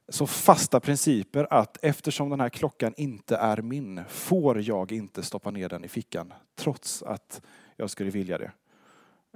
så 0.10 0.28
fasta 0.28 0.80
principer 0.80 1.48
att 1.54 1.78
eftersom 1.82 2.30
den 2.30 2.40
här 2.40 2.50
klockan 2.50 2.94
inte 2.98 3.36
är 3.36 3.62
min 3.62 4.02
får 4.08 4.62
jag 4.62 4.92
inte 4.92 5.24
stoppa 5.24 5.52
ner 5.52 5.70
den 5.70 5.86
i 5.86 5.88
fickan 5.88 6.34
trots 6.56 7.04
att 7.04 7.42
jag 7.76 7.90
skulle 7.90 8.10
vilja 8.10 8.38
det. 8.38 8.52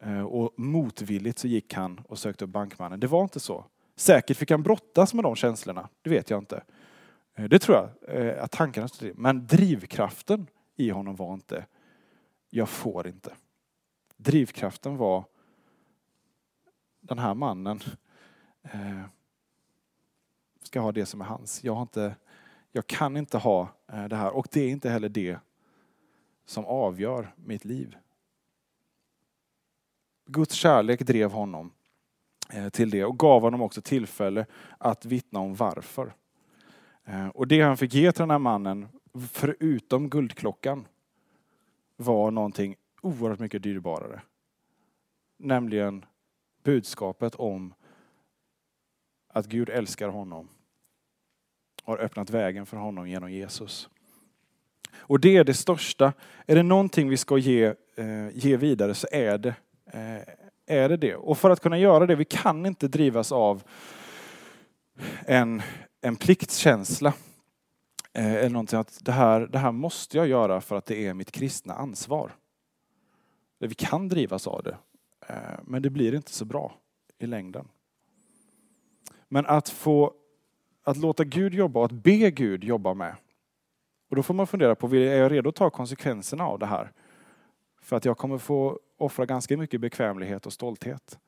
Eh, 0.01 0.21
och 0.21 0.53
motvilligt 0.59 1.39
så 1.39 1.47
gick 1.47 1.73
han 1.73 2.01
och 2.07 2.19
sökte 2.19 2.45
upp 2.45 2.51
bankmannen. 2.51 2.99
Det 2.99 3.07
var 3.07 3.23
inte 3.23 3.39
så. 3.39 3.65
Säkert 3.95 4.37
fick 4.37 4.51
han 4.51 4.63
brottas 4.63 5.13
med 5.13 5.23
de 5.23 5.35
känslorna, 5.35 5.89
det 6.01 6.09
vet 6.09 6.29
jag 6.29 6.39
inte. 6.39 6.63
Eh, 7.35 7.45
det 7.45 7.59
tror 7.59 7.77
jag 7.77 8.15
eh, 8.19 8.43
att 8.43 8.51
tankarna 8.51 8.87
stod 8.87 8.99
till. 8.99 9.21
Men 9.21 9.47
drivkraften 9.47 10.47
i 10.75 10.89
honom 10.89 11.15
var 11.15 11.33
inte, 11.33 11.65
jag 12.49 12.69
får 12.69 13.07
inte. 13.07 13.33
Drivkraften 14.17 14.97
var, 14.97 15.25
den 17.01 17.19
här 17.19 17.33
mannen 17.33 17.79
ska 20.73 20.79
ha 20.79 20.91
det 20.91 21.05
som 21.05 21.21
är 21.21 21.25
hans. 21.25 21.63
Jag, 21.63 21.75
har 21.75 21.81
inte, 21.81 22.15
jag 22.71 22.87
kan 22.87 23.17
inte 23.17 23.37
ha 23.37 23.67
eh, 23.91 24.05
det 24.05 24.15
här 24.15 24.31
och 24.35 24.47
det 24.51 24.61
är 24.61 24.69
inte 24.69 24.89
heller 24.89 25.09
det 25.09 25.37
som 26.45 26.65
avgör 26.65 27.33
mitt 27.35 27.65
liv. 27.65 27.95
Guds 30.25 30.53
kärlek 30.53 31.01
drev 31.01 31.31
honom 31.31 31.71
eh, 32.49 32.69
till 32.69 32.89
det 32.89 33.05
och 33.05 33.19
gav 33.19 33.41
honom 33.41 33.61
också 33.61 33.81
tillfälle 33.81 34.45
att 34.77 35.05
vittna 35.05 35.39
om 35.39 35.55
varför. 35.55 36.13
Eh, 37.03 37.27
och 37.27 37.47
det 37.47 37.61
han 37.61 37.77
fick 37.77 37.93
ge 37.93 38.11
till 38.11 38.21
den 38.21 38.31
här 38.31 38.39
mannen, 38.39 38.87
förutom 39.31 40.09
guldklockan, 40.09 40.87
var 41.95 42.31
någonting 42.31 42.75
oerhört 43.01 43.39
mycket 43.39 43.63
dyrbarare. 43.63 44.21
Nämligen 45.37 46.05
budskapet 46.63 47.35
om 47.35 47.73
att 49.27 49.45
Gud 49.45 49.69
älskar 49.69 50.07
honom 50.07 50.49
har 51.83 51.97
öppnat 51.97 52.29
vägen 52.29 52.65
för 52.65 52.77
honom 52.77 53.09
genom 53.09 53.31
Jesus. 53.31 53.89
Och 54.95 55.19
det 55.19 55.37
är 55.37 55.43
det 55.43 55.53
största. 55.53 56.13
Är 56.45 56.55
det 56.55 56.63
någonting 56.63 57.09
vi 57.09 57.17
ska 57.17 57.37
ge, 57.37 57.65
eh, 57.95 58.29
ge 58.33 58.57
vidare 58.57 58.93
så 58.93 59.07
är 59.11 59.37
det 59.37 59.55
Eh, 59.93 60.21
är 60.65 60.89
det 60.89 60.97
det. 60.97 61.15
Och 61.15 61.37
för 61.37 61.49
att 61.49 61.59
kunna 61.59 61.77
göra 61.77 62.05
det, 62.05 62.15
vi 62.15 62.25
kan 62.25 62.65
inte 62.65 62.87
drivas 62.87 63.31
av 63.31 63.63
en, 65.25 65.61
en 66.01 66.15
pliktkänsla. 66.15 67.13
Eh, 68.13 68.33
eller 68.33 68.49
någonting 68.49 68.79
att 68.79 68.99
det 69.05 69.11
här, 69.11 69.39
det 69.39 69.57
här 69.57 69.71
måste 69.71 70.17
jag 70.17 70.27
göra 70.27 70.61
för 70.61 70.75
att 70.75 70.85
det 70.85 71.07
är 71.07 71.13
mitt 71.13 71.31
kristna 71.31 71.73
ansvar. 71.73 72.31
Vi 73.59 73.75
kan 73.75 74.09
drivas 74.09 74.47
av 74.47 74.63
det, 74.63 74.77
eh, 75.27 75.59
men 75.63 75.81
det 75.81 75.89
blir 75.89 76.15
inte 76.15 76.33
så 76.33 76.45
bra 76.45 76.75
i 77.19 77.27
längden. 77.27 77.67
Men 79.29 79.45
att 79.45 79.69
få 79.69 80.13
att 80.83 80.97
låta 80.97 81.23
Gud 81.23 81.53
jobba 81.53 81.79
och 81.79 81.85
att 81.85 81.91
be 81.91 82.31
Gud 82.31 82.63
jobba 82.63 82.93
med. 82.93 83.15
Och 84.09 84.15
då 84.15 84.23
får 84.23 84.33
man 84.33 84.47
fundera 84.47 84.75
på, 84.75 84.95
är 84.95 85.17
jag 85.17 85.31
redo 85.31 85.49
att 85.49 85.55
ta 85.55 85.69
konsekvenserna 85.69 86.43
av 86.43 86.59
det 86.59 86.65
här? 86.65 86.91
För 87.81 87.95
att 87.95 88.05
jag 88.05 88.17
kommer 88.17 88.37
få 88.37 88.79
offra 88.97 89.25
ganska 89.25 89.57
mycket 89.57 89.81
bekvämlighet 89.81 90.45
och 90.45 90.53
stolthet. 90.53 91.19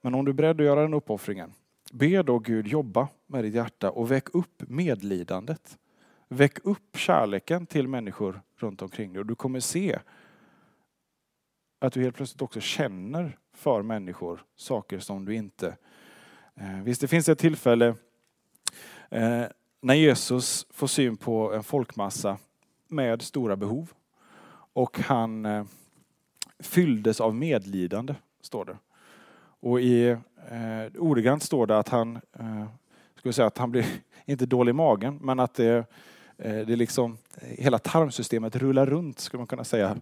Men 0.00 0.14
om 0.14 0.24
du 0.24 0.30
är 0.30 0.34
beredd 0.34 0.60
att 0.60 0.66
göra 0.66 0.82
den 0.82 0.94
uppoffringen, 0.94 1.52
be 1.92 2.22
då 2.22 2.38
Gud 2.38 2.66
jobba 2.66 3.08
med 3.26 3.44
ditt 3.44 3.54
hjärta 3.54 3.90
och 3.90 4.10
väck 4.10 4.34
upp 4.34 4.62
medlidandet. 4.68 5.78
Väck 6.28 6.58
upp 6.64 6.96
kärleken 6.96 7.66
till 7.66 7.88
människor 7.88 8.40
runt 8.56 8.82
omkring 8.82 9.12
dig 9.12 9.20
och 9.20 9.26
du 9.26 9.34
kommer 9.34 9.60
se 9.60 9.98
att 11.78 11.92
du 11.92 12.02
helt 12.02 12.16
plötsligt 12.16 12.42
också 12.42 12.60
känner 12.60 13.38
för 13.52 13.82
människor 13.82 14.44
saker 14.56 14.98
som 14.98 15.24
du 15.24 15.34
inte... 15.34 15.76
Eh, 16.56 16.82
visst, 16.82 17.00
det 17.00 17.08
finns 17.08 17.28
ett 17.28 17.38
tillfälle 17.38 17.94
eh, 19.08 19.42
när 19.80 19.94
Jesus 19.94 20.66
får 20.70 20.86
syn 20.86 21.16
på 21.16 21.52
en 21.52 21.62
folkmassa 21.62 22.38
med 22.88 23.22
stora 23.22 23.56
behov. 23.56 23.92
Och 24.72 24.98
han, 24.98 25.46
eh, 25.46 25.64
fylldes 26.58 27.20
av 27.20 27.34
medlidande, 27.34 28.14
står 28.40 28.64
det. 28.64 28.76
Och 29.60 29.80
i 29.80 30.08
eh, 30.48 30.98
ordagrant 30.98 31.42
står 31.42 31.66
det 31.66 31.78
att 31.78 31.88
han, 31.88 32.16
eh, 32.32 32.66
ska 33.18 33.32
säga 33.32 33.46
att 33.46 33.58
han 33.58 33.70
blir 33.70 33.86
inte 34.24 34.46
dålig 34.46 34.70
i 34.70 34.72
magen, 34.72 35.18
men 35.22 35.40
att 35.40 35.54
det, 35.54 35.76
eh, 36.38 36.66
det 36.66 36.76
liksom, 36.76 37.18
hela 37.40 37.78
tarmsystemet 37.78 38.56
rullar 38.56 38.86
runt, 38.86 39.18
skulle 39.18 39.38
man 39.38 39.46
kunna 39.46 39.64
säga 39.64 39.96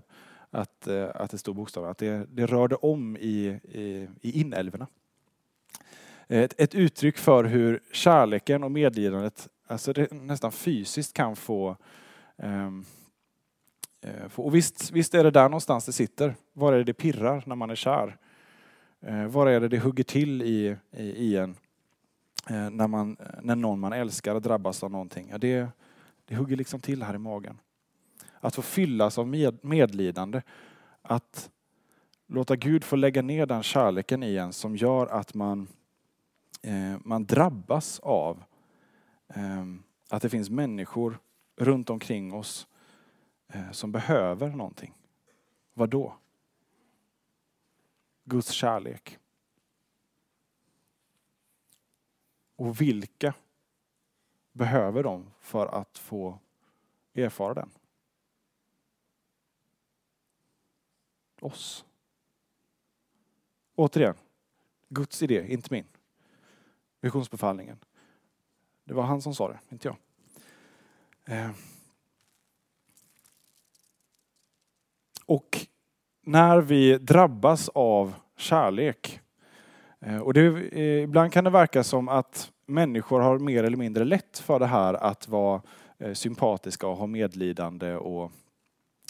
att, 0.51 0.87
eh, 0.87 1.09
att 1.15 1.31
det 1.31 1.39
stod 1.39 1.57
bokstavligen. 1.57 1.91
Att 1.91 1.99
det, 1.99 2.27
det 2.31 2.47
rörde 2.47 2.75
om 2.75 3.17
i, 3.17 3.59
i, 3.63 4.09
i 4.21 4.41
inälvorna. 4.41 4.87
Eh, 6.33 6.43
ett, 6.43 6.61
ett 6.61 6.75
uttryck 6.75 7.19
för 7.19 7.45
hur 7.45 7.83
kärleken 7.93 8.65
och 8.65 8.71
medlidandet 8.71 9.49
alltså 9.67 9.93
det 9.93 10.13
nästan 10.13 10.53
fysiskt 10.53 11.13
kan 11.13 11.37
få 11.37 11.77
um, 12.37 12.85
och 14.35 14.55
visst, 14.55 14.91
visst 14.91 15.15
är 15.15 15.25
det 15.25 15.31
där 15.31 15.49
någonstans 15.49 15.87
det 15.87 15.93
sitter. 15.93 16.35
Var 16.53 16.73
är 16.73 16.79
det 16.79 16.85
det 16.85 16.95
pirrar 16.95 17.43
när 17.47 17.57
man 17.57 17.71
är 17.71 17.75
kär? 17.75 18.17
Uh, 19.09 19.27
var 19.27 19.47
är 19.47 19.61
det 19.61 19.69
det 19.69 19.79
hugger 19.79 20.05
till 20.05 20.43
i, 20.43 20.77
i, 20.91 21.03
i 21.03 21.37
en 21.37 21.51
uh, 22.51 22.71
när, 22.71 22.87
man, 22.87 23.17
när 23.43 23.57
någon 23.57 23.81
man 23.81 23.93
älskar 23.93 24.41
drabbas 24.41 24.83
av 24.83 24.91
någonting? 24.91 25.29
Ja, 25.31 25.39
det, 25.39 25.69
det 26.25 26.37
hugger 26.37 26.57
liksom 26.57 26.81
till 26.81 27.03
här 27.03 27.15
i 27.15 27.19
magen. 27.19 27.59
Att 28.41 28.55
få 28.55 28.63
fyllas 28.63 29.19
av 29.19 29.29
med, 29.29 29.65
medlidande. 29.65 30.43
Att 31.03 31.51
låta 32.27 32.57
Gud 32.57 32.85
få 32.85 32.97
lägga 32.97 33.23
ner 33.23 33.47
den 33.47 33.63
kärleken 33.63 34.23
i 34.23 34.37
en 34.37 34.53
som 34.53 34.77
gör 34.77 35.07
att 35.07 35.35
man, 35.35 35.69
Eh, 36.63 36.97
man 37.05 37.25
drabbas 37.25 38.01
av 38.01 38.45
eh, 39.29 39.65
att 40.09 40.23
det 40.23 40.31
finns 40.31 40.51
människor 40.51 41.19
runt 41.57 41.91
omkring 41.91 42.33
oss 42.33 42.67
eh, 43.49 43.71
som 43.71 43.93
behöver 43.93 44.51
någonting. 44.51 44.95
Vad 45.75 45.89
då? 45.89 46.17
Guds 48.25 48.51
kärlek. 48.51 49.19
Och 52.57 52.81
vilka 52.81 53.35
behöver 54.53 55.03
de 55.03 55.31
för 55.41 55.67
att 55.67 55.99
få 55.99 56.39
erfara 57.15 57.55
den? 57.55 57.71
Oss. 61.41 61.85
Återigen, 63.75 64.15
Guds 64.89 65.23
idé, 65.23 65.53
inte 65.53 65.69
min. 65.71 65.92
Missionsbefallningen. 67.03 67.79
Det 68.85 68.95
var 68.95 69.03
han 69.03 69.23
som 69.23 69.35
sa 69.35 69.49
det, 69.49 69.59
inte 69.69 69.89
jag. 69.89 69.97
Eh. 71.25 71.51
Och 75.27 75.67
när 76.23 76.61
vi 76.61 76.99
drabbas 76.99 77.69
av 77.69 78.15
kärlek, 78.37 79.21
eh, 80.01 80.19
och 80.19 80.35
det, 80.35 80.47
eh, 80.73 81.03
ibland 81.03 81.33
kan 81.33 81.45
det 81.45 81.51
verka 81.51 81.85
som 81.85 82.09
att 82.09 82.53
människor 82.67 83.21
har 83.21 83.39
mer 83.39 83.65
eller 83.65 83.77
mindre 83.77 84.05
lätt 84.05 84.39
för 84.39 84.59
det 84.59 84.67
här 84.67 84.95
att 84.95 85.29
vara 85.29 85.63
sympatiska 86.13 86.87
och 86.87 86.97
ha 86.97 87.07
medlidande 87.07 87.95
och 87.95 88.33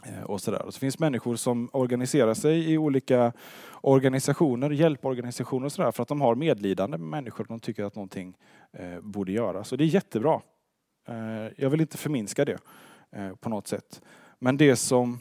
Eh, 0.06 0.22
och 0.22 0.40
så, 0.40 0.50
där. 0.50 0.70
så 0.70 0.78
finns 0.78 0.98
människor 0.98 1.36
som 1.36 1.70
organiserar 1.72 2.34
sig 2.34 2.72
i 2.72 2.78
olika 2.78 3.32
organisationer, 3.80 4.70
hjälporganisationer 4.70 5.66
och 5.66 5.72
sådär 5.72 5.90
för 5.90 6.02
att 6.02 6.08
de 6.08 6.20
har 6.20 6.34
medlidande 6.34 6.98
med 6.98 7.08
människor 7.08 7.44
och 7.44 7.48
de 7.48 7.60
tycker 7.60 7.84
att 7.84 7.94
någonting 7.94 8.36
eh, 8.72 9.00
borde 9.00 9.32
göras. 9.32 9.72
Och 9.72 9.78
det 9.78 9.84
är 9.84 9.86
jättebra. 9.86 10.40
Eh, 11.08 11.52
jag 11.56 11.70
vill 11.70 11.80
inte 11.80 11.96
förminska 11.96 12.44
det 12.44 12.58
eh, 13.10 13.34
på 13.34 13.48
något 13.48 13.66
sätt. 13.66 14.02
Men 14.38 14.56
det 14.56 14.76
som, 14.76 15.18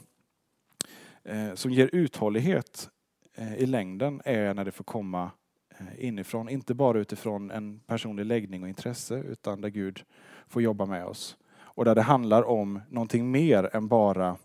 eh, 1.24 1.54
som 1.54 1.70
ger 1.70 1.90
uthållighet 1.92 2.90
eh, 3.34 3.54
i 3.54 3.66
längden 3.66 4.22
är 4.24 4.54
när 4.54 4.64
det 4.64 4.72
får 4.72 4.84
komma 4.84 5.30
eh, 5.78 6.04
inifrån. 6.06 6.48
Inte 6.48 6.74
bara 6.74 6.98
utifrån 6.98 7.50
en 7.50 7.80
personlig 7.80 8.26
läggning 8.26 8.62
och 8.62 8.68
intresse 8.68 9.14
utan 9.14 9.60
där 9.60 9.68
Gud 9.68 10.04
får 10.48 10.62
jobba 10.62 10.86
med 10.86 11.06
oss. 11.06 11.36
Och 11.74 11.84
där 11.84 11.94
det 11.94 12.02
handlar 12.02 12.42
om 12.42 12.80
någonting 12.88 13.30
mer 13.30 13.76
än 13.76 13.88
bara 13.88 14.36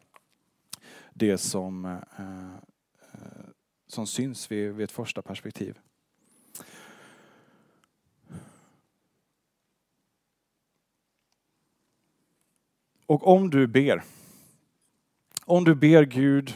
det 1.18 1.38
som, 1.38 1.86
eh, 1.86 2.56
eh, 3.12 3.50
som 3.88 4.08
syns 4.08 4.52
vid, 4.52 4.74
vid 4.74 4.84
ett 4.84 4.92
första 4.92 5.22
perspektiv. 5.22 5.80
Och 13.06 13.28
om 13.28 13.50
du 13.50 13.68
ber, 13.68 14.04
om 15.46 15.64
du 15.64 15.76
ber 15.76 16.04
Gud 16.04 16.54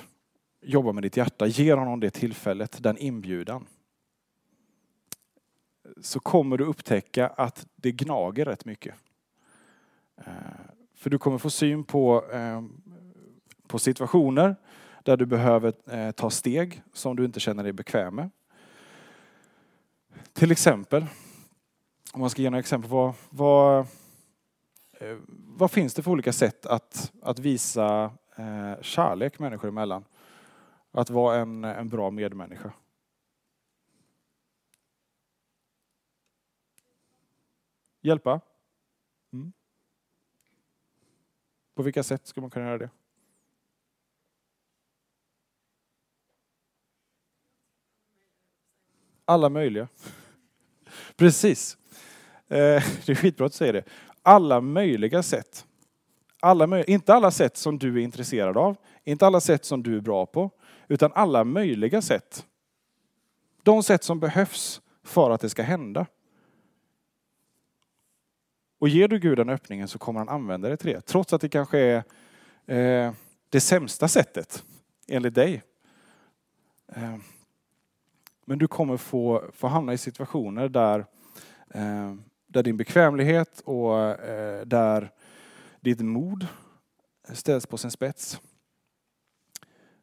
jobba 0.61 0.91
med 0.91 1.03
ditt 1.03 1.17
hjärta, 1.17 1.47
ger 1.47 1.77
honom 1.77 1.99
det 1.99 2.09
tillfället, 2.09 2.83
den 2.83 2.97
inbjudan, 2.97 3.67
så 6.01 6.19
kommer 6.19 6.57
du 6.57 6.63
upptäcka 6.63 7.27
att 7.27 7.67
det 7.75 7.91
gnager 7.91 8.45
rätt 8.45 8.65
mycket. 8.65 8.95
Eh, 10.17 10.31
för 10.93 11.09
du 11.09 11.17
kommer 11.17 11.38
få 11.38 11.49
syn 11.49 11.83
på 11.83 12.31
eh, 12.31 12.61
på 13.72 13.80
situationer 13.80 14.56
där 15.03 15.18
du 15.18 15.26
behöver 15.26 15.73
eh, 15.91 16.11
ta 16.11 16.30
steg 16.30 16.84
som 16.93 17.15
du 17.15 17.26
inte 17.26 17.39
känner 17.39 17.64
dig 17.64 17.73
bekväm 17.73 18.15
med. 18.15 18.30
Till 20.34 20.52
exempel, 20.52 21.06
om 22.14 22.22
man 22.22 22.30
ska 22.30 22.41
ge 22.41 22.49
några 22.49 22.60
exempel, 22.60 22.89
vad, 22.89 23.14
vad, 23.30 23.80
eh, 24.93 25.18
vad 25.27 25.72
finns 25.72 25.93
det 25.93 26.03
för 26.03 26.11
olika 26.11 26.34
sätt 26.34 26.65
att, 26.65 27.11
att 27.22 27.39
visa 27.39 28.14
eh, 28.35 28.81
kärlek 28.81 29.39
människor 29.39 29.68
emellan? 29.68 30.06
Att 30.91 31.10
vara 31.10 31.38
en, 31.38 31.64
en 31.64 31.89
bra 31.89 32.11
medmänniska. 32.11 32.73
Hjälpa? 38.02 38.41
Mm. 39.34 39.52
På 41.76 41.84
vilka 41.84 42.03
sätt 42.03 42.27
ska 42.27 42.41
man 42.41 42.49
kunna 42.49 42.65
göra 42.65 42.77
det? 42.77 42.89
Alla 49.31 49.49
möjliga. 49.49 49.87
Precis. 51.15 51.77
Eh, 52.47 52.57
det 53.05 53.09
är 53.09 53.15
skitbra 53.15 53.45
att 53.45 53.51
du 53.51 53.57
säger 53.57 53.73
det. 53.73 53.83
Alla 54.21 54.61
möjliga 54.61 55.23
sätt. 55.23 55.65
Alla 56.39 56.67
möj 56.67 56.83
inte 56.87 57.13
alla 57.13 57.31
sätt 57.31 57.57
som 57.57 57.79
du 57.79 57.97
är 57.97 58.03
intresserad 58.03 58.57
av, 58.57 58.77
inte 59.03 59.27
alla 59.27 59.41
sätt 59.41 59.65
som 59.65 59.83
du 59.83 59.97
är 59.97 60.01
bra 60.01 60.25
på, 60.25 60.51
utan 60.87 61.11
alla 61.13 61.43
möjliga 61.43 62.01
sätt. 62.01 62.45
De 63.63 63.83
sätt 63.83 64.03
som 64.03 64.19
behövs 64.19 64.81
för 65.03 65.31
att 65.31 65.41
det 65.41 65.49
ska 65.49 65.63
hända. 65.63 66.05
Och 68.79 68.89
ger 68.89 69.07
du 69.07 69.19
Gud 69.19 69.37
den 69.37 69.49
öppningen 69.49 69.87
så 69.87 69.99
kommer 69.99 70.19
han 70.19 70.29
använda 70.29 70.69
det 70.69 70.77
till 70.77 70.93
det. 70.93 71.01
Trots 71.01 71.33
att 71.33 71.41
det 71.41 71.49
kanske 71.49 71.79
är 71.79 72.03
eh, 73.05 73.13
det 73.49 73.61
sämsta 73.61 74.07
sättet, 74.07 74.63
enligt 75.07 75.35
dig. 75.35 75.63
Eh, 76.87 77.17
men 78.52 78.60
du 78.60 78.68
kommer 78.68 78.98
få, 78.98 79.52
få 79.53 79.68
hamna 79.68 79.94
i 79.94 79.98
situationer 79.98 80.69
där, 80.69 80.99
eh, 81.69 82.15
där 82.48 82.64
din 82.64 82.78
bekvämlighet 82.78 83.61
och 83.65 83.99
eh, 83.99 84.65
där 84.65 85.11
ditt 85.80 85.99
mod 85.99 86.48
ställs 87.34 87.65
på 87.65 87.78
sin 87.78 87.91
spets. 87.91 88.41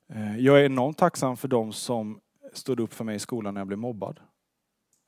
Eh, 0.09 0.39
jag 0.39 0.61
är 0.61 0.65
enormt 0.65 0.99
tacksam 0.99 1.37
för 1.37 1.49
de 1.49 1.73
som 1.73 2.21
stod 2.53 2.81
upp 2.81 2.93
för 2.93 3.05
mig 3.05 3.17
i 3.17 3.19
skolan 3.19 3.55
när 3.55 3.61
jag 3.61 3.69
blev 3.69 3.79
mobbad. 3.79 4.21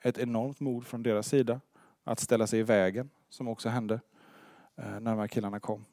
Ett 0.05 0.19
enormt 0.19 0.61
mod 0.61 0.87
från 0.87 1.03
deras 1.03 1.29
sida 1.29 1.61
att 2.05 2.21
ställa 2.21 2.47
sig 2.47 2.61
i 2.61 2.63
vägen, 2.63 3.11
som 3.29 3.49
också 3.49 3.69
hände 3.69 4.01
eh, 4.77 5.01
när 5.01 5.11
de 5.11 5.19
här 5.19 5.29
killarna 5.29 5.61
kom. 5.61 5.85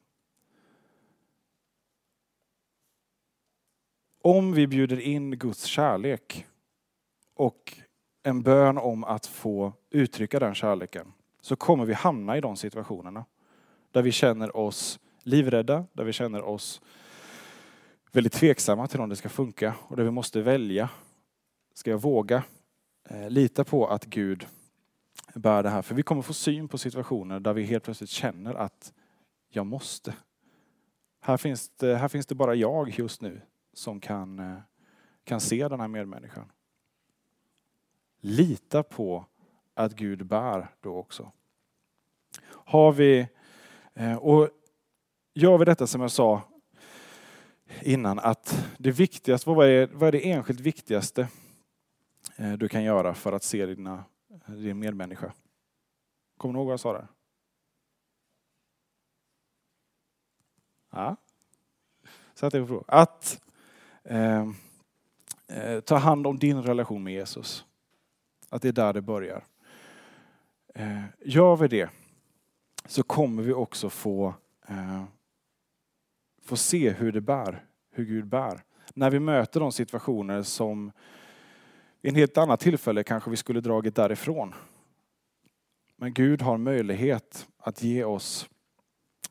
Om 4.22 4.52
vi 4.52 4.66
bjuder 4.66 5.00
in 5.00 5.30
Guds 5.30 5.64
kärlek 5.64 6.47
och 7.38 7.72
en 8.22 8.42
bön 8.42 8.78
om 8.78 9.04
att 9.04 9.26
få 9.26 9.72
uttrycka 9.90 10.38
den 10.38 10.54
kärleken 10.54 11.12
så 11.40 11.56
kommer 11.56 11.84
vi 11.84 11.94
hamna 11.94 12.36
i 12.36 12.40
de 12.40 12.56
situationerna 12.56 13.24
där 13.90 14.02
vi 14.02 14.12
känner 14.12 14.56
oss 14.56 15.00
livrädda, 15.22 15.86
där 15.92 16.04
vi 16.04 16.12
känner 16.12 16.42
oss 16.42 16.80
väldigt 18.12 18.32
tveksamma 18.32 18.86
till 18.86 19.00
om 19.00 19.08
det 19.08 19.16
ska 19.16 19.28
funka 19.28 19.74
och 19.80 19.96
där 19.96 20.04
vi 20.04 20.10
måste 20.10 20.42
välja. 20.42 20.90
Ska 21.74 21.90
jag 21.90 22.02
våga 22.02 22.42
eh, 23.08 23.30
lita 23.30 23.64
på 23.64 23.86
att 23.86 24.04
Gud 24.04 24.46
bär 25.34 25.62
det 25.62 25.70
här? 25.70 25.82
För 25.82 25.94
vi 25.94 26.02
kommer 26.02 26.22
få 26.22 26.32
syn 26.32 26.68
på 26.68 26.78
situationer 26.78 27.40
där 27.40 27.52
vi 27.52 27.62
helt 27.62 27.84
plötsligt 27.84 28.10
känner 28.10 28.54
att 28.54 28.92
jag 29.48 29.66
måste. 29.66 30.14
Här 31.20 31.36
finns 31.36 31.68
det, 31.76 31.96
här 31.96 32.08
finns 32.08 32.26
det 32.26 32.34
bara 32.34 32.54
jag 32.54 32.98
just 32.98 33.22
nu 33.22 33.40
som 33.72 34.00
kan, 34.00 34.38
eh, 34.38 34.58
kan 35.24 35.40
se 35.40 35.68
den 35.68 35.80
här 35.80 35.88
medmänniskan. 35.88 36.52
Lita 38.20 38.82
på 38.82 39.24
att 39.74 39.92
Gud 39.92 40.26
bär 40.26 40.68
då 40.80 40.96
också. 40.96 41.32
Har 42.48 42.92
vi, 42.92 43.28
eh, 43.94 44.16
och 44.16 44.48
gör 45.34 45.58
vi 45.58 45.64
detta 45.64 45.86
som 45.86 46.00
jag 46.00 46.10
sa 46.10 46.42
innan 47.82 48.18
att 48.18 48.74
det 48.78 48.90
viktigaste, 48.90 49.50
vad 49.50 49.68
är, 49.68 49.86
vad 49.86 50.08
är 50.08 50.12
det 50.12 50.30
enskilt 50.30 50.60
viktigaste 50.60 51.28
eh, 52.36 52.52
du 52.52 52.68
kan 52.68 52.84
göra 52.84 53.14
för 53.14 53.32
att 53.32 53.42
se 53.42 53.66
dina, 53.66 54.04
din 54.46 54.78
medmänniska? 54.78 55.32
Kommer 56.36 56.54
du 56.54 56.58
ihåg 56.58 56.66
vad 56.66 56.72
jag 56.72 56.80
sa 56.80 56.92
där? 56.92 57.08
Ja. 60.90 61.16
Så 62.34 62.46
att, 62.46 62.54
att 62.86 63.40
eh, 64.04 64.50
ta 65.84 65.96
hand 65.96 66.26
om 66.26 66.38
din 66.38 66.62
relation 66.62 67.02
med 67.02 67.12
Jesus. 67.12 67.67
Att 68.48 68.62
det 68.62 68.68
är 68.68 68.72
där 68.72 68.92
det 68.92 69.02
börjar. 69.02 69.44
Eh, 70.74 71.02
gör 71.24 71.56
vi 71.56 71.68
det 71.68 71.90
så 72.86 73.02
kommer 73.02 73.42
vi 73.42 73.52
också 73.52 73.90
få, 73.90 74.34
eh, 74.68 75.04
få 76.42 76.56
se 76.56 76.90
hur 76.90 77.12
det 77.12 77.20
bär, 77.20 77.64
hur 77.90 78.04
Gud 78.04 78.26
bär. 78.26 78.62
När 78.94 79.10
vi 79.10 79.20
möter 79.20 79.60
de 79.60 79.72
situationer 79.72 80.42
som 80.42 80.92
vid 82.00 82.12
en 82.12 82.16
helt 82.16 82.38
annat 82.38 82.60
tillfälle 82.60 83.04
kanske 83.04 83.30
vi 83.30 83.36
skulle 83.36 83.60
dragit 83.60 83.94
därifrån. 83.94 84.54
Men 85.96 86.14
Gud 86.14 86.42
har 86.42 86.58
möjlighet 86.58 87.48
att 87.58 87.82
ge 87.82 88.04
oss 88.04 88.48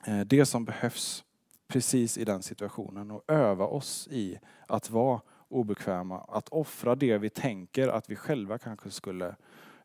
eh, 0.05 0.19
det 0.19 0.45
som 0.45 0.65
behövs 0.65 1.23
precis 1.67 2.17
i 2.17 2.25
den 2.25 2.43
situationen 2.43 3.11
och 3.11 3.23
öva 3.27 3.65
oss 3.65 4.07
i 4.11 4.39
att 4.67 4.89
vara 4.89 5.21
obekväma, 5.49 6.19
att 6.19 6.49
offra 6.49 6.95
det 6.95 7.17
vi 7.17 7.29
tänker 7.29 7.87
att 7.87 8.09
vi 8.09 8.15
själva 8.15 8.57
kanske 8.57 8.91
skulle, 8.91 9.35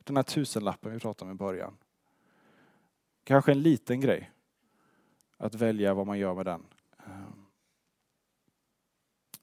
den 0.04 0.16
här 0.16 0.22
tusenlappen 0.22 0.92
vi 0.92 0.98
pratade 0.98 1.30
om 1.30 1.36
i 1.36 1.38
början. 1.38 1.76
Kanske 3.24 3.52
en 3.52 3.62
liten 3.62 4.00
grej, 4.00 4.30
att 5.36 5.54
välja 5.54 5.94
vad 5.94 6.06
man 6.06 6.18
gör 6.18 6.34
med 6.34 6.46
den. 6.46 6.62
Ehm, 7.06 7.46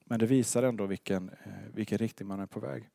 men 0.04 0.18
det 0.18 0.26
visar 0.26 0.62
ändå 0.62 0.86
vilken, 0.86 1.28
eh, 1.28 1.52
vilken 1.74 1.98
riktning 1.98 2.28
man 2.28 2.40
är 2.40 2.46
på 2.46 2.60
väg. 2.60 2.88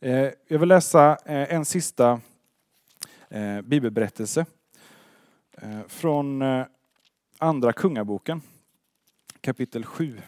Eh, 0.00 0.30
jag 0.46 0.58
vill 0.58 0.68
läsa 0.68 1.18
eh, 1.24 1.54
en 1.54 1.64
sista 1.64 2.20
bibelberättelse 3.64 4.46
från 5.86 6.42
Andra 7.38 7.72
Kungaboken 7.72 8.42
kapitel 9.46 9.84
7. 9.84 10.20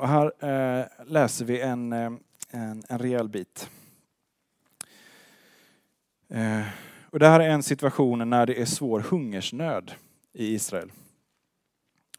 Och 0.00 0.08
här 0.08 0.32
eh, 0.44 0.86
läser 1.06 1.44
vi 1.44 1.60
en, 1.60 1.92
eh, 1.92 2.12
en, 2.50 2.82
en 2.88 2.98
rejäl 2.98 3.28
bit. 3.28 3.70
Eh, 6.28 6.62
och 7.10 7.18
det 7.18 7.28
här 7.28 7.40
är 7.40 7.48
en 7.48 7.62
situation 7.62 8.30
när 8.30 8.46
det 8.46 8.60
är 8.60 8.64
svår 8.64 9.00
hungersnöd 9.00 9.92
i 10.32 10.54
Israel. 10.54 10.92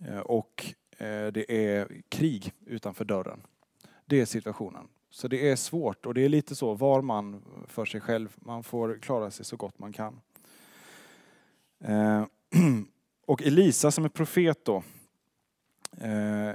Eh, 0.08 0.20
och 0.20 0.66
eh, 0.98 1.28
det 1.28 1.52
är 1.68 2.02
krig 2.10 2.54
utanför 2.66 3.06
dörren. 3.06 3.42
Det 4.06 4.22
är 4.22 4.26
situationen. 4.26 4.88
Så 5.10 5.28
det 5.28 5.50
är 5.50 5.56
svårt 5.56 6.06
och 6.06 6.14
det 6.14 6.26
är 6.26 6.30
lite 6.30 6.56
så 6.56 6.74
var 6.74 7.02
man 7.02 7.42
för 7.68 7.86
sig 7.86 8.02
själv. 8.02 8.36
Man 8.36 8.64
får 8.64 9.00
klara 9.02 9.32
sig 9.32 9.46
så 9.46 9.56
gott 9.56 9.80
man 9.80 9.94
kan. 9.94 10.22
Eh, 11.84 12.26
och 13.26 13.44
Elisa 13.44 13.92
som 13.92 14.06
är 14.06 14.10
profet 14.10 14.66
då 14.66 14.84
eh, 16.02 16.54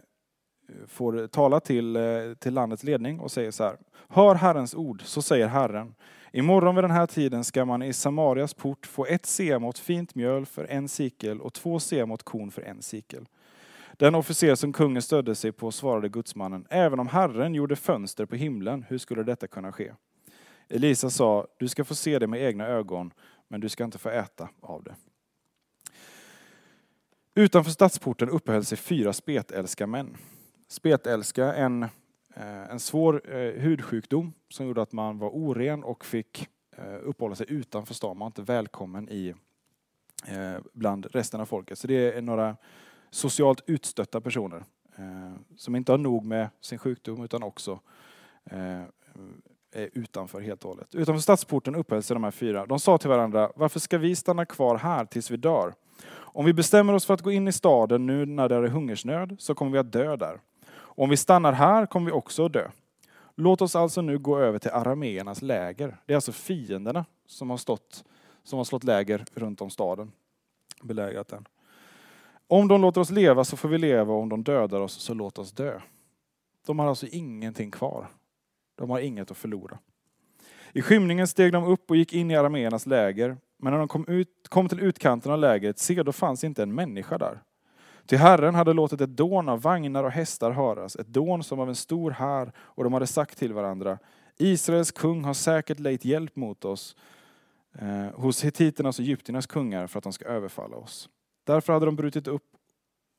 får 0.87 1.27
tala 1.27 1.61
till, 1.61 1.97
eh, 1.97 2.03
till 2.39 2.55
landets 2.55 2.83
ledning 2.83 3.21
och 3.21 3.31
säger 3.31 3.51
så 3.51 3.65
här. 3.65 3.77
Hör 4.09 4.35
Herrens 4.35 4.75
ord, 4.75 5.03
så 5.05 5.23
säger 5.23 5.47
Herren. 5.47 5.95
Imorgon 6.33 6.75
vid 6.75 6.85
den 6.85 6.91
här 6.91 7.07
tiden 7.07 7.45
ska 7.45 7.65
man 7.65 7.83
i 7.83 7.93
Samarias 7.93 8.55
port 8.55 8.87
få 8.87 9.07
ett 9.07 9.27
semot 9.27 9.79
fint 9.79 10.15
mjöl 10.15 10.47
för 10.47 10.65
en 10.65 10.89
sikel 10.89 11.41
och 11.41 11.53
två 11.53 11.81
semot 11.81 12.23
korn 12.23 12.51
för 12.51 12.63
en 12.63 12.83
sikel. 12.83 13.27
Den 13.93 14.15
officer 14.15 14.55
som 14.55 14.73
kungen 14.73 15.03
stödde 15.03 15.35
sig 15.35 15.53
på 15.53 15.73
svarade 15.73 16.09
gudsmannen, 16.09 16.67
även 16.71 17.01
om 17.01 17.09
Herren 17.09 17.55
gjorde 17.55 17.77
fönster 17.77 18.27
på 18.27 18.37
himlen, 18.37 18.85
hur 18.89 18.99
skulle 18.99 19.23
detta 19.23 19.47
kunna 19.47 19.73
ske? 19.73 19.93
Elisa 20.69 21.11
sa, 21.11 21.47
du 21.59 21.69
ska 21.69 21.85
få 21.85 21.95
se 21.95 22.19
det 22.19 22.27
med 22.27 22.43
egna 22.43 22.67
ögon, 22.67 23.13
men 23.49 23.61
du 23.61 23.69
ska 23.69 23.85
inte 23.85 23.99
få 23.99 24.09
äta 24.09 24.49
av 24.61 24.83
det. 24.83 24.95
Utanför 27.35 27.71
stadsporten 27.71 28.29
uppehöll 28.31 28.65
sig 28.65 28.79
fyra 28.79 29.13
spetälska 29.13 29.87
män. 29.87 30.17
Spetälska, 30.69 31.55
en, 31.55 31.83
eh, 32.35 32.71
en 32.71 32.81
svår 32.81 33.35
eh, 33.35 33.63
hudsjukdom 33.63 34.33
som 34.49 34.67
gjorde 34.67 34.83
att 34.83 34.93
man 34.93 35.19
var 35.19 35.29
oren 35.29 35.85
och 35.85 36.05
fick 36.05 36.49
eh, 36.77 36.95
uppehålla 37.03 37.35
sig 37.35 37.47
utanför 37.49 37.95
stan. 37.95 38.19
Man 38.19 38.19
var 38.19 38.27
inte 38.27 38.43
välkommen 38.43 39.09
i, 39.09 39.35
bland 40.73 41.07
resten 41.07 41.41
av 41.41 41.47
folket. 41.47 41.79
Så 41.79 41.87
det 41.87 42.13
är 42.13 42.23
några 42.23 42.57
socialt 43.11 43.61
utstötta 43.67 44.21
personer 44.21 44.65
som 45.57 45.77
inte 45.77 45.93
har 45.93 45.99
nog 45.99 46.25
med 46.25 46.49
sin 46.61 46.79
sjukdom 46.79 47.25
utan 47.25 47.43
också 47.43 47.81
är 49.73 49.91
utanför 49.93 50.41
helt 50.41 50.65
och 50.65 50.71
hållet. 50.71 50.95
Utanför 50.95 51.21
stadsporten 51.21 51.75
uppehöll 51.75 52.03
sig 52.03 52.15
de 52.15 52.25
här 52.25 52.31
fyra. 52.31 52.67
De 52.67 52.81
sa 52.81 52.99
till 52.99 53.09
varandra, 53.09 53.53
varför 53.55 53.81
ska 53.81 53.99
vi 53.99 54.17
stanna 54.17 54.47
kvar 54.47 54.79
här 54.79 55.05
tills 55.05 55.31
vi 55.31 55.37
dör? 55.37 55.75
Om 56.09 56.45
vi 56.45 56.53
bestämmer 56.53 56.93
oss 56.93 57.07
för 57.07 57.15
att 57.15 57.23
gå 57.23 57.33
in 57.33 57.49
i 57.49 57.53
staden 57.53 58.07
nu 58.07 58.27
när 58.27 58.49
det 58.49 58.55
är 58.55 58.63
hungersnöd 58.63 59.37
så 59.39 59.55
kommer 59.55 59.73
vi 59.73 59.79
att 59.79 59.93
dö 59.93 60.17
där. 60.17 60.41
Om 60.97 61.11
vi 61.11 61.17
stannar 61.17 61.53
här 61.53 61.87
kommer 61.87 62.07
vi 62.07 62.13
också 62.13 62.45
att 62.47 62.53
dö. 62.53 62.71
Låt 63.35 63.63
oss 63.63 63.77
alltså 63.77 64.01
nu 64.01 64.19
gå 64.19 64.39
över 64.39 64.59
till 64.59 64.71
arameernas 64.71 65.43
läger. 65.43 65.97
Det 66.07 66.13
är 66.13 66.15
alltså 66.15 66.33
fienderna 66.33 67.05
som 67.27 67.51
har, 67.51 67.57
stått, 67.57 68.05
som 68.43 68.57
har 68.57 68.65
slått 68.65 68.85
läger 68.85 69.25
runt 69.35 69.61
om 69.61 69.71
staden, 69.71 70.13
belägrat 70.83 71.29
den. 71.29 71.49
Om 72.49 72.69
de 72.69 72.81
låter 72.81 73.01
oss 73.01 73.11
leva 73.11 73.45
så 73.45 73.57
får 73.57 73.69
vi 73.69 73.79
leva 73.79 74.15
och 74.15 74.21
om 74.21 74.29
de 74.29 74.45
dödar 74.45 74.81
oss 74.81 74.93
så 74.93 75.15
låt 75.15 75.39
oss 75.39 75.53
dö. 75.53 75.81
De 76.67 76.79
har 76.79 76.87
alltså 76.87 77.07
ingenting 77.07 77.71
kvar. 77.71 78.07
De 78.75 78.91
har 78.91 79.01
inget 79.01 79.31
att 79.31 79.37
förlora. 79.37 79.79
I 80.73 80.83
skymningen 80.83 81.29
steg 81.29 81.53
de 81.53 81.65
upp 81.65 81.91
och 81.91 81.97
gick 81.97 82.13
in 82.13 82.31
i 82.31 82.37
arameernas 82.37 82.87
läger. 82.87 83.37
Men 83.57 83.73
när 83.73 83.79
de 83.79 83.89
kom, 83.89 84.05
ut, 84.09 84.49
kom 84.49 84.69
till 84.69 84.81
utkanten 84.81 85.33
av 85.33 85.39
lägret, 85.39 85.79
se 85.79 86.03
då 86.03 86.13
fanns 86.13 86.45
inte 86.45 86.63
en 86.63 86.75
människa 86.75 87.19
där. 87.19 87.43
Till 88.07 88.19
Herren 88.19 88.55
hade 88.55 88.73
låtit 88.73 89.01
ett 89.01 89.17
dån 89.17 89.49
av 89.49 89.63
vagnar 89.63 90.05
och 90.05 90.11
hästar 90.11 90.51
höras, 90.51 90.97
ett 90.97 91.07
dån 91.07 91.45
som 91.45 91.61
av 91.61 91.69
en 91.69 91.75
stor 91.75 92.11
här 92.11 92.53
och 92.59 92.85
de 92.85 92.93
hade 92.93 93.07
sagt 93.07 93.39
till 93.39 93.53
varandra, 93.53 93.99
Israels 94.37 94.93
kung 94.93 95.25
har 95.25 95.35
säkert 95.35 95.79
lejt 95.79 96.05
hjälp 96.05 96.37
mot 96.37 96.65
oss 96.65 96.97
eh, 97.79 98.21
hos 98.21 98.45
hetiternas 98.45 98.99
och 98.99 99.05
egyptiernas 99.05 99.47
kungar 99.47 99.87
för 99.87 99.99
att 99.99 100.05
de 100.05 100.13
ska 100.13 100.25
överfalla 100.25 100.77
oss. 100.77 101.09
Därför 101.45 101.73
hade 101.73 101.87
de 101.87 101.97
brutit 101.97 102.29
upp 102.29 102.57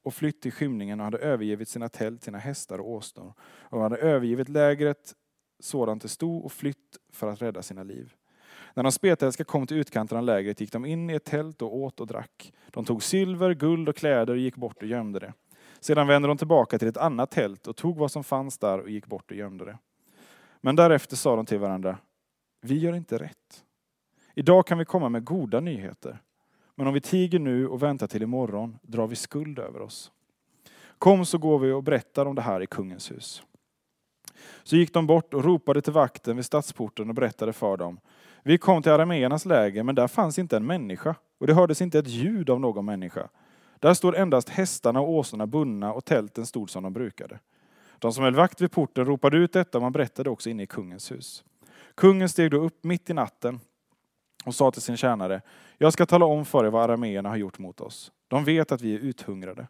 och 0.03 0.13
flytt 0.13 0.41
till 0.41 0.51
skymningen 0.51 0.99
och 0.99 1.05
hade 1.05 1.17
övergivit 1.17 1.69
sina 1.69 1.89
tält, 1.89 2.23
sina 2.23 2.37
hästar 2.37 2.79
och 2.79 2.91
åsnor. 2.91 3.33
Och 3.41 3.81
hade 3.81 3.97
övergivit 3.97 4.49
lägret 4.49 5.13
sådant 5.59 6.01
det 6.01 6.07
stod 6.07 6.45
och 6.45 6.51
flytt 6.51 6.97
för 7.13 7.27
att 7.27 7.41
rädda 7.41 7.61
sina 7.61 7.83
liv. 7.83 8.13
När 8.77 8.83
de 8.83 8.91
spetälska 8.91 9.43
kom 9.43 9.67
till 9.67 9.77
utkanten 9.77 10.17
av 10.17 10.23
lägret 10.23 10.61
gick 10.61 10.71
de 10.71 10.85
in 10.85 11.09
i 11.09 11.13
ett 11.13 11.23
tält 11.23 11.61
och 11.61 11.75
åt 11.75 11.99
och 11.99 12.07
drack. 12.07 12.53
De 12.71 12.85
tog 12.85 13.03
silver, 13.03 13.53
guld 13.53 13.89
och 13.89 13.95
kläder 13.95 14.33
och 14.33 14.39
gick 14.39 14.55
bort 14.55 14.81
och 14.81 14.87
gömde 14.87 15.19
det. 15.19 15.33
Sedan 15.79 16.07
vände 16.07 16.27
de 16.27 16.37
tillbaka 16.37 16.79
till 16.79 16.87
ett 16.87 16.97
annat 16.97 17.31
tält 17.31 17.67
och 17.67 17.75
tog 17.75 17.97
vad 17.97 18.11
som 18.11 18.23
fanns 18.23 18.57
där 18.57 18.79
och 18.79 18.89
gick 18.89 19.05
bort 19.05 19.31
och 19.31 19.37
gömde 19.37 19.65
det. 19.65 19.77
Men 20.61 20.75
därefter 20.75 21.15
sa 21.15 21.35
de 21.35 21.45
till 21.45 21.59
varandra, 21.59 21.97
vi 22.61 22.77
gör 22.77 22.93
inte 22.93 23.17
rätt. 23.17 23.63
Idag 24.35 24.67
kan 24.67 24.77
vi 24.77 24.85
komma 24.85 25.09
med 25.09 25.23
goda 25.23 25.59
nyheter. 25.59 26.21
Men 26.75 26.87
om 26.87 26.93
vi 26.93 27.01
tiger 27.01 27.39
nu 27.39 27.67
och 27.67 27.83
väntar 27.83 28.07
till 28.07 28.23
imorgon 28.23 28.77
drar 28.81 29.07
vi 29.07 29.15
skuld 29.15 29.59
över 29.59 29.81
oss. 29.81 30.11
Kom 30.97 31.25
så 31.25 31.37
går 31.37 31.59
vi 31.59 31.71
och 31.71 31.83
berättar 31.83 32.25
om 32.25 32.35
det 32.35 32.41
här 32.41 32.61
i 32.61 32.67
kungens 32.67 33.11
hus. 33.11 33.43
Så 34.63 34.75
gick 34.75 34.93
de 34.93 35.07
bort 35.07 35.33
och 35.33 35.43
ropade 35.43 35.81
till 35.81 35.93
vakten 35.93 36.35
vid 36.35 36.45
stadsporten 36.45 37.09
och 37.09 37.15
berättade 37.15 37.53
för 37.53 37.77
dem. 37.77 37.99
Vi 38.47 38.57
kom 38.57 38.81
till 38.81 38.91
arameernas 38.91 39.45
läger, 39.45 39.83
men 39.83 39.95
där 39.95 40.07
fanns 40.07 40.39
inte 40.39 40.57
en 40.57 40.65
människa, 40.65 41.15
och 41.37 41.47
det 41.47 41.53
hördes 41.53 41.81
inte 41.81 41.99
ett 41.99 42.07
ljud 42.07 42.49
av 42.49 42.59
någon 42.59 42.85
människa. 42.85 43.29
Där 43.79 43.93
stod 43.93 44.15
endast 44.15 44.49
hästarna 44.49 45.01
och 45.01 45.09
åsnorna 45.09 45.47
bundna 45.47 45.93
och 45.93 46.05
tälten 46.05 46.45
stod 46.45 46.69
som 46.69 46.83
de 46.83 46.93
brukade. 46.93 47.39
De 47.99 48.13
som 48.13 48.23
höll 48.23 48.35
vakt 48.35 48.61
vid 48.61 48.71
porten 48.71 49.05
ropade 49.05 49.37
ut 49.37 49.53
detta 49.53 49.77
och 49.77 49.81
man 49.81 49.91
berättade 49.91 50.29
också 50.29 50.49
inne 50.49 50.63
i 50.63 50.67
kungens 50.67 51.11
hus. 51.11 51.43
Kungen 51.95 52.29
steg 52.29 52.51
då 52.51 52.57
upp 52.57 52.83
mitt 52.83 53.09
i 53.09 53.13
natten 53.13 53.59
och 54.45 54.55
sa 54.55 54.71
till 54.71 54.81
sin 54.81 54.97
tjänare, 54.97 55.41
jag 55.77 55.93
ska 55.93 56.05
tala 56.05 56.25
om 56.25 56.45
för 56.45 56.65
er 56.65 56.69
vad 56.69 56.83
arameerna 56.83 57.29
har 57.29 57.37
gjort 57.37 57.59
mot 57.59 57.81
oss. 57.81 58.11
De 58.27 58.43
vet 58.43 58.71
att 58.71 58.81
vi 58.81 58.95
är 58.95 58.99
uthungrade. 58.99 59.67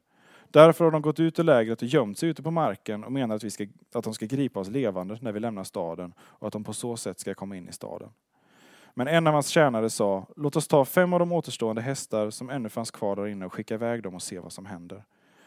Därför 0.52 0.86
har 0.86 0.92
de 0.92 1.02
gått 1.02 1.20
ut 1.20 1.40
ur 1.40 1.44
lägret 1.44 1.82
och 1.82 1.88
gömt 1.88 2.18
sig 2.18 2.30
ute 2.30 2.44
på 2.44 2.52
marken 2.52 3.04
och 3.04 3.12
menar 3.12 3.36
att, 3.36 3.44
vi 3.44 3.52
ska, 3.52 3.68
att 3.94 4.04
de 4.04 4.14
ska 4.14 4.26
gripa 4.26 4.60
oss 4.60 4.70
levande 4.70 5.18
när 5.22 5.32
vi 5.32 5.40
lämnar 5.40 5.64
staden 5.64 6.14
och 6.20 6.48
att 6.48 6.54
de 6.54 6.64
på 6.64 6.74
så 6.74 6.98
sätt 6.98 7.20
ska 7.20 7.34
komma 7.34 7.58
in 7.58 7.70
i 7.70 7.72
staden. 7.72 8.10
Men 8.98 9.08
en 9.08 9.28
av 9.28 9.34
hans 9.34 9.48
tjänare 9.48 9.90
sa, 9.90 10.26
låt 10.36 10.56
oss 10.56 10.68
ta 10.68 10.86
fem 10.86 11.14
av 11.14 11.20
de 11.20 11.32
återstående 11.32 11.82
hästar 11.82 12.30
som 12.30 12.50
ännu 12.50 12.70
fanns 12.70 12.92
kvar 12.92 13.16
där 13.16 13.28
inne 13.28 13.46
och 13.46 13.54
skicka 13.54 13.74
iväg 13.74 14.04
dem 14.04 14.16
och 14.16 14.22
se 14.22 14.40
vad 14.40 14.52
som 14.52 14.66
händer. 14.66 15.04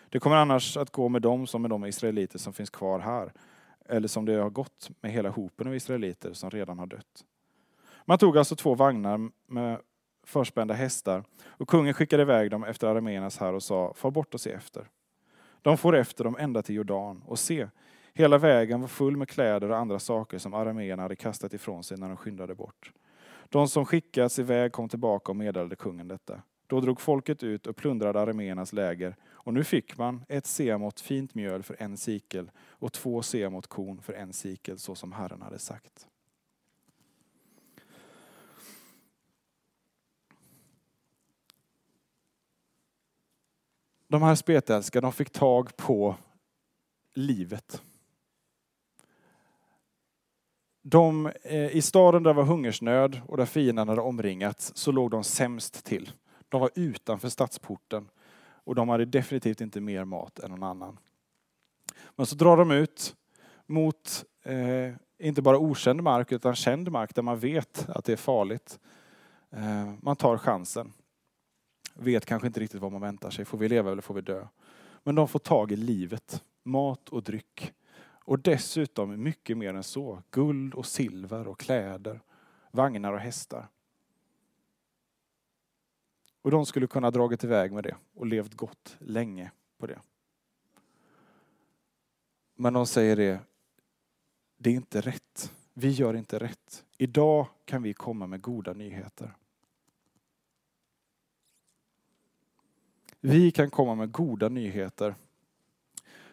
Det 0.09 0.20
kommer 0.20 0.36
annars 0.36 0.77
att 0.77 0.90
gå 0.90 1.09
med 1.09 1.22
dem 1.22 1.47
som 1.47 1.62
med 1.62 1.70
de 1.70 1.85
israeliter 1.85 2.39
som 2.39 2.52
finns 2.52 2.70
kvar 2.70 2.98
här. 2.98 3.32
eller 3.89 4.09
som 4.09 4.24
det 4.24 4.35
har 4.35 4.51
gått 4.51 4.90
med 5.01 5.12
hela 5.12 5.31
hopen 5.31 5.66
av 5.66 5.74
israeliter 5.74 6.32
som 6.32 6.51
redan 6.51 6.78
har 6.78 6.86
dött. 6.86 7.24
Man 8.05 8.18
tog 8.18 8.39
alltså 8.39 8.56
två 8.56 8.74
vagnar 8.74 9.31
med 9.47 9.81
förspända 10.24 10.74
hästar 10.74 11.24
och 11.47 11.68
kungen 11.68 11.94
skickade 11.94 12.22
iväg 12.22 12.51
dem 12.51 12.64
efter 12.64 12.86
arameernas 12.86 13.39
här 13.39 13.52
och 13.52 13.62
sa, 13.62 13.94
far 13.94 14.10
bort 14.10 14.35
och 14.35 14.40
se 14.40 14.52
efter. 14.52 14.89
De 15.62 15.78
får 15.78 15.97
efter 15.97 16.24
dem 16.24 16.36
ända 16.39 16.62
till 16.62 16.74
Jordan 16.74 17.22
och 17.27 17.39
se, 17.39 17.68
hela 18.14 18.39
vägen 18.39 18.81
var 18.81 18.89
full 18.89 19.16
med 19.16 19.28
kläder 19.28 19.70
och 19.70 19.77
andra 19.77 19.98
saker 19.98 20.39
som 20.39 20.55
arameerna 20.55 21.02
hade 21.02 21.16
kastat 21.16 21.55
ifrån 21.55 21.85
sig 21.85 21.98
när 21.98 22.09
de 22.09 22.16
skyndade 22.16 22.55
bort. 22.55 22.93
De 23.51 23.68
som 23.68 23.86
skickats 23.86 24.39
iväg 24.39 24.72
kom 24.72 24.89
tillbaka 24.89 25.32
och 25.32 25.36
meddelade 25.36 25.77
kungen 25.77 26.09
detta. 26.09 26.43
Då 26.66 26.81
drog 26.81 27.01
folket 27.01 27.43
ut 27.43 27.66
och 27.66 27.77
plundrade 27.77 28.20
arméernas 28.20 28.72
läger 28.72 29.16
och 29.28 29.55
nu 29.55 29.64
fick 29.64 29.98
man 29.98 30.24
ett 30.28 30.47
semot 30.47 31.01
fint 31.01 31.35
mjöl 31.35 31.62
för 31.62 31.77
en 31.78 31.97
sikel 31.97 32.51
och 32.56 32.93
två 32.93 33.22
semot 33.22 33.66
korn 33.66 34.02
för 34.02 34.12
en 34.12 34.32
sikel 34.32 34.78
så 34.78 34.94
som 34.94 35.12
Herren 35.12 35.43
hade 35.43 35.59
sagt. 35.59 36.06
De 44.09 44.22
här 44.22 44.35
spetälska, 44.35 45.01
de 45.01 45.12
fick 45.12 45.31
tag 45.31 45.77
på 45.77 46.16
livet. 47.14 47.82
De, 50.82 51.27
eh, 51.43 51.77
I 51.77 51.82
staden 51.82 52.23
där 52.23 52.31
det 52.31 52.36
var 52.36 52.44
hungersnöd 52.44 53.20
och 53.27 53.36
där 53.36 53.47
fienden 53.47 53.89
hade 53.89 54.01
omringats 54.01 54.73
så 54.74 54.93
låg 54.93 55.11
de 55.11 55.24
sämst 55.24 55.85
till. 55.85 56.11
De 56.48 56.61
var 56.61 56.70
utanför 56.74 57.28
stadsporten 57.28 58.09
och 58.65 58.74
de 58.74 58.89
hade 58.89 59.05
definitivt 59.05 59.61
inte 59.61 59.81
mer 59.81 60.05
mat 60.05 60.39
än 60.39 60.51
någon 60.51 60.62
annan. 60.62 60.98
Men 62.16 62.27
så 62.27 62.36
drar 62.36 62.57
de 62.57 62.70
ut 62.70 63.16
mot 63.66 64.24
eh, 64.44 64.94
inte 65.19 65.43
bara 65.43 65.59
okänd 65.59 66.02
mark 66.02 66.32
utan 66.32 66.55
känd 66.55 66.90
mark 66.90 67.15
där 67.15 67.23
man 67.23 67.39
vet 67.39 67.89
att 67.89 68.05
det 68.05 68.12
är 68.12 68.16
farligt. 68.16 68.78
Eh, 69.51 69.93
man 70.01 70.16
tar 70.16 70.39
chansen. 70.39 70.93
Vet 71.94 72.27
kanske 72.27 72.47
inte 72.47 72.61
riktigt 72.61 72.81
vad 72.81 72.93
man 72.93 73.01
väntar 73.01 73.31
sig. 73.31 73.44
Får 73.44 73.59
vi 73.59 73.69
leva 73.69 73.93
eller 73.93 74.02
får 74.02 74.15
vi 74.15 74.20
dö? 74.20 74.47
Men 75.02 75.15
de 75.15 75.28
får 75.28 75.39
tag 75.39 75.73
i 75.73 75.77
livet. 75.77 76.44
Mat 76.65 77.09
och 77.09 77.23
dryck. 77.23 77.73
Och 78.31 78.39
dessutom 78.39 79.23
mycket 79.23 79.59
mer 79.59 79.74
än 79.74 79.82
så. 79.82 80.23
Guld 80.31 80.74
och 80.74 80.86
silver 80.86 81.48
och 81.48 81.61
kläder. 81.61 82.20
Vagnar 82.70 83.12
och 83.12 83.19
hästar. 83.19 83.69
Och 86.43 86.51
de 86.51 86.66
skulle 86.66 86.86
kunna 86.86 87.11
dragit 87.11 87.44
iväg 87.44 87.73
med 87.73 87.85
det 87.85 87.97
och 88.15 88.27
levt 88.27 88.55
gott 88.55 88.97
länge 88.98 89.51
på 89.78 89.86
det. 89.86 90.01
Men 92.55 92.73
de 92.73 92.86
säger 92.86 93.16
det, 93.16 93.40
det 94.57 94.70
är 94.70 94.74
inte 94.74 95.01
rätt. 95.01 95.52
Vi 95.74 95.90
gör 95.90 96.16
inte 96.16 96.39
rätt. 96.39 96.85
Idag 96.98 97.47
kan 97.65 97.82
vi 97.82 97.94
komma 97.94 98.27
med 98.27 98.40
goda 98.40 98.73
nyheter. 98.73 99.36
Vi 103.20 103.51
kan 103.51 103.70
komma 103.70 103.94
med 103.94 104.12
goda 104.12 104.48
nyheter 104.48 105.15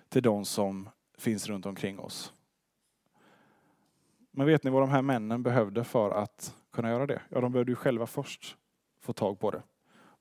till 0.09 0.23
de 0.23 0.45
som 0.45 0.89
finns 1.17 1.47
runt 1.47 1.65
omkring 1.65 1.99
oss. 1.99 2.33
Men 4.31 4.47
vet 4.47 4.63
ni 4.63 4.71
vad 4.71 4.81
de 4.81 4.89
här 4.89 5.01
männen 5.01 5.43
behövde 5.43 5.83
för 5.83 6.11
att 6.11 6.55
kunna 6.71 6.89
göra 6.89 7.05
det? 7.05 7.21
Ja, 7.29 7.41
de 7.41 7.51
behövde 7.51 7.71
ju 7.71 7.75
själva 7.75 8.07
först 8.07 8.57
få 8.99 9.13
tag 9.13 9.39
på 9.39 9.51
det. 9.51 9.63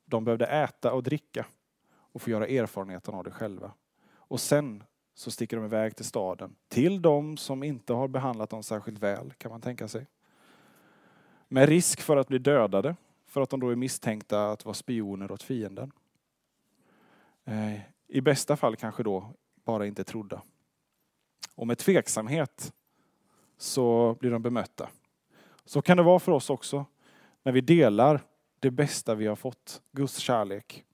De 0.04 0.24
behövde 0.24 0.46
äta 0.46 0.92
och 0.92 1.02
dricka 1.02 1.46
och 1.88 2.22
få 2.22 2.30
göra 2.30 2.46
erfarenheten 2.46 3.14
av 3.14 3.24
det 3.24 3.30
själva. 3.30 3.72
Och 4.08 4.40
sen 4.40 4.84
så 5.14 5.30
sticker 5.30 5.56
de 5.56 5.64
iväg 5.64 5.96
till 5.96 6.04
staden, 6.04 6.56
till 6.68 7.02
de 7.02 7.36
som 7.36 7.62
inte 7.62 7.92
har 7.92 8.08
behandlat 8.08 8.50
dem 8.50 8.62
särskilt 8.62 8.98
väl, 8.98 9.32
kan 9.38 9.50
man 9.50 9.60
tänka 9.60 9.88
sig. 9.88 10.06
Med 11.48 11.68
risk 11.68 12.00
för 12.00 12.16
att 12.16 12.28
bli 12.28 12.38
dödade, 12.38 12.96
för 13.26 13.40
att 13.40 13.50
de 13.50 13.60
då 13.60 13.68
är 13.68 13.76
misstänkta 13.76 14.50
att 14.50 14.64
vara 14.64 14.74
spioner 14.74 15.32
åt 15.32 15.42
fienden. 15.42 15.92
Eh, 17.44 17.80
I 18.06 18.20
bästa 18.20 18.56
fall 18.56 18.76
kanske 18.76 19.02
då 19.02 19.34
bara 19.64 19.86
inte 19.86 20.04
trodda. 20.04 20.42
Och 21.56 21.66
med 21.66 21.78
tveksamhet 21.78 22.72
så 23.56 24.16
blir 24.20 24.30
de 24.30 24.42
bemötta. 24.42 24.88
Så 25.64 25.82
kan 25.82 25.96
det 25.96 26.02
vara 26.02 26.18
för 26.18 26.32
oss 26.32 26.50
också 26.50 26.84
när 27.42 27.52
vi 27.52 27.60
delar 27.60 28.20
det 28.60 28.70
bästa 28.70 29.14
vi 29.14 29.26
har 29.26 29.36
fått, 29.36 29.82
Guds 29.92 30.18
kärlek. 30.18 30.84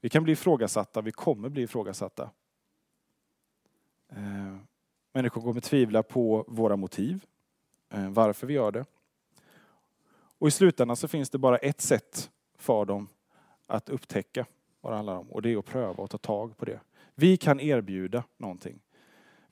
Vi 0.00 0.08
kan 0.08 0.22
bli 0.22 0.32
ifrågasatta, 0.32 1.00
vi 1.00 1.12
kommer 1.12 1.48
bli 1.48 1.62
ifrågasatta. 1.62 2.30
Eh, 4.08 4.56
människor 5.12 5.42
kommer 5.42 5.60
tvivla 5.60 6.02
på 6.02 6.44
våra 6.48 6.76
motiv, 6.76 7.24
eh, 7.90 8.10
varför 8.10 8.46
vi 8.46 8.54
gör 8.54 8.72
det. 8.72 8.84
Och 10.38 10.48
i 10.48 10.50
slutändan 10.50 10.96
så 10.96 11.08
finns 11.08 11.30
det 11.30 11.38
bara 11.38 11.58
ett 11.58 11.80
sätt 11.80 12.30
för 12.58 12.84
dem 12.84 13.08
att 13.66 13.88
upptäcka 13.88 14.46
vad 14.80 14.92
det 14.92 14.96
handlar 14.96 15.16
om 15.16 15.30
och 15.30 15.42
det 15.42 15.52
är 15.52 15.56
att 15.56 15.64
pröva 15.64 16.02
och 16.02 16.10
ta 16.10 16.18
tag 16.18 16.56
på 16.56 16.64
det. 16.64 16.80
Vi 17.14 17.36
kan 17.36 17.60
erbjuda 17.60 18.24
någonting. 18.36 18.80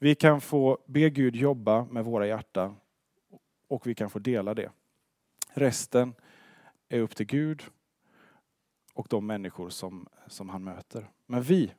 Vi 0.02 0.14
kan 0.14 0.40
få 0.40 0.78
be 0.86 1.10
Gud 1.10 1.36
jobba 1.36 1.84
med 1.84 2.04
våra 2.04 2.26
hjärtan 2.26 2.76
och 3.68 3.86
vi 3.86 3.94
kan 3.94 4.10
få 4.10 4.18
dela 4.18 4.54
det. 4.54 4.70
Resten 5.52 6.14
är 6.88 7.00
upp 7.00 7.16
till 7.16 7.26
Gud 7.26 7.62
och 8.94 9.06
de 9.10 9.26
människor 9.26 9.70
som, 9.70 10.08
som 10.26 10.48
han 10.48 10.64
möter. 10.64 11.10
Men 11.26 11.42
vi, 11.42 11.72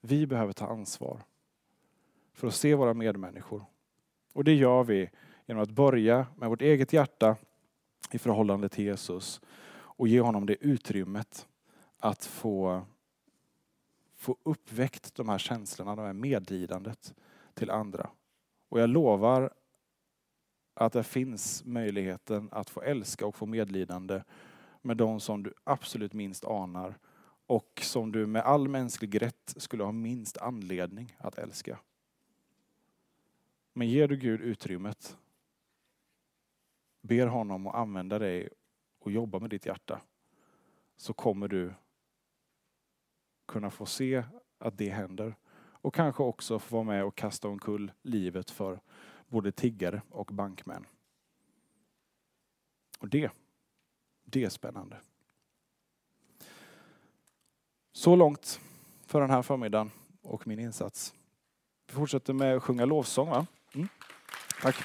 vi 0.00 0.26
behöver 0.26 0.52
ta 0.52 0.66
ansvar 0.66 1.20
för 2.32 2.46
att 2.46 2.54
se 2.54 2.74
våra 2.74 2.94
medmänniskor. 2.94 3.64
Och 4.32 4.44
det 4.44 4.54
gör 4.54 4.84
vi 4.84 5.10
genom 5.46 5.62
att 5.62 5.70
börja 5.70 6.26
med 6.36 6.48
vårt 6.48 6.62
eget 6.62 6.92
hjärta 6.92 7.36
i 8.10 8.18
förhållande 8.18 8.68
till 8.68 8.84
Jesus 8.84 9.40
och 9.70 10.08
ge 10.08 10.20
honom 10.20 10.46
det 10.46 10.64
utrymmet 10.64 11.48
att 11.98 12.24
få, 12.24 12.86
få 14.24 14.36
uppväckt 14.42 15.14
de 15.14 15.28
här 15.28 15.38
känslorna, 15.38 15.96
det 15.96 16.02
här 16.02 16.12
medlidandet 16.12 17.14
till 17.54 17.70
andra. 17.70 18.10
Och 18.68 18.80
jag 18.80 18.90
lovar 18.90 19.52
att 20.74 20.92
det 20.92 21.04
finns 21.04 21.64
möjligheten 21.64 22.48
att 22.52 22.70
få 22.70 22.82
älska 22.82 23.26
och 23.26 23.34
få 23.34 23.46
medlidande 23.46 24.22
med 24.82 24.96
de 24.96 25.20
som 25.20 25.42
du 25.42 25.54
absolut 25.64 26.12
minst 26.12 26.44
anar 26.44 26.98
och 27.46 27.80
som 27.82 28.12
du 28.12 28.26
med 28.26 28.42
all 28.42 28.68
mänsklig 28.68 29.22
rätt 29.22 29.54
skulle 29.56 29.84
ha 29.84 29.92
minst 29.92 30.36
anledning 30.38 31.16
att 31.18 31.38
älska. 31.38 31.78
Men 33.72 33.88
ger 33.88 34.08
du 34.08 34.16
Gud 34.16 34.40
utrymmet, 34.40 35.16
ber 37.00 37.26
honom 37.26 37.66
att 37.66 37.74
använda 37.74 38.18
dig 38.18 38.48
och 38.98 39.12
jobba 39.12 39.38
med 39.38 39.50
ditt 39.50 39.66
hjärta, 39.66 40.00
så 40.96 41.12
kommer 41.12 41.48
du 41.48 41.74
kunna 43.46 43.70
få 43.70 43.86
se 43.86 44.24
att 44.58 44.78
det 44.78 44.90
händer. 44.90 45.36
Och 45.56 45.94
kanske 45.94 46.22
också 46.22 46.58
få 46.58 46.76
vara 46.76 46.84
med 46.84 47.04
och 47.04 47.16
kasta 47.16 47.48
omkull 47.48 47.92
livet 48.02 48.50
för 48.50 48.80
både 49.28 49.52
tiggare 49.52 50.02
och 50.10 50.26
bankmän. 50.26 50.86
Och 52.98 53.08
det, 53.08 53.30
det 54.24 54.44
är 54.44 54.48
spännande. 54.48 55.00
Så 57.92 58.16
långt 58.16 58.60
för 59.06 59.20
den 59.20 59.30
här 59.30 59.42
förmiddagen 59.42 59.90
och 60.22 60.46
min 60.46 60.58
insats. 60.58 61.14
Vi 61.86 61.92
fortsätter 61.92 62.32
med 62.32 62.56
att 62.56 62.62
sjunga 62.62 62.84
lovsång. 62.84 63.28
Va? 63.28 63.46
Mm. 63.74 63.88
Tack. 64.62 64.76